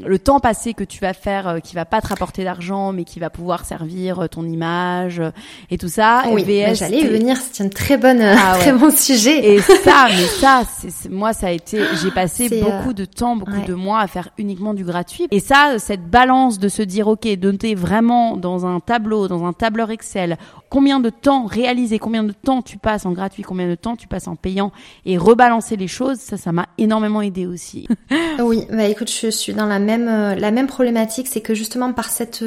le 0.07 0.18
temps 0.18 0.41
passé 0.41 0.74
que 0.74 0.85
tu 0.85 1.01
vas 1.01 1.14
faire, 1.14 1.49
euh, 1.49 1.59
qui 1.61 1.74
va 1.74 1.85
pas 1.87 2.01
te 2.03 2.09
rapporter 2.09 2.45
d'argent, 2.45 2.93
mais 2.93 3.05
qui 3.05 3.18
va 3.18 3.30
pouvoir 3.30 3.64
servir 3.64 4.28
ton 4.30 4.45
image 4.47 5.20
euh, 5.20 5.30
et 5.70 5.78
tout 5.78 5.89
ça. 5.89 6.24
oui, 6.30 6.43
VS, 6.45 6.66
bah, 6.66 6.74
j'allais 6.74 7.01
y 7.01 7.07
venir, 7.07 7.37
c'est 7.53 7.64
un 7.64 7.68
très 7.68 7.97
bon, 7.97 8.20
euh, 8.20 8.35
Ah 8.39 8.55
ouais. 8.55 8.59
très 8.61 8.72
bon 8.72 8.91
sujet. 8.91 9.55
et 9.55 9.61
ça, 9.61 10.07
mais 10.11 10.26
ça, 10.26 10.62
c'est 10.89 11.09
moi, 11.11 11.32
ça 11.32 11.47
a 11.47 11.51
été, 11.51 11.80
j'ai 12.03 12.11
passé 12.11 12.49
C'est, 12.49 12.61
beaucoup 12.78 12.90
euh, 12.90 12.94
de 12.94 13.04
temps, 13.04 13.36
beaucoup 13.36 13.52
ouais. 13.52 13.66
de 13.66 13.74
mois 13.74 14.00
à 14.00 14.06
faire 14.06 14.30
uniquement 14.38 14.74
du 14.74 14.84
gratuit. 14.84 15.26
Et 15.30 15.40
ça, 15.40 15.78
cette 15.78 16.08
balance 16.08 16.58
de 16.58 16.68
se 16.68 16.82
dire, 16.82 17.08
ok, 17.08 17.26
de 17.26 17.50
noter 17.50 17.74
vraiment 17.74 18.36
dans 18.36 18.66
un 18.66 18.80
tableau, 18.80 19.28
dans 19.28 19.44
un 19.44 19.52
tableur 19.52 19.90
Excel, 19.90 20.36
combien 20.68 21.00
de 21.00 21.10
temps 21.10 21.46
réaliser, 21.46 21.98
combien 21.98 22.24
de 22.24 22.32
temps 22.32 22.62
tu 22.62 22.78
passes 22.78 23.06
en 23.06 23.12
gratuit, 23.12 23.42
combien 23.42 23.68
de 23.68 23.74
temps 23.74 23.96
tu 23.96 24.08
passes 24.08 24.28
en 24.28 24.36
payant, 24.36 24.72
et 25.04 25.18
rebalancer 25.18 25.76
les 25.76 25.88
choses, 25.88 26.18
ça, 26.18 26.36
ça 26.36 26.52
m'a 26.52 26.66
énormément 26.78 27.22
aidé 27.22 27.46
aussi. 27.46 27.88
Oui, 28.40 28.66
bah 28.70 28.84
écoute, 28.84 29.10
je 29.10 29.28
suis 29.28 29.54
dans 29.54 29.66
la 29.66 29.78
même 29.78 30.08
euh, 30.08 30.34
la 30.34 30.50
même 30.50 30.66
problématique, 30.66 31.28
c'est 31.28 31.40
que 31.40 31.54
justement 31.54 31.92
par 31.92 32.08
cette 32.08 32.42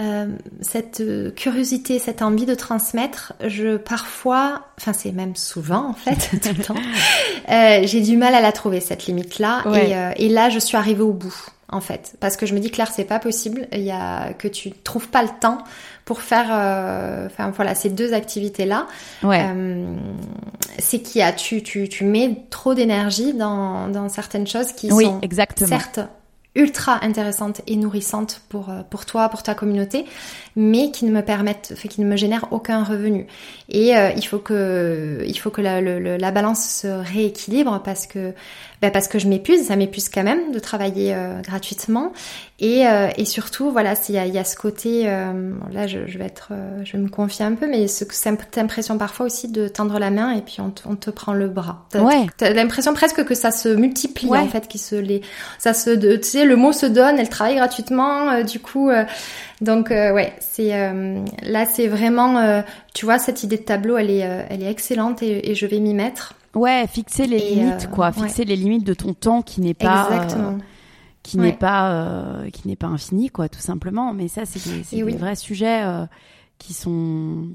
euh, 0.00 0.26
cette 0.62 1.00
euh, 1.00 1.30
curiosité, 1.32 1.98
cette 1.98 2.22
envie 2.22 2.46
de 2.46 2.54
transmettre, 2.54 3.34
je 3.46 3.76
parfois, 3.76 4.62
enfin 4.78 4.92
c'est 4.94 5.12
même 5.12 5.36
souvent 5.36 5.86
en 5.90 5.92
fait, 5.94 6.30
tout 6.42 6.54
le 6.56 6.64
temps, 6.64 6.74
euh, 7.50 7.80
j'ai 7.84 8.00
du 8.00 8.16
mal 8.16 8.34
à 8.34 8.40
la 8.40 8.52
trouver 8.52 8.80
cette 8.80 9.04
limite 9.06 9.38
là, 9.38 9.62
Ouais. 9.66 9.90
et, 9.90 9.96
euh, 9.96 10.10
et 10.16 10.28
là 10.30 10.48
je 10.48 10.58
suis 10.58 10.76
arrivée 10.78 11.02
au 11.02 11.12
bout 11.12 11.34
en 11.68 11.80
fait, 11.82 12.14
parce 12.20 12.36
que 12.38 12.46
je 12.46 12.54
me 12.54 12.60
dis 12.60 12.70
Claire 12.70 12.90
c'est 12.90 13.04
pas 13.04 13.18
possible, 13.18 13.68
il 13.72 13.82
y 13.82 13.90
a 13.90 14.32
que 14.32 14.48
tu 14.48 14.72
trouves 14.72 15.08
pas 15.08 15.22
le 15.22 15.28
temps 15.40 15.58
pour 16.06 16.20
faire, 16.22 16.46
euh, 16.50 17.26
enfin 17.26 17.50
voilà 17.50 17.74
ces 17.74 17.90
deux 17.90 18.12
activités 18.14 18.64
là. 18.64 18.86
Ouais. 19.22 19.44
C'est 20.78 21.00
qu'il 21.00 21.20
y 21.20 21.22
a, 21.22 21.32
tu, 21.32 21.62
tu, 21.62 21.88
tu 21.88 22.04
mais 22.04 22.44
trop 22.50 22.74
d'énergie 22.74 23.34
dans, 23.34 23.88
dans 23.88 24.08
certaines 24.08 24.46
choses 24.46 24.72
qui 24.72 24.90
oui, 24.90 25.04
sont 25.04 25.20
exactement. 25.20 25.68
certes 25.68 26.00
ultra 26.54 27.02
intéressantes 27.04 27.62
et 27.66 27.76
nourrissantes 27.76 28.42
pour, 28.48 28.68
euh, 28.68 28.82
pour 28.88 29.06
toi, 29.06 29.28
pour 29.28 29.42
ta 29.42 29.54
communauté, 29.54 30.04
mais 30.54 30.90
qui 30.90 31.04
ne 31.04 31.10
me 31.10 31.22
permettent, 31.22 31.74
qui 31.88 32.00
ne 32.00 32.06
me 32.06 32.16
génèrent 32.16 32.48
aucun 32.50 32.84
revenu. 32.84 33.26
Et 33.68 33.96
euh, 33.96 34.10
il 34.16 34.22
faut 34.26 34.38
que, 34.38 35.22
il 35.26 35.38
faut 35.38 35.50
que 35.50 35.62
la 35.62 36.30
balance 36.30 36.64
se 36.68 36.86
rééquilibre 36.86 37.80
parce 37.82 38.06
que 38.06 38.34
ben 38.82 38.90
parce 38.90 39.06
que 39.06 39.20
je 39.20 39.28
m'épuise, 39.28 39.68
ça 39.68 39.76
m'épuise 39.76 40.08
quand 40.08 40.24
même 40.24 40.50
de 40.50 40.58
travailler 40.58 41.14
euh, 41.14 41.40
gratuitement. 41.40 42.12
Et, 42.64 42.86
euh, 42.86 43.08
et 43.16 43.24
surtout, 43.24 43.70
voilà, 43.72 43.94
il 44.08 44.14
y 44.14 44.18
a, 44.18 44.26
y 44.26 44.38
a 44.38 44.44
ce 44.44 44.56
côté, 44.56 45.08
euh, 45.08 45.52
là 45.72 45.88
je, 45.88 46.06
je, 46.06 46.16
vais 46.16 46.26
être, 46.26 46.52
je 46.84 46.92
vais 46.92 46.98
me 46.98 47.08
confier 47.08 47.44
un 47.44 47.54
peu, 47.54 47.66
mais 47.66 47.88
ce, 47.88 48.04
cette 48.08 48.56
impression 48.56 48.98
parfois 48.98 49.26
aussi 49.26 49.48
de 49.48 49.66
tendre 49.66 49.98
la 49.98 50.10
main 50.10 50.30
et 50.30 50.42
puis 50.42 50.60
on, 50.60 50.70
te, 50.70 50.82
on 50.88 50.94
te 50.94 51.10
prend 51.10 51.32
le 51.34 51.48
bras. 51.48 51.86
T'as, 51.90 52.02
ouais. 52.02 52.26
t'as 52.36 52.52
l'impression 52.52 52.94
presque 52.94 53.24
que 53.24 53.34
ça 53.34 53.50
se 53.50 53.68
multiplie 53.68 54.28
ouais. 54.28 54.38
en 54.38 54.46
fait, 54.46 54.68
qui 54.68 54.78
se 54.78 54.94
les, 54.94 55.22
ça 55.58 55.74
se, 55.74 55.90
tu 55.90 56.22
sais, 56.22 56.44
le 56.44 56.54
mot 56.54 56.70
se 56.70 56.86
donne, 56.86 57.18
elle 57.18 57.28
travaille 57.28 57.56
gratuitement, 57.56 58.44
du 58.44 58.60
coup. 58.60 58.90
donc 59.60 59.90
ouais, 59.90 60.32
c'est 60.38 60.70
là 61.42 61.66
c'est 61.66 61.88
vraiment, 61.88 62.62
tu 62.94 63.06
vois, 63.06 63.18
cette 63.18 63.42
idée 63.42 63.56
de 63.56 63.62
tableau, 63.62 63.96
elle 63.96 64.10
est, 64.10 64.46
elle 64.48 64.62
est 64.62 64.70
excellente 64.70 65.20
et, 65.22 65.50
et 65.50 65.56
je 65.56 65.66
vais 65.66 65.80
m'y 65.80 65.94
mettre. 65.94 66.34
Ouais, 66.54 66.86
fixer 66.86 67.26
les 67.26 67.38
et 67.38 67.54
limites, 67.54 67.84
euh, 67.84 67.94
quoi. 67.94 68.12
Fixer 68.12 68.42
ouais. 68.42 68.48
les 68.48 68.56
limites 68.56 68.84
de 68.84 68.94
ton 68.94 69.14
temps 69.14 69.42
qui 69.42 69.60
n'est 69.60 69.74
pas. 69.74 70.08
Exactement. 70.10 70.58
Euh, 71.22 71.28
qui 71.30 71.38
ouais. 71.38 71.46
n'est 71.46 71.52
pas 71.52 71.92
euh, 71.92 72.50
qui 72.50 72.68
n'est 72.68 72.76
pas 72.76 72.88
infini 72.88 73.30
quoi 73.30 73.48
tout 73.48 73.60
simplement 73.60 74.12
mais 74.12 74.28
ça 74.28 74.44
c'est 74.44 74.64
des, 74.68 74.96
des 74.96 75.02
oui. 75.02 75.16
vrais 75.16 75.36
sujets 75.36 75.82
euh, 75.84 76.06
qui 76.58 76.74
sont 76.74 77.48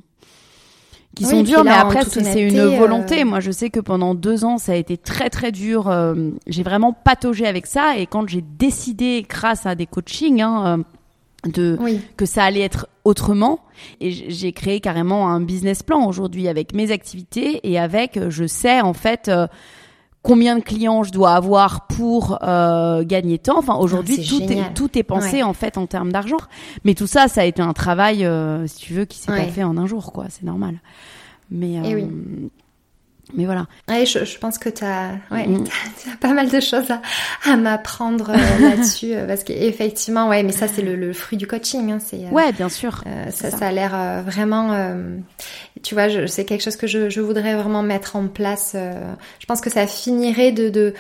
qui 1.16 1.26
oui, 1.26 1.32
sont 1.32 1.44
durs 1.44 1.64
là, 1.64 1.72
mais 1.72 1.78
après 1.78 2.06
c'est 2.06 2.42
une 2.42 2.78
volonté 2.78 3.24
moi 3.24 3.40
je 3.40 3.52
sais 3.52 3.70
que 3.70 3.80
pendant 3.80 4.16
deux 4.16 4.46
ans 4.46 4.58
ça 4.58 4.74
a 4.74 4.76
été 4.76 4.98
très 4.98 5.30
très 5.30 5.52
dur 5.52 5.90
euh, 5.90 6.32
j'ai 6.48 6.64
vraiment 6.64 6.94
pataugé 6.94 7.46
avec 7.46 7.66
ça 7.68 7.98
et 7.98 8.06
quand 8.06 8.28
j'ai 8.28 8.42
décidé 8.42 9.26
grâce 9.28 9.66
à 9.66 9.76
des 9.76 9.86
coachings 9.86 10.42
hein, 10.42 10.84
de 11.46 11.78
oui. 11.80 12.00
que 12.16 12.26
ça 12.26 12.44
allait 12.44 12.62
être 12.62 12.88
autrement 13.04 13.60
et 14.00 14.12
j'ai 14.12 14.52
créé 14.54 14.80
carrément 14.80 15.30
un 15.30 15.42
business 15.42 15.84
plan 15.84 16.06
aujourd'hui 16.08 16.48
avec 16.48 16.74
mes 16.74 16.92
activités 16.92 17.60
et 17.70 17.78
avec 17.80 18.30
je 18.30 18.46
sais 18.46 18.82
en 18.82 18.94
fait 18.94 19.28
euh, 19.28 19.48
combien 20.28 20.58
de 20.58 20.62
clients 20.62 21.04
je 21.04 21.14
dois 21.14 21.32
avoir 21.32 21.88
pour 21.88 22.38
euh, 22.44 23.04
gagner 23.06 23.40
temps 23.40 23.58
enfin 23.58 23.76
aujourd'hui 23.76 24.18
ah, 24.20 24.28
tout 24.28 24.44
est 24.44 24.74
tout 24.74 24.98
est 24.98 25.04
pensé 25.04 25.38
ouais. 25.38 25.44
en 25.44 25.54
fait 25.54 25.78
en 25.78 25.88
termes 25.88 26.12
d'argent. 26.12 26.38
Mais 26.84 26.96
tout 26.96 27.08
ça 27.08 27.30
ça 27.30 27.42
a 27.42 27.46
été 27.46 27.62
un 27.62 27.72
travail 27.72 28.26
euh, 28.26 28.68
si 28.68 28.78
tu 28.78 28.94
veux 28.94 29.06
qui 29.06 29.18
s'est 29.18 29.32
ouais. 29.32 29.46
pas 29.46 29.52
fait 29.52 29.64
en 29.64 29.78
un 29.78 29.86
jour 29.86 30.12
quoi. 30.12 30.26
C'est 30.30 30.44
normal. 30.44 30.80
Mais 31.50 31.76
et 31.76 31.96
oui 31.96 32.06
mais 33.34 33.46
voilà. 33.46 33.68
Ouais, 33.90 34.06
je, 34.06 34.24
je 34.24 34.38
pense 34.38 34.58
que 34.58 34.70
tu 34.70 34.86
as, 34.86 35.12
ouais, 35.32 35.46
as, 35.46 36.18
pas 36.18 36.34
mal 36.34 36.50
de 36.50 36.60
choses 36.62 36.90
à, 36.90 37.02
à 37.44 37.58
m'apprendre 37.58 38.30
euh, 38.30 38.60
là-dessus. 38.70 39.14
Euh, 39.14 39.28
parce 39.28 39.44
qu'effectivement, 39.44 40.30
ouais, 40.30 40.44
mais 40.44 40.54
ça, 40.54 40.68
c'est 40.68 40.82
le, 40.82 40.96
le, 40.96 41.12
fruit 41.12 41.38
du 41.38 41.46
coaching. 41.46 41.92
Hein, 41.92 42.00
c'est, 42.00 42.30
ouais, 42.30 42.54
bien 42.54 42.70
sûr. 42.70 43.04
Euh, 43.06 43.30
ça, 43.32 43.52
ça. 43.52 43.58
ça, 43.58 43.68
a 43.68 43.72
l'air 43.72 43.92
euh, 43.94 44.22
vraiment. 44.22 44.74
tu 45.84 45.94
vois, 45.94 46.28
c'est 46.28 46.46
quelque 46.46 46.64
chose 46.64 46.78
que 46.78 46.88
je, 46.88 47.10
je, 47.10 47.20
voudrais 47.20 47.56
vraiment 47.56 47.84
mettre 47.84 48.16
en 48.16 48.28
place. 48.28 48.76
je 48.76 49.46
pense 49.46 49.60
que 49.60 49.70
ça 49.70 49.88
finirait 49.88 50.54
de. 50.54 50.70
de 50.70 50.94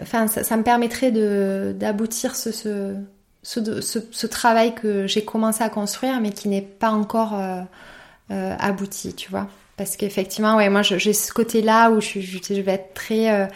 enfin, 0.00 0.28
ça, 0.28 0.44
ça, 0.44 0.56
me 0.56 0.62
permettrait 0.62 1.12
d'aboutir 1.74 2.36
ce, 2.36 2.52
ce, 2.52 2.94
ce, 3.42 3.80
ce, 3.82 3.98
ce 4.10 4.26
travail 4.26 4.74
que 4.74 5.06
j'ai 5.06 5.24
commencé 5.24 5.62
à 5.62 5.68
construire, 5.68 6.20
mais 6.22 6.30
qui 6.30 6.48
n'est 6.48 6.62
pas 6.62 6.90
encore 6.90 7.38
abouti, 8.30 9.14
tu 9.14 9.30
vois 9.30 9.46
parce 9.76 9.96
qu'effectivement 9.96 10.56
ouais 10.56 10.68
moi 10.68 10.82
j'ai 10.82 11.12
ce 11.12 11.32
côté 11.32 11.60
là 11.62 11.90
où 11.90 12.00
je, 12.00 12.20
je, 12.20 12.38
je 12.48 12.60
vais 12.60 12.72
être 12.72 12.94
très 12.94 13.30
euh, 13.30 13.46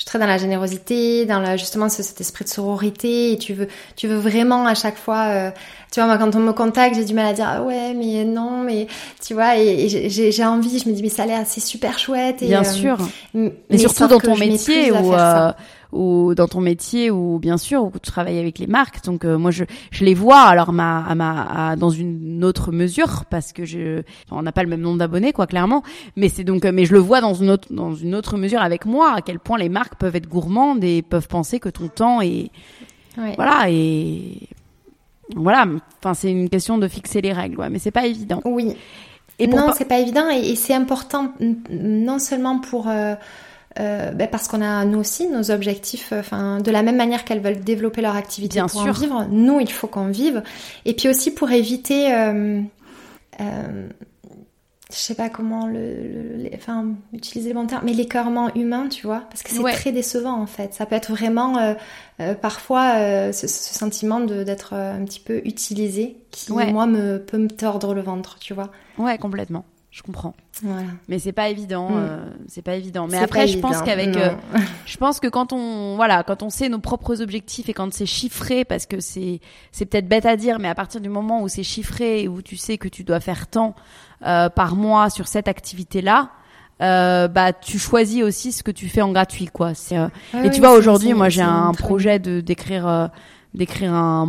je 0.00 0.02
suis 0.02 0.06
très 0.06 0.18
dans 0.18 0.26
la 0.26 0.38
générosité 0.38 1.26
dans 1.26 1.40
la, 1.40 1.56
justement 1.58 1.90
ce, 1.90 2.02
cet 2.02 2.20
esprit 2.22 2.44
de 2.44 2.48
sororité. 2.48 3.32
Et 3.32 3.38
tu 3.38 3.52
veux 3.52 3.68
tu 3.96 4.08
veux 4.08 4.16
vraiment 4.16 4.66
à 4.66 4.74
chaque 4.74 4.96
fois 4.96 5.26
euh, 5.28 5.50
tu 5.92 6.00
vois 6.00 6.06
moi 6.06 6.16
quand 6.16 6.34
on 6.34 6.40
me 6.40 6.52
contacte 6.52 6.96
j'ai 6.96 7.04
du 7.04 7.12
mal 7.12 7.26
à 7.26 7.32
dire 7.34 7.46
ah 7.46 7.62
ouais 7.62 7.92
mais 7.94 8.24
non 8.24 8.62
mais 8.62 8.86
tu 9.24 9.34
vois 9.34 9.58
et, 9.58 9.84
et 9.86 10.10
j'ai 10.10 10.44
envie 10.44 10.78
je 10.78 10.88
me 10.88 10.94
dis 10.94 11.02
mais 11.02 11.10
ça 11.10 11.24
a 11.24 11.26
l'air 11.26 11.42
c'est 11.46 11.60
super 11.60 11.98
chouette. 11.98 12.42
Et, 12.42 12.46
bien 12.46 12.62
euh, 12.62 12.64
sûr. 12.64 12.96
mais, 13.34 13.52
mais 13.68 13.78
surtout 13.78 14.06
dans 14.06 14.20
ton 14.20 14.36
métier 14.36 14.90
où 14.92 15.12
ou 15.92 16.34
dans 16.34 16.48
ton 16.48 16.60
métier 16.60 17.10
ou 17.10 17.38
bien 17.38 17.56
sûr 17.56 17.84
où 17.84 17.92
tu 17.92 18.10
travailles 18.10 18.38
avec 18.38 18.58
les 18.58 18.66
marques. 18.66 19.04
Donc 19.04 19.24
euh, 19.24 19.38
moi 19.38 19.50
je 19.50 19.64
je 19.90 20.04
les 20.04 20.14
vois 20.14 20.42
alors 20.42 20.72
ma 20.72 21.04
à 21.04 21.14
ma 21.14 21.70
à, 21.70 21.76
dans 21.76 21.90
une 21.90 22.44
autre 22.44 22.72
mesure 22.72 23.24
parce 23.26 23.52
que 23.52 23.64
je 23.64 24.02
on 24.30 24.42
n'a 24.42 24.52
pas 24.52 24.62
le 24.62 24.68
même 24.68 24.80
nombre 24.80 24.98
d'abonnés 24.98 25.32
quoi 25.32 25.46
clairement. 25.46 25.82
Mais 26.16 26.28
c'est 26.28 26.44
donc 26.44 26.64
mais 26.64 26.84
je 26.84 26.92
le 26.92 26.98
vois 26.98 27.20
dans 27.20 27.34
une 27.34 27.50
autre 27.50 27.68
dans 27.70 27.94
une 27.94 28.14
autre 28.14 28.36
mesure 28.36 28.60
avec 28.60 28.86
moi 28.86 29.14
à 29.16 29.20
quel 29.20 29.38
point 29.38 29.58
les 29.58 29.68
marques 29.68 29.96
peuvent 29.96 30.16
être 30.16 30.28
gourmandes 30.28 30.84
et 30.84 31.02
peuvent 31.02 31.28
penser 31.28 31.60
que 31.60 31.68
ton 31.68 31.88
temps 31.88 32.20
est 32.20 32.50
voilà 33.36 33.68
et 33.68 34.48
voilà. 35.36 35.66
Enfin 35.98 36.14
c'est 36.14 36.30
une 36.30 36.48
question 36.48 36.78
de 36.78 36.88
fixer 36.88 37.20
les 37.20 37.32
règles 37.32 37.58
ouais, 37.58 37.70
mais 37.70 37.78
c'est 37.78 37.90
pas 37.90 38.06
évident. 38.06 38.40
Oui. 38.44 38.76
Et 39.38 39.46
non 39.46 39.66
pas... 39.66 39.72
c'est 39.72 39.86
pas 39.86 39.98
évident 39.98 40.28
et, 40.30 40.50
et 40.50 40.54
c'est 40.54 40.74
important 40.74 41.32
non 41.70 42.18
seulement 42.18 42.58
pour 42.58 42.88
euh, 42.88 43.14
euh, 43.80 44.10
ben 44.12 44.28
parce 44.28 44.46
qu'on 44.46 44.60
a 44.60 44.84
nous 44.84 44.98
aussi 44.98 45.28
nos 45.28 45.50
objectifs, 45.50 46.12
enfin 46.12 46.60
de 46.60 46.70
la 46.70 46.82
même 46.82 46.96
manière 46.96 47.24
qu'elles 47.24 47.40
veulent 47.40 47.60
développer 47.60 48.02
leur 48.02 48.14
activité 48.14 48.54
Bien 48.54 48.66
pour 48.68 48.82
sûr. 48.82 48.90
en 48.90 48.92
vivre, 48.92 49.26
nous 49.30 49.60
il 49.60 49.70
faut 49.70 49.86
qu'on 49.86 50.08
vive. 50.08 50.42
Et 50.84 50.94
puis 50.94 51.08
aussi 51.08 51.32
pour 51.32 51.50
éviter, 51.50 52.12
euh, 52.14 52.60
euh, 53.40 53.88
je 54.90 54.96
sais 54.96 55.14
pas 55.14 55.28
comment 55.28 55.66
le, 55.66 55.78
le, 55.78 56.42
le, 56.42 56.50
enfin 56.54 56.86
utiliser 57.12 57.50
le 57.50 57.54
bon 57.54 57.66
terme, 57.66 57.82
mais 57.84 57.92
l'écœurement 57.92 58.52
humain, 58.54 58.88
tu 58.88 59.06
vois, 59.06 59.24
parce 59.30 59.42
que 59.42 59.50
c'est 59.50 59.60
ouais. 59.60 59.72
très 59.72 59.92
décevant 59.92 60.40
en 60.40 60.46
fait. 60.46 60.74
Ça 60.74 60.86
peut 60.86 60.96
être 60.96 61.12
vraiment 61.12 61.58
euh, 61.58 61.74
euh, 62.20 62.34
parfois 62.34 62.96
euh, 62.96 63.32
ce, 63.32 63.46
ce, 63.46 63.74
sentiment 63.74 64.20
d'être 64.20 64.74
un 64.74 65.04
petit 65.04 65.20
peu 65.20 65.40
utilisé, 65.44 66.16
qui 66.30 66.52
ouais. 66.52 66.72
moi 66.72 66.86
me 66.86 67.18
peut 67.18 67.38
me 67.38 67.48
tordre 67.48 67.94
le 67.94 68.02
ventre, 68.02 68.38
tu 68.40 68.52
vois. 68.52 68.70
Ouais, 68.98 69.16
complètement. 69.16 69.64
Je 69.90 70.02
comprends. 70.02 70.34
Voilà. 70.62 70.86
Mais 71.08 71.18
c'est 71.18 71.32
pas 71.32 71.48
évident, 71.48 71.90
mm. 71.90 71.96
euh, 71.96 72.30
c'est 72.46 72.62
pas 72.62 72.76
évident. 72.76 73.08
Mais 73.08 73.18
après, 73.18 73.48
je 73.48 73.58
pense 73.58 73.82
qu'avec, 73.82 74.16
euh, 74.16 74.30
je 74.86 74.96
pense 74.96 75.18
que 75.18 75.26
quand 75.26 75.52
on, 75.52 75.96
voilà, 75.96 76.22
quand 76.22 76.44
on 76.44 76.50
sait 76.50 76.68
nos 76.68 76.78
propres 76.78 77.20
objectifs 77.20 77.68
et 77.68 77.72
quand 77.72 77.92
c'est 77.92 78.06
chiffré, 78.06 78.64
parce 78.64 78.86
que 78.86 79.00
c'est, 79.00 79.40
c'est 79.72 79.86
peut-être 79.86 80.08
bête 80.08 80.26
à 80.26 80.36
dire, 80.36 80.60
mais 80.60 80.68
à 80.68 80.76
partir 80.76 81.00
du 81.00 81.08
moment 81.08 81.42
où 81.42 81.48
c'est 81.48 81.64
chiffré 81.64 82.22
et 82.22 82.28
où 82.28 82.40
tu 82.40 82.56
sais 82.56 82.78
que 82.78 82.86
tu 82.86 83.02
dois 83.02 83.18
faire 83.18 83.48
tant 83.48 83.74
euh, 84.24 84.48
par 84.48 84.76
mois 84.76 85.10
sur 85.10 85.26
cette 85.26 85.48
activité-là, 85.48 86.30
euh, 86.82 87.28
bah 87.28 87.52
tu 87.52 87.78
choisis 87.78 88.22
aussi 88.22 88.52
ce 88.52 88.62
que 88.62 88.70
tu 88.70 88.88
fais 88.88 89.02
en 89.02 89.12
gratuit, 89.12 89.46
quoi. 89.46 89.74
C'est, 89.74 89.98
euh, 89.98 90.08
ah 90.32 90.38
et 90.38 90.42
oui, 90.44 90.50
tu 90.50 90.60
vois, 90.60 90.72
aujourd'hui, 90.72 91.12
moi, 91.12 91.28
j'ai 91.28 91.42
un 91.42 91.72
projet 91.72 92.18
de 92.18 92.40
d'écrire 92.40 92.88
euh, 92.88 93.06
d'écrire 93.54 93.92
un 93.92 94.28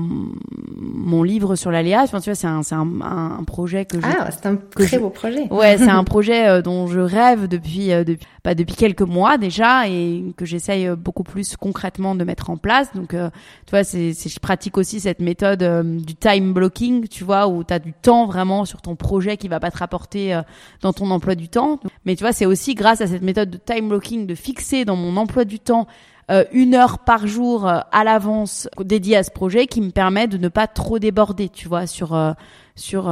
mon 0.77 1.23
livre 1.23 1.55
sur 1.55 1.71
l'aléa. 1.71 2.01
Enfin, 2.03 2.19
tu 2.19 2.29
vois 2.29 2.35
c'est 2.35 2.47
un 2.47 2.63
c'est 2.63 2.75
un, 2.75 2.87
un, 3.01 3.43
projet 3.43 3.85
que 3.85 3.99
je, 3.99 4.05
ah 4.05 4.29
c'est 4.31 4.45
un 4.47 4.55
très 4.55 4.87
je, 4.87 4.97
beau 4.97 5.09
projet. 5.09 5.47
Ouais 5.51 5.77
c'est 5.77 5.89
un 5.89 6.03
projet 6.05 6.47
euh, 6.47 6.61
dont 6.61 6.87
je 6.87 6.99
rêve 6.99 7.47
depuis 7.47 7.91
euh, 7.91 8.03
depuis 8.03 8.25
bah, 8.43 8.55
depuis 8.55 8.75
quelques 8.75 9.01
mois 9.01 9.37
déjà 9.37 9.87
et 9.87 10.23
que 10.35 10.45
j'essaye 10.45 10.87
euh, 10.87 10.95
beaucoup 10.95 11.23
plus 11.23 11.55
concrètement 11.55 12.15
de 12.15 12.23
mettre 12.23 12.49
en 12.49 12.57
place. 12.57 12.93
Donc 12.95 13.13
euh, 13.13 13.29
tu 13.65 13.71
vois 13.71 13.83
c'est 13.83 14.13
je 14.13 14.39
pratique 14.39 14.77
aussi 14.77 14.99
cette 14.99 15.19
méthode 15.19 15.63
du 16.03 16.15
time 16.15 16.53
blocking 16.53 17.07
tu 17.07 17.23
vois 17.23 17.47
où 17.47 17.63
tu 17.63 17.73
as 17.73 17.79
du 17.79 17.93
temps 17.93 18.25
vraiment 18.25 18.65
sur 18.65 18.81
ton 18.81 18.95
projet 18.95 19.37
qui 19.37 19.47
va 19.47 19.59
pas 19.59 19.69
te 19.69 19.77
rapporter 19.77 20.39
dans 20.81 20.93
ton 20.93 21.11
emploi 21.11 21.35
du 21.35 21.47
temps. 21.47 21.79
Mais 22.05 22.15
tu 22.15 22.23
vois 22.23 22.33
c'est 22.33 22.45
aussi 22.45 22.73
grâce 22.73 23.01
à 23.01 23.07
cette 23.07 23.21
méthode 23.21 23.51
de 23.51 23.57
time 23.57 23.89
blocking 23.89 24.25
de 24.25 24.35
fixer 24.35 24.85
dans 24.85 24.95
mon 24.95 25.17
emploi 25.17 25.45
du 25.45 25.59
temps 25.59 25.87
euh, 26.31 26.45
une 26.53 26.75
heure 26.75 26.99
par 26.99 27.27
jour 27.27 27.67
euh, 27.67 27.79
à 27.91 28.03
l'avance 28.03 28.69
dédiée 28.79 29.17
à 29.17 29.23
ce 29.23 29.31
projet 29.31 29.67
qui 29.67 29.81
me 29.81 29.91
permet 29.91 30.27
de 30.27 30.37
ne 30.37 30.47
pas 30.47 30.65
trop 30.65 30.97
déborder, 30.97 31.49
tu 31.49 31.67
vois, 31.67 31.87
sur 31.87 32.15
euh, 32.15 32.31
sur. 32.75 33.05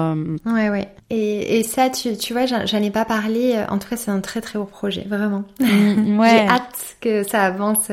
Ouais, 0.46 0.70
ouais. 0.70 0.88
Et, 1.10 1.60
et 1.60 1.64
ça, 1.64 1.90
tu, 1.90 2.16
tu 2.16 2.34
vois, 2.34 2.46
j'en 2.46 2.82
ai 2.82 2.92
pas 2.92 3.04
parlé. 3.04 3.62
En 3.70 3.78
tout 3.78 3.90
cas, 3.90 3.98
c'est 3.98 4.10
un 4.10 4.22
très 4.22 4.40
très 4.40 4.58
beau 4.58 4.66
projet, 4.66 5.06
vraiment. 5.08 5.44
Mmh, 5.60 6.20
ouais. 6.20 6.30
J'ai 6.30 6.48
hâte 6.48 6.98
que 7.02 7.24
ça 7.24 7.44
avance. 7.44 7.90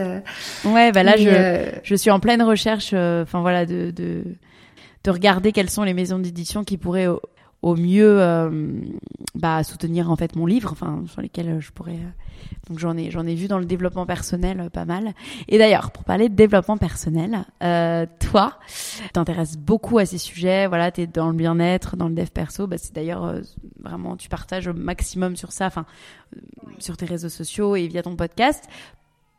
Ouais, 0.65 0.93
bah 0.93 1.03
là, 1.03 1.17
je 1.17 1.71
je 1.83 1.95
suis 1.97 2.11
en 2.11 2.21
pleine 2.21 2.43
recherche. 2.43 2.93
Enfin 2.95 3.41
voilà, 3.41 3.67
de 3.67 3.91
de 3.91 4.23
de 5.05 5.11
regarder 5.11 5.51
quelles 5.53 5.71
sont 5.71 5.83
les 5.83 5.95
maisons 5.95 6.19
d'édition 6.19 6.63
qui 6.63 6.79
pourraient 6.79 7.09
au, 7.67 7.75
mieux 7.75 8.21
euh, 8.21 8.81
bah, 9.35 9.65
soutenir 9.65 10.11
en 10.11 10.17
fait 10.17 10.37
mon 10.37 10.47
livre, 10.47 10.71
enfin 10.73 11.03
sur 11.09 11.21
lesquels 11.21 11.61
je 11.61 11.73
pourrais. 11.73 11.99
Donc 12.69 12.79
j'en 12.79 12.97
ai 12.97 13.11
j'en 13.11 13.27
ai 13.27 13.35
vu 13.35 13.49
dans 13.49 13.59
le 13.59 13.65
développement 13.65 14.07
personnel 14.07 14.61
euh, 14.61 14.71
pas 14.71 14.85
mal. 14.85 15.13
Et 15.49 15.59
d'ailleurs 15.59 15.91
pour 15.91 16.05
parler 16.05 16.29
de 16.29 16.35
développement 16.35 16.77
personnel, 16.77 17.45
euh, 17.63 18.07
toi 18.21 18.59
t'intéresses 19.13 19.57
beaucoup 19.57 19.99
à 19.99 20.07
ces 20.07 20.19
sujets. 20.19 20.67
Voilà, 20.67 20.91
t'es 20.91 21.07
dans 21.07 21.29
le 21.29 21.35
bien-être, 21.35 21.97
dans 21.97 22.09
le 22.09 22.15
dev 22.15 22.29
perso. 22.29 22.67
Bah, 22.67 22.79
c'est 22.79 22.95
d'ailleurs 22.95 23.25
euh, 23.25 23.41
vraiment 23.81 24.17
tu 24.17 24.29
partages 24.29 24.69
au 24.69 24.75
maximum 24.75 25.37
sur 25.37 25.53
ça, 25.53 25.67
enfin 25.67 25.87
euh, 26.37 26.41
sur 26.79 26.97
tes 26.97 27.07
réseaux 27.07 27.29
sociaux 27.29 27.77
et 27.77 27.89
via 27.89 28.03
ton 28.03 28.17
podcast. 28.17 28.65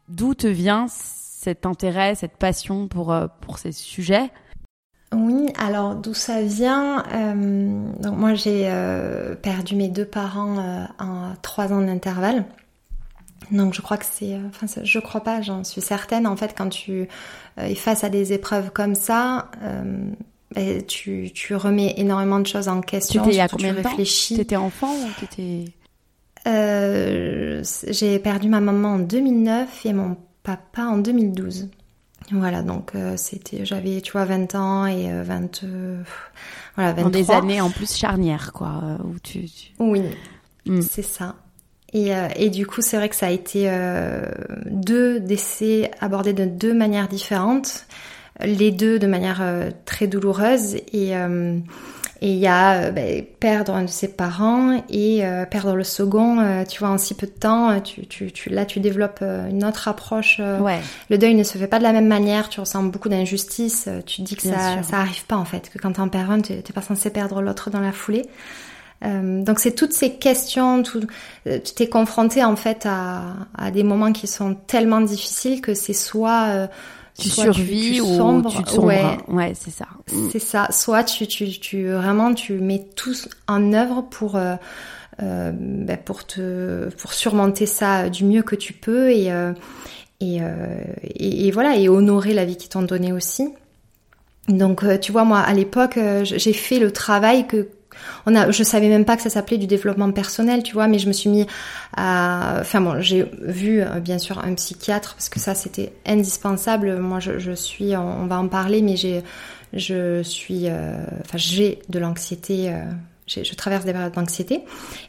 D'où 0.10 0.34
te 0.34 0.48
vient 0.48 0.88
cet 0.90 1.66
intérêt, 1.66 2.16
cette 2.16 2.38
passion 2.38 2.88
pour 2.88 3.16
pour 3.41 3.58
ces 3.58 3.72
sujets? 3.72 4.32
Oui, 5.13 5.47
alors 5.57 5.95
d'où 5.95 6.13
ça 6.13 6.41
vient 6.41 7.03
euh, 7.13 7.93
Donc 8.01 8.17
moi 8.17 8.34
j'ai 8.34 8.63
euh, 8.65 9.35
perdu 9.35 9.75
mes 9.75 9.88
deux 9.88 10.05
parents 10.05 10.59
euh, 10.59 10.84
en 10.99 11.34
trois 11.41 11.71
ans 11.71 11.81
d'intervalle. 11.81 12.45
Donc 13.51 13.73
je 13.73 13.81
crois 13.81 13.97
que 13.97 14.05
c'est, 14.09 14.38
enfin 14.49 14.67
je 14.84 14.99
crois 14.99 15.21
pas, 15.21 15.41
j'en 15.41 15.63
suis 15.63 15.79
certaine. 15.79 16.27
En 16.27 16.35
fait, 16.35 16.53
quand 16.57 16.67
tu 16.67 17.07
es 17.55 17.75
face 17.75 18.03
à 18.03 18.09
des 18.09 18.34
épreuves 18.34 18.71
comme 18.71 18.95
ça, 18.95 19.49
ben, 20.53 20.84
tu, 20.85 21.31
tu 21.34 21.55
remets 21.55 21.93
énormément 21.97 22.41
de 22.41 22.47
choses 22.47 22.67
en 22.67 22.81
question. 22.81 23.23
Y 23.29 23.39
a 23.39 23.47
combien 23.47 23.73
tu 23.73 23.81
réfléchis. 23.81 24.35
T'étais 24.35 24.57
enfant 24.57 24.91
ou 24.91 25.07
t'étais 25.21 25.71
J'ai 27.89 28.19
perdu 28.19 28.49
ma 28.49 28.59
maman 28.59 28.95
en 28.95 28.99
2009 28.99 29.85
et 29.85 29.93
mon 29.93 30.17
papa 30.43 30.81
en 30.81 30.97
2012. 30.97 31.69
Voilà, 32.32 32.62
donc 32.62 32.91
euh, 32.94 33.14
c'était, 33.16 33.66
j'avais, 33.66 34.02
tu 34.02 34.12
vois, 34.12 34.26
20 34.26 34.56
ans 34.56 34.86
et 34.86 35.12
20, 35.24 35.64
voilà, 36.76 36.94
23. 36.94 37.04
Dans 37.04 37.10
des 37.10 37.32
années 37.32 37.62
en 37.62 37.70
plus 37.70 37.95
charnières, 37.95 38.52
quoi, 38.54 38.98
où 39.04 39.18
tu... 39.20 39.45
Oui, 39.80 40.02
mm. 40.66 40.82
c'est 40.82 41.04
ça. 41.04 41.36
Et, 41.94 42.12
et, 42.36 42.49
du 42.49 42.68
coup, 42.68 42.82
c'est 42.82 42.98
vrai 42.98 43.08
que 43.08 43.16
ça 43.16 43.28
a 43.28 43.32
été 43.32 43.72
deux 44.66 45.22
décès 45.22 45.90
abordés 46.02 46.34
de 46.34 46.44
deux 46.44 46.74
manières 46.74 47.08
différentes, 47.08 47.86
les 48.41 48.72
deux 48.72 48.99
de 48.99 49.08
manière 49.08 49.41
très 49.86 50.06
douloureuse 50.06 50.76
et 50.91 51.14
et 52.22 52.31
il 52.31 52.39
y 52.39 52.48
a 52.48 52.73
euh, 52.73 52.91
ben, 52.91 53.23
perdre 53.39 53.73
un 53.76 53.84
de 53.84 53.89
ses 53.89 54.07
parents 54.07 54.84
et 54.89 55.26
euh, 55.26 55.45
perdre 55.45 55.76
le 55.76 55.84
second, 55.84 56.39
euh, 56.39 56.64
tu 56.64 56.80
vois, 56.80 56.89
en 56.89 56.98
si 56.98 57.14
peu 57.14 57.27
de 57.27 57.31
temps, 57.31 57.80
tu, 57.81 58.07
tu, 58.07 58.31
tu 58.31 58.49
là 58.49 58.65
tu 58.65 58.80
développes 58.80 59.22
une 59.22 59.64
autre 59.64 59.88
approche. 59.88 60.39
Ouais. 60.39 60.80
Le 61.10 61.18
deuil 61.18 61.35
ne 61.35 61.44
se 61.44 61.57
fait 61.57 61.68
pas 61.68 61.77
de 61.77 61.84
la 61.84 61.94
même 61.94 62.07
manière, 62.07 62.49
tu 62.49 62.60
ressens 62.60 62.84
beaucoup 62.84 63.10
d'injustice, 63.10 63.88
tu 64.06 64.22
te 64.22 64.27
dis 64.27 64.35
que 64.35 64.44
ça, 64.44 64.81
ça 64.84 64.98
arrive 64.98 65.26
pas 65.26 65.38
en 65.38 65.45
fait, 65.45 65.69
que 65.69 65.77
quand 65.77 65.94
t'en 65.94 66.10
perds 66.10 66.31
un, 66.31 66.41
t'es 66.41 66.73
pas 66.73 66.81
censé 66.81 67.10
perdre 67.10 67.41
l'autre 67.41 67.69
dans 67.69 67.81
la 67.81 67.91
foulée. 67.91 68.26
donc 69.03 69.60
c'est 69.60 69.73
toutes 69.73 69.94
ces 69.94 70.15
questions, 70.15 70.81
tout, 70.84 71.02
tu 71.45 71.73
t'es 71.76 71.88
confronté 71.88 72.44
en 72.44 72.56
fait 72.56 72.85
à, 72.85 73.35
à, 73.57 73.72
des 73.72 73.84
moments 73.84 74.11
qui 74.11 74.27
sont 74.27 74.56
tellement 74.56 75.02
difficiles 75.02 75.61
que 75.61 75.73
c'est 75.73 75.94
soit 75.94 76.68
tu 77.18 77.30
survis 77.30 78.02
ou 78.02 78.44
tu 78.49 78.64
te 78.64 78.69
sombres. 78.69 78.89
Ouais, 79.27 79.53
c'est 79.56 79.72
ça. 79.72 79.88
Mm. 80.11 80.30
C'est 80.31 80.39
ça. 80.39 80.68
Soit 80.72 81.03
tu, 81.03 81.27
tu, 81.27 81.49
tu 81.60 81.89
vraiment 81.89 82.34
tu 82.34 82.53
mets 82.53 82.85
tout 82.95 83.15
en 83.48 83.73
œuvre 83.73 84.03
pour 84.03 84.35
euh, 84.35 84.56
euh, 85.22 85.52
ben 85.53 85.98
pour 85.98 86.26
te 86.26 86.89
pour 86.95 87.14
surmonter 87.14 87.65
ça 87.65 88.10
du 88.10 88.23
mieux 88.23 88.44
que 88.44 88.56
tu 88.56 88.73
peux 88.73 89.11
et 89.11 89.31
euh, 89.31 89.53
et, 90.19 90.39
euh, 90.41 90.84
et, 91.03 91.48
et, 91.48 91.52
voilà 91.52 91.76
et 91.76 91.89
honorer 91.89 92.34
la 92.34 92.45
vie 92.45 92.57
qu'ils 92.57 92.69
t'ont 92.69 92.84
donnée 92.84 93.14
aussi. 93.14 93.49
Donc 94.48 94.84
tu 95.02 95.11
vois 95.11 95.23
moi 95.26 95.39
à 95.39 95.53
l'époque 95.53 95.99
j'ai 96.23 96.53
fait 96.53 96.80
le 96.80 96.91
travail 96.91 97.48
que 97.48 97.68
on 98.26 98.36
a, 98.36 98.52
je 98.52 98.64
savais 98.64 98.90
même 98.90 99.06
pas 99.06 99.15
que 99.15 99.24
ça 99.24 99.30
s'appelait 99.30 99.57
du 99.57 99.68
développement 99.68 100.11
personnel, 100.11 100.64
tu 100.64 100.74
vois, 100.74 100.88
mais 100.88 100.99
je 100.99 101.07
me 101.07 101.14
suis 101.14 101.30
mis 101.30 101.45
à, 101.95 102.57
enfin 102.60 102.82
bon, 102.82 103.02
j'ai 103.02 103.26
vu 103.41 103.82
euh, 103.82 103.99
bien 103.99 104.19
sûr 104.19 104.40
un 104.40 104.53
psychiatre 104.56 105.15
parce 105.15 105.30
que 105.30 105.40
ça 105.40 105.56
c'était 105.56 105.94
indispensable. 106.06 106.98
Moi, 106.98 107.19
je, 107.19 107.53
suis, 107.53 107.95
on, 107.95 108.28
va 108.28 108.40
en 108.40 108.48
parler, 108.48 108.82
mais 108.82 108.95
j'ai, 108.95 109.24
je 109.74 110.22
suis, 110.24 110.68
euh, 110.68 110.98
enfin 111.22 111.38
j'ai 111.38 111.80
de 111.90 111.99
l'anxiété. 111.99 112.69
Euh, 112.69 112.84
je 113.28 113.56
traverse 113.56 113.84
des 113.84 113.91
périodes 113.91 114.14
d'anxiété 114.14 114.61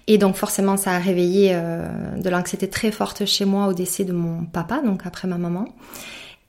et 0.08 0.18
donc 0.18 0.34
forcément 0.34 0.76
ça 0.76 0.90
a 0.90 0.98
réveillé 0.98 1.56
de 2.16 2.28
l'anxiété 2.28 2.68
très 2.68 2.90
forte 2.90 3.26
chez 3.26 3.44
moi 3.44 3.68
au 3.68 3.74
décès 3.74 4.04
de 4.04 4.12
mon 4.12 4.44
papa, 4.44 4.80
donc 4.84 5.02
après 5.06 5.28
ma 5.28 5.38
maman. 5.38 5.68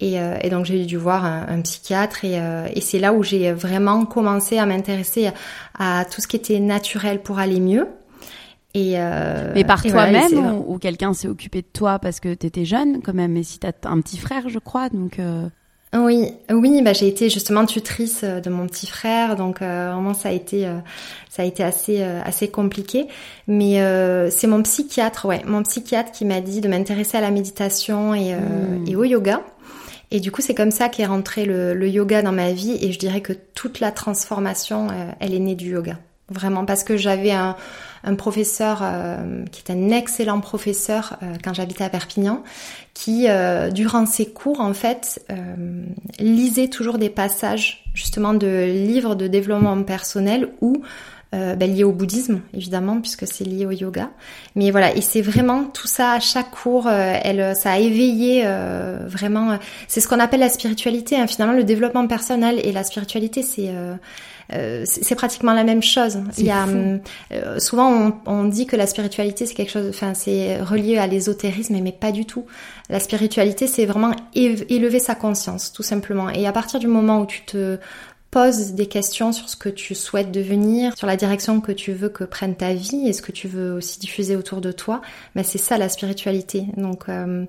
Et, 0.01 0.19
euh, 0.19 0.37
et, 0.41 0.49
donc 0.49 0.65
j'ai 0.65 0.85
dû 0.85 0.97
voir 0.97 1.25
un, 1.25 1.61
psychiatre 1.61 2.23
et, 2.23 2.39
euh, 2.39 2.67
et 2.73 2.79
c'est 2.79 2.99
là 2.99 3.11
où 3.11 3.21
j'ai 3.21 3.51
vraiment 3.51 4.05
commencé 4.05 4.57
à 4.57 4.65
m'intéresser 4.65 5.29
à, 5.77 6.05
tout 6.05 6.21
ce 6.21 6.27
qui 6.27 6.37
était 6.37 6.59
naturel 6.59 7.21
pour 7.21 7.39
aller 7.39 7.59
mieux. 7.59 7.87
Et 8.75 8.93
euh, 8.95 9.51
mais 9.55 9.63
par 9.63 9.81
toi-même 9.81 10.61
ou, 10.67 10.77
quelqu'un 10.77 11.13
s'est 11.13 11.27
occupé 11.27 11.63
de 11.63 11.67
toi 11.73 11.97
parce 11.97 12.19
que 12.19 12.33
tu 12.33 12.45
étais 12.45 12.65
jeune 12.65 13.01
quand 13.01 13.15
même 13.15 13.35
et 13.35 13.43
si 13.43 13.59
tu 13.59 13.65
as 13.65 13.73
un 13.85 13.99
petit 13.99 14.17
frère 14.17 14.47
je 14.47 14.59
crois 14.59 14.89
donc 14.89 15.17
euh... 15.17 15.47
oui 15.95 16.31
oui 16.51 16.83
bah 16.83 16.93
j'ai 16.93 17.07
été 17.07 17.31
justement 17.31 17.65
tutrice 17.65 18.23
de 18.23 18.49
mon 18.51 18.67
petit 18.67 18.85
frère 18.85 19.35
donc 19.35 19.63
euh, 19.63 19.89
vraiment 19.91 20.13
ça 20.13 20.29
a 20.29 20.33
été 20.33 20.71
ça 21.31 21.41
a 21.41 21.45
été 21.45 21.63
assez 21.63 22.03
assez 22.03 22.49
compliqué 22.49 23.07
mais 23.47 23.81
c'est 24.29 24.45
mon 24.45 24.61
psychiatre 24.61 25.25
ouais 25.25 25.41
mon 25.47 25.63
psychiatre 25.63 26.11
qui 26.11 26.25
m'a 26.25 26.39
dit 26.39 26.61
de 26.61 26.67
m'intéresser 26.67 27.17
à 27.17 27.21
la 27.21 27.31
méditation 27.31 28.13
et, 28.13 28.35
mmh. 28.35 28.85
et 28.87 28.95
au 28.95 29.03
yoga 29.03 29.41
et 30.11 30.19
du 30.19 30.31
coup, 30.31 30.41
c'est 30.41 30.55
comme 30.55 30.71
ça 30.71 30.89
qu'est 30.89 31.05
rentré 31.05 31.45
le, 31.45 31.87
yoga 31.87 32.21
dans 32.21 32.31
ma 32.31 32.51
vie. 32.51 32.77
Et 32.81 32.91
je 32.91 32.99
dirais 32.99 33.21
que 33.21 33.33
toute 33.33 33.79
la 33.79 33.91
transformation, 33.91 34.87
euh, 34.89 35.11
elle 35.19 35.33
est 35.33 35.39
née 35.39 35.55
du 35.55 35.71
yoga. 35.71 35.97
Vraiment, 36.29 36.65
parce 36.65 36.83
que 36.83 36.95
j'avais 36.95 37.31
un, 37.31 37.55
professeur 38.17 38.81
euh, 38.83 39.43
qui 39.51 39.63
est 39.65 39.71
un 39.71 39.89
excellent 39.89 40.39
professeur 40.41 41.17
euh, 41.21 41.33
quand 41.43 41.53
j'habitais 41.53 41.83
à 41.83 41.89
Perpignan, 41.89 42.43
qui, 42.93 43.27
durant 43.71 44.05
ses 44.05 44.25
cours, 44.25 44.59
en 44.59 44.73
fait, 44.73 45.25
lisait 46.19 46.67
toujours 46.67 46.97
des 46.97 47.09
passages 47.09 47.85
justement 47.93 48.33
de 48.33 48.65
livres 48.65 49.15
de 49.15 49.27
développement 49.27 49.81
personnel 49.83 50.49
où 50.59 50.83
euh, 51.35 51.55
ben, 51.55 51.71
lié 51.71 51.83
au 51.83 51.91
bouddhisme 51.91 52.41
évidemment 52.55 52.99
puisque 53.01 53.27
c'est 53.27 53.43
lié 53.43 53.67
au 53.67 53.71
yoga 53.71 54.09
mais 54.55 54.71
voilà 54.71 54.95
et 54.95 55.01
c'est 55.01 55.21
vraiment 55.21 55.63
tout 55.65 55.85
ça 55.85 56.13
à 56.13 56.19
chaque 56.19 56.49
cours 56.49 56.87
euh, 56.87 57.13
elle 57.23 57.55
ça 57.55 57.73
a 57.73 57.77
éveillé 57.77 58.41
euh, 58.45 58.97
vraiment 59.05 59.51
euh, 59.51 59.57
c'est 59.87 60.01
ce 60.01 60.07
qu'on 60.07 60.19
appelle 60.19 60.39
la 60.39 60.49
spiritualité 60.49 61.17
hein. 61.17 61.27
finalement 61.27 61.53
le 61.53 61.63
développement 61.63 62.07
personnel 62.07 62.59
et 62.63 62.71
la 62.71 62.83
spiritualité 62.83 63.43
c'est 63.43 63.71
c'est 64.83 65.13
pratiquement 65.13 65.53
la 65.53 65.63
même 65.63 65.83
chose. 65.83 66.17
Il 66.39 66.45
y 66.45 66.49
a 66.49 66.65
souvent 67.59 67.91
on, 67.93 68.13
on, 68.25 68.45
dit 68.45 68.65
que 68.65 68.75
la 68.75 68.87
spiritualité 68.87 69.45
c'est 69.45 69.53
quelque 69.53 69.71
chose, 69.71 69.87
enfin 69.89 70.15
c'est 70.15 70.59
relié 70.59 70.97
à 70.97 71.05
l'ésotérisme, 71.05 71.77
mais 71.79 71.91
pas 71.91 72.11
du 72.11 72.25
tout. 72.25 72.45
La 72.89 72.99
spiritualité 72.99 73.67
c'est 73.67 73.85
vraiment 73.85 74.11
élever 74.33 74.97
sa 74.97 75.13
conscience, 75.13 75.71
tout 75.71 75.83
simplement. 75.83 76.31
Et 76.31 76.47
à 76.47 76.51
partir 76.51 76.79
du 76.79 76.87
moment 76.87 77.21
où 77.21 77.27
tu 77.27 77.45
te 77.45 77.77
pose 78.31 78.73
des 78.73 78.85
questions 78.85 79.31
sur 79.31 79.49
ce 79.49 79.55
que 79.55 79.69
tu 79.69 79.95
souhaites 79.95 80.31
devenir, 80.31 80.95
sur 80.97 81.07
la 81.07 81.15
direction 81.15 81.61
que 81.61 81.71
tu 81.71 81.93
veux 81.93 82.09
que 82.09 82.23
prenne 82.23 82.55
ta 82.55 82.73
vie 82.73 83.07
et 83.07 83.13
ce 83.13 83.21
que 83.21 83.31
tu 83.31 83.47
veux 83.47 83.73
aussi 83.73 83.99
diffuser 83.99 84.35
autour 84.35 84.61
de 84.61 84.71
toi, 84.71 85.01
mais 85.35 85.43
c'est 85.43 85.57
ça 85.57 85.77
la 85.77 85.89
spiritualité. 85.89 86.67
Donc, 86.77 87.09
euh, 87.09 87.45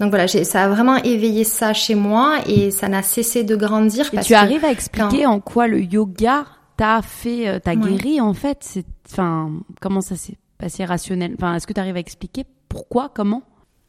donc 0.00 0.10
voilà, 0.10 0.28
ça 0.28 0.64
a 0.64 0.68
vraiment 0.68 0.96
éveillé 0.96 1.44
ça 1.44 1.72
chez 1.72 1.94
moi 1.94 2.38
et 2.46 2.70
ça 2.70 2.88
n'a 2.88 3.02
cessé 3.02 3.42
de 3.42 3.56
grandir. 3.56 4.10
Et 4.12 4.20
tu 4.20 4.34
arrives 4.34 4.64
à 4.64 4.70
expliquer 4.70 5.24
en 5.24 5.40
quoi 5.40 5.66
le 5.66 5.80
yoga 5.80 6.44
t'a 6.76 7.00
fait, 7.02 7.48
euh, 7.48 7.58
t'a 7.58 7.74
guéri 7.74 8.20
en 8.20 8.34
fait? 8.34 8.58
C'est, 8.60 8.84
enfin, 9.10 9.50
comment 9.80 10.02
ça 10.02 10.16
s'est 10.16 10.36
passé 10.58 10.84
rationnel. 10.84 11.34
Enfin, 11.36 11.54
est-ce 11.54 11.66
que 11.66 11.72
tu 11.72 11.80
arrives 11.80 11.96
à 11.96 12.00
expliquer 12.00 12.44
pourquoi, 12.68 13.10
comment? 13.14 13.42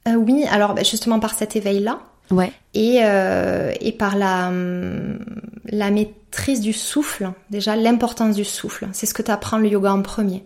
Euh, 0.07 0.15
Oui, 0.15 0.45
alors 0.49 0.73
bah, 0.73 0.83
justement 0.83 1.19
par 1.19 1.33
cet 1.33 1.55
éveil-là. 1.55 1.99
Ouais. 2.31 2.51
Et, 2.73 2.99
euh, 3.03 3.73
et 3.81 3.91
par 3.91 4.15
la, 4.15 4.51
la 5.65 5.91
maîtrise 5.91 6.61
du 6.61 6.73
souffle, 6.73 7.31
déjà 7.49 7.75
l'importance 7.75 8.35
du 8.35 8.45
souffle. 8.45 8.87
C'est 8.93 9.05
ce 9.05 9.13
que 9.13 9.21
tu 9.21 9.31
apprends 9.31 9.57
le 9.57 9.67
yoga 9.67 9.91
en 9.91 10.01
premier. 10.01 10.43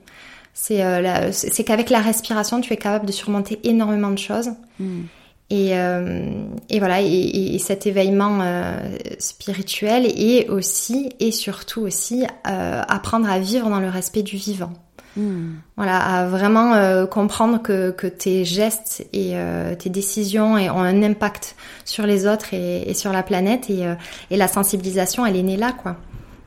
C'est 0.54 0.84
euh, 0.84 1.32
c'est 1.32 1.64
qu'avec 1.64 1.90
la 1.90 2.00
respiration, 2.00 2.62
tu 2.62 2.74
es 2.74 2.78
capable 2.78 3.08
de 3.08 3.12
surmonter 3.12 3.60
énormément 3.64 4.12
de 4.12 4.20
choses. 4.20 4.52
Hmm. 4.80 5.04
Et, 5.50 5.78
euh, 5.78 6.46
et, 6.70 6.80
voilà, 6.80 7.02
et, 7.02 7.56
et 7.56 7.60
cet 7.60 7.86
éveillement 7.86 8.40
euh, 8.42 8.80
spirituel 9.20 10.06
et 10.08 10.48
aussi 10.50 11.10
et 11.20 11.32
surtout 11.32 11.82
aussi 11.82 12.26
euh, 12.48 12.82
apprendre 12.88 13.30
à 13.30 13.40
vivre 13.40 13.70
dans 13.70 13.80
le 13.80 13.90
respect 13.90 14.24
du 14.24 14.38
vivant. 14.38 14.74
Hmm. 15.16 15.58
Voilà, 15.78 16.00
à 16.00 16.26
vraiment 16.26 16.74
euh, 16.74 17.06
comprendre 17.06 17.62
que, 17.62 17.92
que, 17.92 18.08
tes 18.08 18.46
gestes 18.46 19.06
et 19.14 19.32
euh, 19.34 19.76
tes 19.76 19.90
décisions 19.90 20.54
ont 20.54 20.82
un 20.82 21.04
impact 21.04 21.56
sur 21.86 22.08
les 22.08 22.26
autres 22.26 22.54
et, 22.54 22.90
et 22.90 22.94
sur 22.96 23.12
la 23.12 23.22
planète 23.22 23.70
et, 23.70 23.86
euh, 23.86 23.96
et, 24.32 24.38
la 24.38 24.48
sensibilisation, 24.48 25.26
elle 25.26 25.36
est 25.36 25.44
née 25.44 25.58
là, 25.58 25.72
quoi. 25.72 25.98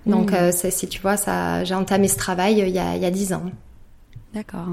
Donc, 0.04 0.30
hmm. 0.32 0.52
si 0.52 0.86
tu 0.86 1.00
vois, 1.00 1.16
ça, 1.16 1.64
j'ai 1.64 1.74
entamé 1.74 2.06
ce 2.06 2.16
travail 2.16 2.58
il 2.58 2.68
y 2.68 2.78
a, 2.78 2.94
il 2.94 3.02
y 3.02 3.06
a 3.06 3.10
10 3.10 3.32
ans. 3.32 3.42
D'accord. 4.34 4.68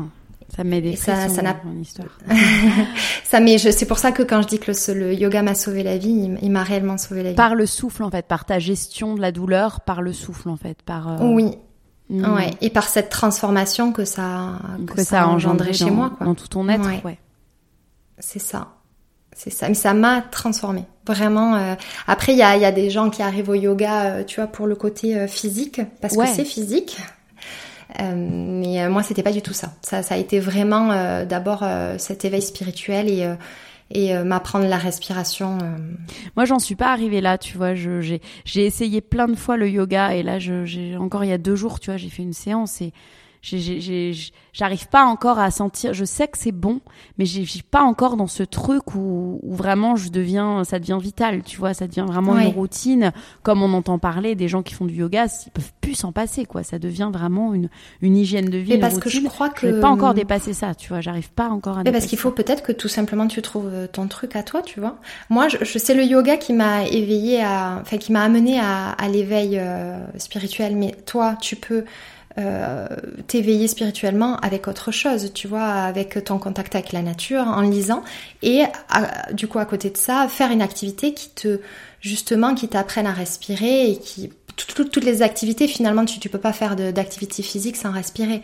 Ça 0.56 0.64
met 0.64 0.82
des 0.82 0.96
ça, 0.96 1.30
ça 1.30 1.42
n'a 1.42 1.56
mon 1.64 1.80
histoire. 1.82 2.20
ça 3.24 3.40
met, 3.40 3.58
c'est 3.58 3.88
pour 3.88 3.98
ça 3.98 4.12
que 4.12 4.22
quand 4.22 4.44
je 4.44 4.48
dis 4.48 4.60
que 4.60 4.72
le, 4.72 5.00
le 5.00 5.14
yoga 5.16 5.42
m'a 5.42 5.56
sauvé 5.56 5.82
la 5.82 5.98
vie, 5.98 6.30
il, 6.40 6.52
m'a 6.52 6.62
réellement 6.62 7.00
sauvé 7.00 7.24
la 7.24 7.30
vie. 7.30 7.36
Par 7.36 7.56
le 7.56 7.66
souffle 7.66 8.04
en 8.04 8.12
fait, 8.12 8.28
par 8.28 8.46
ta 8.46 8.60
gestion 8.60 9.16
de 9.16 9.22
la 9.22 9.32
douleur, 9.32 9.82
par 9.82 10.04
le 10.04 10.14
souffle 10.14 10.50
en 10.50 10.58
fait, 10.58 10.84
par. 10.84 11.20
Oui, 11.24 11.56
Mm. 12.14 12.36
Ouais, 12.36 12.52
et 12.62 12.70
par 12.70 12.88
cette 12.88 13.10
transformation 13.10 13.92
que 13.92 14.06
ça, 14.06 14.60
que, 14.86 15.04
ça, 15.04 15.24
a 15.24 15.26
engendré 15.26 15.74
chez 15.74 15.90
moi, 15.90 16.12
quoi. 16.16 16.28
dans 16.28 16.36
tout 16.36 16.48
ton 16.48 16.70
être, 16.70 17.04
ouais. 17.04 17.18
C'est 18.20 18.40
ça, 18.40 18.68
c'est 19.36 19.50
ça. 19.50 19.68
Mais 19.68 19.74
ça 19.74 19.96
m'a 19.96 20.22
transformée, 20.22 20.86
vraiment. 21.08 21.56
Euh... 21.56 21.74
Après, 22.06 22.34
il 22.34 22.38
y 22.38 22.44
a, 22.44 22.56
y 22.56 22.66
a, 22.66 22.72
des 22.72 22.92
gens 22.92 23.10
qui 23.10 23.24
arrivent 23.24 23.50
au 23.50 23.56
yoga, 23.56 24.04
euh, 24.04 24.24
tu 24.24 24.40
vois, 24.40 24.48
pour 24.48 24.68
le 24.68 24.76
côté 24.76 25.18
euh, 25.18 25.28
physique, 25.28 25.82
parce 26.02 26.16
que 26.16 26.28
c'est 26.28 26.46
physique. 26.46 26.98
Mais 28.00 28.90
moi, 28.90 29.04
c'était 29.04 29.24
pas 29.24 29.32
du 29.32 29.42
tout 29.42 29.54
ça. 29.54 29.74
Ça, 29.82 30.04
ça 30.04 30.16
a 30.16 30.18
été 30.18 30.40
vraiment 30.40 31.26
d'abord 31.26 31.64
cet 32.00 32.26
éveil 32.26 32.42
spirituel 32.42 33.08
et 33.08 33.32
et 33.94 34.16
euh, 34.16 34.24
m'apprendre 34.24 34.68
la 34.68 34.78
respiration. 34.78 35.60
Euh. 35.62 35.78
Moi, 36.36 36.46
j'en 36.46 36.60
suis 36.60 36.76
pas 36.76 36.92
arrivée 36.92 37.22
là, 37.22 37.38
tu 37.38 37.58
vois. 37.58 37.76
J'ai 37.76 38.20
essayé 38.56 39.02
plein 39.02 39.28
de 39.28 39.36
fois 39.36 39.56
le 39.56 39.70
yoga 39.70 40.16
et 40.16 40.24
là, 40.24 40.40
j'ai 40.40 40.98
encore 40.98 41.24
il 41.24 41.30
y 41.30 41.34
a 41.34 41.38
deux 41.38 41.56
jours, 41.56 41.80
tu 41.80 41.92
vois, 41.92 41.98
j'ai 41.98 42.10
fait 42.10 42.24
une 42.24 42.34
séance 42.34 42.82
et 42.82 42.92
j'arrive 43.44 44.88
pas 44.88 45.04
encore 45.04 45.40
à 45.40 45.52
sentir. 45.52 45.94
Je 45.94 46.06
sais 46.06 46.28
que 46.28 46.38
c'est 46.38 46.52
bon, 46.52 46.80
mais 47.18 47.26
je 47.26 47.42
suis 47.42 47.62
pas 47.62 47.82
encore 47.82 48.16
dans 48.16 48.28
ce 48.28 48.44
truc 48.44 48.96
où, 48.96 49.40
où, 49.44 49.56
vraiment 49.56 49.96
je 49.96 50.10
deviens, 50.10 50.64
ça 50.64 50.80
devient 50.80 50.98
vital, 51.02 51.44
tu 51.44 51.58
vois, 51.58 51.74
ça 51.74 51.88
devient 51.88 52.06
vraiment 52.08 52.38
une 52.40 52.48
routine. 52.48 53.12
Comme 53.44 53.62
on 53.62 53.74
entend 53.74 54.00
parler 54.00 54.36
des 54.36 54.48
gens 54.48 54.64
qui 54.64 54.74
font 54.74 54.86
du 54.86 54.96
yoga, 54.96 55.26
ils 55.46 55.52
peuvent 55.52 55.74
plus 55.82 55.96
s'en 55.96 56.12
passer, 56.12 56.46
quoi. 56.46 56.64
Ça 56.64 56.80
devient 56.80 57.10
vraiment 57.12 57.54
une, 57.54 57.70
une 58.02 58.16
hygiène 58.16 58.50
de 58.50 58.58
vie. 58.58 58.74
Mais 58.74 58.80
parce 58.80 58.98
que 58.98 59.10
je 59.10 59.20
crois 59.20 59.50
que 59.50 59.70
je 59.70 59.80
pas 59.80 59.90
encore 59.90 60.14
dépassé 60.14 60.54
ça, 60.54 60.74
tu 60.74 60.90
vois. 60.90 61.02
J'arrive 61.02 61.32
pas 61.32 61.50
encore 61.50 61.78
à. 61.78 61.84
Mais 61.84 61.92
parce 61.92 62.06
qu'il 62.06 62.18
faut 62.18 62.32
peut-être 62.32 62.64
que 62.64 62.72
tout 62.72 62.88
simplement 62.88 63.28
tu 63.28 63.42
trouves 63.42 63.70
euh, 63.72 63.88
ton 63.88 64.08
truc 64.08 64.36
à 64.36 64.44
toi, 64.44 64.62
tu 64.62 64.80
vois. 64.80 64.98
Moi, 65.30 65.50
je, 65.50 65.58
je 65.62 65.78
sais 65.78 65.94
le 65.94 66.04
yoga 66.04 66.38
qui 66.38 66.54
m'a 66.54 66.86
éveillé 66.88 67.44
à, 67.44 67.80
enfin 67.82 67.98
qui 67.98 68.12
m'a 68.12 68.22
amené 68.22 68.60
à, 68.60 68.90
à 68.92 69.10
l'éveil 69.10 69.58
euh, 69.60 69.98
spirituel. 70.18 70.76
Mais 70.76 70.96
toi, 71.06 71.36
tu 71.42 71.56
peux 71.56 71.84
euh, 72.40 72.88
t'éveiller 73.28 73.68
spirituellement 73.68 74.38
avec 74.38 74.68
autre 74.68 74.92
chose, 74.92 75.32
tu 75.34 75.48
vois, 75.48 75.66
avec 75.66 76.24
ton 76.24 76.40
contact 76.40 76.74
avec 76.76 76.92
la 76.92 77.02
nature, 77.02 77.48
en 77.48 77.62
lisant, 77.62 78.04
et 78.42 78.64
du 79.34 79.48
coup 79.48 79.60
à 79.60 79.66
côté 79.66 79.90
de 79.90 79.98
ça, 79.98 80.28
faire 80.28 80.52
une 80.52 80.62
activité 80.62 81.14
qui 81.14 81.30
te, 81.30 81.60
justement, 82.02 82.56
qui 82.56 82.68
t'apprenne 82.68 83.06
à 83.06 83.14
respirer 83.14 83.92
et 83.92 83.98
qui, 83.98 84.32
toutes 84.56 85.04
les 85.04 85.22
activités 85.22 85.68
finalement, 85.68 86.06
tu, 86.06 86.20
tu 86.20 86.30
peux 86.30 86.40
pas 86.40 86.54
faire 86.54 86.76
d'activité 86.76 87.44
physique 87.44 87.76
sans 87.76 87.92
respirer. 87.92 88.42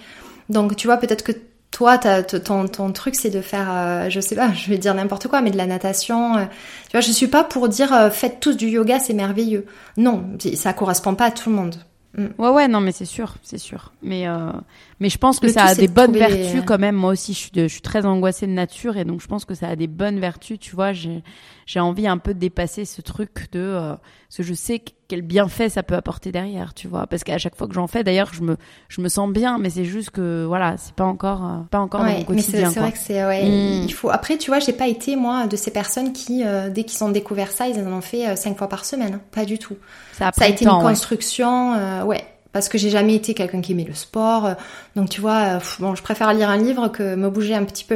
Donc 0.50 0.76
tu 0.76 0.88
vois, 0.88 0.98
peut-être 0.98 1.24
que 1.24 1.32
toi, 1.72 1.98
ton, 1.98 2.68
ton 2.68 2.92
truc, 2.92 3.16
c'est 3.16 3.30
de 3.30 3.42
faire, 3.42 3.70
euh, 3.72 4.10
je 4.10 4.20
sais 4.20 4.36
pas, 4.36 4.52
je 4.54 4.70
vais 4.70 4.78
dire 4.78 4.94
n'importe 4.94 5.28
quoi, 5.28 5.42
mais 5.42 5.52
de 5.52 5.58
la 5.58 5.66
natation. 5.66 6.38
Euh, 6.38 6.46
tu 6.86 6.92
vois, 6.92 7.02
je 7.02 7.12
suis 7.12 7.28
pas 7.28 7.44
pour 7.44 7.70
dire 7.70 8.12
faites 8.12 8.40
tous 8.40 8.56
du 8.56 8.68
yoga, 8.68 9.00
c'est 9.00 9.14
merveilleux. 9.14 9.66
Non, 9.98 10.26
ça 10.56 10.74
correspond 10.74 11.16
pas 11.16 11.26
à 11.26 11.32
tout 11.32 11.50
le 11.50 11.56
monde. 11.56 11.76
Mm. 12.18 12.28
Ouais, 12.40 12.50
ouais, 12.50 12.68
non, 12.68 12.82
mais 12.82 12.92
c'est 12.92 13.06
sûr, 13.06 13.36
c'est 13.44 13.58
sûr. 13.58 13.92
Mais, 14.02 14.28
euh, 14.28 14.52
mais 15.00 15.10
je 15.10 15.18
pense 15.18 15.40
que 15.40 15.48
ça 15.48 15.66
a 15.66 15.76
des 15.76 15.88
bonnes 15.88 16.14
vertus 16.14 16.64
quand 16.66 16.80
même. 16.80 16.96
Moi 16.96 17.12
aussi, 17.12 17.34
je 17.34 17.38
suis, 17.38 17.52
je 17.54 17.68
suis 17.68 17.82
très 17.82 18.06
angoissée 18.06 18.48
de 18.48 18.52
nature 18.52 18.98
et 18.98 19.06
donc 19.06 19.22
je 19.22 19.28
pense 19.28 19.46
que 19.46 19.54
ça 19.54 19.68
a 19.68 19.76
des 19.76 19.88
bonnes 19.88 20.20
vertus. 20.20 20.60
Tu 20.60 20.76
vois, 20.76 20.92
j'ai, 20.92 21.24
j'ai 21.70 21.80
envie 21.80 22.08
un 22.08 22.18
peu 22.18 22.34
de 22.34 22.40
dépasser 22.40 22.84
ce 22.84 23.00
truc 23.00 23.52
de, 23.52 23.60
euh, 23.60 23.94
ce 24.28 24.42
je 24.42 24.56
sais 24.56 24.82
quel 25.08 25.22
bienfait 25.22 25.70
ça 25.70 25.84
peut 25.84 25.94
apporter 25.94 26.32
derrière, 26.32 26.74
tu 26.74 26.88
vois. 26.88 27.06
Parce 27.06 27.24
qu'à 27.24 27.38
chaque 27.38 27.56
fois 27.56 27.68
que 27.68 27.76
j'en 27.76 27.86
fais, 27.86 28.04
d'ailleurs, 28.04 28.34
je 28.34 28.42
me, 28.42 28.58
je 28.88 29.02
me 29.02 29.08
sens 29.08 29.32
bien, 29.32 29.60
mais 29.60 29.70
c'est 29.70 29.86
juste 29.86 30.10
que, 30.10 30.46
voilà, 30.46 30.78
c'est 30.78 30.96
pas 30.96 31.04
encore, 31.04 31.46
euh, 31.46 31.58
pas 31.70 31.78
encore 31.78 32.04
dans 32.04 32.10
mon 32.10 32.24
quotidien. 32.24 32.72
C'est 32.72 32.80
vrai 32.80 32.92
que 32.92 32.98
c'est, 32.98 33.24
ouais, 33.24 33.44
mm. 33.44 33.84
il 33.84 33.94
faut. 33.94 34.10
Après, 34.10 34.40
tu 34.40 34.50
vois, 34.50 34.58
j'ai 34.58 34.74
pas 34.74 34.88
été 34.88 35.16
moi 35.16 35.46
de 35.46 35.56
ces 35.56 35.70
personnes 35.70 36.12
qui, 36.12 36.44
dès 36.72 36.86
qu'ils 36.86 37.04
ont 37.04 37.10
découvert 37.10 37.52
ça, 37.52 37.68
ils 37.68 37.80
en 37.80 37.94
ont 37.94 38.02
fait 38.02 38.36
cinq 38.36 38.58
fois 38.58 38.68
par 38.68 38.84
semaine. 38.84 39.20
Pas 39.30 39.46
du 39.46 39.60
tout. 39.60 39.78
Ça 40.14 40.32
a, 40.36 40.48
été 40.48 40.66
une 40.66 40.72
construction, 40.72 41.76
euh, 41.76 42.04
ouais. 42.04 42.24
Parce 42.52 42.68
que 42.68 42.80
j'ai 42.80 42.90
jamais 42.90 43.14
été 43.14 43.36
quelqu'un 43.36 43.62
qui 43.62 43.74
aimait 43.74 43.86
le 43.88 43.94
sport, 43.94 44.46
euh, 44.46 44.54
donc 44.96 45.10
tu 45.10 45.22
vois, 45.22 45.58
euh, 45.58 45.60
bon, 45.80 45.94
je 45.94 46.02
préfère 46.02 46.34
lire 46.34 46.50
un 46.50 46.58
livre 46.58 46.88
que 46.88 47.16
me 47.16 47.30
bouger 47.30 47.54
un 47.54 47.64
petit 47.64 47.84
peu. 47.84 47.96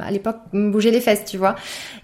à 0.00 0.10
l'époque, 0.10 0.36
me 0.52 0.70
bouger 0.70 0.90
les 0.90 1.00
fesses, 1.00 1.24
tu 1.24 1.38
vois. 1.38 1.54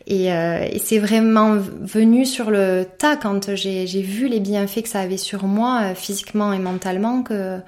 Et, 0.06 0.26
et 0.26 0.78
c'est 0.78 0.98
vraiment 0.98 1.56
venu 1.56 2.24
sur 2.24 2.50
le 2.50 2.86
tas 2.98 3.16
quand 3.16 3.54
j'ai 3.54 4.02
vu 4.02 4.28
les 4.28 4.40
bienfaits 4.40 4.82
que 4.82 4.88
ça 4.88 5.00
avait 5.00 5.16
sur 5.16 5.44
moi, 5.44 5.94
physiquement 5.94 6.52
et 6.52 6.58
mentalement, 6.58 7.22
que 7.22 7.58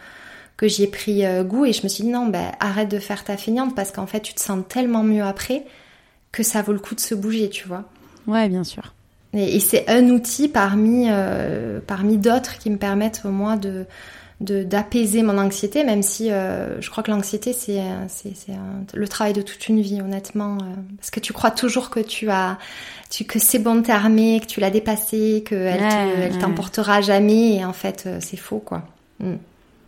que 0.56 0.66
j'y 0.66 0.82
ai 0.84 0.86
pris 0.88 1.22
goût 1.44 1.66
et 1.66 1.72
je 1.72 1.82
me 1.84 1.88
suis 1.88 2.04
dit 2.04 2.10
non, 2.10 2.26
ben 2.26 2.50
arrête 2.60 2.88
de 2.88 2.98
faire 2.98 3.22
ta 3.24 3.36
feignante 3.36 3.76
parce 3.76 3.92
qu'en 3.92 4.06
fait 4.06 4.20
tu 4.20 4.34
te 4.34 4.40
sens 4.40 4.64
tellement 4.68 5.04
mieux 5.04 5.22
après 5.22 5.64
que 6.32 6.42
ça 6.42 6.62
vaut 6.62 6.72
le 6.72 6.78
coup 6.78 6.94
de 6.94 7.00
se 7.00 7.14
bouger, 7.14 7.48
tu 7.48 7.66
vois. 7.68 7.84
Ouais, 8.26 8.48
bien 8.48 8.64
sûr. 8.64 8.94
Et, 9.34 9.60
c'est 9.60 9.88
un 9.88 10.08
outil 10.08 10.48
parmi, 10.48 11.06
euh, 11.08 11.80
parmi 11.86 12.16
d'autres 12.16 12.58
qui 12.58 12.70
me 12.70 12.76
permettent 12.76 13.22
au 13.24 13.30
moins 13.30 13.56
de 13.56 13.86
d'apaiser 14.40 15.24
mon 15.24 15.36
anxiété, 15.36 15.82
même 15.82 16.00
si 16.00 16.30
euh, 16.30 16.80
je 16.80 16.88
crois 16.90 17.02
que 17.02 17.10
l'anxiété 17.10 17.52
c'est 17.52 17.82
c'est 18.06 18.52
le 18.94 19.08
travail 19.08 19.32
de 19.32 19.42
toute 19.42 19.66
une 19.66 19.80
vie, 19.80 20.00
honnêtement, 20.00 20.58
euh, 20.58 20.74
parce 20.96 21.10
que 21.10 21.18
tu 21.18 21.32
crois 21.32 21.50
toujours 21.50 21.90
que 21.90 21.98
tu 21.98 22.30
as 22.30 22.56
tu, 23.10 23.24
que 23.24 23.40
c'est 23.40 23.58
bon, 23.58 23.82
t'es 23.82 23.90
armé, 23.90 24.38
que 24.38 24.46
tu 24.46 24.60
l'as 24.60 24.70
dépassé, 24.70 25.42
que 25.44 25.56
elle, 25.56 25.82
elle 26.22 26.38
t'emportera 26.38 27.00
jamais, 27.00 27.56
et 27.56 27.64
en 27.64 27.72
fait 27.72 28.08
c'est 28.20 28.36
faux 28.36 28.60
quoi. 28.60 28.84
Mm. 29.18 29.34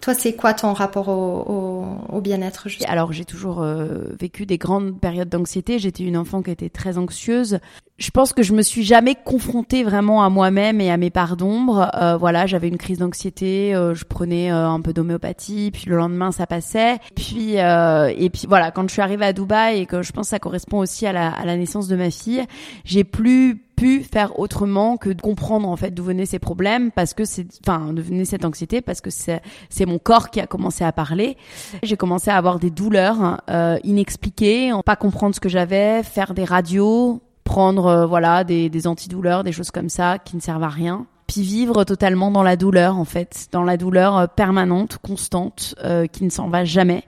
Toi, 0.01 0.15
c'est 0.15 0.33
quoi 0.33 0.55
ton 0.55 0.73
rapport 0.73 1.09
au, 1.09 1.85
au, 2.09 2.21
bien-être 2.23 2.69
Alors, 2.87 3.13
j'ai 3.13 3.27
toujours 3.27 3.61
euh, 3.61 4.05
vécu 4.19 4.47
des 4.47 4.57
grandes 4.57 4.99
périodes 4.99 5.29
d'anxiété. 5.29 5.79
J'étais 5.79 6.05
une 6.05 6.17
enfant 6.17 6.41
qui 6.41 6.51
était 6.51 6.71
très 6.71 6.97
anxieuse. 6.97 7.59
Je 7.99 8.11
pense 8.11 8.33
que 8.33 8.43
je 8.43 8.55
me 8.55 8.63
suis 8.63 8.83
jamais 8.83 9.15
confrontée 9.15 9.85
vraiment 9.85 10.25
à 10.25 10.31
moi-même 10.31 10.81
et 10.81 10.91
à 10.91 10.97
mes 10.97 11.11
parts 11.11 11.37
d'ombre. 11.37 11.91
Euh, 11.95 12.17
voilà, 12.17 12.47
j'avais 12.47 12.69
une 12.69 12.79
crise 12.79 12.99
d'anxiété, 12.99 13.75
euh, 13.75 13.95
je 13.95 14.07
prenais 14.07 14.49
un 14.49 14.81
peu 14.81 14.95
d'homéopathie, 14.95 15.71
puis 15.71 15.85
le 15.87 15.97
lendemain 15.97 16.33
ça 16.33 16.47
passait. 16.47 16.97
Puis 17.15 17.57
et 17.57 18.31
puis 18.31 18.47
voilà, 18.49 18.71
quand 18.71 18.89
je 18.89 18.93
suis 18.93 19.03
arrivée 19.03 19.27
à 19.27 19.35
Dubaï 19.35 19.81
et 19.81 19.87
que 19.87 20.01
je 20.01 20.13
pense 20.13 20.27
que 20.27 20.31
ça 20.31 20.39
correspond 20.39 20.79
aussi 20.79 21.07
à 21.07 21.13
la, 21.13 21.31
à 21.31 21.45
la 21.45 21.57
naissance 21.57 21.89
de 21.89 21.97
ma 21.97 22.11
fille, 22.11 22.43
j'ai 22.85 23.05
plus 23.05 23.63
pu 23.81 24.03
faire 24.03 24.39
autrement 24.39 24.99
que 24.99 25.09
de 25.09 25.23
comprendre 25.23 25.67
en 25.67 25.75
fait 25.75 25.93
d'où 25.93 26.05
venaient 26.05 26.27
ces 26.27 26.39
problèmes 26.39 26.91
parce 26.91 27.15
que 27.15 27.25
c'est 27.25 27.47
enfin 27.67 27.95
d'où 27.95 28.03
venait 28.03 28.27
cette 28.27 28.45
anxiété 28.45 28.83
parce 28.83 29.01
que 29.01 29.09
c'est 29.09 29.41
c'est 29.71 29.87
mon 29.87 29.99
corps 29.99 30.29
qui 30.29 30.39
a 30.39 30.47
commencé 30.47 30.85
à 30.85 30.93
parler. 30.93 31.39
J'ai 31.83 31.97
commencé 31.97 32.31
à 32.31 32.37
avoir 32.37 32.59
des 32.59 32.71
douleurs 32.71 33.41
euh, 33.49 33.79
inexpliquées, 33.83 34.71
pas 34.85 34.97
comprendre 34.97 35.35
ce 35.35 35.41
que 35.41 35.49
j'avais, 35.49 36.03
faire 36.03 36.35
des 36.35 36.45
radios, 36.45 37.23
prendre 37.43 37.87
euh, 37.87 38.07
voilà 38.07 38.45
des 38.45 38.69
des 38.69 38.87
antidouleurs, 38.87 39.45
des 39.45 39.53
choses 39.53 39.71
comme 39.71 39.89
ça 39.89 40.19
qui 40.19 40.37
ne 40.37 40.43
servent 40.43 40.65
à 40.65 40.69
rien 40.69 41.07
puis 41.31 41.43
vivre 41.43 41.85
totalement 41.85 42.33
dans 42.33 42.43
la 42.43 42.57
douleur 42.57 42.97
en 42.97 43.05
fait, 43.05 43.47
dans 43.53 43.63
la 43.63 43.77
douleur 43.77 44.19
euh, 44.19 44.27
permanente, 44.27 44.99
constante, 45.01 45.77
euh, 45.85 46.09
qui 46.09 46.25
ne 46.25 46.31
s'en 46.31 46.49
va 46.49 46.65
jamais, 46.65 47.05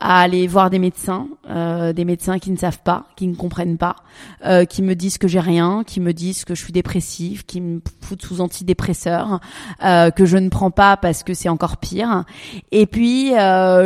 à 0.00 0.22
aller 0.22 0.48
voir 0.48 0.70
des 0.70 0.80
médecins, 0.80 1.28
euh, 1.48 1.92
des 1.92 2.04
médecins 2.04 2.40
qui 2.40 2.50
ne 2.50 2.56
savent 2.56 2.80
pas, 2.82 3.04
qui 3.14 3.28
ne 3.28 3.36
comprennent 3.36 3.78
pas, 3.78 3.94
euh, 4.44 4.64
qui 4.64 4.82
me 4.82 4.94
disent 4.94 5.18
que 5.18 5.28
j'ai 5.28 5.38
rien, 5.38 5.84
qui 5.86 6.00
me 6.00 6.12
disent 6.12 6.44
que 6.44 6.56
je 6.56 6.64
suis 6.64 6.72
dépressive, 6.72 7.44
qui 7.44 7.60
me 7.60 7.80
foutent 8.00 8.22
sous 8.22 8.40
antidépresseurs, 8.40 9.38
euh, 9.84 10.10
que 10.10 10.26
je 10.26 10.36
ne 10.36 10.48
prends 10.48 10.72
pas 10.72 10.96
parce 10.96 11.22
que 11.22 11.32
c'est 11.32 11.48
encore 11.48 11.76
pire. 11.76 12.24
Et 12.72 12.86
puis 12.86 13.32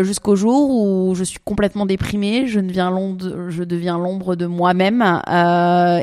jusqu'au 0.02 0.36
jour 0.36 0.70
où 0.70 1.14
je 1.14 1.24
suis 1.24 1.40
complètement 1.44 1.84
déprimée, 1.84 2.46
je 2.46 2.60
deviens 2.60 2.90
l'ombre, 2.90 3.50
je 3.50 3.64
deviens 3.64 3.98
l'ombre 3.98 4.34
de 4.34 4.46
moi-même, 4.46 5.02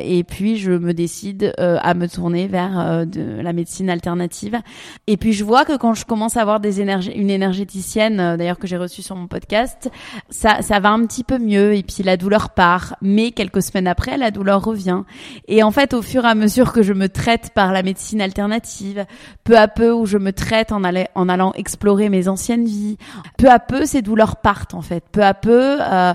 et 0.03 0.23
puis 0.23 0.57
je 0.57 0.71
me 0.71 0.93
décide 0.93 1.53
à 1.57 1.93
me 1.95 2.07
tourner 2.07 2.47
vers 2.47 3.07
de 3.07 3.41
la 3.41 3.53
médecine 3.53 3.70
alternative. 3.89 4.59
Et 5.07 5.17
puis 5.17 5.33
je 5.33 5.43
vois 5.43 5.65
que 5.65 5.77
quand 5.77 5.93
je 5.93 6.05
commence 6.05 6.37
à 6.37 6.41
avoir 6.41 6.59
des 6.59 6.81
énergies, 6.81 7.11
une 7.11 7.29
énergéticienne, 7.29 8.19
euh, 8.19 8.37
d'ailleurs 8.37 8.59
que 8.59 8.67
j'ai 8.67 8.77
reçue 8.77 9.01
sur 9.01 9.15
mon 9.15 9.27
podcast, 9.27 9.89
ça, 10.29 10.61
ça 10.61 10.79
va 10.79 10.89
un 10.89 11.05
petit 11.05 11.23
peu 11.23 11.37
mieux 11.37 11.75
et 11.75 11.83
puis 11.83 12.03
la 12.03 12.17
douleur 12.17 12.49
part. 12.51 12.95
Mais 13.01 13.31
quelques 13.31 13.61
semaines 13.61 13.87
après, 13.87 14.17
la 14.17 14.31
douleur 14.31 14.63
revient. 14.63 15.03
Et 15.47 15.63
en 15.63 15.71
fait, 15.71 15.93
au 15.93 16.01
fur 16.01 16.25
et 16.25 16.27
à 16.27 16.35
mesure 16.35 16.73
que 16.73 16.83
je 16.83 16.93
me 16.93 17.09
traite 17.09 17.51
par 17.53 17.71
la 17.71 17.83
médecine 17.83 18.21
alternative, 18.21 19.05
peu 19.43 19.57
à 19.57 19.67
peu 19.67 19.91
où 19.91 20.05
je 20.05 20.17
me 20.17 20.33
traite 20.33 20.71
en, 20.71 20.83
allant, 20.83 21.05
en 21.15 21.29
allant 21.29 21.53
explorer 21.53 22.09
mes 22.09 22.27
anciennes 22.27 22.65
vies, 22.65 22.97
peu 23.37 23.49
à 23.49 23.59
peu 23.59 23.85
ces 23.85 24.01
douleurs 24.01 24.37
partent 24.37 24.73
en 24.73 24.81
fait. 24.81 25.03
Peu 25.11 25.23
à 25.23 25.33
peu, 25.33 25.77
euh, 25.81 26.13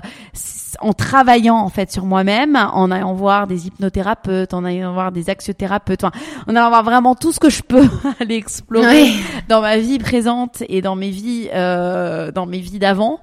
en 0.79 0.93
travaillant 0.93 1.57
en 1.57 1.69
fait 1.69 1.91
sur 1.91 2.05
moi-même, 2.05 2.55
en 2.55 2.91
allant 2.91 3.13
voir 3.13 3.47
des 3.47 3.67
hypnothérapeutes, 3.67 4.53
en 4.53 4.63
allant 4.63 4.93
voir 4.93 5.11
des 5.11 5.29
axiothérapeutes, 5.29 6.03
en 6.03 6.11
allant 6.47 6.69
voir 6.69 6.83
vraiment 6.83 7.15
tout 7.15 7.31
ce 7.31 7.39
que 7.39 7.46
je 7.49 7.61
peux 7.61 7.87
aller 8.19 8.35
explorer 8.35 9.11
dans 9.47 9.61
ma 9.61 9.77
vie 9.77 9.99
présente 9.99 10.63
et 10.67 10.81
dans 10.81 10.95
mes 10.95 11.09
vies, 11.09 11.49
euh, 11.53 12.31
dans 12.31 12.45
mes 12.45 12.59
vies 12.59 12.79
d'avant, 12.79 13.19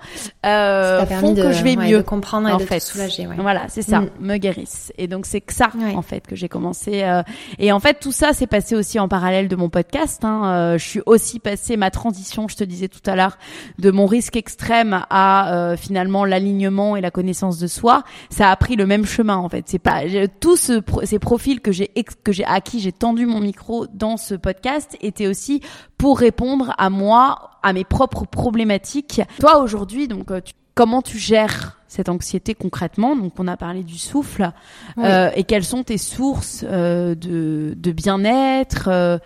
euh, 0.47 1.05
font 1.07 1.35
que 1.35 1.53
je 1.53 1.63
vais 1.63 1.77
mieux. 1.77 1.99
De 1.99 2.03
comprendre 2.03 2.49
et 2.49 2.53
en 2.53 2.59
de 2.59 2.63
fait. 2.63 2.81
soulager. 2.81 3.27
Ouais. 3.27 3.37
Voilà, 3.39 3.67
c'est 3.69 3.83
ça, 3.83 4.01
mm. 4.01 4.11
me 4.21 4.37
guérissent. 4.37 4.93
Et 4.99 5.07
donc 5.07 5.27
c'est 5.27 5.41
que 5.41 5.53
ça 5.53 5.71
en 5.97 6.03
fait 6.03 6.27
que 6.27 6.37
j'ai 6.37 6.49
commencé. 6.49 7.03
Euh, 7.03 7.23
et 7.59 7.73
en 7.73 7.81
fait 7.81 7.99
tout 8.01 8.13
ça 8.13 8.33
s'est 8.33 8.47
passé 8.47 8.75
aussi 8.75 8.99
en 8.99 9.09
parallèle 9.09 9.49
de 9.49 9.57
mon 9.57 9.69
podcast. 9.69 10.25
Hein. 10.25 10.43
Euh, 10.45 10.79
je 10.79 10.85
suis 10.85 11.01
aussi 11.07 11.39
passée 11.39 11.77
ma 11.77 11.91
transition, 11.91 12.49
je 12.49 12.57
te 12.57 12.65
disais 12.65 12.89
tout 12.89 13.01
à 13.07 13.17
l'heure, 13.17 13.39
de 13.79 13.91
mon 13.91 14.07
risque 14.07 14.37
extrême 14.37 15.05
à 15.11 15.55
euh, 15.55 15.77
finalement 15.77 16.25
l'alignement 16.25 16.97
et 16.97 17.01
la 17.01 17.11
connaissance 17.11 17.59
de 17.59 17.67
soi. 17.67 18.05
Ça 18.31 18.51
a 18.51 18.57
pris 18.57 18.77
le 18.77 18.87
même 18.87 19.07
chemin 19.07 19.37
en 19.37 19.49
fait. 19.49 19.65
C'est 19.69 19.79
pas 19.79 20.03
tous 20.41 20.57
ce, 20.57 20.81
ces 21.05 21.19
profils 21.19 21.61
que 21.61 21.73
j'ai 21.73 21.91
que 22.23 22.33
j'ai 22.33 22.45
à 22.45 22.61
qui 22.61 22.81
j'ai 22.81 22.93
tendu 22.93 23.27
mon 23.27 23.41
micro 23.41 23.87
dans 23.93 24.14
ce 24.17 24.35
podcast 24.35 24.97
était 25.01 25.27
aussi 25.27 25.61
pour 25.99 26.19
répondre 26.19 26.75
à 26.79 26.91
moi, 26.91 27.51
à 27.63 27.73
mes 27.73 27.85
propres 27.85 28.27
problématiques. 28.27 29.23
Toi 29.41 29.59
aujourd'hui, 29.59 30.09
donc 30.09 30.31
euh, 30.31 30.41
comment 30.75 31.03
tu 31.03 31.19
gères 31.19 31.79
cette 31.89 32.09
anxiété 32.09 32.55
concrètement? 32.55 33.17
Donc 33.17 33.33
on 33.39 33.49
a 33.49 33.57
parlé 33.57 33.83
du 33.83 33.99
souffle 33.99 34.51
euh, 34.99 35.31
et 35.35 35.45
quelles 35.45 35.65
sont 35.65 35.85
tes 35.85 35.99
sources 35.99 36.65
euh, 36.69 37.15
de, 37.15 37.75
de 37.77 37.93
bien-être 37.93 39.21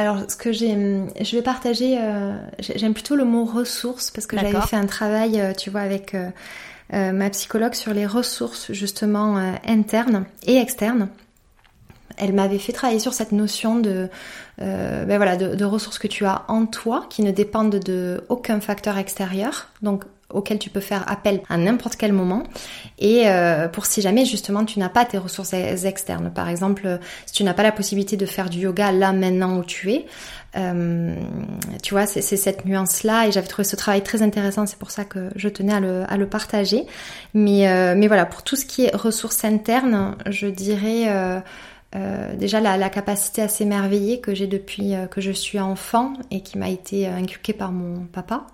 alors, 0.00 0.30
ce 0.30 0.36
que 0.36 0.52
j'ai, 0.52 0.76
je 1.20 1.36
vais 1.36 1.42
partager, 1.42 1.98
j'aime 2.60 2.94
plutôt 2.94 3.16
le 3.16 3.24
mot 3.24 3.44
ressources 3.44 4.12
parce 4.12 4.28
que 4.28 4.38
j'avais 4.38 4.60
fait 4.60 4.76
un 4.76 4.86
travail, 4.86 5.42
tu 5.58 5.70
vois, 5.70 5.80
avec 5.80 6.16
ma 6.92 7.30
psychologue 7.30 7.74
sur 7.74 7.92
les 7.92 8.06
ressources 8.06 8.70
justement 8.70 9.38
internes 9.66 10.26
et 10.46 10.58
externes. 10.58 11.08
Elle 12.18 12.32
m'avait 12.32 12.58
fait 12.58 12.72
travailler 12.72 13.00
sur 13.00 13.14
cette 13.14 13.32
notion 13.32 13.78
de, 13.78 14.08
euh, 14.60 15.04
ben 15.04 15.16
voilà, 15.16 15.36
de, 15.36 15.64
ressources 15.64 15.98
que 15.98 16.08
tu 16.08 16.24
as 16.24 16.44
en 16.48 16.66
toi, 16.66 17.06
qui 17.10 17.22
ne 17.22 17.30
dépendent 17.30 17.76
de 17.76 18.24
aucun 18.28 18.60
facteur 18.60 18.98
extérieur. 18.98 19.68
Donc 19.82 20.04
auquel 20.30 20.58
tu 20.58 20.68
peux 20.68 20.80
faire 20.80 21.10
appel 21.10 21.40
à 21.48 21.56
n'importe 21.56 21.96
quel 21.96 22.12
moment. 22.12 22.42
Et 22.98 23.22
euh, 23.28 23.66
pour 23.66 23.86
si 23.86 24.02
jamais 24.02 24.26
justement 24.26 24.66
tu 24.66 24.78
n'as 24.78 24.90
pas 24.90 25.06
tes 25.06 25.16
ressources 25.16 25.54
externes. 25.54 26.30
Par 26.34 26.50
exemple 26.50 26.98
si 27.24 27.32
tu 27.32 27.44
n'as 27.44 27.54
pas 27.54 27.62
la 27.62 27.72
possibilité 27.72 28.18
de 28.18 28.26
faire 28.26 28.50
du 28.50 28.58
yoga 28.58 28.92
là 28.92 29.12
maintenant 29.12 29.56
où 29.56 29.64
tu 29.64 29.90
es 29.90 30.04
euh, 30.56 31.14
tu 31.82 31.92
vois 31.92 32.06
c'est 32.06 32.22
cette 32.22 32.64
nuance 32.64 33.04
là 33.04 33.26
et 33.26 33.32
j'avais 33.32 33.46
trouvé 33.46 33.64
ce 33.64 33.76
travail 33.76 34.02
très 34.02 34.22
intéressant. 34.22 34.66
C'est 34.66 34.78
pour 34.78 34.90
ça 34.90 35.04
que 35.04 35.30
je 35.36 35.48
tenais 35.48 35.74
à 35.74 35.80
le, 35.80 36.04
à 36.08 36.16
le 36.16 36.26
partager. 36.26 36.86
Mais 37.34 37.68
euh, 37.68 37.94
mais 37.96 38.06
voilà 38.06 38.26
pour 38.26 38.42
tout 38.42 38.56
ce 38.56 38.64
qui 38.64 38.86
est 38.86 38.94
ressources 38.94 39.44
internes 39.44 40.16
je 40.26 40.46
dirais 40.46 41.04
euh, 41.08 41.40
euh, 41.96 42.36
déjà 42.36 42.60
la, 42.60 42.76
la, 42.76 42.90
capacité 42.90 43.40
à 43.40 43.48
s'émerveiller 43.48 44.20
que 44.20 44.34
j'ai 44.34 44.46
depuis 44.46 44.94
euh, 44.94 45.06
que 45.06 45.22
je 45.22 45.32
suis 45.32 45.58
enfant 45.58 46.12
et 46.30 46.42
qui 46.42 46.58
m'a 46.58 46.68
été 46.68 47.06
inculquée 47.06 47.54
par 47.54 47.72
mon 47.72 48.04
papa. 48.04 48.46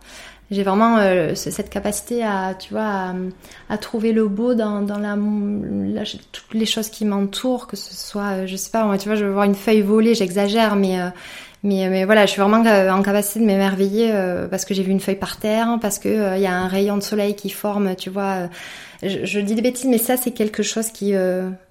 J'ai 0.53 0.63
vraiment 0.63 0.99
euh, 0.99 1.35
cette 1.35 1.69
capacité 1.69 2.23
à, 2.23 2.55
tu 2.55 2.73
vois, 2.73 3.13
à, 3.69 3.79
trouver 3.79 4.13
le 4.13 4.29
beau 4.29 4.55
dans, 4.55 4.83
dans 4.83 4.99
la, 4.99 5.17
toutes 6.31 6.55
les 6.55 6.67
choses 6.67 6.91
qui 6.91 7.05
m'entourent, 7.05 7.67
que 7.67 7.77
ce 7.77 7.93
soit, 7.93 8.47
je 8.47 8.55
sais 8.55 8.71
pas, 8.71 8.97
tu 8.99 9.09
vois, 9.09 9.17
je 9.17 9.25
veux 9.25 9.33
voir 9.33 9.47
une 9.47 9.57
feuille 9.57 9.81
voler, 9.81 10.15
j'exagère, 10.15 10.77
mais 10.77 10.99
mais, 11.65 11.89
mais 11.89 12.05
voilà, 12.05 12.27
je 12.27 12.33
suis 12.33 12.43
vraiment 12.43 12.59
en 12.59 13.03
capacité 13.03 13.41
de 13.41 13.47
m'émerveiller 13.47 14.13
parce 14.51 14.67
que 14.67 14.75
j'ai 14.75 14.83
vu 14.83 14.93
une 14.93 15.01
feuille 15.01 15.17
par 15.17 15.39
terre, 15.39 15.79
parce 15.81 15.99
que 15.99 16.37
il 16.37 16.43
y 16.43 16.47
a 16.47 16.55
un 16.55 16.69
rayon 16.69 16.99
de 16.99 17.03
soleil 17.03 17.35
qui 17.35 17.49
forme, 17.49 17.97
tu 17.97 18.11
vois. 18.11 18.51
Je, 19.03 19.25
je, 19.25 19.41
dis 19.41 19.55
des 19.55 19.63
bêtises, 19.63 19.87
mais 19.87 19.99
ça 19.99 20.19
c'est 20.19 20.33
quelque 20.33 20.63
chose 20.63 20.91
qui 20.91 21.15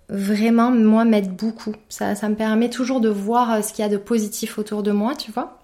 vraiment, 0.09 0.71
moi, 0.71 1.05
m'aide 1.05 1.35
beaucoup. 1.35 1.75
Ça, 1.89 2.15
ça 2.15 2.29
me 2.29 2.35
permet 2.35 2.69
toujours 2.69 3.01
de 3.01 3.09
voir 3.09 3.51
euh, 3.51 3.61
ce 3.61 3.73
qu'il 3.73 3.83
y 3.83 3.85
a 3.85 3.91
de 3.91 3.97
positif 3.97 4.57
autour 4.57 4.83
de 4.83 4.91
moi, 4.91 5.15
tu 5.15 5.31
vois. 5.31 5.59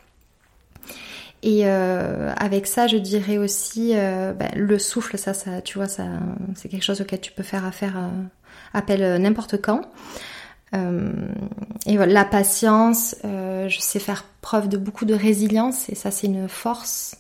Et 1.42 1.62
euh, 1.64 2.34
avec 2.36 2.68
ça, 2.68 2.88
je 2.88 2.98
dirais 2.98 3.38
aussi 3.38 3.94
euh, 3.96 4.34
ben, 4.34 4.52
le 4.56 4.78
souffle, 4.78 5.18
ça, 5.18 5.34
ça, 5.34 5.62
tu 5.62 5.78
vois, 5.78 5.88
ça, 5.88 6.06
c'est 6.56 6.68
quelque 6.68 6.84
chose 6.84 7.00
auquel 7.00 7.22
tu 7.22 7.32
peux 7.32 7.44
faire 7.44 7.66
affaire, 7.66 7.98
euh, 7.98 8.10
appel 8.74 9.22
n'importe 9.22 9.62
quand. 9.62 9.82
et 10.74 11.96
voilà, 11.96 12.14
la 12.14 12.26
patience, 12.26 13.16
je 13.24 13.78
sais 13.80 14.00
faire 14.00 14.26
preuve 14.42 14.68
de 14.68 14.78
beaucoup 14.78 15.06
de 15.06 15.16
résilience 15.16 15.90
et 15.90 15.96
ça, 15.96 16.12
c'est 16.12 16.28
une 16.28 16.50
force. 16.50 17.16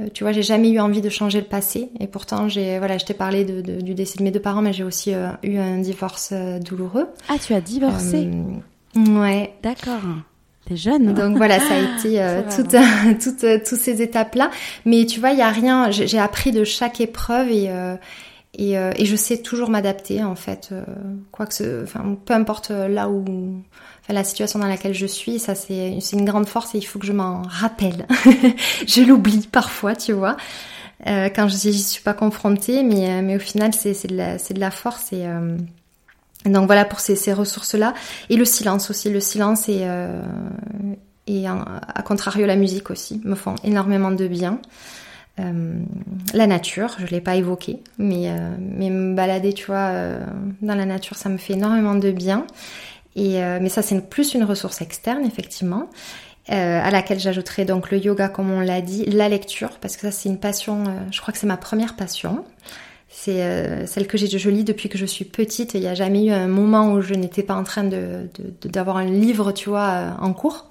Euh, 0.00 0.08
tu 0.12 0.24
vois, 0.24 0.32
j'ai 0.32 0.42
jamais 0.42 0.70
eu 0.70 0.80
envie 0.80 1.00
de 1.00 1.08
changer 1.08 1.40
le 1.40 1.46
passé. 1.46 1.90
Et 2.00 2.06
pourtant, 2.06 2.48
j'ai, 2.48 2.78
voilà, 2.78 2.98
je 2.98 3.04
t'ai 3.04 3.14
parlé 3.14 3.44
de, 3.44 3.80
du 3.80 3.94
décès 3.94 4.18
de 4.18 4.24
mes 4.24 4.30
deux 4.30 4.40
parents, 4.40 4.62
mais 4.62 4.72
j'ai 4.72 4.84
aussi 4.84 5.14
euh, 5.14 5.28
eu 5.42 5.56
un 5.58 5.78
divorce 5.78 6.30
euh, 6.32 6.58
douloureux. 6.58 7.08
Ah, 7.28 7.36
tu 7.44 7.54
as 7.54 7.60
divorcé 7.60 8.28
Ouais. 8.94 9.54
D'accord. 9.62 10.00
T'es 10.66 10.76
jeune. 10.76 11.14
Donc 11.14 11.36
voilà, 11.36 11.60
ça 11.60 11.74
a 11.74 11.78
été 11.98 12.42
toutes, 12.54 12.76
toutes, 13.22 13.64
toutes 13.64 13.78
ces 13.78 14.02
étapes-là. 14.02 14.50
Mais 14.84 15.06
tu 15.06 15.20
vois, 15.20 15.30
il 15.30 15.38
y 15.38 15.42
a 15.42 15.50
rien. 15.50 15.90
J'ai 15.90 16.18
appris 16.18 16.50
de 16.50 16.64
chaque 16.64 17.00
épreuve 17.00 17.50
et 17.50 17.70
et, 18.58 18.72
et 18.72 19.04
je 19.04 19.16
sais 19.16 19.42
toujours 19.42 19.68
m'adapter 19.68 20.24
en 20.24 20.34
fait. 20.34 20.72
quoi 21.30 21.44
que 21.44 21.52
ce, 21.52 21.82
enfin, 21.84 22.16
peu 22.24 22.32
importe 22.32 22.70
là 22.70 23.10
où 23.10 23.62
la 24.12 24.24
situation 24.24 24.58
dans 24.58 24.66
laquelle 24.66 24.94
je 24.94 25.06
suis. 25.06 25.38
Ça, 25.38 25.54
c'est 25.54 25.98
une 26.12 26.24
grande 26.24 26.46
force 26.46 26.74
et 26.74 26.78
il 26.78 26.84
faut 26.84 26.98
que 26.98 27.06
je 27.06 27.12
m'en 27.12 27.42
rappelle. 27.42 28.06
je 28.86 29.02
l'oublie 29.02 29.48
parfois, 29.50 29.96
tu 29.96 30.12
vois, 30.12 30.36
euh, 31.06 31.28
quand 31.34 31.48
je 31.48 31.68
n'y 31.68 31.74
suis 31.74 32.02
pas 32.02 32.14
confrontée, 32.14 32.82
mais, 32.82 33.08
euh, 33.08 33.22
mais 33.22 33.36
au 33.36 33.40
final, 33.40 33.72
c'est 33.74 34.06
de, 34.06 34.16
la, 34.16 34.36
de 34.36 34.60
la 34.60 34.70
force 34.70 35.12
et... 35.12 35.26
Euh, 35.26 35.56
donc 36.44 36.66
voilà 36.66 36.84
pour 36.84 37.00
ces, 37.00 37.16
ces 37.16 37.32
ressources-là. 37.32 37.92
Et 38.30 38.36
le 38.36 38.44
silence 38.44 38.88
aussi. 38.90 39.10
Le 39.10 39.18
silence 39.18 39.68
et, 39.68 39.84
et 41.26 41.48
à 41.48 42.02
contrario 42.04 42.46
la 42.46 42.54
musique 42.54 42.88
aussi 42.88 43.20
me 43.24 43.34
font 43.34 43.56
énormément 43.64 44.12
de 44.12 44.28
bien. 44.28 44.60
La 45.38 46.46
nature, 46.46 46.94
je 47.00 47.06
l'ai 47.06 47.20
pas 47.20 47.34
évoqué, 47.34 47.82
mais, 47.98 48.32
mais 48.60 48.90
me 48.90 49.16
balader, 49.16 49.54
tu 49.54 49.66
vois, 49.66 49.90
dans 50.62 50.76
la 50.76 50.86
nature, 50.86 51.16
ça 51.16 51.30
me 51.30 51.36
fait 51.36 51.54
énormément 51.54 51.96
de 51.96 52.12
bien. 52.12 52.46
Et, 53.16 53.42
euh, 53.42 53.58
mais 53.60 53.70
ça, 53.70 53.82
c'est 53.82 54.00
plus 54.08 54.34
une 54.34 54.44
ressource 54.44 54.82
externe, 54.82 55.24
effectivement, 55.24 55.88
euh, 56.52 56.80
à 56.80 56.92
laquelle 56.92 57.18
j'ajouterai 57.18 57.64
donc 57.64 57.90
le 57.90 57.98
yoga, 57.98 58.28
comme 58.28 58.52
on 58.52 58.60
l'a 58.60 58.80
dit, 58.80 59.04
la 59.06 59.28
lecture, 59.28 59.78
parce 59.80 59.96
que 59.96 60.02
ça, 60.02 60.12
c'est 60.12 60.28
une 60.28 60.38
passion, 60.38 60.84
euh, 60.84 60.90
je 61.10 61.20
crois 61.20 61.32
que 61.32 61.38
c'est 61.40 61.46
ma 61.46 61.56
première 61.56 61.96
passion. 61.96 62.44
C'est 63.08 63.42
euh, 63.42 63.84
celle 63.86 64.06
que 64.06 64.16
j'ai 64.16 64.28
je 64.28 64.50
lis 64.50 64.62
depuis 64.62 64.88
que 64.88 64.96
je 64.98 65.06
suis 65.06 65.24
petite. 65.24 65.74
Il 65.74 65.80
n'y 65.80 65.88
a 65.88 65.94
jamais 65.94 66.26
eu 66.26 66.30
un 66.30 66.46
moment 66.46 66.92
où 66.92 67.00
je 67.00 67.14
n'étais 67.14 67.42
pas 67.42 67.54
en 67.54 67.64
train 67.64 67.82
de 67.82 68.28
d'avoir 68.62 68.98
un 68.98 69.06
livre, 69.06 69.50
tu 69.52 69.70
vois, 69.70 70.16
en 70.20 70.32
cours. 70.32 70.66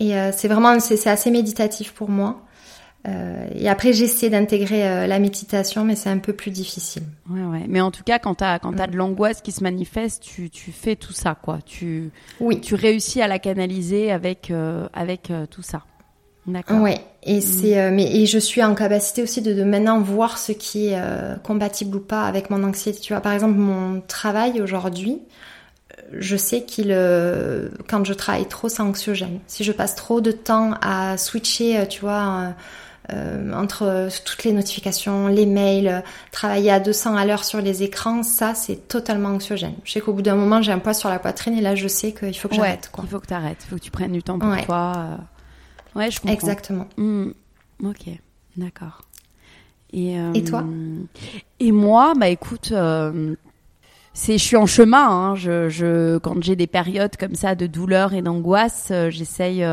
Et 0.00 0.12
c'est 0.32 0.48
vraiment, 0.48 0.78
c'est 0.80 1.08
assez 1.08 1.30
méditatif 1.30 1.92
pour 1.92 2.10
moi. 2.10 2.45
Euh, 3.06 3.46
et 3.54 3.68
après, 3.68 3.92
j'essaie 3.92 4.30
d'intégrer 4.30 4.86
euh, 4.86 5.06
la 5.06 5.18
méditation, 5.18 5.84
mais 5.84 5.94
c'est 5.94 6.08
un 6.08 6.18
peu 6.18 6.32
plus 6.32 6.50
difficile. 6.50 7.04
Ouais, 7.30 7.42
ouais. 7.42 7.64
Mais 7.68 7.80
en 7.80 7.90
tout 7.90 8.02
cas, 8.02 8.18
quand 8.18 8.36
tu 8.36 8.44
as, 8.44 8.58
quand 8.58 8.78
as 8.80 8.86
de 8.86 8.96
l'angoisse 8.96 9.42
qui 9.42 9.52
se 9.52 9.62
manifeste, 9.62 10.22
tu, 10.22 10.50
tu 10.50 10.72
fais 10.72 10.96
tout 10.96 11.12
ça, 11.12 11.36
quoi. 11.40 11.58
Tu, 11.64 12.10
oui. 12.40 12.60
tu 12.60 12.74
réussis 12.74 13.22
à 13.22 13.28
la 13.28 13.38
canaliser 13.38 14.10
avec, 14.10 14.50
euh, 14.50 14.88
avec 14.92 15.32
tout 15.50 15.62
ça. 15.62 15.82
D'accord. 16.46 16.80
Ouais. 16.80 17.00
Et 17.22 17.38
mm. 17.38 17.42
c'est, 17.42 17.90
mais 17.90 18.16
et 18.16 18.26
je 18.26 18.38
suis 18.38 18.62
en 18.62 18.74
capacité 18.74 19.22
aussi 19.22 19.42
de, 19.42 19.52
de 19.52 19.64
maintenant 19.64 20.00
voir 20.00 20.38
ce 20.38 20.52
qui 20.52 20.88
est 20.88 21.00
compatible 21.42 21.96
ou 21.96 22.00
pas 22.00 22.24
avec 22.24 22.50
mon 22.50 22.62
anxiété. 22.64 23.00
Tu 23.00 23.12
vois, 23.12 23.20
par 23.20 23.32
exemple, 23.32 23.58
mon 23.58 24.00
travail 24.00 24.60
aujourd'hui, 24.60 25.20
je 26.12 26.36
sais 26.36 26.62
qu'il, 26.62 26.88
quand 27.88 28.04
je 28.04 28.14
travaille 28.14 28.46
trop, 28.46 28.68
c'est 28.68 28.82
anxiogène. 28.82 29.40
Si 29.48 29.64
je 29.64 29.72
passe 29.72 29.96
trop 29.96 30.20
de 30.20 30.30
temps 30.30 30.74
à 30.80 31.16
switcher, 31.18 31.84
tu 31.88 32.00
vois 32.00 32.54
euh, 33.12 33.52
entre 33.52 34.08
toutes 34.24 34.42
les 34.42 34.52
notifications, 34.52 35.28
les 35.28 35.46
mails, 35.46 36.02
travailler 36.32 36.72
à 36.72 36.80
200 36.80 37.16
à 37.16 37.24
l'heure 37.24 37.44
sur 37.44 37.60
les 37.60 37.84
écrans, 37.84 38.24
ça 38.24 38.54
c'est 38.54 38.88
totalement 38.88 39.28
anxiogène. 39.28 39.74
Je 39.84 39.92
sais 39.92 40.00
qu'au 40.00 40.12
bout 40.12 40.22
d'un 40.22 40.34
moment 40.34 40.60
j'ai 40.60 40.72
un 40.72 40.80
poids 40.80 40.94
sur 40.94 41.08
la 41.08 41.20
poitrine 41.20 41.56
et 41.56 41.60
là 41.60 41.76
je 41.76 41.86
sais 41.86 42.12
qu'il 42.12 42.36
faut 42.36 42.48
que 42.48 42.56
j'arrête. 42.56 42.90
il 42.98 43.08
faut 43.08 43.20
que 43.20 43.26
tu 43.26 43.34
arrêtes, 43.34 43.58
il 43.64 43.68
faut 43.68 43.76
que 43.76 43.80
tu 43.80 43.92
prennes 43.92 44.12
du 44.12 44.22
temps 44.24 44.38
pour 44.38 44.56
toi. 44.64 44.92
Euh. 44.96 45.98
Ouais, 45.98 46.10
je 46.10 46.20
comprends. 46.20 46.34
Exactement. 46.34 46.88
Hmm. 46.96 47.30
Ok, 47.84 48.08
d'accord. 48.56 49.02
Et, 49.92 50.18
euh, 50.18 50.32
et 50.34 50.42
toi? 50.42 50.64
Et 51.60 51.70
moi, 51.70 52.14
bah 52.18 52.28
écoute, 52.28 52.74
c'est 54.14 54.38
je 54.38 54.42
suis 54.42 54.56
en 54.56 54.66
chemin. 54.66 55.08
Hein. 55.08 55.34
Je, 55.36 55.68
je, 55.68 56.18
quand 56.18 56.42
j'ai 56.42 56.56
des 56.56 56.66
périodes 56.66 57.16
comme 57.16 57.36
ça 57.36 57.54
de 57.54 57.68
douleur 57.68 58.14
et 58.14 58.22
d'angoisse, 58.22 58.92
j'essaye 59.10 59.64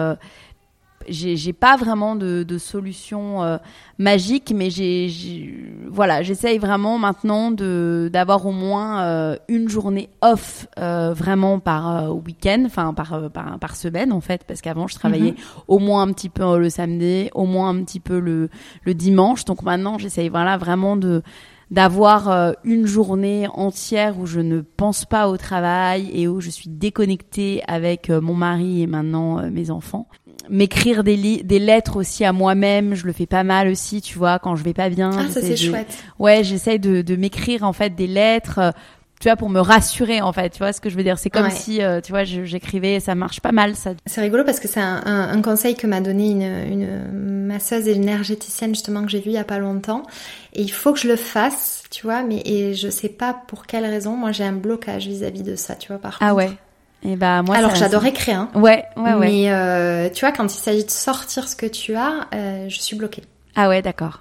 j'ai 1.08 1.54
pas 1.54 1.76
vraiment 1.78 2.16
de, 2.16 2.44
de 2.44 2.58
solution 2.58 3.44
euh, 3.44 3.58
magique, 3.98 4.54
mais 4.56 4.70
j'ai 4.70 5.12
voilà, 5.90 6.24
j'essaye 6.24 6.58
vraiment 6.58 6.98
maintenant 6.98 7.52
de 7.52 8.10
d'avoir 8.12 8.46
au 8.46 8.52
moins 8.52 9.04
euh, 9.04 9.38
une 9.48 9.70
journée 9.70 10.10
off 10.22 10.68
euh, 10.80 11.14
vraiment 11.14 11.60
par 11.60 12.16
week-end, 12.16 12.64
enfin 12.66 12.94
par, 12.94 13.32
par, 13.32 13.60
par 13.60 13.76
semaine 13.76 14.12
en 14.12 14.22
fait, 14.22 14.44
parce 14.48 14.62
qu'avant 14.62 14.88
je 14.88 14.96
travaillais 14.96 15.32
mhm. 15.32 15.64
au 15.68 15.80
moins 15.80 16.04
un 16.04 16.12
petit 16.14 16.30
peu 16.30 16.58
le 16.58 16.70
samedi, 16.70 17.30
au 17.34 17.46
moins 17.46 17.70
un 17.70 17.84
petit 17.84 18.00
peu 18.00 18.20
le 18.20 18.50
le 18.84 18.94
dimanche. 18.94 19.46
Donc 19.46 19.64
maintenant 19.64 19.98
j'essaye 19.98 20.30
voilà 20.30 20.58
vraiment 20.58 20.96
de 20.96 21.22
d'avoir 21.74 22.54
une 22.64 22.86
journée 22.86 23.48
entière 23.54 24.20
où 24.20 24.26
je 24.26 24.40
ne 24.40 24.62
pense 24.62 25.06
pas 25.06 25.28
au 25.28 25.38
travail 25.38 26.10
et 26.14 26.28
où 26.28 26.40
je 26.40 26.50
suis 26.50 26.70
déconnectée 26.70 27.62
avec 27.68 28.10
mon 28.10 28.36
mari 28.36 28.82
et 28.84 28.88
maintenant 28.88 29.42
mes 29.50 29.72
enfants 29.72 30.08
m'écrire 30.50 31.04
des, 31.04 31.44
des 31.44 31.60
lettres 31.60 31.98
aussi 31.98 32.26
à 32.26 32.34
moi-même, 32.34 32.96
je 32.96 33.06
le 33.06 33.14
fais 33.14 33.26
pas 33.26 33.44
mal 33.44 33.68
aussi, 33.70 34.02
tu 34.02 34.18
vois, 34.18 34.40
quand 34.40 34.56
je 34.56 34.64
vais 34.64 34.74
pas 34.74 34.90
bien. 34.90 35.12
Ah, 35.14 35.30
ça 35.30 35.42
c'est 35.42 35.56
chouette. 35.56 36.04
Ouais, 36.20 36.44
j'essaye 36.44 36.80
de, 36.80 37.02
de 37.02 37.16
m'écrire 37.16 37.64
en 37.64 37.74
fait 37.74 37.96
des 37.96 38.08
lettres, 38.08 38.60
euh, 38.60 38.72
tu 39.24 39.30
vois, 39.30 39.38
pour 39.38 39.50
me 39.50 39.62
rassurer 39.62 40.20
en 40.20 40.34
fait, 40.34 40.50
tu 40.50 40.58
vois 40.58 40.74
ce 40.74 40.82
que 40.82 40.90
je 40.90 40.98
veux 40.98 41.04
dire. 41.04 41.18
C'est 41.18 41.30
comme 41.30 41.50
si, 41.50 41.82
euh, 41.82 42.02
tu 42.02 42.12
vois, 42.12 42.26
j'écrivais, 42.26 43.00
ça 43.00 43.16
marche 43.16 43.40
pas 43.40 43.54
mal 43.54 43.74
ça. 43.74 43.92
C'est 44.06 44.20
rigolo 44.20 44.44
parce 44.44 44.60
que 44.60 44.68
c'est 44.68 44.82
un, 44.82 45.02
un, 45.06 45.42
conseil 45.42 45.76
que 45.76 45.88
m'a 45.88 46.02
donné 46.02 46.32
une, 46.32 46.42
une 46.42 47.46
masseuse 47.46 47.88
énergéticienne 47.88 48.76
justement 48.76 49.02
que 49.02 49.10
j'ai 49.10 49.22
vu 49.22 49.30
il 49.30 49.34
y 49.36 49.38
a 49.38 49.46
pas 49.46 49.60
longtemps. 49.60 50.04
Et 50.52 50.62
il 50.62 50.72
faut 50.74 50.92
que 50.92 51.00
je 51.00 51.08
le 51.08 51.16
fasse, 51.16 51.84
tu 51.90 52.04
vois, 52.04 52.22
mais 52.22 52.42
et 52.44 52.74
je 52.74 52.90
sais 52.90 53.08
pas 53.08 53.34
pour 53.48 53.66
quelle 53.66 53.86
raison. 53.86 54.18
Moi, 54.18 54.34
j'ai 54.34 54.44
un 54.44 54.52
blocage 54.52 55.08
vis-à-vis 55.08 55.40
-vis 55.40 55.52
de 55.52 55.56
ça, 55.56 55.76
tu 55.76 55.88
vois, 55.88 56.00
par 56.00 56.18
ah 56.20 56.32
contre. 56.32 56.36
Ouais. 56.36 56.52
Et 57.06 57.16
bah 57.16 57.44
moi. 57.44 57.56
Alors 57.56 57.76
j'adore 57.76 58.06
écrire. 58.06 58.40
Hein. 58.40 58.50
Ouais, 58.56 58.84
ouais, 58.98 59.14
ouais. 59.14 59.30
Mais 59.30 59.52
euh, 59.52 60.10
tu 60.10 60.26
vois, 60.26 60.34
quand 60.34 60.54
il 60.54 60.60
s'agit 60.60 60.84
de 60.84 60.92
sortir 60.92 61.48
ce 61.48 61.56
que 61.56 61.66
tu 61.66 61.96
as, 61.96 62.28
euh, 62.36 62.68
je 62.68 62.80
suis 62.82 62.98
bloquée. 62.98 63.24
Ah 63.56 63.70
ouais, 63.70 63.82
d'accord. 63.82 64.20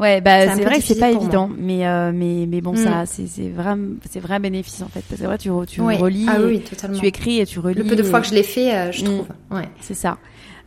Ouais, 0.00 0.20
bah 0.20 0.54
c'est 0.54 0.64
vrai 0.64 0.78
que 0.78 0.84
c'est 0.84 0.98
pas 0.98 1.10
évident, 1.10 1.50
mais 1.54 1.86
euh, 1.86 2.12
mais 2.14 2.46
mais 2.48 2.60
bon, 2.60 2.74
ça, 2.74 3.02
mm. 3.02 3.06
c'est 3.06 3.26
c'est 3.26 3.48
vrai, 3.50 3.74
c'est 4.10 4.20
vrai 4.20 4.38
bénéfice 4.38 4.82
en 4.82 4.88
fait, 4.88 5.02
parce 5.08 5.20
que 5.20 5.26
vrai, 5.26 5.38
tu 5.38 5.50
tu 5.66 5.80
relis, 5.80 6.26
ah, 6.28 6.38
oui, 6.40 6.62
tu 6.98 7.06
écris 7.06 7.40
et 7.40 7.46
tu 7.46 7.58
relis. 7.58 7.78
Le 7.78 7.84
peu 7.84 7.96
de 7.96 8.02
fois 8.02 8.20
que 8.20 8.26
je 8.26 8.34
l'ai 8.34 8.42
fait, 8.42 8.74
euh, 8.74 8.92
je 8.92 9.02
mm. 9.02 9.04
trouve. 9.04 9.26
Ouais. 9.50 9.68
C'est 9.80 9.94
ça. 9.94 10.18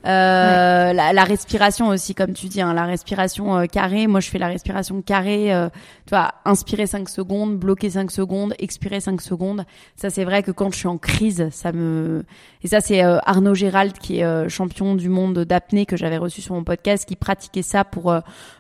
Euh, 0.06 0.94
la, 0.94 1.14
la, 1.14 1.24
respiration 1.24 1.88
aussi, 1.88 2.14
comme 2.14 2.34
tu 2.34 2.48
dis, 2.48 2.62
hein, 2.62 2.74
la 2.74 2.86
respiration 2.86 3.58
euh, 3.58 3.66
carrée. 3.66 4.08
Moi, 4.08 4.20
je 4.20 4.30
fais 4.30 4.38
la 4.38 4.48
respiration 4.48 5.02
carrée. 5.02 5.54
Euh, 5.54 5.70
tu 6.06 6.12
vois, 6.12 6.34
inspirer 6.46 6.86
5 6.86 7.10
secondes, 7.10 7.58
bloquer 7.58 7.90
5 7.90 8.12
secondes, 8.12 8.54
expirer 8.60 9.00
5 9.00 9.22
secondes. 9.22 9.66
Ça, 9.96 10.10
c'est 10.10 10.24
vrai 10.24 10.44
que 10.44 10.52
quand 10.52 10.72
je 10.72 10.78
suis 10.78 10.88
en 10.88 10.98
crise, 10.98 11.50
ça 11.52 11.72
me... 11.72 12.24
Et 12.64 12.68
ça, 12.68 12.82
c'est 12.82 13.04
euh, 13.04 13.18
Arnaud 13.26 13.56
Gérald, 13.56 13.98
qui 13.98 14.20
est 14.20 14.50
champion 14.50 14.96
du 14.96 15.10
monde 15.10 15.40
d'apnée, 15.40 15.86
que 15.86 15.98
j'avais 15.98 16.18
reçu 16.18 16.42
sur 16.42 16.56
mon 16.56 16.64
podcast, 16.64 17.06
qui 17.06 17.16
pratiquait 17.16 17.62
ça 17.62 17.84
pour 17.84 18.16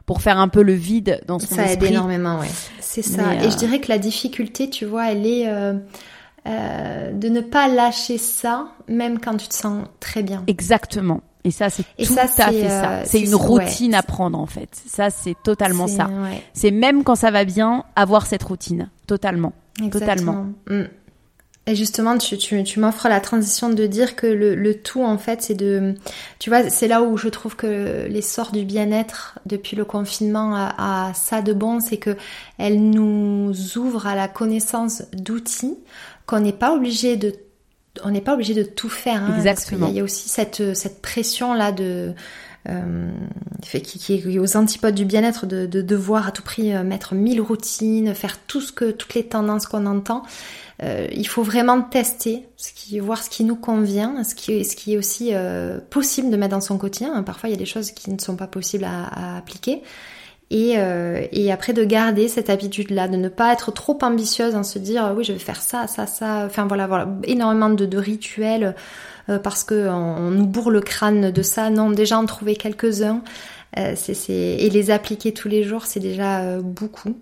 pour 0.05 0.22
faire 0.22 0.38
un 0.38 0.49
peu 0.49 0.61
le 0.61 0.73
vide 0.73 1.22
dans 1.26 1.39
son 1.39 1.55
ça 1.55 1.63
esprit. 1.63 1.80
Ça 1.80 1.85
aide 1.88 1.91
énormément, 1.91 2.39
ouais. 2.39 2.49
C'est 2.80 3.01
ça. 3.01 3.34
Et 3.35 3.49
je 3.49 3.57
dirais 3.57 3.80
que 3.80 3.89
la 3.89 3.97
difficulté, 3.97 4.69
tu 4.69 4.85
vois, 4.85 5.11
elle 5.11 5.26
est... 5.26 5.47
Euh, 6.47 7.11
de 7.11 7.27
ne 7.27 7.41
pas 7.41 7.67
lâcher 7.67 8.19
ça, 8.19 8.67
même 8.88 9.19
quand 9.19 9.35
tu 9.38 9.47
te 9.47 9.53
sens 9.55 9.88
très 9.99 10.22
bien. 10.22 10.43
Exactement. 10.45 11.22
Et 11.45 11.51
ça, 11.51 11.69
c'est 11.69 11.84
tout 11.84 12.13
ça, 12.13 12.23
à 12.23 12.27
fait 12.27 12.67
ça. 12.67 12.91
Euh, 12.91 13.03
c'est 13.05 13.22
une 13.22 13.35
routine 13.35 13.93
à 13.93 14.01
prendre, 14.01 14.38
en 14.38 14.47
fait. 14.47 14.69
Ça, 14.88 15.09
c'est 15.11 15.35
totalement 15.43 15.88
ça. 15.88 16.09
C'est 16.53 16.72
même 16.72 17.03
quand 17.03 17.15
ça 17.15 17.31
va 17.31 17.45
bien, 17.45 17.85
avoir 17.95 18.26
cette 18.26 18.43
routine. 18.43 18.89
Totalement. 19.07 19.53
Totalement. 19.91 20.47
Mm. 20.67 20.84
Et 21.67 21.76
justement, 21.76 22.17
tu, 22.17 22.38
tu, 22.38 22.63
tu 22.63 22.80
m'offres 22.80 23.07
la 23.09 23.19
transition 23.19 23.69
de 23.69 23.88
dire 23.88 24.15
que 24.15 24.27
le, 24.27 24.53
le 24.53 24.76
tout, 24.76 25.03
en 25.03 25.17
fait, 25.17 25.41
c'est 25.41 25.55
de... 25.55 25.95
Tu 26.38 26.51
vois, 26.51 26.69
c'est 26.69 26.88
là 26.88 27.01
où 27.01 27.17
je 27.17 27.27
trouve 27.27 27.55
que 27.55 28.05
l'essor 28.07 28.51
du 28.51 28.65
bien-être 28.65 29.39
depuis 29.47 29.76
le 29.76 29.84
confinement 29.84 30.55
a, 30.55 31.07
a 31.09 31.13
ça 31.15 31.41
de 31.41 31.53
bon, 31.53 31.80
c'est 31.80 31.97
que 31.97 32.15
elle 32.59 32.89
nous 32.91 33.51
ouvre 33.77 34.05
à 34.05 34.15
la 34.15 34.27
connaissance 34.27 35.03
d'outils 35.13 35.77
qu'on 36.27 36.39
n'est 36.39 36.53
pas 36.53 36.76
obligé 36.76 37.17
de 37.17 37.34
on 38.03 38.11
n'est 38.11 38.22
pas 38.22 38.34
obligé 38.34 38.53
de 38.53 38.63
tout 38.63 38.89
faire. 38.89 39.23
Hein, 39.23 39.35
Exactement. 39.38 39.88
Il 39.88 39.95
y, 39.95 39.99
a 39.99 40.03
aussi 40.03 40.30
cette, 40.30 40.76
cette 40.76 41.01
pression 41.01 41.53
là 41.53 41.72
de 41.72 42.13
euh, 42.67 43.11
qui, 43.61 43.81
qui, 43.99 44.13
est 44.13 44.39
aux 44.39 44.57
antipodes 44.57 44.95
du 44.95 45.05
bien-être 45.05 45.45
de, 45.45 45.65
de, 45.65 45.81
devoir 45.81 46.27
à 46.27 46.31
tout 46.31 46.41
prix 46.41 46.73
euh, 46.73 46.84
mettre 46.84 47.13
mille 47.13 47.41
routines, 47.41 48.13
faire 48.15 48.39
tout 48.47 48.61
ce 48.61 48.72
que 48.72 48.91
toutes 48.91 49.13
les 49.13 49.23
tendances 49.23 49.67
qu'on 49.67 49.85
entend. 49.85 50.23
Euh, 50.84 51.07
il 51.11 51.27
faut 51.27 51.43
vraiment 51.43 51.81
tester, 51.81 52.47
ce 52.57 52.73
qui, 52.73 52.99
voir 52.99 53.23
ce 53.23 53.30
qui 53.30 53.43
nous 53.43 53.55
convient, 53.55 54.23
ce 54.23 54.35
qui, 54.35 54.65
ce 54.65 54.76
qui 54.76 54.93
est 54.93 54.97
aussi 54.97 55.30
euh, 55.34 55.80
possible 55.89 56.30
de 56.30 56.38
mettre 56.38 56.51
dans 56.51 56.61
son 56.61 56.77
quotidien. 56.77 57.22
Parfois, 57.23 57.49
il 57.49 57.53
y 57.53 57.55
a 57.55 57.59
des 57.59 57.65
choses 57.65 57.91
qui 57.91 58.11
ne 58.11 58.19
sont 58.19 58.35
pas 58.35 58.47
possibles 58.47 58.85
à, 58.85 59.05
à 59.05 59.38
appliquer. 59.38 59.84
Et, 60.51 60.73
euh, 60.77 61.26
et, 61.31 61.51
après 61.51 61.73
de 61.73 61.84
garder 61.84 62.27
cette 62.27 62.51
habitude-là, 62.51 63.07
de 63.07 63.17
ne 63.17 63.30
pas 63.30 63.51
être 63.51 63.72
trop 63.72 63.97
ambitieuse 64.03 64.53
en 64.53 64.61
se 64.61 64.77
dire 64.77 65.11
oui 65.17 65.23
je 65.23 65.34
vais 65.34 65.39
faire 65.39 65.59
ça, 65.59 65.88
ça, 65.88 66.05
ça. 66.05 66.43
Enfin 66.45 66.67
voilà, 66.67 66.85
voilà, 66.85 67.07
énormément 67.23 67.69
de, 67.69 67.85
de 67.88 67.97
rituels 67.97 68.76
euh, 69.30 69.39
parce 69.39 69.63
que 69.63 69.88
on, 69.89 70.31
nous 70.31 70.45
bourre 70.45 70.72
le 70.72 70.81
crâne 70.81 71.31
de 71.31 71.41
ça. 71.41 71.69
Non, 71.69 71.89
déjà 71.89 72.19
en 72.19 72.26
trouver 72.26 72.55
quelques-uns 72.55 73.22
euh, 73.77 73.93
c'est, 73.95 74.30
et 74.30 74.69
les 74.69 74.91
appliquer 74.91 75.34
tous 75.34 75.47
les 75.47 75.63
jours, 75.63 75.85
c'est 75.85 75.99
déjà 75.99 76.41
euh, 76.41 76.61
beaucoup. 76.61 77.17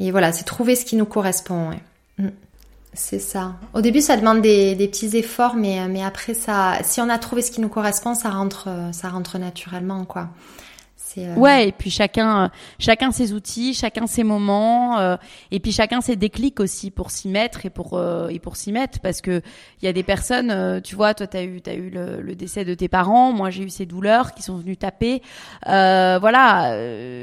Et 0.00 0.10
voilà, 0.10 0.32
c'est 0.32 0.44
trouver 0.44 0.74
ce 0.74 0.84
qui 0.84 0.96
nous 0.96 1.04
correspond. 1.04 1.70
Ouais. 1.70 1.80
Mm. 2.18 2.30
C'est 2.94 3.20
ça. 3.20 3.54
Au 3.72 3.80
début, 3.80 4.00
ça 4.00 4.16
demande 4.16 4.42
des, 4.42 4.74
des, 4.74 4.88
petits 4.88 5.16
efforts, 5.16 5.54
mais, 5.54 5.88
mais 5.88 6.02
après, 6.02 6.34
ça, 6.34 6.78
si 6.82 7.00
on 7.00 7.08
a 7.08 7.18
trouvé 7.18 7.40
ce 7.40 7.50
qui 7.50 7.60
nous 7.60 7.70
correspond, 7.70 8.14
ça 8.14 8.28
rentre, 8.28 8.68
ça 8.92 9.08
rentre 9.08 9.38
naturellement, 9.38 10.04
quoi. 10.04 10.28
Euh, 11.18 11.34
ouais, 11.36 11.68
et 11.68 11.72
puis 11.72 11.90
chacun, 11.90 12.50
chacun 12.78 13.12
ses 13.12 13.32
outils, 13.32 13.74
chacun 13.74 14.06
ses 14.06 14.24
moments, 14.24 14.98
euh, 14.98 15.16
et 15.50 15.60
puis 15.60 15.72
chacun 15.72 16.00
ses 16.00 16.16
déclics 16.16 16.60
aussi 16.60 16.90
pour 16.90 17.10
s'y 17.10 17.28
mettre 17.28 17.66
et 17.66 17.70
pour 17.70 17.94
euh, 17.94 18.28
et 18.28 18.38
pour 18.38 18.56
s'y 18.56 18.72
mettre, 18.72 19.00
parce 19.00 19.20
que 19.20 19.42
il 19.80 19.86
y 19.86 19.88
a 19.88 19.92
des 19.92 20.02
personnes, 20.02 20.80
tu 20.82 20.94
vois, 20.94 21.14
toi 21.14 21.26
t'as 21.26 21.44
eu 21.44 21.60
t'as 21.60 21.74
eu 21.74 21.90
le, 21.90 22.34
décès 22.34 22.64
de 22.64 22.74
tes 22.74 22.88
parents, 22.88 23.32
moi 23.32 23.50
j'ai 23.50 23.64
eu 23.64 23.70
ces 23.70 23.86
douleurs 23.86 24.32
qui 24.32 24.42
sont 24.42 24.56
venues 24.56 24.76
taper, 24.76 25.22
voilà, 25.66 26.76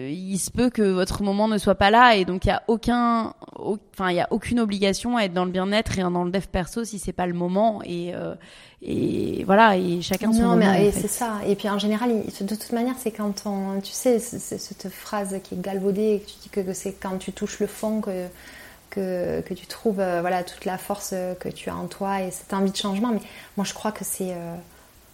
il 0.09 0.37
se 0.37 0.51
peut 0.51 0.69
que 0.69 0.83
votre 0.83 1.23
moment 1.23 1.47
ne 1.47 1.57
soit 1.57 1.75
pas 1.75 1.89
là, 1.89 2.15
et 2.15 2.25
donc 2.25 2.45
il 2.45 2.49
y 2.49 2.51
a 2.51 2.63
aucun, 2.67 3.33
enfin 3.57 4.09
il 4.09 4.15
y 4.15 4.21
a 4.21 4.27
aucune 4.31 4.59
obligation 4.59 5.17
à 5.17 5.23
être 5.23 5.33
dans 5.33 5.45
le 5.45 5.51
bien-être 5.51 5.97
et 5.97 6.01
dans 6.01 6.23
le 6.23 6.31
dev 6.31 6.45
perso 6.51 6.83
si 6.83 6.99
c'est 6.99 7.13
pas 7.13 7.27
le 7.27 7.33
moment, 7.33 7.81
et 7.83 8.13
et 8.81 9.43
voilà 9.43 9.75
et 9.75 10.01
chacun 10.01 10.31
son 10.31 10.41
non 10.41 10.55
mais 10.55 10.91
c'est 10.91 11.09
ça. 11.09 11.39
Et 11.45 11.55
puis 11.55 11.69
en 11.69 11.79
général 11.79 12.11
de 12.11 12.55
toute 12.55 12.71
manière 12.71 12.95
c'est 12.97 13.11
quand 13.11 13.43
on 13.45 13.81
tu 13.81 13.91
sais 13.91 14.19
cette 14.19 14.89
phrase 14.89 15.35
qui 15.43 15.55
est 15.55 15.61
galvaudée 15.61 16.23
que 16.25 16.31
tu 16.31 16.37
dis 16.43 16.49
que, 16.49 16.73
c'est 16.73 16.93
quand 16.93 17.17
tu 17.17 17.33
touches 17.33 17.59
le 17.59 17.67
fond 17.67 18.01
que 18.01 18.27
que, 18.89 19.41
que 19.41 19.53
tu 19.53 19.67
trouves 19.67 19.99
euh, 19.99 20.21
voilà 20.21 20.43
toute 20.43 20.65
la 20.65 20.77
force 20.77 21.13
que 21.39 21.49
tu 21.49 21.69
as 21.69 21.75
en 21.75 21.87
toi 21.87 22.21
et 22.21 22.31
cette 22.31 22.53
envie 22.53 22.71
de 22.71 22.77
changement. 22.77 23.09
Mais 23.09 23.21
moi 23.57 23.65
je 23.65 23.73
crois 23.73 23.91
que 23.91 24.03
c'est 24.03 24.31
euh, 24.31 24.55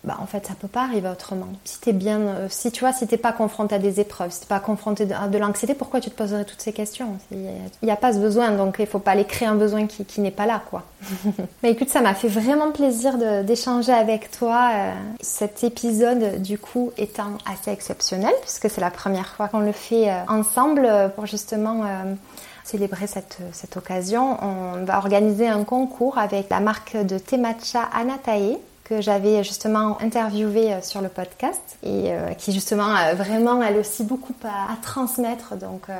bah, 0.05 0.17
en 0.21 0.27
fait, 0.27 0.45
ça 0.45 0.53
peut 0.53 0.67
pas 0.67 0.83
arriver 0.83 1.09
autrement. 1.09 1.47
Si 1.63 1.79
t'es 1.79 1.91
bien, 1.91 2.19
euh, 2.19 2.47
si 2.49 2.71
tu 2.71 2.81
vois, 2.81 2.93
si 2.93 3.07
t'es 3.07 3.17
pas 3.17 3.31
confronté 3.31 3.73
à 3.73 3.79
des 3.79 3.99
épreuves, 3.99 4.31
si 4.31 4.41
t'es 4.41 4.45
pas 4.45 4.59
confronté 4.59 5.07
à 5.11 5.27
de 5.27 5.37
l'anxiété, 5.39 5.73
pourquoi 5.73 5.99
tu 5.99 6.11
te 6.11 6.15
poserais 6.15 6.45
toutes 6.45 6.61
ces 6.61 6.73
questions? 6.73 7.17
Il 7.31 7.49
n'y 7.81 7.91
a, 7.91 7.95
pas 7.95 8.13
ce 8.13 8.19
besoin, 8.19 8.51
donc 8.51 8.75
il 8.77 8.85
faut 8.85 8.99
pas 8.99 9.11
aller 9.11 9.25
créer 9.25 9.47
un 9.47 9.55
besoin 9.55 9.87
qui, 9.87 10.21
n'est 10.21 10.29
pas 10.29 10.45
là, 10.45 10.61
quoi. 10.69 10.83
Mais 11.63 11.71
écoute, 11.71 11.89
ça 11.89 12.01
m'a 12.01 12.13
fait 12.13 12.27
vraiment 12.27 12.71
plaisir 12.71 13.17
d'échanger 13.43 13.93
avec 13.93 14.29
toi. 14.29 14.69
Euh, 14.73 14.93
cet 15.21 15.63
épisode, 15.63 16.39
du 16.41 16.59
coup, 16.59 16.91
étant 16.97 17.31
assez 17.51 17.71
exceptionnel, 17.71 18.33
puisque 18.41 18.69
c'est 18.69 18.81
la 18.81 18.91
première 18.91 19.27
fois 19.35 19.47
qu'on 19.47 19.59
le 19.59 19.71
fait 19.71 20.11
euh, 20.11 20.19
ensemble 20.27 20.87
pour 21.15 21.25
justement 21.25 21.83
célébrer 22.63 23.07
cette, 23.07 23.39
cette 23.53 23.75
occasion. 23.75 24.37
On 24.43 24.83
va 24.85 24.97
organiser 24.97 25.47
un 25.47 25.63
concours 25.63 26.19
avec 26.19 26.49
la 26.49 26.59
marque 26.59 26.95
de 26.95 27.17
thé 27.17 27.37
matcha 27.37 27.81
Anatae 27.93 28.59
que 28.85 29.01
j'avais 29.01 29.43
justement 29.43 29.99
interviewé 30.01 30.71
euh, 30.71 30.81
sur 30.81 31.01
le 31.01 31.09
podcast 31.09 31.77
et 31.83 32.13
euh, 32.13 32.33
qui 32.33 32.53
justement 32.53 32.85
a 32.85 33.15
vraiment 33.15 33.61
elle 33.61 33.77
aussi 33.77 34.03
beaucoup 34.03 34.35
à, 34.43 34.75
transmettre. 34.81 35.57
Donc 35.57 35.89
euh, 35.89 35.93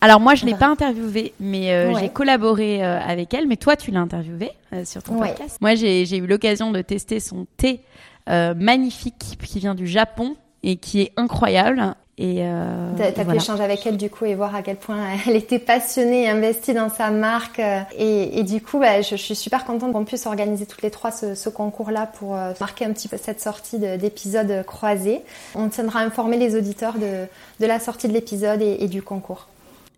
alors 0.00 0.20
moi 0.20 0.34
je 0.34 0.46
l'ai 0.46 0.54
pas 0.54 0.68
interviewée, 0.68 1.34
mais 1.40 1.94
j'ai 1.98 2.08
collaboré 2.08 2.82
avec 2.82 3.34
elle. 3.34 3.46
Mais 3.46 3.56
toi 3.56 3.76
tu 3.76 3.90
l'as 3.90 4.00
interviewée 4.00 4.52
sur 4.84 5.02
ton 5.02 5.18
podcast. 5.18 5.58
Moi 5.60 5.74
j'ai 5.74 6.16
eu 6.16 6.26
l'occasion 6.26 6.70
de 6.70 6.80
tester 6.80 7.20
son 7.20 7.46
thé 7.58 7.80
magnifique 8.26 9.36
qui 9.44 9.58
vient 9.58 9.74
du 9.74 9.86
Japon 9.86 10.36
et 10.62 10.76
qui 10.76 11.02
est 11.02 11.12
incroyable. 11.18 11.94
Et 12.22 12.40
euh, 12.40 12.90
t'as 12.98 13.24
pu 13.24 13.34
échanger 13.34 13.64
avec 13.64 13.86
elle 13.86 13.96
du 13.96 14.10
coup 14.10 14.26
et 14.26 14.34
voir 14.34 14.54
à 14.54 14.60
quel 14.60 14.76
point 14.76 14.98
elle 15.26 15.36
était 15.36 15.58
passionnée 15.58 16.24
et 16.24 16.28
investie 16.28 16.74
dans 16.74 16.90
sa 16.90 17.10
marque. 17.10 17.58
Euh, 17.58 17.80
et, 17.96 18.38
et 18.38 18.42
du 18.42 18.60
coup, 18.60 18.78
bah, 18.78 19.00
je, 19.00 19.16
je, 19.16 19.22
suis 19.22 19.34
super 19.34 19.64
contente 19.64 19.94
qu'on 19.94 20.04
puisse 20.04 20.26
organiser 20.26 20.66
toutes 20.66 20.82
les 20.82 20.90
trois 20.90 21.12
ce, 21.12 21.34
ce 21.34 21.48
concours-là 21.48 22.06
pour 22.06 22.36
euh, 22.36 22.52
marquer 22.60 22.84
un 22.84 22.92
petit 22.92 23.08
peu 23.08 23.16
cette 23.16 23.40
sortie 23.40 23.78
d'épisode 23.78 24.64
croisé. 24.66 25.22
On 25.54 25.70
tiendra 25.70 26.00
informer 26.00 26.36
les 26.36 26.56
auditeurs 26.56 26.98
de, 26.98 27.26
de 27.58 27.66
la 27.66 27.80
sortie 27.80 28.06
de 28.06 28.12
l'épisode 28.12 28.60
et, 28.60 28.84
et 28.84 28.88
du 28.88 29.00
concours. 29.00 29.49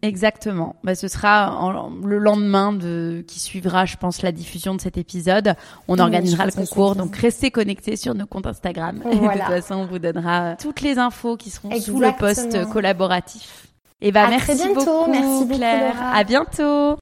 Exactement. 0.03 0.75
Bah, 0.83 0.97
ce 0.97 1.07
sera 1.07 1.73
le 2.05 2.19
lendemain 2.19 2.73
de 2.73 3.25
qui 3.27 3.39
suivra, 3.39 3.87
je 3.87 3.97
pense, 3.97 4.23
la 4.23 4.33
diffusion 4.33 4.75
de 4.75 4.81
cet 4.81 4.99
épisode. 4.99 5.55
On 5.87 5.99
organisera 5.99 6.45
le 6.45 6.53
concours, 6.53 6.97
donc 6.97 7.17
restez 7.17 7.53
connectés 7.53 7.97
sur 7.97 8.15
nos 8.15 8.27
comptes 8.27 8.47
Instagram. 8.47 8.99
de 9.05 9.11
toute 9.11 9.43
façon, 9.43 9.75
on 9.77 9.87
vous 9.87 10.01
donnera 10.01 10.57
toutes 10.57 10.81
les 10.81 10.99
infos 10.99 11.37
qui 11.37 11.51
seront 11.51 11.71
sous 11.81 12.01
le 12.01 12.17
post 12.19 12.69
collaboratif. 12.71 13.69
Et 14.01 14.11
bah, 14.11 14.27
merci 14.29 14.47
très 14.47 14.55
bientôt. 14.57 14.85
beaucoup, 14.85 15.11
merci 15.11 15.49
Claire. 15.49 15.95
à 16.13 16.25
bientôt. 16.25 17.02